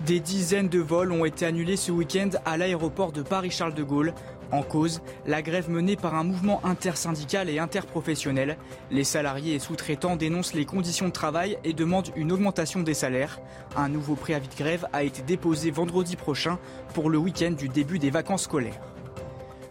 Des 0.05 0.19
dizaines 0.19 0.67
de 0.67 0.79
vols 0.79 1.13
ont 1.13 1.23
été 1.23 1.45
annulés 1.45 1.77
ce 1.77 1.93
week-end 1.93 2.31
à 2.43 2.57
l'aéroport 2.57 3.13
de 3.13 3.21
Paris-Charles 3.21 3.75
de 3.75 3.83
Gaulle 3.83 4.13
en 4.53 4.61
cause, 4.61 5.01
la 5.25 5.41
grève 5.41 5.69
menée 5.69 5.95
par 5.95 6.15
un 6.15 6.23
mouvement 6.23 6.63
intersyndical 6.63 7.49
et 7.49 7.59
interprofessionnel. 7.59 8.57
Les 8.91 9.03
salariés 9.03 9.55
et 9.55 9.59
sous-traitants 9.59 10.15
dénoncent 10.15 10.53
les 10.53 10.65
conditions 10.65 11.07
de 11.07 11.11
travail 11.11 11.57
et 11.63 11.73
demandent 11.73 12.11
une 12.15 12.31
augmentation 12.31 12.81
des 12.81 12.93
salaires. 12.93 13.39
Un 13.75 13.89
nouveau 13.89 14.15
préavis 14.15 14.47
de 14.47 14.55
grève 14.55 14.87
a 14.93 15.03
été 15.03 15.23
déposé 15.23 15.71
vendredi 15.71 16.15
prochain 16.15 16.59
pour 16.93 17.09
le 17.09 17.17
week-end 17.17 17.51
du 17.51 17.67
début 17.67 17.97
des 17.97 18.11
vacances 18.11 18.43
scolaires. 18.43 18.79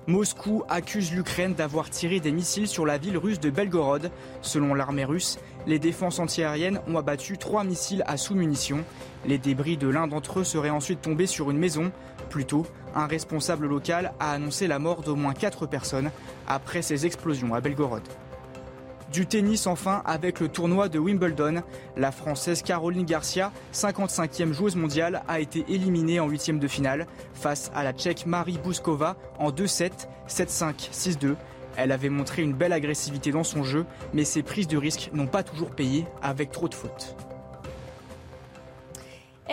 Moscou 0.08 0.64
accuse 0.68 1.12
l'Ukraine 1.12 1.54
d'avoir 1.54 1.88
tiré 1.88 2.18
des 2.18 2.32
missiles 2.32 2.66
sur 2.66 2.84
la 2.84 2.98
ville 2.98 3.16
russe 3.16 3.38
de 3.38 3.50
Belgorod. 3.50 4.10
Selon 4.40 4.74
l'armée 4.74 5.04
russe, 5.04 5.38
les 5.68 5.78
défenses 5.78 6.18
antiaériennes 6.18 6.80
ont 6.88 6.96
abattu 6.96 7.38
trois 7.38 7.62
missiles 7.62 8.02
à 8.06 8.16
sous-munitions. 8.16 8.84
Les 9.26 9.38
débris 9.38 9.76
de 9.76 9.86
l'un 9.86 10.08
d'entre 10.08 10.40
eux 10.40 10.44
seraient 10.44 10.70
ensuite 10.70 11.02
tombés 11.02 11.28
sur 11.28 11.52
une 11.52 11.58
maison. 11.58 11.92
Plus 12.30 12.46
tôt, 12.46 12.66
un 12.94 13.06
responsable 13.06 13.66
local 13.66 14.12
a 14.20 14.32
annoncé 14.32 14.66
la 14.66 14.78
mort 14.78 15.02
d'au 15.02 15.16
moins 15.16 15.34
4 15.34 15.66
personnes 15.66 16.10
après 16.46 16.82
ces 16.82 17.06
explosions 17.06 17.54
à 17.54 17.60
Belgorod. 17.60 18.02
Du 19.12 19.26
tennis 19.26 19.66
enfin 19.66 20.02
avec 20.06 20.40
le 20.40 20.48
tournoi 20.48 20.88
de 20.88 20.98
Wimbledon. 20.98 21.62
La 21.98 22.12
Française 22.12 22.62
Caroline 22.62 23.04
Garcia, 23.04 23.52
55e 23.74 24.52
joueuse 24.52 24.74
mondiale, 24.74 25.22
a 25.28 25.38
été 25.38 25.66
éliminée 25.68 26.18
en 26.18 26.28
huitième 26.28 26.58
de 26.58 26.66
finale 26.66 27.06
face 27.34 27.70
à 27.74 27.84
la 27.84 27.92
Tchèque 27.92 28.24
Marie 28.24 28.56
Bouskova 28.56 29.16
en 29.38 29.50
2-7, 29.50 29.90
7-5, 30.28 30.90
6-2. 30.90 31.34
Elle 31.76 31.92
avait 31.92 32.08
montré 32.08 32.42
une 32.42 32.54
belle 32.54 32.72
agressivité 32.72 33.32
dans 33.32 33.44
son 33.44 33.64
jeu, 33.64 33.84
mais 34.14 34.24
ses 34.24 34.42
prises 34.42 34.68
de 34.68 34.78
risque 34.78 35.10
n'ont 35.12 35.26
pas 35.26 35.42
toujours 35.42 35.70
payé 35.70 36.06
avec 36.22 36.50
trop 36.50 36.68
de 36.68 36.74
fautes. 36.74 37.14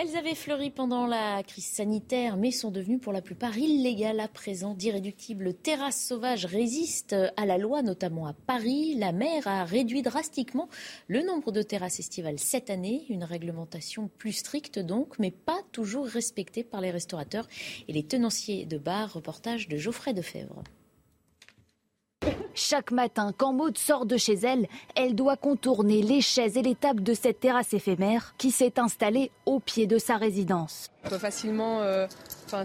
Elles 0.02 0.16
avaient 0.16 0.34
fleuri 0.34 0.70
pendant 0.70 1.06
la 1.06 1.42
crise 1.42 1.66
sanitaire, 1.66 2.38
mais 2.38 2.52
sont 2.52 2.70
devenues 2.70 2.98
pour 2.98 3.12
la 3.12 3.20
plupart 3.20 3.58
illégales 3.58 4.20
à 4.20 4.28
présent. 4.28 4.72
D'irréductibles 4.72 5.52
terrasses 5.52 6.02
sauvages 6.02 6.46
résistent 6.46 7.16
à 7.36 7.44
la 7.44 7.58
loi, 7.58 7.82
notamment 7.82 8.26
à 8.26 8.32
Paris. 8.32 8.94
La 8.96 9.12
maire 9.12 9.46
a 9.46 9.62
réduit 9.62 10.00
drastiquement 10.00 10.70
le 11.06 11.22
nombre 11.22 11.52
de 11.52 11.60
terrasses 11.60 11.98
estivales 11.98 12.38
cette 12.38 12.70
année. 12.70 13.04
Une 13.10 13.24
réglementation 13.24 14.08
plus 14.16 14.32
stricte 14.32 14.78
donc, 14.78 15.18
mais 15.18 15.30
pas 15.30 15.60
toujours 15.70 16.06
respectée 16.06 16.64
par 16.64 16.80
les 16.80 16.90
restaurateurs 16.90 17.46
et 17.86 17.92
les 17.92 18.04
tenanciers 18.04 18.64
de 18.64 18.78
bars. 18.78 19.12
Reportage 19.12 19.68
de 19.68 19.76
Geoffrey 19.76 20.14
Defebvre. 20.14 20.62
Chaque 22.54 22.90
matin, 22.90 23.32
quand 23.36 23.52
Maude 23.52 23.78
sort 23.78 24.06
de 24.06 24.16
chez 24.16 24.34
elle, 24.34 24.66
elle 24.94 25.14
doit 25.14 25.36
contourner 25.36 26.02
les 26.02 26.20
chaises 26.20 26.56
et 26.56 26.62
les 26.62 26.74
tables 26.74 27.02
de 27.02 27.14
cette 27.14 27.40
terrasse 27.40 27.72
éphémère 27.72 28.34
qui 28.38 28.50
s'est 28.50 28.78
installée 28.78 29.30
au 29.46 29.60
pied 29.60 29.86
de 29.86 29.98
sa 29.98 30.16
résidence. 30.16 30.88
On 31.04 31.08
peut 31.08 31.18
facilement 31.18 31.80
euh, 31.80 32.06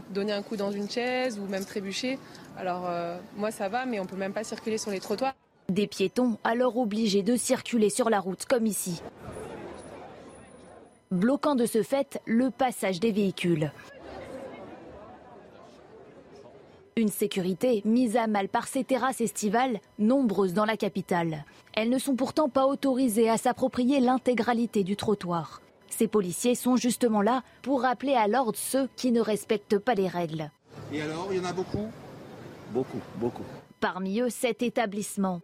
donner 0.10 0.34
un 0.34 0.42
coup 0.42 0.58
dans 0.58 0.72
une 0.72 0.90
chaise 0.90 1.40
ou 1.40 1.48
même 1.48 1.66
trébucher. 1.66 2.20
Alors 2.58 2.90
moi 3.38 3.52
ça 3.52 3.70
va, 3.70 3.86
mais 3.86 4.00
on 4.00 4.06
peut 4.06 4.16
même 4.16 4.34
pas 4.34 4.44
circuler 4.44 4.78
sur 4.78 4.92
les 4.92 5.00
trottoirs. 5.00 5.34
Des 5.70 5.88
piétons 5.88 6.38
alors 6.44 6.78
obligés 6.78 7.24
de 7.24 7.36
circuler 7.36 7.90
sur 7.90 8.10
la 8.10 8.20
route 8.20 8.46
comme 8.46 8.66
ici. 8.66 9.02
Bloquant 11.12 11.56
de 11.56 11.66
ce 11.66 11.84
fait 11.84 12.20
le 12.26 12.50
passage 12.50 13.00
des 13.00 13.12
véhicules. 13.12 13.72
Une 16.98 17.10
sécurité 17.10 17.82
mise 17.84 18.16
à 18.16 18.26
mal 18.26 18.48
par 18.48 18.70
ces 18.70 18.86
terrasses 18.86 19.20
estivales, 19.20 19.82
nombreuses 20.00 20.54
dans 20.54 20.64
la 20.64 20.78
capitale. 20.78 21.44
Elles 21.74 21.90
ne 21.90 22.00
sont 22.00 22.16
pourtant 22.16 22.48
pas 22.48 22.68
autorisées 22.68 23.30
à 23.30 23.36
s'approprier 23.36 24.00
l'intégralité 24.00 24.86
du 24.86 24.96
trottoir. 24.96 25.62
Ces 25.90 26.08
policiers 26.08 26.56
sont 26.56 26.78
justement 26.78 27.22
là 27.22 27.44
pour 27.64 27.82
rappeler 27.82 28.14
à 28.14 28.30
l'ordre 28.30 28.58
ceux 28.58 28.88
qui 28.96 29.12
ne 29.12 29.20
respectent 29.20 29.78
pas 29.78 29.94
les 29.94 30.08
règles. 30.08 30.52
Et 30.94 31.02
alors, 31.02 31.28
il 31.32 31.40
y 31.40 31.42
en 31.42 31.50
a 31.50 31.52
beaucoup? 31.52 31.90
Beaucoup, 32.72 33.02
beaucoup. 33.18 33.44
Parmi 33.82 34.22
eux, 34.22 34.30
cet 34.30 34.64
établissement. 34.64 35.42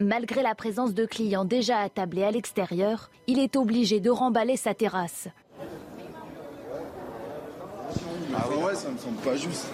Malgré 0.00 0.42
la 0.42 0.54
présence 0.54 0.92
de 0.92 1.06
clients 1.06 1.46
déjà 1.46 1.78
attablés 1.78 2.24
à 2.24 2.30
l'extérieur, 2.30 3.10
il 3.26 3.38
est 3.38 3.56
obligé 3.56 4.00
de 4.00 4.10
remballer 4.10 4.58
sa 4.58 4.74
terrasse. 4.74 5.28
Ah 8.36 8.48
ouais, 8.48 8.74
ça 8.74 8.90
me 8.90 8.98
semble 8.98 9.16
pas 9.18 9.36
juste. 9.36 9.66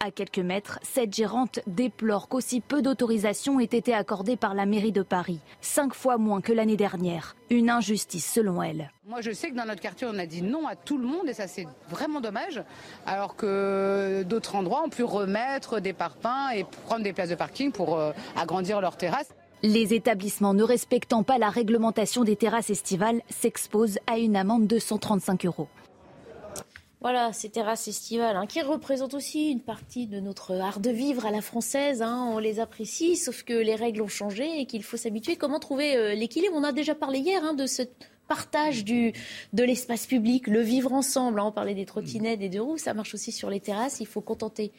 À 0.00 0.10
quelques 0.10 0.38
mètres, 0.38 0.78
cette 0.82 1.14
gérante 1.14 1.60
déplore 1.66 2.28
qu'aussi 2.28 2.60
peu 2.60 2.82
d'autorisations 2.82 3.60
aient 3.60 3.64
été 3.64 3.94
accordées 3.94 4.36
par 4.36 4.54
la 4.54 4.66
mairie 4.66 4.92
de 4.92 5.02
Paris, 5.02 5.38
cinq 5.60 5.94
fois 5.94 6.18
moins 6.18 6.40
que 6.40 6.52
l'année 6.52 6.76
dernière. 6.76 7.36
Une 7.48 7.70
injustice 7.70 8.30
selon 8.32 8.62
elle. 8.62 8.90
Moi, 9.06 9.20
je 9.20 9.30
sais 9.30 9.50
que 9.50 9.56
dans 9.56 9.66
notre 9.66 9.80
quartier, 9.80 10.06
on 10.10 10.18
a 10.18 10.26
dit 10.26 10.42
non 10.42 10.66
à 10.66 10.74
tout 10.74 10.98
le 10.98 11.06
monde 11.06 11.28
et 11.28 11.34
ça, 11.34 11.46
c'est 11.46 11.66
vraiment 11.88 12.20
dommage. 12.20 12.62
Alors 13.06 13.36
que 13.36 14.24
d'autres 14.26 14.56
endroits 14.56 14.82
ont 14.84 14.90
pu 14.90 15.04
remettre 15.04 15.80
des 15.80 15.92
parpaings 15.92 16.50
et 16.56 16.64
prendre 16.86 17.02
des 17.02 17.12
places 17.12 17.30
de 17.30 17.34
parking 17.34 17.72
pour 17.72 17.98
euh, 17.98 18.12
agrandir 18.36 18.80
leurs 18.80 18.96
terrasses. 18.96 19.32
Les 19.62 19.92
établissements 19.92 20.54
ne 20.54 20.62
respectant 20.62 21.22
pas 21.22 21.36
la 21.36 21.50
réglementation 21.50 22.24
des 22.24 22.36
terrasses 22.36 22.70
estivales 22.70 23.20
s'exposent 23.28 23.98
à 24.06 24.16
une 24.18 24.34
amende 24.34 24.66
de 24.66 24.78
135 24.78 25.44
euros. 25.44 25.68
Voilà, 27.00 27.32
ces 27.32 27.48
terrasses 27.48 27.88
estivales, 27.88 28.36
hein, 28.36 28.46
qui 28.46 28.60
représentent 28.60 29.14
aussi 29.14 29.50
une 29.50 29.62
partie 29.62 30.06
de 30.06 30.20
notre 30.20 30.54
art 30.56 30.80
de 30.80 30.90
vivre 30.90 31.24
à 31.24 31.30
la 31.30 31.40
française. 31.40 32.02
Hein, 32.02 32.28
on 32.30 32.38
les 32.38 32.60
apprécie, 32.60 33.16
sauf 33.16 33.42
que 33.42 33.54
les 33.54 33.74
règles 33.74 34.02
ont 34.02 34.08
changé 34.08 34.60
et 34.60 34.66
qu'il 34.66 34.82
faut 34.82 34.98
s'habituer. 34.98 35.36
Comment 35.36 35.60
trouver 35.60 35.96
euh, 35.96 36.14
l'équilibre? 36.14 36.52
On 36.54 36.62
a 36.62 36.72
déjà 36.72 36.94
parlé 36.94 37.20
hier 37.20 37.42
hein, 37.42 37.54
de 37.54 37.66
ce 37.66 37.82
partage 38.28 38.84
du, 38.84 39.14
de 39.54 39.64
l'espace 39.64 40.06
public, 40.06 40.46
le 40.46 40.60
vivre 40.60 40.92
ensemble. 40.92 41.40
on 41.40 41.50
parlait 41.50 41.74
des 41.74 41.86
trottinettes, 41.86 42.38
des 42.38 42.58
roues, 42.58 42.76
ça 42.76 42.92
marche 42.92 43.14
aussi 43.14 43.32
sur 43.32 43.48
les 43.48 43.60
terrasses. 43.60 44.00
Il 44.00 44.06
faut 44.06 44.20
contenter 44.20 44.70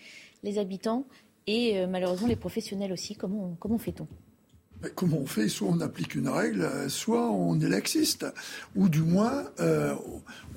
les 0.43 0.59
habitants 0.59 1.05
et 1.47 1.79
euh, 1.79 1.87
malheureusement 1.87 2.27
les 2.27 2.35
professionnels 2.35 2.93
aussi. 2.93 3.15
Comment, 3.15 3.55
comment 3.59 3.79
fait-on? 3.79 4.07
Comment 4.95 5.17
on 5.17 5.25
fait? 5.25 5.47
Soit 5.47 5.67
on 5.69 5.81
applique 5.81 6.15
une 6.15 6.29
règle, 6.29 6.67
soit 6.89 7.29
on 7.31 7.59
est 7.59 7.69
laxiste. 7.69 8.25
Ou 8.75 8.89
du 8.89 9.01
moins, 9.01 9.45
euh, 9.59 9.93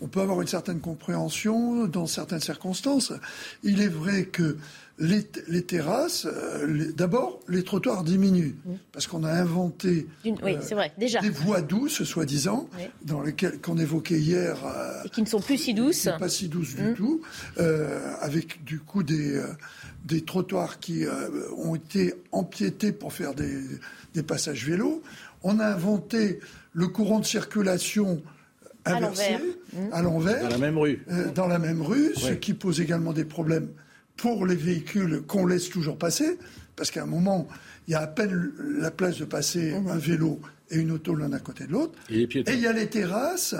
on 0.01 0.07
peut 0.07 0.21
avoir 0.21 0.41
une 0.41 0.49
certaine 0.49 0.81
compréhension 0.81 1.87
dans 1.87 2.07
certaines 2.07 2.41
circonstances. 2.41 3.13
Il 3.63 3.81
est 3.81 3.89
vrai 3.89 4.25
que 4.25 4.57
les, 4.99 5.63
terrasses, 5.63 6.27
euh, 6.27 6.93
d'abord, 6.93 7.41
les 7.49 7.65
trottoirs 7.65 8.05
diminuent, 8.05 8.55
mmh. 8.65 8.73
parce 8.93 9.07
qu'on 9.07 9.25
a 9.25 9.33
inventé 9.33 10.07
oui, 10.25 10.35
euh, 10.43 10.75
vrai, 10.75 10.93
déjà. 10.99 11.21
des 11.21 11.31
voies 11.31 11.63
douces, 11.63 12.05
soi-disant, 12.05 12.69
dans 13.03 13.21
lesquelles 13.21 13.61
qu'on 13.61 13.79
évoquait 13.79 14.21
hier. 14.21 14.57
Et 15.05 15.09
qui 15.09 15.23
ne 15.23 15.27
sont 15.27 15.41
plus 15.41 15.59
si 15.59 15.75
douces. 15.75 16.09
Pas 16.19 16.29
si 16.29 16.49
douces 16.49 16.77
du 16.77 16.83
mmh. 16.83 16.95
tout, 16.95 17.23
avec 18.21 18.65
du 18.65 18.79
coup 18.79 19.03
des, 19.03 19.43
des 20.05 20.23
trottoirs 20.23 20.79
qui 20.79 21.05
ont 21.57 21.75
été 21.75 22.15
empiétés 22.33 22.93
pour 22.93 23.13
faire 23.13 23.35
des 23.35 23.61
des 24.15 24.23
passages 24.23 24.65
vélos. 24.65 25.03
On 25.43 25.59
a 25.59 25.67
inventé 25.67 26.41
le 26.73 26.89
courant 26.89 27.21
de 27.21 27.27
circulation 27.27 28.23
inversé, 28.87 29.37
à 29.93 30.03
l'envers, 30.03 30.43
dans 30.43 30.49
la 30.49 30.59
même 30.59 30.79
rue, 30.79 31.05
euh, 31.11 31.33
dans 31.33 31.47
la 31.47 31.59
même 31.59 31.83
rue, 31.83 32.15
ce 32.17 32.33
qui 32.33 32.53
pose 32.53 32.81
également 32.81 33.13
des 33.13 33.25
problèmes 33.25 33.69
pour 34.17 34.47
les 34.47 34.55
véhicules 34.55 35.23
qu'on 35.27 35.47
laisse 35.47 35.69
toujours 35.69 35.99
passer, 35.99 36.39
parce 36.77 36.91
qu'à 36.91 37.03
un 37.03 37.07
moment, 37.07 37.49
il 37.87 37.93
y 37.93 37.95
a 37.95 38.01
à 38.01 38.07
peine 38.07 38.53
la 38.79 38.91
place 38.91 39.19
de 39.19 39.25
passer 39.25 39.73
mhm. 39.73 39.89
un 39.89 39.99
vélo 39.99 40.41
et 40.71 40.77
une 40.77 40.93
auto 40.93 41.15
l'un 41.15 41.33
à 41.33 41.41
côté 41.41 41.67
de 41.67 41.73
l'autre. 41.73 41.99
Et, 42.11 42.27
il 42.33 42.61
y 42.61 42.67
a 42.67 42.73
les 42.73 42.89
terrasses. 42.89 43.55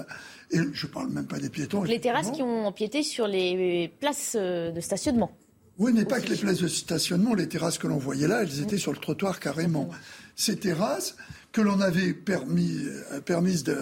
Et 0.51 0.59
je 0.73 0.87
ne 0.87 0.93
parle 0.93 1.11
même 1.11 1.27
pas 1.27 1.39
des 1.39 1.51
piétons. 1.51 1.83
Les 1.85 2.01
terrasses 2.01 2.31
qui 2.31 2.43
ont 2.43 2.67
empiété 2.67 3.03
sur 3.03 3.27
les 3.27 3.93
places 4.01 4.37
euh, 4.39 4.71
de 4.71 4.81
stationnement. 4.81 5.33
Oui, 5.79 5.93
mais 5.93 6.05
pas 6.05 6.21
que 6.21 6.31
les 6.31 6.37
places 6.37 6.61
de 6.61 6.69
stationnement. 6.69 7.35
Les 7.35 7.49
terrasses 7.49 7.79
que 7.79 7.87
l'on 7.87 7.99
voyait 7.99 8.29
là, 8.29 8.43
elles 8.43 8.61
étaient 8.61 8.79
sur 8.79 8.93
le 8.93 8.99
trottoir 8.99 9.41
carrément 9.41 9.91
ces 10.37 10.57
terrasses 10.57 11.17
que 11.53 11.61
l'on 11.61 11.81
avait 11.81 12.15
permis, 12.15 12.83
euh, 13.13 13.21
permises 13.21 13.65
de, 13.65 13.77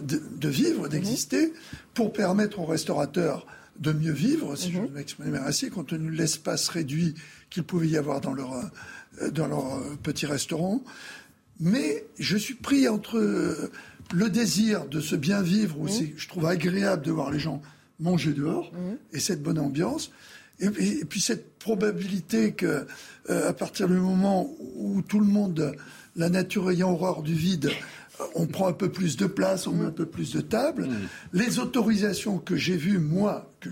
de, 0.00 0.48
vivre, 0.48 0.88
d'exister, 0.88 1.52
pour 1.92 2.12
permettre 2.12 2.60
aux 2.60 2.64
restaurateurs 2.64 3.46
de 3.78 3.92
mieux 3.92 4.12
vivre, 4.12 4.56
si 4.56 4.72
je 4.72 4.78
mhm. 4.78 4.90
m'exprime 4.92 5.34
ainsi, 5.34 5.70
compte 5.70 5.88
tenu 5.88 6.10
de 6.10 6.16
l'espace 6.16 6.68
réduit 6.68 7.14
qu'il 7.50 7.64
pouvait 7.64 7.88
y 7.88 7.96
avoir 7.96 8.20
dans 8.20 8.32
leur, 8.32 8.54
euh, 9.22 9.30
dans 9.30 9.46
leur 9.46 9.74
euh, 9.74 9.96
petit 10.02 10.26
restaurant. 10.26 10.82
Mais 11.60 12.04
je 12.18 12.36
suis 12.36 12.54
pris 12.54 12.88
entre 12.88 13.70
le 14.12 14.30
désir 14.30 14.86
de 14.86 15.00
se 15.00 15.16
bien 15.16 15.40
vivre, 15.40 15.78
où 15.78 15.84
mhm. 15.84 16.12
je 16.16 16.28
trouve 16.28 16.46
agréable 16.46 17.04
de 17.04 17.12
voir 17.12 17.30
les 17.30 17.38
gens 17.38 17.62
manger 18.00 18.32
dehors, 18.32 18.72
mhm. 18.72 18.98
et 19.12 19.20
cette 19.20 19.42
bonne 19.42 19.58
ambiance, 19.58 20.10
et, 20.60 21.04
puis 21.04 21.20
cette 21.20 21.58
probabilité 21.58 22.52
que, 22.52 22.86
euh, 23.30 23.48
à 23.48 23.52
partir 23.52 23.88
du 23.88 23.94
moment 23.94 24.54
où 24.76 25.02
tout 25.02 25.18
le 25.18 25.26
monde, 25.26 25.74
la 26.16 26.28
nature 26.28 26.70
ayant 26.70 26.92
horreur 26.92 27.22
du 27.22 27.34
vide, 27.34 27.66
euh, 27.66 27.72
on 28.34 28.46
prend 28.46 28.68
un 28.68 28.72
peu 28.72 28.90
plus 28.90 29.16
de 29.16 29.26
place, 29.26 29.66
on 29.66 29.72
met 29.72 29.86
un 29.86 29.90
peu 29.90 30.06
plus 30.06 30.32
de 30.32 30.40
tables. 30.40 30.86
Mm. 30.86 31.08
Les 31.32 31.58
autorisations 31.58 32.38
que 32.38 32.56
j'ai 32.56 32.76
vues, 32.76 32.98
moi, 32.98 33.52
que 33.60 33.70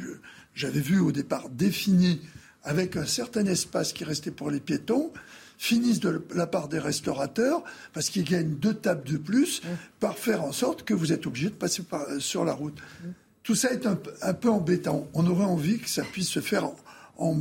j'avais 0.55 0.81
vues 0.81 1.01
au 1.01 1.13
départ 1.13 1.49
définies 1.49 2.21
avec 2.65 2.97
un 2.97 3.07
certain 3.07 3.45
espace 3.47 3.93
qui 3.93 4.05
restait 4.05 4.31
pour 4.31 4.51
les 4.51 4.61
piétons, 4.61 5.13
finissent 5.59 6.01
de 6.01 6.25
la 6.35 6.47
part 6.47 6.69
des 6.69 6.79
restaurateurs 6.79 7.63
parce 7.93 8.11
qu'ils 8.11 8.25
gagnent 8.25 8.55
deux 8.55 8.75
tables 8.75 9.09
de 9.09 9.17
plus 9.17 9.63
mm. 9.63 9.67
par 10.01 10.19
faire 10.19 10.43
en 10.43 10.53
sorte 10.53 10.83
que 10.83 10.95
vous 10.95 11.13
êtes 11.13 11.27
obligé 11.27 11.49
de 11.49 11.55
passer 11.55 11.83
sur 12.19 12.45
la 12.45 12.53
route. 12.53 12.79
Mm. 13.05 13.09
Tout 13.43 13.55
ça 13.57 13.73
est 13.73 13.87
un, 13.87 13.97
peu 14.35 14.49
embêtant. 14.51 15.09
On 15.15 15.27
aurait 15.27 15.45
envie 15.45 15.79
que 15.81 15.89
ça 15.89 16.05
puisse 16.05 16.29
se 16.29 16.39
faire 16.39 16.71
en, 17.17 17.35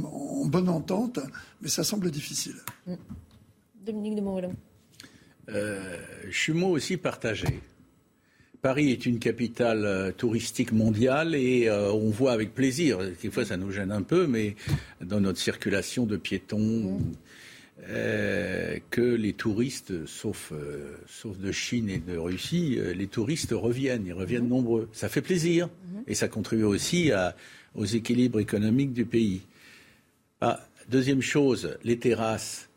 bonne 0.45 0.69
entente, 0.69 1.19
mais 1.61 1.69
ça 1.69 1.83
semble 1.83 2.09
difficile. 2.09 2.55
Dominique 3.85 4.15
de 4.15 4.21
Montvalon. 4.21 4.55
Euh, 5.49 5.97
je 6.29 6.37
suis 6.37 6.53
moi 6.53 6.69
aussi 6.69 6.97
partagé. 6.97 7.61
Paris 8.61 8.91
est 8.91 9.05
une 9.07 9.17
capitale 9.17 9.85
euh, 9.85 10.11
touristique 10.11 10.71
mondiale 10.71 11.33
et 11.33 11.67
euh, 11.67 11.91
on 11.91 12.11
voit 12.11 12.31
avec 12.31 12.53
plaisir, 12.53 12.99
des 12.99 13.31
fois 13.31 13.43
ça 13.43 13.57
nous 13.57 13.71
gêne 13.71 13.91
un 13.91 14.03
peu, 14.03 14.27
mais 14.27 14.55
dans 15.01 15.19
notre 15.19 15.39
circulation 15.39 16.05
de 16.05 16.17
piétons. 16.17 16.99
Euh, 17.89 18.77
que 18.91 19.01
les 19.01 19.33
touristes, 19.33 20.05
sauf, 20.05 20.51
euh, 20.51 20.97
sauf 21.07 21.39
de 21.39 21.51
Chine 21.51 21.89
et 21.89 21.97
de 21.97 22.15
Russie, 22.15 22.77
les 22.95 23.07
touristes 23.07 23.53
reviennent, 23.53 24.05
ils 24.05 24.13
reviennent 24.13 24.43
mhm. 24.43 24.49
nombreux. 24.49 24.89
Ça 24.93 25.09
fait 25.09 25.21
plaisir 25.21 25.67
mhm. 25.67 26.03
et 26.05 26.13
ça 26.13 26.27
contribue 26.27 26.63
aussi 26.63 27.11
à, 27.11 27.35
aux 27.73 27.85
équilibres 27.85 28.39
économiques 28.39 28.93
du 28.93 29.05
pays. 29.05 29.41
Ah, 30.41 30.59
deuxième 30.89 31.23
chose, 31.23 31.75
les 31.83 31.97
terrasses, 31.97 32.69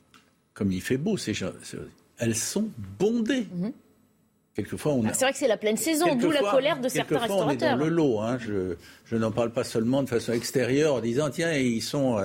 comme 0.55 0.73
il 0.73 0.81
fait 0.81 0.97
beau, 0.97 1.19
elles 2.19 2.37
sont 2.37 2.69
bondées. 2.99 3.47
Mhm. 3.53 3.73
Quelquefois, 4.55 4.93
on 4.93 5.05
ah, 5.05 5.13
C'est 5.13 5.25
vrai 5.25 5.33
que 5.33 5.39
c'est 5.39 5.49
la 5.49 5.57
pleine 5.57 5.77
saison, 5.77 6.15
d'où 6.15 6.31
la 6.31 6.41
colère 6.41 6.81
de 6.81 6.89
certains 6.89 7.19
restaurateurs. 7.19 7.49
On 7.49 7.75
est 7.75 7.77
dans 7.77 7.77
le 7.77 7.89
lot. 7.89 8.21
Hein. 8.21 8.39
Je, 8.39 8.77
je 9.05 9.17
n'en 9.17 9.33
parle 9.33 9.51
pas 9.51 9.65
seulement 9.65 10.03
de 10.03 10.09
façon 10.09 10.33
extérieure 10.33 10.95
en 10.95 11.01
disant 11.01 11.29
tiens, 11.31 11.53
ils 11.53 11.83
sont. 11.83 12.17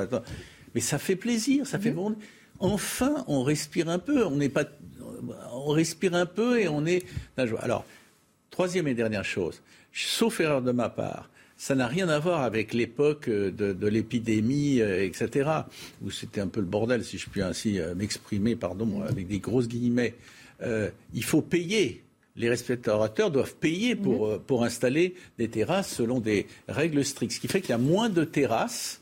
Mais 0.75 0.81
ça 0.81 0.99
fait 0.99 1.15
plaisir, 1.15 1.65
ça 1.65 1.79
fait 1.79 1.89
bon 1.89 2.15
enfin, 2.59 3.23
on 3.27 3.43
respire 3.43 3.89
un 3.89 3.99
peu. 3.99 4.25
On 4.25 4.35
n'est 4.35 4.49
pas, 4.49 4.65
on 5.53 5.71
respire 5.71 6.13
un 6.13 6.25
peu 6.25 6.59
et 6.59 6.67
on 6.67 6.85
est 6.85 7.05
Alors, 7.37 7.85
troisième 8.49 8.87
et 8.87 8.93
dernière 8.93 9.25
chose, 9.25 9.61
sauf 9.93 10.39
erreur 10.39 10.61
de 10.61 10.71
ma 10.71 10.89
part, 10.89 11.29
ça 11.59 11.75
n'a 11.75 11.87
rien 11.87 12.07
à 12.07 12.19
voir 12.19 12.43
avec 12.43 12.73
l'époque 12.73 13.29
de, 13.29 13.87
l'épidémie, 13.87 14.79
euh, 14.79 15.03
etc., 15.03 15.49
où 16.01 16.09
c'était 16.09 16.39
un 16.39 16.47
peu 16.47 16.61
le 16.61 16.65
bordel, 16.65 17.03
si 17.03 17.17
je 17.17 17.29
puis 17.29 17.41
ainsi 17.41 17.79
euh, 17.79 17.93
m'exprimer, 17.95 18.55
pardon, 18.55 19.01
avec 19.01 19.27
des 19.27 19.39
grosses 19.39 19.67
guillemets. 19.67 20.15
Euh, 20.61 20.89
il 21.13 21.23
faut 21.23 21.41
payer. 21.41 22.01
Les 22.37 22.47
restaurateurs 22.47 23.29
doivent 23.29 23.55
payer 23.55 23.97
pour, 23.97 24.29
mhm. 24.29 24.39
pour 24.39 24.63
installer 24.63 25.15
des 25.37 25.49
terrasses 25.49 25.93
selon 25.93 26.21
des 26.21 26.47
règles 26.69 27.03
strictes. 27.03 27.33
Ce 27.33 27.41
qui 27.41 27.49
fait 27.49 27.59
qu'il 27.59 27.71
y 27.71 27.73
a 27.73 27.77
moins 27.77 28.07
de 28.07 28.23
terrasses 28.23 28.98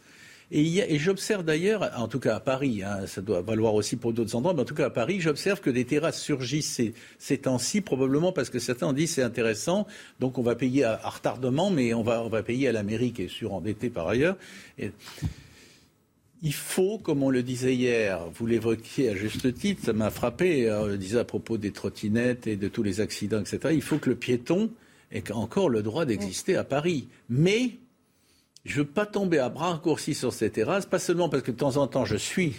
et, 0.50 0.98
j'observe 0.98 1.44
d'ailleurs, 1.44 1.92
en 1.98 2.08
tout 2.08 2.20
cas 2.20 2.36
à 2.36 2.40
Paris, 2.40 2.82
hein, 2.82 3.06
ça 3.06 3.22
doit 3.22 3.42
valoir 3.42 3.74
aussi 3.74 3.98
pour 3.98 4.14
d'autres 4.14 4.34
endroits, 4.36 4.54
mais 4.54 4.62
en 4.62 4.66
tout 4.66 4.76
cas 4.76 4.86
à 4.86 4.90
Paris, 4.90 5.20
j'observe 5.20 5.60
que 5.60 5.70
des 5.70 5.84
terrasses 5.84 6.22
surgissent 6.22 6.82
ces, 7.20 7.38
temps-ci, 7.38 7.82
probablement 7.82 8.32
parce 8.32 8.50
que 8.50 8.60
certains 8.60 8.88
ont 8.88 8.94
dit 8.94 9.08
c'est 9.08 9.24
intéressant, 9.24 9.88
donc 10.22 10.38
on 10.38 10.42
va 10.42 10.56
payer 10.56 10.86
à, 10.86 10.98
retardement, 11.04 11.70
mais 11.70 11.94
on 11.94 12.02
va, 12.02 12.24
on 12.24 12.30
va 12.30 12.44
payer 12.44 12.70
à 12.70 12.72
l'Amérique, 12.72 13.16
qui 13.18 13.24
est 13.24 13.28
surendetté 13.28 13.90
par 13.90 14.08
ailleurs. 14.08 14.38
il 16.42 16.54
faut, 16.54 16.98
comme 16.98 17.24
on 17.24 17.30
le 17.30 17.44
disait 17.44 17.76
hier, 17.76 18.22
vous 18.34 18.46
l'évoquiez 18.46 19.10
à 19.10 19.16
juste 19.16 19.54
titre, 19.54 19.84
ça 19.84 19.92
m'a 19.92 20.12
frappé, 20.12 20.72
on 20.72 20.86
le 20.86 20.98
disait 20.98 21.20
à 21.20 21.26
propos 21.26 21.58
des 21.58 21.72
trottinettes 21.72 22.48
et 22.48 22.56
de 22.56 22.70
tous 22.70 22.84
les 22.84 23.02
accidents, 23.02 23.42
etc. 23.42 23.74
Il 23.74 23.82
faut 23.82 23.98
que 23.98 24.10
le 24.10 24.16
piéton 24.16 24.70
ait 25.12 25.30
encore 25.34 25.68
le 25.70 25.84
droit 25.84 26.06
d'exister 26.06 26.56
à 26.56 26.64
Paris. 26.64 27.10
Mais 27.30 27.72
je 28.68 28.74
ne 28.74 28.86
veux 28.86 28.92
pas 28.92 29.06
tomber 29.06 29.40
à 29.40 29.50
bras 29.50 29.72
raccourcis 29.72 30.14
sur 30.14 30.34
ces 30.34 30.52
terrasses, 30.52 30.86
pas 30.86 31.00
seulement 31.00 31.30
parce 31.30 31.42
que 31.42 31.52
de 31.52 31.58
temps 31.58 31.78
en 31.78 31.88
temps 31.88 32.06
je 32.06 32.18
suis 32.18 32.54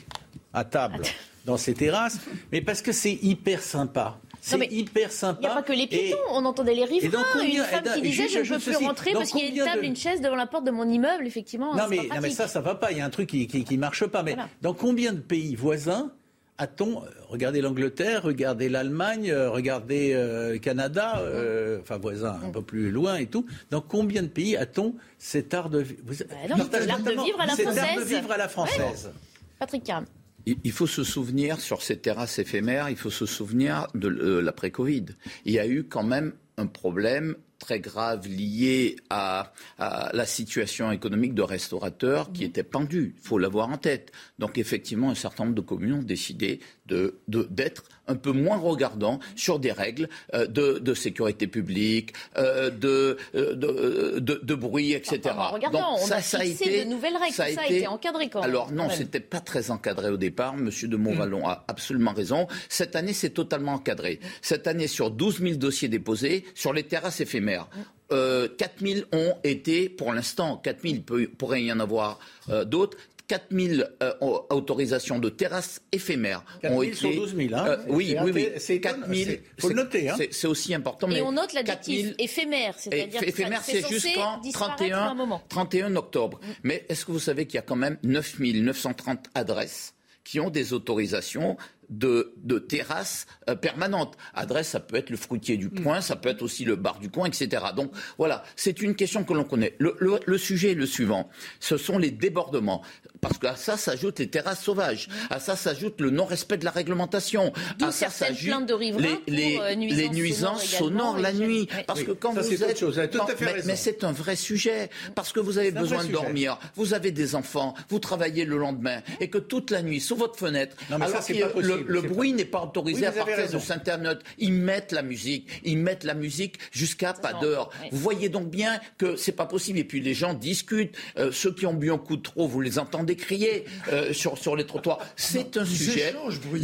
à 0.53 0.65
table 0.65 1.03
dans 1.45 1.57
ces 1.57 1.75
terrasses, 1.75 2.19
mais 2.51 2.61
parce 2.61 2.83
que 2.83 2.93
c'est 2.93 3.19
hyper 3.23 3.63
sympa. 3.63 4.19
C'est 4.41 4.73
hyper 4.73 5.13
sympa. 5.13 5.41
Il 5.43 5.47
n'y 5.47 5.51
a 5.51 5.55
pas 5.55 5.63
que 5.63 5.73
les 5.73 5.87
piétons, 5.87 6.17
on 6.31 6.45
entendait 6.45 6.75
les 6.75 6.85
riverains. 6.85 7.23
Une 7.43 7.63
femme 7.63 7.85
qui 7.95 8.03
disait 8.03 8.29
je 8.29 8.39
ne 8.39 8.59
peux 8.59 8.71
plus 8.73 8.87
rentrer 8.87 9.13
parce 9.13 9.31
qu'il 9.31 9.43
y 9.43 9.61
a 9.61 9.65
une 9.65 9.71
table, 9.71 9.85
une 9.85 9.97
chaise 9.97 10.21
devant 10.21 10.37
la 10.37 10.47
porte 10.47 10.65
de 10.65 10.71
mon 10.71 10.89
immeuble, 10.89 11.27
effectivement. 11.27 11.75
Non, 11.75 11.87
mais, 11.89 11.97
non 11.97 12.21
mais, 12.23 12.31
ça, 12.31 12.49
ça 12.49 12.61
va 12.61 12.75
pas. 12.75 12.93
Il 12.93 12.99
y 12.99 13.01
a 13.01 13.05
un 13.05 13.11
truc 13.11 13.29
qui 13.29 13.67
ne 13.71 13.77
marche 13.77 14.07
pas. 14.07 14.23
Mais 14.23 14.37
dans 14.63 14.75
combien 14.75 15.13
de 15.13 15.21
pays 15.21 15.57
voisins 15.57 16.13
a-t-on, 16.59 17.03
regardez 17.29 17.61
l'Angleterre, 17.61 18.23
regardez 18.25 18.69
l'Allemagne, 18.69 19.33
regardez 19.33 20.13
euh, 20.13 20.53
le 20.53 20.59
Canada, 20.59 21.19
euh, 21.21 21.79
enfin 21.81 21.99
voisins 21.99 22.39
un 22.45 22.51
peu 22.51 22.63
plus 22.63 22.91
loin 22.91 23.17
et 23.17 23.27
tout, 23.27 23.47
dans 23.71 23.81
combien 23.81 24.23
de 24.23 24.29
pays 24.29 24.57
a-t-on 24.57 24.95
cet 25.19 25.55
art 25.55 25.71
de, 25.71 25.83
bah 25.83 26.15
l'art 26.49 27.03
de 27.03 27.11
vivre 27.11 27.41
à 27.41 27.47
la 27.47 27.57
française, 27.57 27.79
art 27.79 27.97
de 27.97 28.05
vivre 28.05 28.33
à 28.33 28.37
la 28.37 28.49
française. 28.49 29.11
Patrick 29.59 29.85
Carme. 29.85 30.07
Il 30.47 30.73
faut 30.73 30.87
se 30.87 31.05
souvenir, 31.05 31.61
sur 31.61 31.83
ces 31.83 31.99
terrasses 31.99 32.39
éphémères, 32.39 32.89
il 32.89 32.97
faut 32.97 33.11
se 33.11 33.27
souvenir 33.27 33.87
de 33.95 34.09
l'après-Covid. 34.39 35.07
Il 35.45 35.53
y 35.53 35.59
a 35.59 35.67
eu 35.67 35.85
quand 35.85 36.05
même 36.05 36.33
un 36.57 36.67
problème 36.67 37.37
très 37.59 37.81
grave 37.81 38.27
lié 38.27 38.97
à, 39.11 39.53
la 39.79 40.27
situation 40.27 40.91
économique 40.91 41.35
de 41.35 41.43
restaurateurs 41.43 42.33
qui 42.33 42.43
mhm. 42.43 42.49
était 42.49 42.63
pendue. 42.63 43.15
Il 43.17 43.23
faut 43.23 43.39
l'avoir 43.39 43.69
en 43.69 43.79
tête. 43.79 44.13
Donc 44.39 44.59
effectivement, 44.59 45.11
un 45.11 45.15
certain 45.15 45.45
nombre 45.45 45.57
de 45.57 45.61
communes 45.61 45.95
ont 45.95 46.03
décidé 46.03 46.61
de, 46.89 47.15
d'être 47.29 47.85
un 48.09 48.17
peu 48.17 48.33
moins 48.33 48.57
regardants 48.57 49.21
sur 49.37 49.59
des 49.59 49.73
règles 49.73 50.09
euh, 50.35 50.47
de, 50.47 50.79
de, 50.79 50.95
sécurité 50.95 51.47
publique, 51.47 52.15
euh, 52.37 52.71
de, 52.71 53.19
euh, 53.35 53.55
de, 53.55 54.41
de, 54.43 54.55
bruit, 54.55 54.93
etc. 54.93 55.21
Donc, 55.61 55.75
on 55.75 55.97
ça, 55.99 56.17
a 56.17 56.23
ça 56.23 56.39
a 56.39 56.45
été, 56.45 56.85
de 56.85 56.91
nouvelles 56.91 57.17
règles, 57.17 57.35
ça 57.35 57.45
a, 57.45 57.67
été, 57.67 57.87
encadré 57.87 58.29
quand 58.29 58.41
même. 58.41 58.51
Alors 58.51 58.73
non, 58.73 58.89
c'était 58.89 59.21
pas 59.21 59.41
très 59.41 59.71
encadré 59.71 60.09
au 60.09 60.17
départ. 60.17 60.57
Monsieur 60.57 60.89
de 60.89 60.97
Montvalon 60.97 61.41
mm. 61.41 61.51
a 61.51 61.65
absolument 61.69 62.13
raison. 62.13 62.49
Cette 62.69 62.97
année, 62.97 63.13
c'est 63.13 63.31
totalement 63.31 63.75
encadré. 63.75 64.21
Cette 64.41 64.67
année, 64.67 64.87
sur 64.87 65.11
12 65.11 65.41
000 65.41 65.55
dossiers 65.57 65.89
déposés, 65.89 66.45
sur 66.55 66.73
les 66.73 66.85
terrasses 66.85 67.21
éphémères, 67.21 67.69
mm. 67.75 67.81
euh, 68.13 68.49
4 68.57 68.73
000 68.81 69.01
ont 69.13 69.35
été, 69.45 69.89
pour 69.89 70.13
l'instant, 70.13 70.57
4 70.57 70.83
000, 70.83 70.95
il 71.19 71.29
pourrait 71.29 71.63
y 71.63 71.73
en 71.73 71.81
avoir 71.81 72.19
d'autres, 72.65 72.97
4 73.29 73.47
000 73.51 73.83
euh, 74.03 74.13
autorisations 74.21 75.19
de 75.19 75.29
terrasses 75.29 75.83
éphémères 75.93 76.45
4 76.63 76.81
000 76.81 76.95
sur 76.95 77.15
12 77.15 77.37
000, 77.37 77.55
hein 77.55 77.65
euh, 77.67 77.77
Oui, 77.89 78.17
oui, 78.25 78.31
oui. 78.35 78.49
C'est 78.57 78.81
4 78.81 79.13
000. 79.13 79.31
faut 79.59 79.69
le 79.69 79.75
noter. 79.75 80.09
Hein. 80.09 80.17
C'est 80.31 80.47
aussi 80.47 80.75
important. 80.75 81.11
Et 81.11 81.21
on 81.21 81.33
note 81.33 81.53
l'adjectif 81.53 82.15
éphémère, 82.19 82.75
c'est-à-dire 82.79 83.23
éphémère, 83.23 83.63
c'est 83.63 83.87
jusqu'en 83.87 84.41
31, 84.41 85.17
31 85.49 85.97
octobre. 85.97 86.41
Mm. 86.43 86.47
Mais 86.65 86.87
est-ce 86.89 87.05
que 87.05 87.13
vous 87.13 87.19
savez 87.19 87.47
qu'il 87.47 87.57
y 87.57 87.59
a 87.59 87.63
quand 87.63 87.77
même 87.77 87.99
9 88.03 88.41
930 88.41 89.27
adresses 89.35 89.95
qui 90.25 90.41
ont 90.41 90.51
des 90.51 90.73
autorisations 90.73 91.57
de, 91.91 92.35
de 92.37 92.59
terrasses 92.59 93.27
euh, 93.49 93.55
permanentes. 93.55 94.17
Adresse, 94.35 94.69
ça 94.69 94.81
peut 94.81 94.97
être 94.97 95.11
le 95.11 95.17
fruitier 95.17 95.57
du 95.57 95.69
mm. 95.69 95.83
coin, 95.83 96.01
ça 96.01 96.17
peut 96.17 96.29
être 96.29 96.43
aussi 96.43 96.65
le 96.65 96.77
bar 96.77 96.99
du 96.99 97.11
coin, 97.11 97.27
etc. 97.27 97.63
Donc 97.75 97.93
voilà, 98.19 98.43
c'est 98.57 98.81
une 98.83 98.95
question 98.95 99.25
que 99.25 99.33
l'on 99.33 99.45
connaît. 99.45 99.75
Le, 99.79 99.97
le, 99.99 100.19
le, 100.25 100.39
sujet 100.39 100.73
est 100.73 100.75
le 100.75 100.87
suivant. 100.87 101.29
Ce 101.61 101.77
sont 101.77 101.99
les 101.99 102.11
débordements. 102.11 102.83
Parce 103.21 103.39
qu'à 103.39 103.57
ça 103.57 103.77
s'ajoutent 103.77 104.19
les 104.19 104.29
terrasses 104.29 104.63
sauvages. 104.63 105.09
Mm. 105.09 105.13
À 105.31 105.41
ça 105.41 105.57
s'ajoute 105.57 106.01
le 106.01 106.11
non-respect 106.11 106.59
de 106.59 106.65
la 106.65 106.71
réglementation. 106.71 107.53
À 107.81 107.91
ça 107.91 108.11
s'ajoutent 108.11 108.71
les, 108.79 108.93
les, 109.27 109.59
euh, 109.59 109.75
nuisances, 109.75 109.99
les 109.99 110.09
nuisances 110.11 110.65
sonores, 110.65 111.19
la 111.19 111.33
nuit. 111.33 111.69
Parce 111.87 112.03
que 112.03 112.13
quand 112.13 112.33
vous 112.33 112.65
êtes... 112.65 112.79
Chose, 112.79 113.01
tout 113.11 113.23
à 113.23 113.27
fait 113.35 113.45
mais, 113.45 113.63
mais 113.65 113.77
c'est 113.77 114.05
un 114.05 114.13
vrai 114.13 114.37
sujet. 114.37 114.91
Parce 115.15 115.33
que 115.33 115.41
vous 115.41 115.59
avez 115.59 115.71
besoin 115.71 116.05
de 116.05 116.13
dormir. 116.13 116.59
Vous 116.77 116.95
avez 116.95 117.11
des 117.11 117.35
enfants. 117.35 117.75
Vous 117.89 117.99
travaillez 117.99 118.45
le 118.45 118.59
lendemain. 118.59 119.01
Et 119.21 119.31
que 119.31 119.39
toute 119.39 119.71
la 119.71 119.83
nuit, 119.83 120.01
sous 120.01 120.17
votre 120.17 120.37
fenêtre... 120.39 120.77
Non, 120.91 120.99
mais 120.99 121.07
alors 121.07 121.23
ça, 121.23 121.35
pas 121.35 121.49
possible 121.49 121.78
le, 121.87 122.01
bruit 122.01 122.33
n'est 122.33 122.45
pas 122.45 122.63
autorisé 122.63 123.07
à 123.07 123.13
partir 123.13 123.37
de 123.37 123.73
Internet. 123.73 124.19
Ils 124.39 124.53
mettent 124.53 124.93
la 124.93 125.03
musique, 125.03 125.49
ils 125.65 125.79
mettent 125.79 126.05
la 126.05 126.15
musique 126.15 126.59
jusqu'à 126.73 127.13
pas 127.13 127.35
d'heure. 127.35 127.71
Vous 127.91 127.99
voyez 127.99 128.29
donc 128.29 128.49
bien 128.49 128.81
que 128.97 129.17
c'est 129.17 129.33
pas 129.33 129.47
possible. 129.47 129.79
Et 129.79 129.85
puis 129.85 130.01
les 130.01 130.15
gens 130.15 130.35
discutent. 130.35 130.97
Euh, 131.19 131.31
ceux 131.33 131.53
qui 131.53 131.67
ont 131.67 131.75
bu 131.75 131.91
un 131.91 131.99
coup 131.99 132.17
de 132.17 132.23
trop, 132.23 132.47
vous 132.47 132.61
les 132.61 132.79
entendez 132.79 133.17
crier 133.17 133.65
euh, 133.93 134.13
sur 134.13 134.39
sur 134.39 134.57
les 134.57 134.67
trottoirs. 134.67 134.99
C'est 135.17 135.57
un 135.57 135.65
sujet. 135.65 136.15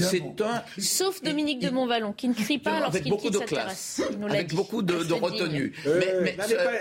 C'est 0.00 0.40
un. 0.40 0.62
Sauf 0.78 1.22
Dominique 1.22 1.60
de 1.60 1.70
Montvalon 1.70 2.12
qui 2.12 2.28
ne 2.28 2.34
crie 2.34 2.58
pas 2.58 2.80
lorsqu'il 2.80 3.16
quitte 3.16 3.38
sa 3.38 3.44
terrasse. 3.44 4.02
Avec 4.28 4.54
beaucoup 4.54 4.82
de, 4.82 5.02
de 5.04 5.12
retenue. 5.12 5.72
mais, 5.84 6.36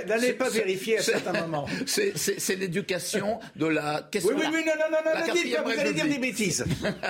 n'allez 0.07 0.33
pas, 0.33 0.49
vérifier 0.49 0.99
à 0.99 1.01
certains 1.01 1.33
moments. 1.33 1.65
C'est 1.85 2.55
l'éducation 2.55 3.39
de 3.55 3.65
la. 3.65 4.09
Oui, 4.13 4.21
oui, 4.23 4.33
oui, 4.35 4.63
non, 4.65 4.73
non, 4.79 4.85
non, 4.91 4.97
non, 5.03 5.63
vous 5.63 5.79
allez 5.79 5.93
dire 5.93 6.07
des 6.07 6.19
bêtises. 6.19 6.65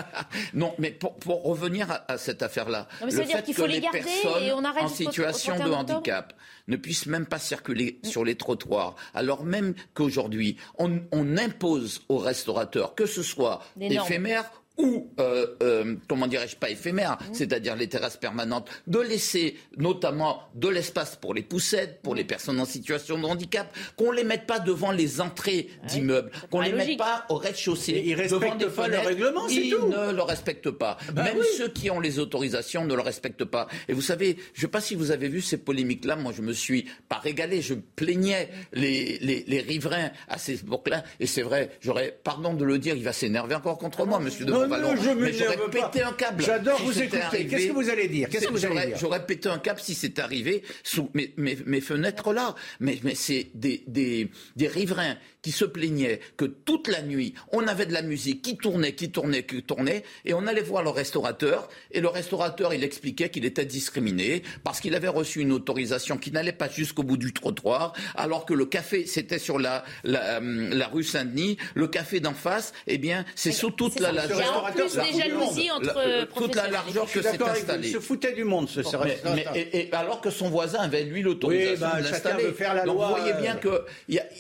non, 0.54 0.74
mais 0.78 0.92
pour, 0.92 1.13
pour 1.20 1.44
revenir 1.44 2.04
à, 2.08 2.18
cette 2.18 2.44
affaire-là, 2.44 2.88
le 3.04 3.12
fait 3.12 3.54
que 3.54 3.62
les 3.64 3.82
personnes 3.82 4.66
en 4.80 4.88
situation 4.88 5.58
de 5.58 5.72
handicap 5.72 6.34
ne 6.68 6.78
puissent 6.78 7.08
même 7.08 7.26
pas 7.26 7.40
circuler 7.40 8.00
mm. 8.04 8.08
sur 8.08 8.24
les 8.24 8.36
trottoirs, 8.36 8.96
alors 9.14 9.44
même 9.44 9.74
qu'aujourd'hui, 9.94 10.58
on, 10.78 11.02
on, 11.12 11.38
impose 11.38 12.04
aux 12.10 12.18
restaurateurs, 12.18 12.96
que 12.96 13.06
ce 13.06 13.24
soit 13.24 13.62
éphémère 13.80 14.50
ou, 14.78 15.12
euh, 15.20 15.46
euh, 15.62 15.96
comment 16.08 16.28
dirais-je, 16.28 16.56
pas 16.56 16.70
éphémère, 16.70 17.14
mmh. 17.14 17.34
c'est-à-dire 17.34 17.76
les 17.76 17.88
terrasses 17.88 18.18
permanentes, 18.18 18.70
de 18.88 19.00
laisser 19.00 19.56
notamment 19.78 20.42
de 20.56 20.68
l'espace 20.68 21.16
pour 21.16 21.34
les 21.34 21.44
poussettes, 21.44 22.02
pour 22.02 22.16
les 22.16 22.24
personnes 22.24 22.60
en 22.60 22.66
situation 22.66 23.20
de 23.20 23.26
handicap, 23.26 23.72
qu'on 23.98 24.12
les 24.12 24.24
mette 24.24 24.48
pas 24.48 24.60
devant 24.60 24.92
les 24.92 25.22
entrées 25.22 25.70
d'immeubles, 25.88 26.32
qu'on 26.50 26.62
les 26.62 26.74
mette 26.74 26.98
pas 26.98 27.26
au 27.30 27.36
rez-de-chaussée. 27.36 28.02
Ils 28.06 28.16
respectent 28.16 28.68
pas 28.70 28.88
le 28.88 28.98
règlement, 28.98 29.48
c'est 29.48 29.70
tout. 29.70 29.78
Ils 29.86 29.90
ne 29.90 30.12
le 30.12 30.22
respectent 30.24 30.72
pas. 30.72 30.98
Bah 31.14 31.24
Même 31.24 31.38
ceux 31.58 31.70
qui 31.70 31.92
ont 31.92 32.00
les 32.00 32.18
autorisations 32.18 32.86
ne 32.86 32.96
le 32.96 33.02
respectent 33.02 33.46
pas. 33.46 33.68
Et 33.88 33.94
vous 33.94 34.02
savez, 34.02 34.38
je 34.54 34.60
ne 34.60 34.62
sais 34.62 34.68
pas 34.68 34.82
si 34.82 34.96
vous 34.96 35.12
avez 35.12 35.28
vu 35.28 35.42
ces 35.42 35.58
polémiques-là. 35.58 36.16
Moi, 36.16 36.34
je 36.36 36.42
me 36.42 36.54
suis 36.54 36.86
pas 37.10 37.18
régalé. 37.18 37.62
Je 37.62 37.76
plaignais 37.76 38.50
les, 38.74 39.20
les, 39.20 39.44
les 39.48 39.60
riverains 39.60 40.12
à 40.28 40.38
ces 40.38 40.62
époques-là. 40.62 41.04
Et 41.20 41.28
c'est 41.28 41.42
vrai, 41.44 41.70
j'aurais, 41.82 42.18
pardon 42.24 42.54
de 42.54 42.66
le 42.66 42.80
dire, 42.80 42.96
il 42.96 43.04
va 43.04 43.14
s'énerver 43.14 43.56
encore 43.56 43.78
contre 43.78 44.02
ah 44.02 44.06
moi, 44.06 44.20
monsieur 44.20 44.46
de 44.46 44.63
non, 44.68 44.96
je 44.96 45.10
mais 45.12 45.34
j'aurais 45.34 45.58
pété 45.72 46.02
un 46.04 46.14
câble. 46.14 46.44
J'adore 46.44 46.82
vous 46.82 47.02
écouter. 47.02 47.48
Qu'est-ce 47.48 47.68
que 47.68 47.74
vous 47.74 47.90
allez 47.90 48.08
dire? 48.08 48.30
Qu'est-ce 48.30 48.48
que 48.48 48.52
vous 48.52 48.66
allez 48.66 48.88
dire? 48.88 48.98
J'aurais 49.00 49.26
pété 49.26 49.50
un 49.50 49.60
câble 49.60 49.80
si 49.80 49.96
c'est 49.96 50.20
arrivé 50.20 50.64
sous 50.84 51.10
mes, 51.14 51.34
mes, 51.38 51.58
mes 51.66 51.82
fenêtres 51.82 52.34
là. 52.34 52.56
Mais, 52.80 53.00
mais 53.04 53.16
c'est 53.16 53.48
des, 53.54 53.84
des, 53.88 54.30
des 54.56 54.68
riverains 54.68 55.18
qui 55.44 55.52
se 55.52 55.66
plaignaient 55.66 56.22
que 56.38 56.46
toute 56.46 56.88
la 56.88 57.04
nuit, 57.04 57.36
on 57.52 57.68
avait 57.68 57.86
de 57.86 57.94
la 57.94 58.02
musique 58.02 58.42
qui 58.42 58.58
tournait, 58.58 58.94
qui 58.94 59.12
tournait, 59.12 59.44
qui 59.44 59.62
tournait, 59.62 60.04
et 60.26 60.34
on 60.34 60.48
allait 60.48 60.62
voir 60.62 60.82
le 60.82 60.90
restaurateur, 60.90 61.70
et 61.92 62.00
le 62.00 62.08
restaurateur, 62.08 62.74
il 62.74 62.84
expliquait 62.84 63.30
qu'il 63.30 63.46
était 63.46 63.66
discriminé 63.66 64.42
parce 64.64 64.80
qu'il 64.80 64.96
avait 64.96 65.10
reçu 65.10 65.42
une 65.42 65.52
autorisation 65.52 66.18
qui 66.18 66.32
n'allait 66.32 66.54
pas 66.54 66.70
jusqu'au 66.70 67.04
bout 67.04 67.18
du 67.18 67.34
trottoir, 67.34 67.94
alors 68.16 68.46
que 68.46 68.54
le 68.54 68.66
café, 68.66 69.06
c'était 69.06 69.38
sur 69.38 69.60
la, 69.60 69.84
la, 70.04 70.40
euh, 70.40 70.70
la 70.74 70.88
rue 70.88 71.04
Saint-Denis, 71.04 71.58
le 71.76 71.88
café 71.88 72.22
d'en 72.22 72.34
face, 72.34 72.72
eh 72.88 72.98
bien, 72.98 73.26
c'est 73.36 73.52
sous 73.52 73.72
toute 73.72 74.00
la, 74.00 74.14
la, 74.14 74.24
plus 74.24 74.96
des 74.96 75.20
jalousies 75.20 75.72
entre 75.72 76.28
toute 76.36 76.56
la 76.56 76.70
largeur 76.70 77.12
que 77.12 77.22
c'est 77.22 77.42
installé. 77.42 77.90
Il 77.90 77.94
se 77.94 78.00
foutait 78.00 78.34
du 78.34 78.46
monde, 78.46 78.70
ce 78.70 78.80
mais, 79.04 79.18
mais, 79.36 79.46
et, 79.74 79.94
alors 79.94 80.22
que 80.22 80.30
son 80.30 80.50
voisin 80.50 80.80
avait 80.80 81.04
lui 81.04 81.22
l'autorisation 81.22 81.86
oui, 81.86 82.02
bah, 82.02 82.02
d'installer. 82.02 82.54
Donc 82.86 82.98
vous 82.98 83.10
voyez 83.10 83.34
bien 83.34 83.56
que 83.56 83.84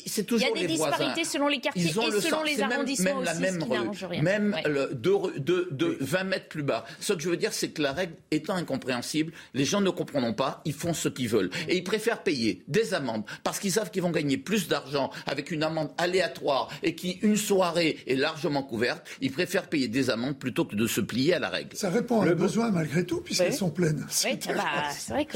c'est 0.06 0.24
toujours 0.26 0.56
les 0.56 0.68
voisins 0.68 0.93
selon 1.24 1.48
les 1.48 1.60
quartiers 1.60 1.86
et 1.86 1.92
selon 1.92 2.44
les 2.44 2.62
arrondissements 2.62 3.22
même, 3.22 3.40
même 3.40 3.60
la 3.60 3.62
même 3.62 3.64
rue, 3.64 4.22
même 4.22 4.56
de, 4.94 5.70
de, 5.72 5.98
20 6.00 6.24
mètres 6.24 6.48
plus 6.48 6.64
bas. 6.64 6.86
Ce 7.00 7.14
que 7.14 7.22
je 7.22 7.30
veux 7.30 7.38
dire, 7.38 7.54
c'est 7.54 7.70
que 7.70 7.82
la 7.82 7.94
règle 7.94 8.14
étant 8.32 8.56
incompréhensible, 8.56 9.34
les 9.54 9.66
gens 9.66 9.82
ne 9.82 9.90
comprendront 9.90 10.34
pas, 10.34 10.62
ils 10.66 10.74
font 10.74 10.94
ce 10.94 11.10
qu'ils 11.10 11.30
veulent. 11.30 11.50
Et 11.68 11.78
ils 11.78 11.84
préfèrent 11.84 12.24
payer 12.24 12.64
des 12.68 12.94
amendes 12.94 13.24
parce 13.44 13.60
qu'ils 13.60 13.72
savent 13.72 13.92
qu'ils 13.92 14.02
vont 14.02 14.12
gagner 14.12 14.38
plus 14.38 14.68
d'argent 14.68 15.12
avec 15.26 15.52
une 15.52 15.64
amende 15.64 15.92
aléatoire 15.98 16.70
et 16.82 16.96
qui, 16.96 17.20
une 17.22 17.38
soirée, 17.38 17.98
est 18.08 18.16
largement 18.16 18.64
couverte. 18.64 19.08
Ils 19.22 19.32
préfèrent 19.32 19.68
payer 19.68 19.88
des 19.88 20.10
amendes 20.10 20.38
plutôt 20.38 20.66
que 20.66 20.76
de 20.76 20.88
se 20.88 21.02
plier 21.02 21.34
à 21.34 21.40
la 21.40 21.50
règle. 21.50 21.76
Ça 21.76 21.90
répond 21.90 22.22
à 22.22 22.26
le 22.26 22.36
besoin 22.36 22.72
malgré 22.72 23.06
tout, 23.06 23.22
puisqu'elles 23.22 23.54
sont 23.54 23.70
pleines. 23.70 24.06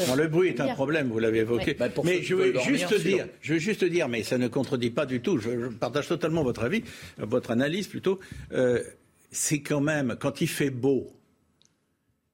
Bah, 0.07 0.15
le 0.15 0.27
bruit 0.27 0.49
est 0.49 0.61
un 0.61 0.73
problème, 0.73 1.09
vous 1.09 1.19
l'avez 1.19 1.39
évoqué. 1.39 1.73
Bah, 1.73 1.87
mais 2.03 2.21
je 2.21 2.35
veux, 2.35 2.53
juste 2.59 3.01
dire, 3.01 3.27
je 3.41 3.53
veux 3.53 3.59
juste 3.59 3.83
dire, 3.83 4.07
mais 4.07 4.23
ça 4.23 4.37
ne 4.37 4.47
contredit 4.47 4.89
pas 4.89 5.05
du 5.05 5.21
tout. 5.21 5.37
Je 5.47 5.67
partage 5.67 6.07
totalement 6.07 6.43
votre 6.43 6.63
avis, 6.63 6.83
votre 7.17 7.51
analyse 7.51 7.87
plutôt. 7.87 8.19
Euh, 8.53 8.83
c'est 9.31 9.61
quand 9.61 9.81
même, 9.81 10.15
quand 10.19 10.41
il 10.41 10.47
fait 10.47 10.69
beau, 10.69 11.07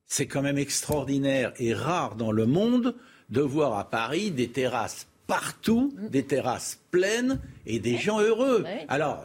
c'est 0.06 0.28
quand 0.28 0.42
même 0.42 0.58
extraordinaire 0.58 1.54
et 1.58 1.74
rare 1.74 2.16
dans 2.16 2.32
le 2.32 2.46
monde 2.46 2.96
de 3.30 3.42
voir 3.42 3.78
à 3.78 3.90
Paris 3.90 4.32
des 4.32 4.50
terrasses 4.50 5.08
partout, 5.28 5.94
des 6.10 6.24
terrasses 6.24 6.80
pleines 6.92 7.40
et 7.66 7.80
des 7.80 7.98
gens 7.98 8.20
heureux. 8.20 8.64
Alors, 8.88 9.24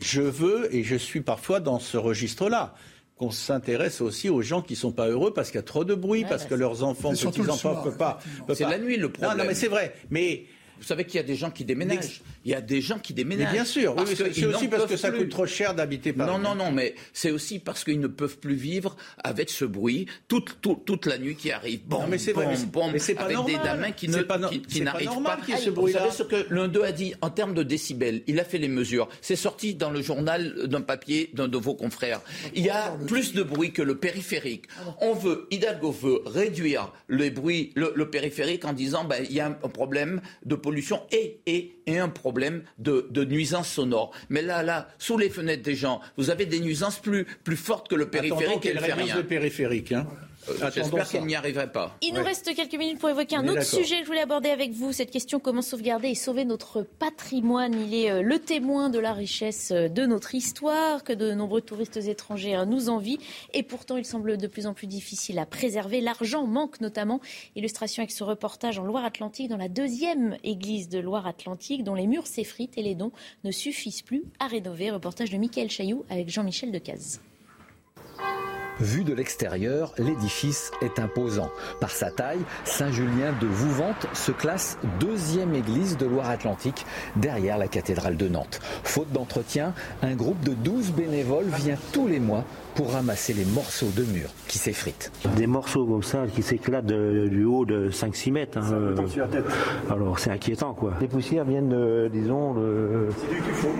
je 0.00 0.22
veux, 0.22 0.74
et 0.74 0.82
je 0.82 0.96
suis 0.96 1.20
parfois 1.20 1.60
dans 1.60 1.78
ce 1.78 1.96
registre-là, 1.96 2.74
qu'on 3.18 3.30
s'intéresse 3.30 4.00
aussi 4.00 4.30
aux 4.30 4.40
gens 4.40 4.62
qui 4.62 4.76
sont 4.76 4.92
pas 4.92 5.08
heureux 5.08 5.34
parce 5.34 5.50
qu'il 5.50 5.58
y 5.58 5.60
a 5.60 5.62
trop 5.62 5.84
de 5.84 5.94
bruit, 5.94 6.24
parce 6.26 6.46
que 6.46 6.54
leurs 6.54 6.82
enfants, 6.82 7.10
petits-enfants 7.10 7.78
ne 7.78 7.84
peuvent 7.84 7.98
pas. 7.98 8.18
C'est 8.54 8.64
la 8.64 8.78
nuit 8.78 8.96
le 8.96 9.12
problème. 9.12 9.36
Non, 9.36 9.44
non 9.44 9.48
mais 9.48 9.54
c'est 9.54 9.68
vrai. 9.68 9.94
Mais 10.08 10.46
vous 10.80 10.86
savez 10.86 11.04
qu'il 11.04 11.16
y 11.16 11.18
a 11.18 11.22
des 11.26 11.36
gens 11.36 11.50
qui 11.50 11.64
déménagent. 11.64 12.22
Il 12.44 12.50
y 12.50 12.54
a 12.54 12.60
des 12.60 12.80
gens 12.80 12.98
qui 12.98 13.12
déménagent. 13.12 13.48
Mais 13.48 13.52
bien 13.52 13.64
sûr, 13.64 13.94
oui, 13.98 14.04
c'est 14.16 14.46
aussi 14.46 14.66
parce 14.68 14.86
que 14.86 14.96
ça 14.96 15.10
coûte 15.10 15.28
trop 15.28 15.46
cher 15.46 15.74
d'habiter 15.74 16.12
Paris. 16.12 16.30
Non, 16.30 16.38
non, 16.38 16.54
non, 16.54 16.72
mais 16.72 16.94
c'est 17.12 17.30
aussi 17.30 17.58
parce 17.58 17.84
qu'ils 17.84 18.00
ne 18.00 18.06
peuvent 18.06 18.38
plus 18.38 18.54
vivre 18.54 18.96
avec 19.22 19.50
ce 19.50 19.64
bruit 19.66 20.06
toute, 20.26 20.58
toute, 20.62 20.84
toute 20.86 21.06
la 21.06 21.18
nuit 21.18 21.36
qui 21.36 21.50
arrive. 21.52 21.80
Bon, 21.86 22.06
mais 22.08 22.16
c'est 22.18 22.32
vrai, 22.32 22.48
bon, 22.72 22.90
mais 22.90 22.98
c'est 22.98 23.14
pas 23.14 23.24
avec 23.24 23.36
normal. 23.36 23.54
des 23.60 23.62
gamins 23.62 23.90
qui 23.92 24.08
ne 24.08 24.22
pas, 24.22 24.38
qui, 24.48 24.62
qui 24.62 24.78
pas 24.78 24.84
n'arrivent 24.86 25.08
normal 25.08 25.38
pas. 25.38 25.44
qu'il 25.44 25.54
y 25.54 25.58
ait 25.58 25.60
ce 25.60 25.68
Vous 25.70 25.76
bruit-là. 25.76 25.98
savez 26.00 26.10
ce 26.12 26.22
que 26.22 26.46
l'un 26.54 26.68
d'eux 26.68 26.84
a 26.84 26.92
dit 26.92 27.14
en 27.20 27.28
termes 27.30 27.52
de 27.54 27.62
décibels? 27.62 28.22
Il 28.26 28.40
a 28.40 28.44
fait 28.44 28.58
les 28.58 28.68
mesures. 28.68 29.08
C'est 29.20 29.36
sorti 29.36 29.74
dans 29.74 29.90
le 29.90 30.00
journal 30.00 30.66
d'un 30.66 30.80
papier 30.80 31.30
d'un 31.34 31.48
de 31.48 31.58
vos 31.58 31.74
confrères. 31.74 32.22
Il 32.54 32.64
y 32.64 32.70
a 32.70 32.96
plus 33.06 33.34
de 33.34 33.42
bruit 33.42 33.72
que 33.72 33.82
le 33.82 33.96
périphérique. 33.98 34.64
On 35.00 35.12
veut, 35.12 35.46
Hidalgo 35.50 35.90
veut 35.90 36.22
réduire 36.24 36.92
le 37.06 37.28
bruit, 37.28 37.72
le, 37.74 37.92
le 37.94 38.08
périphérique 38.10 38.64
en 38.64 38.72
disant 38.72 39.04
ben, 39.04 39.24
il 39.28 39.34
y 39.36 39.40
a 39.40 39.46
un 39.46 39.68
problème 39.68 40.22
de 40.46 40.54
pollution 40.54 40.69
et, 41.12 41.40
et, 41.46 41.76
et 41.86 41.98
un 41.98 42.08
problème 42.08 42.62
de, 42.78 43.06
de 43.10 43.24
nuisance 43.24 43.68
sonore. 43.68 44.12
Mais 44.28 44.42
là, 44.42 44.62
là, 44.62 44.88
sous 44.98 45.18
les 45.18 45.30
fenêtres 45.30 45.62
des 45.62 45.74
gens, 45.74 46.00
vous 46.16 46.30
avez 46.30 46.46
des 46.46 46.60
nuisances 46.60 46.98
plus, 46.98 47.26
plus 47.44 47.56
fortes 47.56 47.88
que 47.88 47.94
le 47.94 48.08
périphérique 48.08 48.66
Attendons 48.66 49.06
et 49.06 49.16
le 49.16 49.26
périphérique. 49.26 49.92
Hein. 49.92 50.06
Euh, 50.48 50.70
J'espère 50.74 51.08
qu'elle 51.08 51.26
n'y 51.26 51.34
arriverait 51.34 51.70
pas. 51.70 51.96
Il 52.00 52.14
nous 52.14 52.20
Ouais. 52.20 52.28
reste 52.28 52.54
quelques 52.54 52.74
minutes 52.74 52.98
pour 52.98 53.10
évoquer 53.10 53.36
un 53.36 53.46
autre 53.46 53.62
sujet 53.62 53.96
que 53.98 54.02
je 54.04 54.06
voulais 54.06 54.22
aborder 54.22 54.48
avec 54.48 54.72
vous. 54.72 54.92
Cette 54.92 55.10
question 55.10 55.38
comment 55.38 55.60
sauvegarder 55.62 56.08
et 56.08 56.14
sauver 56.14 56.44
notre 56.46 56.82
patrimoine. 56.82 57.74
Il 57.80 57.94
est 57.94 58.10
euh, 58.10 58.22
le 58.22 58.38
témoin 58.38 58.88
de 58.88 58.98
la 58.98 59.12
richesse 59.12 59.70
euh, 59.70 59.88
de 59.88 60.06
notre 60.06 60.34
histoire 60.34 61.04
que 61.04 61.12
de 61.12 61.32
nombreux 61.32 61.60
touristes 61.60 61.98
étrangers 61.98 62.56
nous 62.66 62.88
envient. 62.88 63.18
Et 63.52 63.62
pourtant, 63.62 63.96
il 63.98 64.04
semble 64.04 64.38
de 64.38 64.46
plus 64.46 64.66
en 64.66 64.72
plus 64.74 64.86
difficile 64.86 65.38
à 65.38 65.46
préserver. 65.46 66.00
L'argent 66.00 66.46
manque 66.46 66.80
notamment. 66.80 67.20
Illustration 67.54 68.02
avec 68.02 68.10
ce 68.10 68.24
reportage 68.24 68.78
en 68.78 68.84
Loire-Atlantique, 68.84 69.48
dans 69.48 69.56
la 69.58 69.68
deuxième 69.68 70.36
église 70.42 70.88
de 70.88 70.98
Loire-Atlantique, 70.98 71.84
dont 71.84 71.94
les 71.94 72.06
murs 72.06 72.26
s'effritent 72.26 72.78
et 72.78 72.82
les 72.82 72.94
dons 72.94 73.12
ne 73.44 73.50
suffisent 73.50 74.02
plus 74.02 74.24
à 74.38 74.46
rénover. 74.46 74.90
Reportage 74.90 75.30
de 75.30 75.36
Michael 75.36 75.70
Chailloux 75.70 76.04
avec 76.08 76.28
Jean-Michel 76.30 76.72
Decaze. 76.72 77.20
Vu 78.80 79.04
de 79.04 79.12
l'extérieur, 79.14 79.92
l'édifice 79.98 80.70
est 80.82 80.98
imposant. 80.98 81.50
Par 81.80 81.90
sa 81.90 82.10
taille, 82.10 82.40
Saint-Julien 82.64 83.32
de 83.40 83.46
Vouvante 83.46 84.06
se 84.14 84.32
classe 84.32 84.78
deuxième 84.98 85.54
église 85.54 85.96
de 85.96 86.06
Loire-Atlantique 86.06 86.86
derrière 87.16 87.58
la 87.58 87.68
cathédrale 87.68 88.16
de 88.16 88.28
Nantes. 88.28 88.60
Faute 88.82 89.12
d'entretien, 89.12 89.74
un 90.02 90.14
groupe 90.14 90.40
de 90.44 90.54
12 90.54 90.92
bénévoles 90.92 91.46
vient 91.56 91.76
tous 91.92 92.08
les 92.08 92.20
mois 92.20 92.44
pour 92.74 92.92
ramasser 92.92 93.32
les 93.34 93.44
morceaux 93.44 93.90
de 93.94 94.04
murs 94.04 94.30
qui 94.48 94.58
s'effritent. 94.58 95.12
Des 95.36 95.46
morceaux 95.46 95.84
comme 95.86 96.02
ça 96.02 96.24
qui 96.32 96.42
s'éclatent 96.42 96.86
du 96.86 97.44
haut 97.44 97.64
de 97.66 97.90
5-6 97.90 98.32
mètres. 98.32 98.58
hein, 98.58 98.94
alors 99.90 100.18
c'est 100.18 100.30
inquiétant 100.30 100.72
quoi. 100.72 100.94
Les 101.00 101.08
poussières 101.08 101.44
viennent, 101.44 101.68
de, 101.68 102.08
disons, 102.12 102.54
le- 102.54 103.08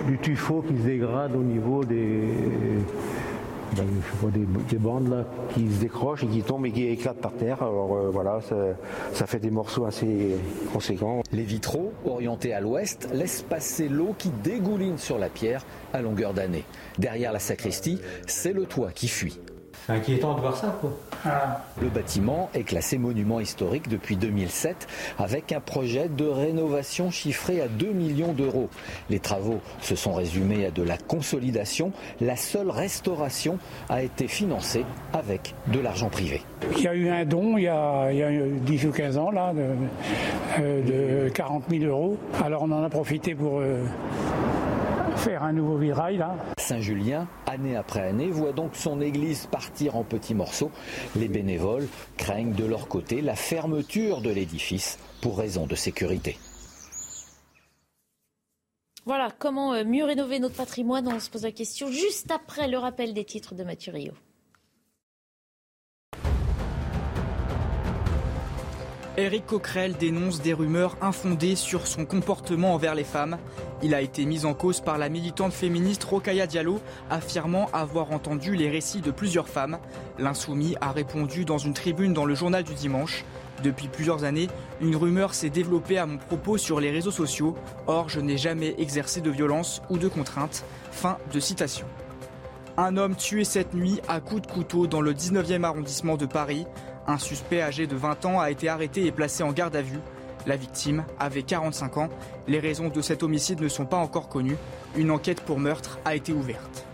du 0.07 0.17
tuffeau 0.19 0.61
qui 0.67 0.77
se 0.77 0.83
dégrade 0.83 1.35
au 1.35 1.43
niveau 1.43 1.83
des, 1.83 2.33
ben, 3.75 3.85
je 4.05 4.17
vois 4.19 4.31
des, 4.31 4.45
des 4.69 4.77
bandes 4.77 5.09
là 5.09 5.25
qui 5.53 5.71
se 5.71 5.79
décrochent 5.79 6.23
et 6.23 6.27
qui 6.27 6.41
tombent 6.41 6.65
et 6.65 6.71
qui 6.71 6.87
éclatent 6.87 7.21
par 7.21 7.33
terre. 7.33 7.61
Alors 7.61 7.95
euh, 7.95 8.09
voilà, 8.11 8.41
ça, 8.41 8.55
ça 9.13 9.25
fait 9.25 9.39
des 9.39 9.51
morceaux 9.51 9.85
assez 9.85 10.35
conséquents. 10.73 11.21
Les 11.31 11.43
vitraux, 11.43 11.93
orientés 12.05 12.53
à 12.53 12.59
l'ouest, 12.59 13.09
laissent 13.13 13.43
passer 13.43 13.87
l'eau 13.87 14.15
qui 14.17 14.29
dégouline 14.43 14.97
sur 14.97 15.17
la 15.17 15.29
pierre 15.29 15.65
à 15.93 16.01
longueur 16.01 16.33
d'année. 16.33 16.65
Derrière 16.97 17.31
la 17.31 17.39
sacristie, 17.39 17.99
c'est 18.27 18.53
le 18.53 18.65
toit 18.65 18.91
qui 18.91 19.07
fuit. 19.07 19.39
C'est 19.85 19.93
inquiétant 19.93 20.35
de 20.35 20.41
voir 20.41 20.55
ça 20.55 20.77
quoi. 20.79 20.91
Le 21.81 21.89
bâtiment 21.89 22.49
est 22.53 22.63
classé 22.63 22.97
monument 22.97 23.39
historique 23.39 23.87
depuis 23.89 24.15
2007 24.15 24.87
avec 25.19 25.51
un 25.51 25.59
projet 25.59 26.09
de 26.09 26.25
rénovation 26.25 27.11
chiffré 27.11 27.61
à 27.61 27.67
2 27.67 27.91
millions 27.91 28.33
d'euros. 28.33 28.69
Les 29.09 29.19
travaux 29.19 29.59
se 29.81 29.95
sont 29.95 30.13
résumés 30.13 30.65
à 30.65 30.71
de 30.71 30.83
la 30.83 30.97
consolidation. 30.97 31.91
La 32.19 32.35
seule 32.35 32.69
restauration 32.69 33.57
a 33.89 34.03
été 34.03 34.27
financée 34.27 34.85
avec 35.13 35.53
de 35.67 35.79
l'argent 35.79 36.09
privé. 36.09 36.41
Il 36.77 36.83
y 36.83 36.87
a 36.87 36.95
eu 36.95 37.09
un 37.09 37.25
don 37.25 37.57
il 37.57 37.63
y 37.63 37.67
a, 37.67 38.11
il 38.11 38.17
y 38.17 38.23
a 38.23 38.31
10 38.31 38.85
ou 38.85 38.91
15 38.91 39.17
ans 39.17 39.31
là, 39.31 39.53
de, 39.53 39.65
euh, 40.59 41.25
de 41.25 41.29
40 41.29 41.63
000 41.69 41.83
euros. 41.85 42.17
Alors 42.43 42.63
on 42.63 42.71
en 42.71 42.83
a 42.83 42.89
profité 42.89 43.35
pour 43.35 43.59
euh, 43.59 43.83
faire 45.21 45.43
un 45.43 45.53
nouveau 45.53 45.77
virail 45.77 46.17
là. 46.17 46.35
Saint-Julien, 46.57 47.27
année 47.45 47.75
après 47.75 48.01
année, 48.01 48.31
voit 48.31 48.53
donc 48.53 48.75
son 48.75 49.01
église 49.01 49.45
partir 49.45 49.95
en 49.95 50.03
petits 50.03 50.33
morceaux. 50.33 50.71
Les 51.15 51.27
bénévoles 51.27 51.87
craignent 52.17 52.53
de 52.53 52.65
leur 52.65 52.87
côté 52.87 53.21
la 53.21 53.35
fermeture 53.35 54.21
de 54.21 54.31
l'édifice 54.31 54.97
pour 55.21 55.37
raison 55.37 55.67
de 55.67 55.75
sécurité. 55.75 56.39
Voilà, 59.05 59.29
comment 59.37 59.73
euh, 59.73 59.83
mieux 59.83 60.05
rénover 60.05 60.39
notre 60.39 60.55
patrimoine 60.55 61.07
On 61.07 61.19
se 61.19 61.29
pose 61.29 61.43
la 61.43 61.51
question 61.51 61.91
juste 61.91 62.31
après 62.31 62.67
le 62.67 62.79
rappel 62.79 63.13
des 63.13 63.25
titres 63.25 63.53
de 63.53 63.63
Mathieu 63.63 63.93
Rio. 63.93 64.13
Éric 69.17 69.45
Coquerel 69.45 69.97
dénonce 69.97 70.41
des 70.41 70.53
rumeurs 70.53 70.95
infondées 71.01 71.57
sur 71.57 71.85
son 71.85 72.05
comportement 72.05 72.73
envers 72.73 72.95
les 72.95 73.03
femmes. 73.03 73.37
Il 73.83 73.93
a 73.93 73.99
été 73.99 74.23
mis 74.23 74.45
en 74.45 74.53
cause 74.53 74.79
par 74.79 74.97
la 74.97 75.09
militante 75.09 75.51
féministe 75.51 76.05
Rokaya 76.05 76.47
Diallo, 76.47 76.79
affirmant 77.09 77.69
avoir 77.73 78.13
entendu 78.13 78.55
les 78.55 78.69
récits 78.69 79.01
de 79.01 79.11
plusieurs 79.11 79.49
femmes. 79.49 79.79
L'insoumis 80.17 80.77
a 80.79 80.93
répondu 80.93 81.43
dans 81.43 81.57
une 81.57 81.73
tribune 81.73 82.13
dans 82.13 82.23
le 82.23 82.35
journal 82.35 82.63
du 82.63 82.73
dimanche. 82.73 83.25
Depuis 83.63 83.89
plusieurs 83.89 84.23
années, 84.23 84.47
une 84.79 84.95
rumeur 84.95 85.33
s'est 85.33 85.49
développée 85.49 85.97
à 85.97 86.05
mon 86.05 86.17
propos 86.17 86.57
sur 86.57 86.79
les 86.79 86.89
réseaux 86.89 87.11
sociaux. 87.11 87.55
Or, 87.87 88.07
je 88.07 88.21
n'ai 88.21 88.37
jamais 88.37 88.75
exercé 88.77 89.19
de 89.19 89.29
violence 89.29 89.81
ou 89.89 89.97
de 89.97 90.07
contrainte. 90.07 90.63
Fin 90.91 91.17
de 91.33 91.39
citation. 91.41 91.85
Un 92.77 92.95
homme 92.95 93.15
tué 93.15 93.43
cette 93.43 93.73
nuit 93.73 93.99
à 94.07 94.21
coups 94.21 94.43
de 94.43 94.47
couteau 94.47 94.87
dans 94.87 95.01
le 95.01 95.13
19e 95.13 95.65
arrondissement 95.65 96.15
de 96.15 96.25
Paris. 96.25 96.65
Un 97.07 97.17
suspect 97.17 97.61
âgé 97.61 97.87
de 97.87 97.95
20 97.95 98.25
ans 98.25 98.39
a 98.39 98.51
été 98.51 98.69
arrêté 98.69 99.05
et 99.05 99.11
placé 99.11 99.43
en 99.43 99.51
garde 99.51 99.75
à 99.75 99.81
vue. 99.81 99.99
La 100.45 100.55
victime 100.55 101.03
avait 101.19 101.43
45 101.43 101.97
ans. 101.97 102.09
Les 102.47 102.59
raisons 102.59 102.89
de 102.89 103.01
cet 103.01 103.23
homicide 103.23 103.61
ne 103.61 103.67
sont 103.67 103.85
pas 103.85 103.97
encore 103.97 104.29
connues. 104.29 104.57
Une 104.95 105.11
enquête 105.11 105.41
pour 105.41 105.59
meurtre 105.59 105.99
a 106.05 106.15
été 106.15 106.33
ouverte. 106.33 106.85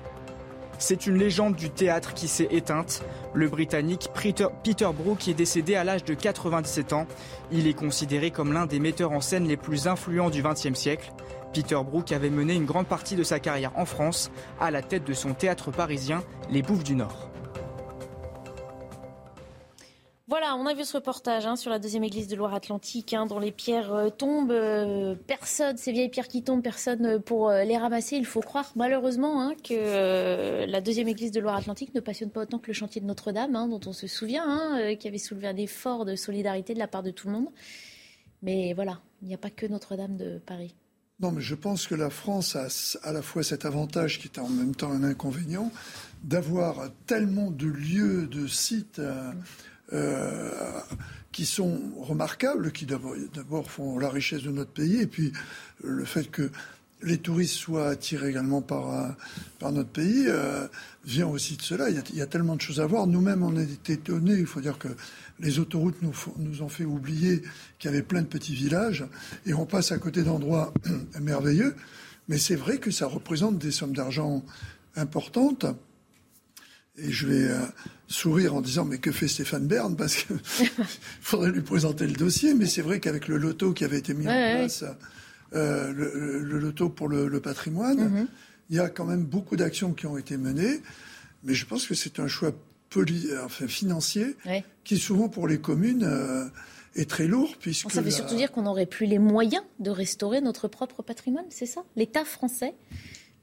C'est 0.79 1.07
une 1.07 1.17
légende 1.17 1.55
du 1.55 1.71
théâtre 1.71 2.13
qui 2.13 2.27
s'est 2.27 2.49
éteinte. 2.51 3.03
Le 3.33 3.47
Britannique 3.47 4.09
Peter, 4.13 4.47
Brook 4.93 5.27
est 5.27 5.33
décédé 5.33 5.75
à 5.75 5.83
l'âge 5.83 6.03
de 6.03 6.13
97 6.13 6.93
ans. 6.93 7.07
Il 7.51 7.67
est 7.67 7.73
considéré 7.73 8.29
comme 8.29 8.53
l'un 8.53 8.67
des 8.67 8.79
metteurs 8.79 9.11
en 9.11 9.21
scène 9.21 9.47
les 9.47 9.57
plus 9.57 9.87
influents 9.87 10.29
du 10.29 10.43
XXe 10.43 10.77
siècle. 10.77 11.11
Peter 11.51 11.79
Brook 11.83 12.11
avait 12.11 12.29
mené 12.29 12.53
une 12.53 12.65
grande 12.65 12.85
partie 12.85 13.15
de 13.15 13.23
sa 13.23 13.39
carrière 13.39 13.71
en 13.75 13.85
France, 13.85 14.29
à 14.59 14.69
la 14.69 14.83
tête 14.83 15.05
de 15.05 15.13
son 15.13 15.33
théâtre 15.33 15.71
parisien, 15.71 16.21
Les 16.51 16.61
Bouffes 16.61 16.83
du 16.83 16.95
Nord. 16.95 17.29
Voilà, 20.29 20.57
on 20.57 20.65
a 20.65 20.73
vu 20.73 20.83
ce 20.83 20.97
reportage 20.97 21.45
hein, 21.45 21.55
sur 21.55 21.71
la 21.71 21.79
deuxième 21.79 22.03
église 22.03 22.27
de 22.27 22.35
Loire-Atlantique, 22.35 23.13
hein, 23.13 23.27
dont 23.27 23.39
les 23.39 23.53
pierres 23.53 23.93
euh, 23.93 24.09
tombent. 24.09 24.51
euh, 24.51 25.15
personne, 25.25 25.77
ces 25.77 25.93
vieilles 25.93 26.09
pierres 26.09 26.27
qui 26.27 26.43
tombent, 26.43 26.61
personne 26.61 27.05
euh, 27.05 27.19
pour 27.19 27.47
euh, 27.49 27.63
les 27.63 27.77
ramasser. 27.77 28.17
Il 28.17 28.25
faut 28.25 28.41
croire 28.41 28.73
malheureusement 28.75 29.41
hein, 29.41 29.53
que 29.63 30.65
la 30.65 30.81
deuxième 30.81 31.07
église 31.07 31.31
de 31.31 31.39
Loire-Atlantique 31.39 31.95
ne 31.95 32.01
passionne 32.01 32.29
pas 32.29 32.41
autant 32.41 32.59
que 32.59 32.67
le 32.67 32.73
chantier 32.73 32.99
de 32.99 33.05
Notre-Dame, 33.05 33.53
dont 33.69 33.79
on 33.85 33.93
se 33.93 34.07
souvient, 34.07 34.95
qui 34.99 35.07
avait 35.07 35.17
soulevé 35.17 35.47
un 35.47 35.55
effort 35.55 36.03
de 36.03 36.17
solidarité 36.17 36.73
de 36.73 36.79
la 36.79 36.87
part 36.87 37.03
de 37.03 37.11
tout 37.11 37.27
le 37.27 37.33
monde. 37.33 37.47
Mais 38.41 38.73
voilà, 38.73 38.99
il 39.21 39.29
n'y 39.29 39.33
a 39.33 39.37
pas 39.37 39.49
que 39.49 39.65
Notre-Dame 39.65 40.17
de 40.17 40.39
Paris. 40.45 40.75
Non, 41.19 41.31
mais 41.31 41.41
je 41.41 41.55
pense 41.55 41.87
que 41.87 41.95
la 41.95 42.11
France 42.11 42.55
a 42.55 42.67
à 43.07 43.11
la 43.11 43.23
fois 43.23 43.41
cet 43.41 43.65
avantage 43.65 44.19
qui 44.19 44.27
est 44.27 44.39
en 44.39 44.49
même 44.49 44.75
temps 44.75 44.91
un 44.91 45.03
inconvénient 45.03 45.71
d'avoir 46.23 46.91
tellement 47.07 47.49
de 47.49 47.65
lieux, 47.65 48.27
de 48.27 48.45
sites 48.45 48.99
euh, 48.99 49.31
euh, 49.93 50.51
qui 51.31 51.45
sont 51.45 51.79
remarquables, 51.99 52.71
qui 52.71 52.85
d'abord 52.85 53.69
font 53.69 53.99
la 53.99 54.09
richesse 54.09 54.43
de 54.43 54.51
notre 54.51 54.71
pays, 54.71 55.01
et 55.01 55.07
puis 55.07 55.31
le 55.83 56.05
fait 56.05 56.29
que 56.31 56.49
les 57.03 57.17
touristes 57.19 57.53
soient 57.53 57.89
attirés 57.89 58.29
également 58.29 58.61
par, 58.61 58.93
euh, 58.93 59.09
par 59.59 59.71
notre 59.71 59.89
pays 59.89 60.25
euh, 60.27 60.67
vient 61.05 61.27
aussi 61.27 61.55
de 61.55 61.61
cela. 61.61 61.89
Il 61.89 62.15
y, 62.15 62.21
a, 62.21 62.25
tellement 62.25 62.55
de 62.55 62.61
choses 62.61 62.79
à 62.79 62.87
voir. 62.87 63.05
Nous-mêmes, 63.05 63.43
on 63.43 63.55
été 63.57 63.93
étonnés. 63.93 64.33
Il 64.33 64.47
faut 64.47 64.61
dire 64.61 64.79
que 64.79 64.87
les 65.39 65.59
autoroutes 65.59 66.01
nous 66.01 66.61
ont 66.61 66.69
fait 66.69 66.85
oublier 66.85 67.43
qu'il 67.77 67.91
y 67.91 67.93
avait 67.93 68.03
plein 68.03 68.21
de 68.21 68.27
petits 68.27 68.55
villages 68.55 69.05
et 69.45 69.53
on 69.53 69.65
passe 69.65 69.91
à 69.91 69.99
côté 69.99 70.23
d'endroits 70.23 70.73
merveilleux. 71.21 71.75
Mais 72.29 72.37
c'est 72.37 72.55
vrai 72.55 72.79
que 72.79 72.91
ça 72.91 73.05
représente 73.05 73.59
des 73.59 73.71
sommes 73.71 73.93
d'argent 73.93 74.43
importantes. 74.95 75.65
Et 76.97 77.11
je 77.11 77.27
vais 77.27 77.43
euh, 77.43 77.59
sourire 78.07 78.55
en 78.55 78.61
disant 78.61 78.85
mais 78.85 78.97
que 78.97 79.11
fait 79.11 79.27
Stéphane 79.27 79.67
Bern? 79.67 79.95
Parce 79.95 80.15
qu'il 80.15 80.37
faudrait 81.21 81.51
lui 81.51 81.61
présenter 81.61 82.07
le 82.07 82.13
dossier. 82.13 82.53
Mais 82.53 82.65
c'est 82.65 82.81
vrai 82.81 82.99
qu'avec 82.99 83.27
le 83.27 83.37
loto 83.37 83.73
qui 83.73 83.83
avait 83.83 83.99
été 83.99 84.13
mis 84.13 84.25
Ouais, 84.25 84.31
en 84.31 84.35
ouais, 84.35 84.55
place, 84.59 84.83
euh, 85.53 85.93
le, 85.93 86.59
loto 86.59 86.89
pour 86.89 87.07
le, 87.07 87.27
le 87.27 87.39
patrimoine, 87.39 88.27
il 88.69 88.75
y 88.75 88.79
a 88.79 88.89
quand 88.89 89.05
même 89.05 89.23
beaucoup 89.23 89.55
d'actions 89.55 89.93
qui 89.93 90.07
ont 90.07 90.17
été 90.17 90.37
menées, 90.37 90.81
mais 91.43 91.53
je 91.53 91.65
pense 91.65 91.85
que 91.87 91.95
c'est 91.95 92.19
un 92.19 92.27
choix 92.27 92.51
enfin, 93.43 93.67
financier 93.67 94.35
qui 94.83 94.97
souvent 94.97 95.29
pour 95.29 95.47
les 95.47 95.59
communes 95.59 96.03
euh, 96.03 96.45
est 96.95 97.09
très 97.09 97.27
lourd. 97.27 97.55
Puisque 97.59 97.91
ça 97.91 98.01
veut 98.01 98.11
surtout 98.11 98.35
dire 98.35 98.51
qu'on 98.51 98.63
n'aurait 98.63 98.85
plus 98.85 99.05
les 99.05 99.19
moyens 99.19 99.63
de 99.79 99.89
restaurer 99.89 100.41
notre 100.41 100.67
propre 100.67 101.01
patrimoine, 101.03 101.45
c'est 101.49 101.65
ça? 101.65 101.83
L'État 101.95 102.25
français 102.25 102.73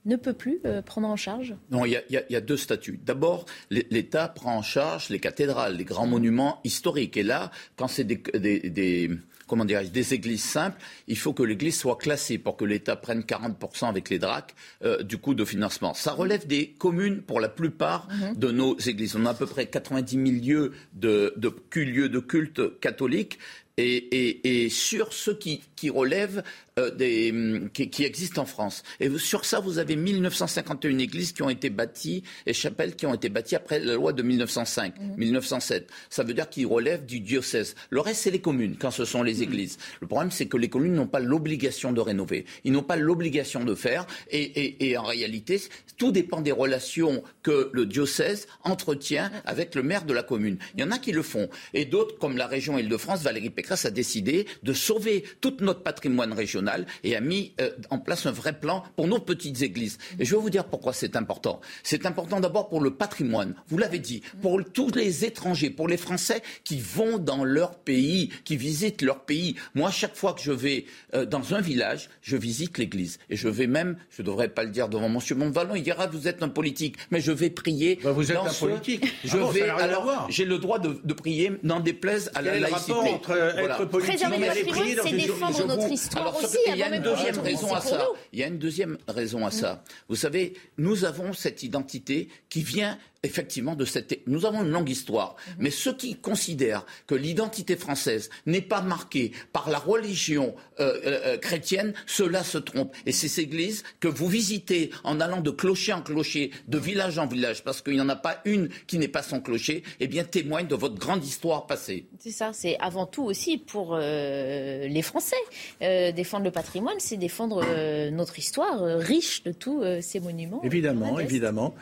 ne 0.05 0.17
peut 0.17 0.33
plus 0.33 0.61
euh, 0.67 0.83
prendre 0.83 1.09
en 1.09 1.17
charge 1.17 1.55
Non, 1.71 1.85
il 1.85 2.01
y, 2.11 2.37
a 2.37 2.41
deux 2.41 2.57
statuts. 2.57 3.01
D'abord, 3.05 3.47
l'État 3.71 4.29
prend 4.29 4.57
en 4.57 4.63
charge 4.63 5.09
les 5.09 5.19
cathédrales, 5.19 5.77
les 5.77 5.85
grands 5.85 6.07
monuments 6.07 6.61
historiques. 6.65 7.17
Et 7.17 7.23
là, 7.23 7.51
quand 7.77 7.89
c'est 7.89 8.05
des, 8.05 8.17
des 8.19 9.11
comment 9.47 9.65
dirais 9.65 9.87
des 9.87 10.15
églises 10.15 10.43
simples, 10.43 10.79
il 11.07 11.19
faut 11.19 11.33
que 11.33 11.43
l'église 11.43 11.79
soit 11.79 11.97
classée 11.97 12.39
pour 12.39 12.57
que 12.57 12.65
l'État 12.65 12.97
prenne 12.97 13.21
40% 13.21 13.89
avec 13.89 14.11
les 14.11 14.19
DRAC 14.19 14.55
euh, 14.85 15.03
du 15.03 15.19
coût 15.19 15.35
de 15.35 15.45
financement. 15.45 15.95
Ça 15.95 16.13
relève 16.13 16.47
des 16.47 16.69
communes 16.71 17.23
pour 17.23 17.41
la 17.41 17.49
plupart 17.49 18.09
mhm. 18.09 18.37
de 18.37 18.51
nos 18.51 18.79
églises. 18.79 19.17
On 19.17 19.27
a 19.27 19.31
à 19.31 19.35
peu 19.35 19.47
près 19.47 19.67
90 19.67 20.41
000 20.41 20.45
lieux 20.45 20.73
de, 20.95 21.35
de, 21.37 21.53
lieux 21.81 22.09
de 22.09 22.19
culte 22.19 22.81
catholiques 22.81 23.39
et, 23.77 23.97
et, 23.97 24.65
et, 24.65 24.69
sur 24.69 25.13
ceux 25.13 25.35
qui, 25.35 25.63
qui 25.75 25.91
relèvent 25.91 26.43
euh, 26.79 26.91
des, 26.91 27.31
hum, 27.33 27.71
qui, 27.73 27.91
qui, 27.91 28.05
existent 28.05 28.43
en 28.43 28.47
France. 28.47 28.83
Et 29.01 29.11
sur 29.19 29.45
ça, 29.45 29.59
vous 29.59 29.79
avez 29.79 29.97
1951 29.97 30.99
églises 30.99 31.33
qui 31.33 31.43
ont 31.43 31.51
été 31.51 31.71
bâties 31.71 32.23
et 32.47 32.53
chapelles 32.53 32.95
qui 32.95 33.07
ont 33.07 33.15
été 33.15 33.29
bâties 33.29 33.57
après 33.57 33.81
la 33.81 33.95
loi 33.95 34.13
de 34.13 34.23
1905, 34.23 34.95
1907. 35.17 35.83
Mhm. 35.83 35.89
Ça 36.09 36.23
veut 36.23 36.35
dire 36.35 36.49
qu'ils 36.49 36.67
relèvent 36.67 37.05
du 37.05 37.21
diocèse. 37.21 37.75
Le 37.91 38.01
reste, 38.01 38.23
c'est 38.23 38.31
les 38.31 38.41
communes 38.41 38.77
quand 38.79 38.93
ce 38.93 39.05
sont 39.05 39.23
les 39.23 39.37
mhm. 39.37 39.43
églises. 39.43 39.79
Le 40.01 40.07
problème, 40.07 40.31
c'est 40.31 40.47
que 40.47 40.57
les 40.57 40.69
communes 40.69 40.95
n'ont 40.95 41.09
pas 41.09 41.21
l'obligation 41.21 41.93
de 41.93 42.01
rénover. 42.01 42.45
Ils 42.63 42.73
n'ont 42.73 42.83
pas 42.83 42.97
l'obligation 42.97 43.65
de 43.65 43.75
faire. 43.75 44.07
Et, 44.31 44.43
et, 44.43 44.91
et, 44.91 44.97
en 44.97 45.05
réalité, 45.05 45.61
tout 45.97 46.13
dépend 46.13 46.41
des 46.41 46.53
relations 46.53 47.25
que 47.43 47.71
le 47.73 47.87
diocèse 47.87 48.47
entretient 48.63 49.31
avec 49.47 49.75
le 49.75 49.83
maire 49.83 50.05
de 50.05 50.15
la 50.15 50.23
commune. 50.23 50.59
Il 50.75 50.81
y 50.81 50.85
en 50.85 50.93
a 50.93 50.99
qui 50.99 51.13
le 51.13 51.23
font. 51.23 51.49
Et 51.73 51.85
d'autres, 51.85 52.19
comme 52.19 52.37
la 52.37 52.47
région 52.47 52.79
Île-de-France, 52.79 53.23
Valérie 53.23 53.51
Pécresse 53.51 53.64
a 53.73 53.91
décidé 53.91 54.47
de 54.63 54.73
sauver 54.73 55.25
tout 55.41 55.57
notre 55.61 55.83
patrimoine 55.83 56.33
régional 56.33 56.87
et 57.03 57.17
a 57.17 57.21
mis 57.21 57.53
euh, 57.61 57.71
en 57.91 57.99
place 57.99 58.27
un 58.27 58.33
vrai 58.33 58.59
plan 58.59 58.85
pour 58.97 59.07
nos 59.07 59.19
petites 59.19 59.63
églises. 59.63 59.99
Et 60.19 60.25
je 60.25 60.35
vais 60.35 60.41
vous 60.41 60.51
dire 60.51 60.65
pourquoi 60.65 60.93
c'est 60.93 61.17
important. 61.17 61.61
C'est 61.83 62.07
important 62.07 62.41
d'abord 62.41 62.69
pour 62.69 62.81
le 62.81 62.95
patrimoine. 62.95 63.55
Vous 63.69 63.79
l'avez 63.79 63.99
dit, 63.99 64.23
pour 64.43 64.61
tous 64.73 64.91
les 64.95 65.25
étrangers, 65.25 65.71
pour 65.71 65.89
les 65.89 65.97
Français 65.97 66.43
qui 66.65 66.81
vont 66.81 67.19
dans 67.19 67.45
leur 67.45 67.77
pays, 67.77 68.31
qui 68.45 68.57
visitent 68.57 69.03
leur 69.03 69.25
pays. 69.25 69.57
Moi, 69.75 69.91
chaque 69.91 70.17
fois 70.17 70.35
que 70.35 70.43
je 70.43 70.53
vais 70.53 70.87
euh, 71.15 71.25
dans 71.25 71.55
un 71.55 71.61
village, 71.61 72.11
je 72.23 72.37
visite 72.37 72.79
l'église. 72.79 73.19
Et 73.31 73.37
je 73.37 73.49
vais 73.49 73.67
même, 73.67 73.97
je 74.11 74.23
ne 74.23 74.27
devrais 74.27 74.49
pas 74.49 74.65
le 74.65 74.71
dire 74.71 74.89
devant 74.89 75.09
Monsieur 75.09 75.35
Montvalon, 75.35 75.75
il 75.75 75.83
dira 75.83 76.07
vous 76.07 76.29
êtes 76.29 76.43
un 76.43 76.49
politique, 76.49 76.97
mais 77.11 77.21
je 77.21 77.33
vais 77.33 77.51
prier. 77.51 77.99
Bah, 78.03 78.13
vous 78.13 78.31
êtes 78.31 78.37
un 78.37 78.53
politique. 78.53 79.05
Je 79.25 79.39
ah 79.39 79.51
vais 79.53 79.69
alors 79.69 80.27
j'ai 80.29 80.45
le 80.45 80.59
droit 80.59 80.79
de, 80.79 81.01
de 81.03 81.15
prier, 81.15 81.53
n'en 81.63 81.81
déplaise 81.81 82.31
à 82.35 82.43
la 82.43 82.59
laïcité. 82.59 82.93
Entre 82.93 83.54
être 83.59 83.85
politique 83.87 84.21
et 84.23 84.97
c'est 85.03 85.13
défendre 85.13 85.67
notre 85.67 85.91
histoire 85.91 86.37
aussi. 86.37 86.59
Il 86.67 86.77
y 86.77 86.83
a 86.83 86.95
une 86.95 87.03
deuxième 87.03 87.39
raison 87.39 87.75
à 87.75 87.81
ça. 87.81 88.07
Il 88.33 88.39
y 88.39 88.43
a 88.43 88.47
une 88.47 88.59
deuxième 88.59 88.99
raison 89.09 89.47
à 89.47 89.51
ça. 89.51 89.83
Vous 90.09 90.17
savez, 90.17 90.55
nous 90.79 91.05
avons 91.05 91.33
cette 91.33 91.63
identité 91.63 92.29
qui 92.49 92.63
vient 92.63 92.99
effectivement 93.25 93.75
de 93.75 93.85
cette. 93.85 94.21
Nous 94.27 94.47
avons 94.47 94.63
une 94.63 94.71
longue 94.71 94.91
histoire, 94.91 95.37
mhm. 95.49 95.55
mais 95.59 95.71
ceux 95.71 95.97
qui 95.97 96.17
considèrent 96.17 96.87
que 97.07 97.15
l'identité 97.15 97.77
française 97.77 98.31
n'est 98.47 98.61
pas 98.61 98.83
marquée 98.83 99.33
par 99.53 99.71
la 99.71 99.79
religion 99.79 100.55
euh, 100.81 101.01
euh, 101.05 101.21
euh, 101.27 101.39
chrétienne, 101.39 101.95
ceux-là 102.07 102.45
se 102.45 102.59
trompent. 102.59 102.95
Et 103.07 103.13
ces 103.13 103.41
églises 103.41 103.83
que 104.01 104.09
vous 104.09 104.29
visitez 104.29 104.91
en 105.03 105.21
allant 105.21 105.41
de 105.41 105.51
clocher 105.51 105.93
en 105.93 106.03
clocher, 106.03 106.51
de 106.69 106.79
village 106.79 107.19
en 107.19 107.27
village, 107.27 107.65
parce 107.65 107.81
qu'il 107.81 107.95
n'y 107.95 108.01
en 108.01 108.09
a 108.09 108.17
pas 108.17 108.41
une 108.45 108.69
qui 108.87 108.99
n'est 108.99 109.09
pas 109.09 109.23
son 109.23 109.41
clocher, 109.41 109.83
eh 110.01 110.07
bien 110.07 110.25
témoignent 110.25 110.69
de 110.69 110.75
votre 110.75 110.97
grande 110.97 111.25
histoire 111.25 111.67
passée. 111.67 112.07
C'est 112.19 112.31
ça. 112.31 112.51
C'est 112.53 112.77
avant 112.79 113.07
tout 113.07 113.25
aussi 113.25 113.59
pour 113.59 113.97
les 113.97 115.03
Français 115.03 115.37
défendre 115.81 116.45
le 116.45 116.51
patrimoine, 116.51 116.97
c'est 116.99 117.17
défendre 117.17 117.65
notre 118.11 118.39
histoire 118.39 118.81
riche 118.99 119.43
de 119.45 119.53
tous 119.53 119.83
ces 120.01 120.21
monuments. 120.21 120.61
Évidemment, 120.63 121.19
évidemment. 121.19 121.75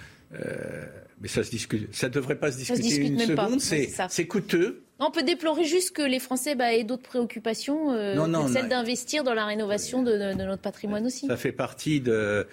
Mais 1.23 1.29
ça 1.29 1.45
se 1.45 1.51
discute. 1.51 1.95
Ça 1.95 2.09
devrait 2.09 2.39
pas 2.39 2.51
se 2.51 2.59
discuter 2.59 3.07
une 3.07 3.19
seconde. 3.21 3.61
C'est 3.61 4.27
coûteux. 4.27 4.83
On 4.99 5.11
peut 5.11 5.23
déplorer 5.23 5.65
juste 5.65 5.93
que 5.93 6.03
les 6.03 6.19
Français 6.19 6.55
bah, 6.55 6.75
aient 6.75 6.85
d'autres 6.85 7.03
préoccupations 7.03 7.93
euh, 7.93 8.15
que 8.15 8.53
celle 8.53 8.69
d'investir 8.69 9.25
dans 9.25 9.35
la 9.35 9.47
rénovation 9.47 10.03
de, 10.03 10.35
notre 10.35 10.63
patrimoine 10.63 11.07
aussi. 11.07 11.27
Ça 11.27 11.37
fait 11.37 11.53
partie 11.53 12.01
de, 12.01 12.47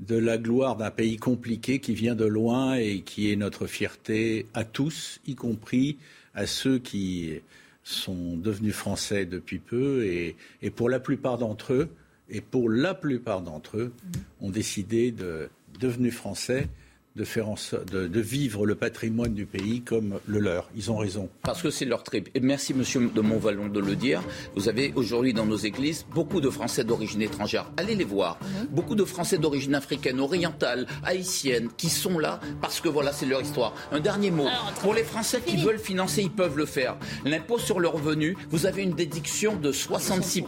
de 0.00 0.16
la 0.16 0.38
gloire 0.38 0.76
d'un 0.76 0.90
pays 0.90 1.16
compliqué 1.16 1.80
qui 1.80 1.94
vient 1.94 2.14
de 2.14 2.24
loin 2.24 2.74
et 2.74 3.02
qui 3.02 3.30
est 3.30 3.36
notre 3.36 3.66
fierté 3.66 4.46
à 4.54 4.64
tous, 4.64 5.20
y 5.26 5.34
compris 5.34 5.98
à 6.34 6.46
ceux 6.46 6.78
qui 6.78 7.40
sont 7.84 8.36
devenus 8.36 8.74
français 8.74 9.26
depuis 9.26 9.58
peu 9.58 10.04
et, 10.04 10.36
et 10.60 10.70
pour 10.70 10.88
la 10.88 11.00
plupart 11.00 11.38
d'entre 11.38 11.72
eux, 11.72 11.88
et 12.30 12.40
pour 12.40 12.70
la 12.70 12.94
plupart 12.94 13.42
d'entre 13.42 13.76
eux, 13.76 13.92
mmh. 13.92 14.46
ont 14.46 14.50
décidé 14.50 15.10
de 15.10 15.50
devenus 15.78 16.14
français 16.14 16.68
de, 17.16 17.24
faire 17.24 17.48
en 17.48 17.56
de, 17.90 18.06
de, 18.06 18.20
vivre 18.20 18.66
le 18.66 18.74
patrimoine 18.74 19.34
du 19.34 19.46
pays 19.46 19.82
comme 19.82 20.18
le 20.26 20.38
leur. 20.38 20.70
Ils 20.74 20.90
ont 20.90 20.96
raison. 20.96 21.28
Parce 21.42 21.62
que 21.62 21.70
c'est 21.70 21.84
leur 21.84 22.02
trip. 22.02 22.30
Et 22.34 22.40
merci, 22.40 22.72
monsieur 22.74 23.10
de 23.14 23.20
Montvalon, 23.20 23.68
de 23.68 23.80
le 23.80 23.96
dire. 23.96 24.22
Vous 24.54 24.68
avez 24.68 24.92
aujourd'hui 24.96 25.34
dans 25.34 25.44
nos 25.46 25.56
églises 25.56 26.06
beaucoup 26.14 26.40
de 26.40 26.48
Français 26.48 26.84
d'origine 26.84 27.22
étrangère. 27.22 27.70
Allez 27.76 27.94
les 27.94 28.04
voir. 28.04 28.38
Mhm. 28.40 28.66
Beaucoup 28.70 28.94
de 28.94 29.04
Français 29.04 29.38
d'origine 29.38 29.74
africaine, 29.74 30.20
orientale, 30.20 30.86
haïtienne, 31.04 31.68
qui 31.76 31.90
sont 31.90 32.18
là 32.18 32.40
parce 32.60 32.80
que 32.80 32.88
voilà, 32.88 33.12
c'est 33.12 33.26
leur 33.26 33.42
histoire. 33.42 33.74
Un 33.90 34.00
dernier 34.00 34.30
mot. 34.30 34.46
Pour 34.80 34.94
les 34.94 35.04
Français 35.04 35.42
qui 35.44 35.56
veulent 35.56 35.78
financer, 35.78 36.22
ils 36.22 36.30
peuvent 36.30 36.56
le 36.56 36.66
faire. 36.66 36.96
L'impôt 37.24 37.58
sur 37.58 37.80
le 37.80 37.88
revenu, 37.88 38.36
vous 38.50 38.66
avez 38.66 38.82
une 38.82 38.94
déduction 38.94 39.56
de 39.56 39.72
66%, 39.72 40.44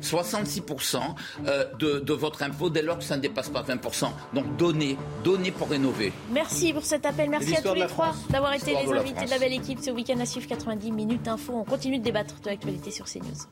66% 0.00 1.00
euh, 1.46 1.64
de, 1.78 1.98
de 1.98 2.12
votre 2.12 2.42
impôt 2.42 2.70
dès 2.70 2.82
lors 2.82 2.98
que 2.98 3.04
ça 3.04 3.16
ne 3.16 3.22
dépasse 3.22 3.50
pas 3.50 3.62
20%. 3.62 4.10
Donc 4.34 4.56
donnez, 4.56 4.96
donnez 5.24 5.50
pour 5.50 5.72
Merci 6.32 6.72
pour 6.72 6.84
cet 6.84 7.06
appel. 7.06 7.30
Merci 7.30 7.56
à 7.56 7.62
tous 7.62 7.74
les 7.74 7.86
trois 7.86 8.14
d'avoir 8.30 8.54
été 8.54 8.72
les 8.72 8.92
invités 8.92 9.24
de 9.24 9.30
la 9.30 9.38
belle 9.38 9.52
équipe 9.52 9.80
ce 9.80 9.90
week-end 9.90 10.18
à 10.20 10.26
suivre 10.26 10.46
90 10.46 10.92
minutes 10.92 11.28
info. 11.28 11.54
On 11.54 11.64
continue 11.64 11.98
de 11.98 12.04
débattre 12.04 12.40
de 12.40 12.50
l'actualité 12.50 12.90
sur 12.90 13.06
CNews. 13.06 13.46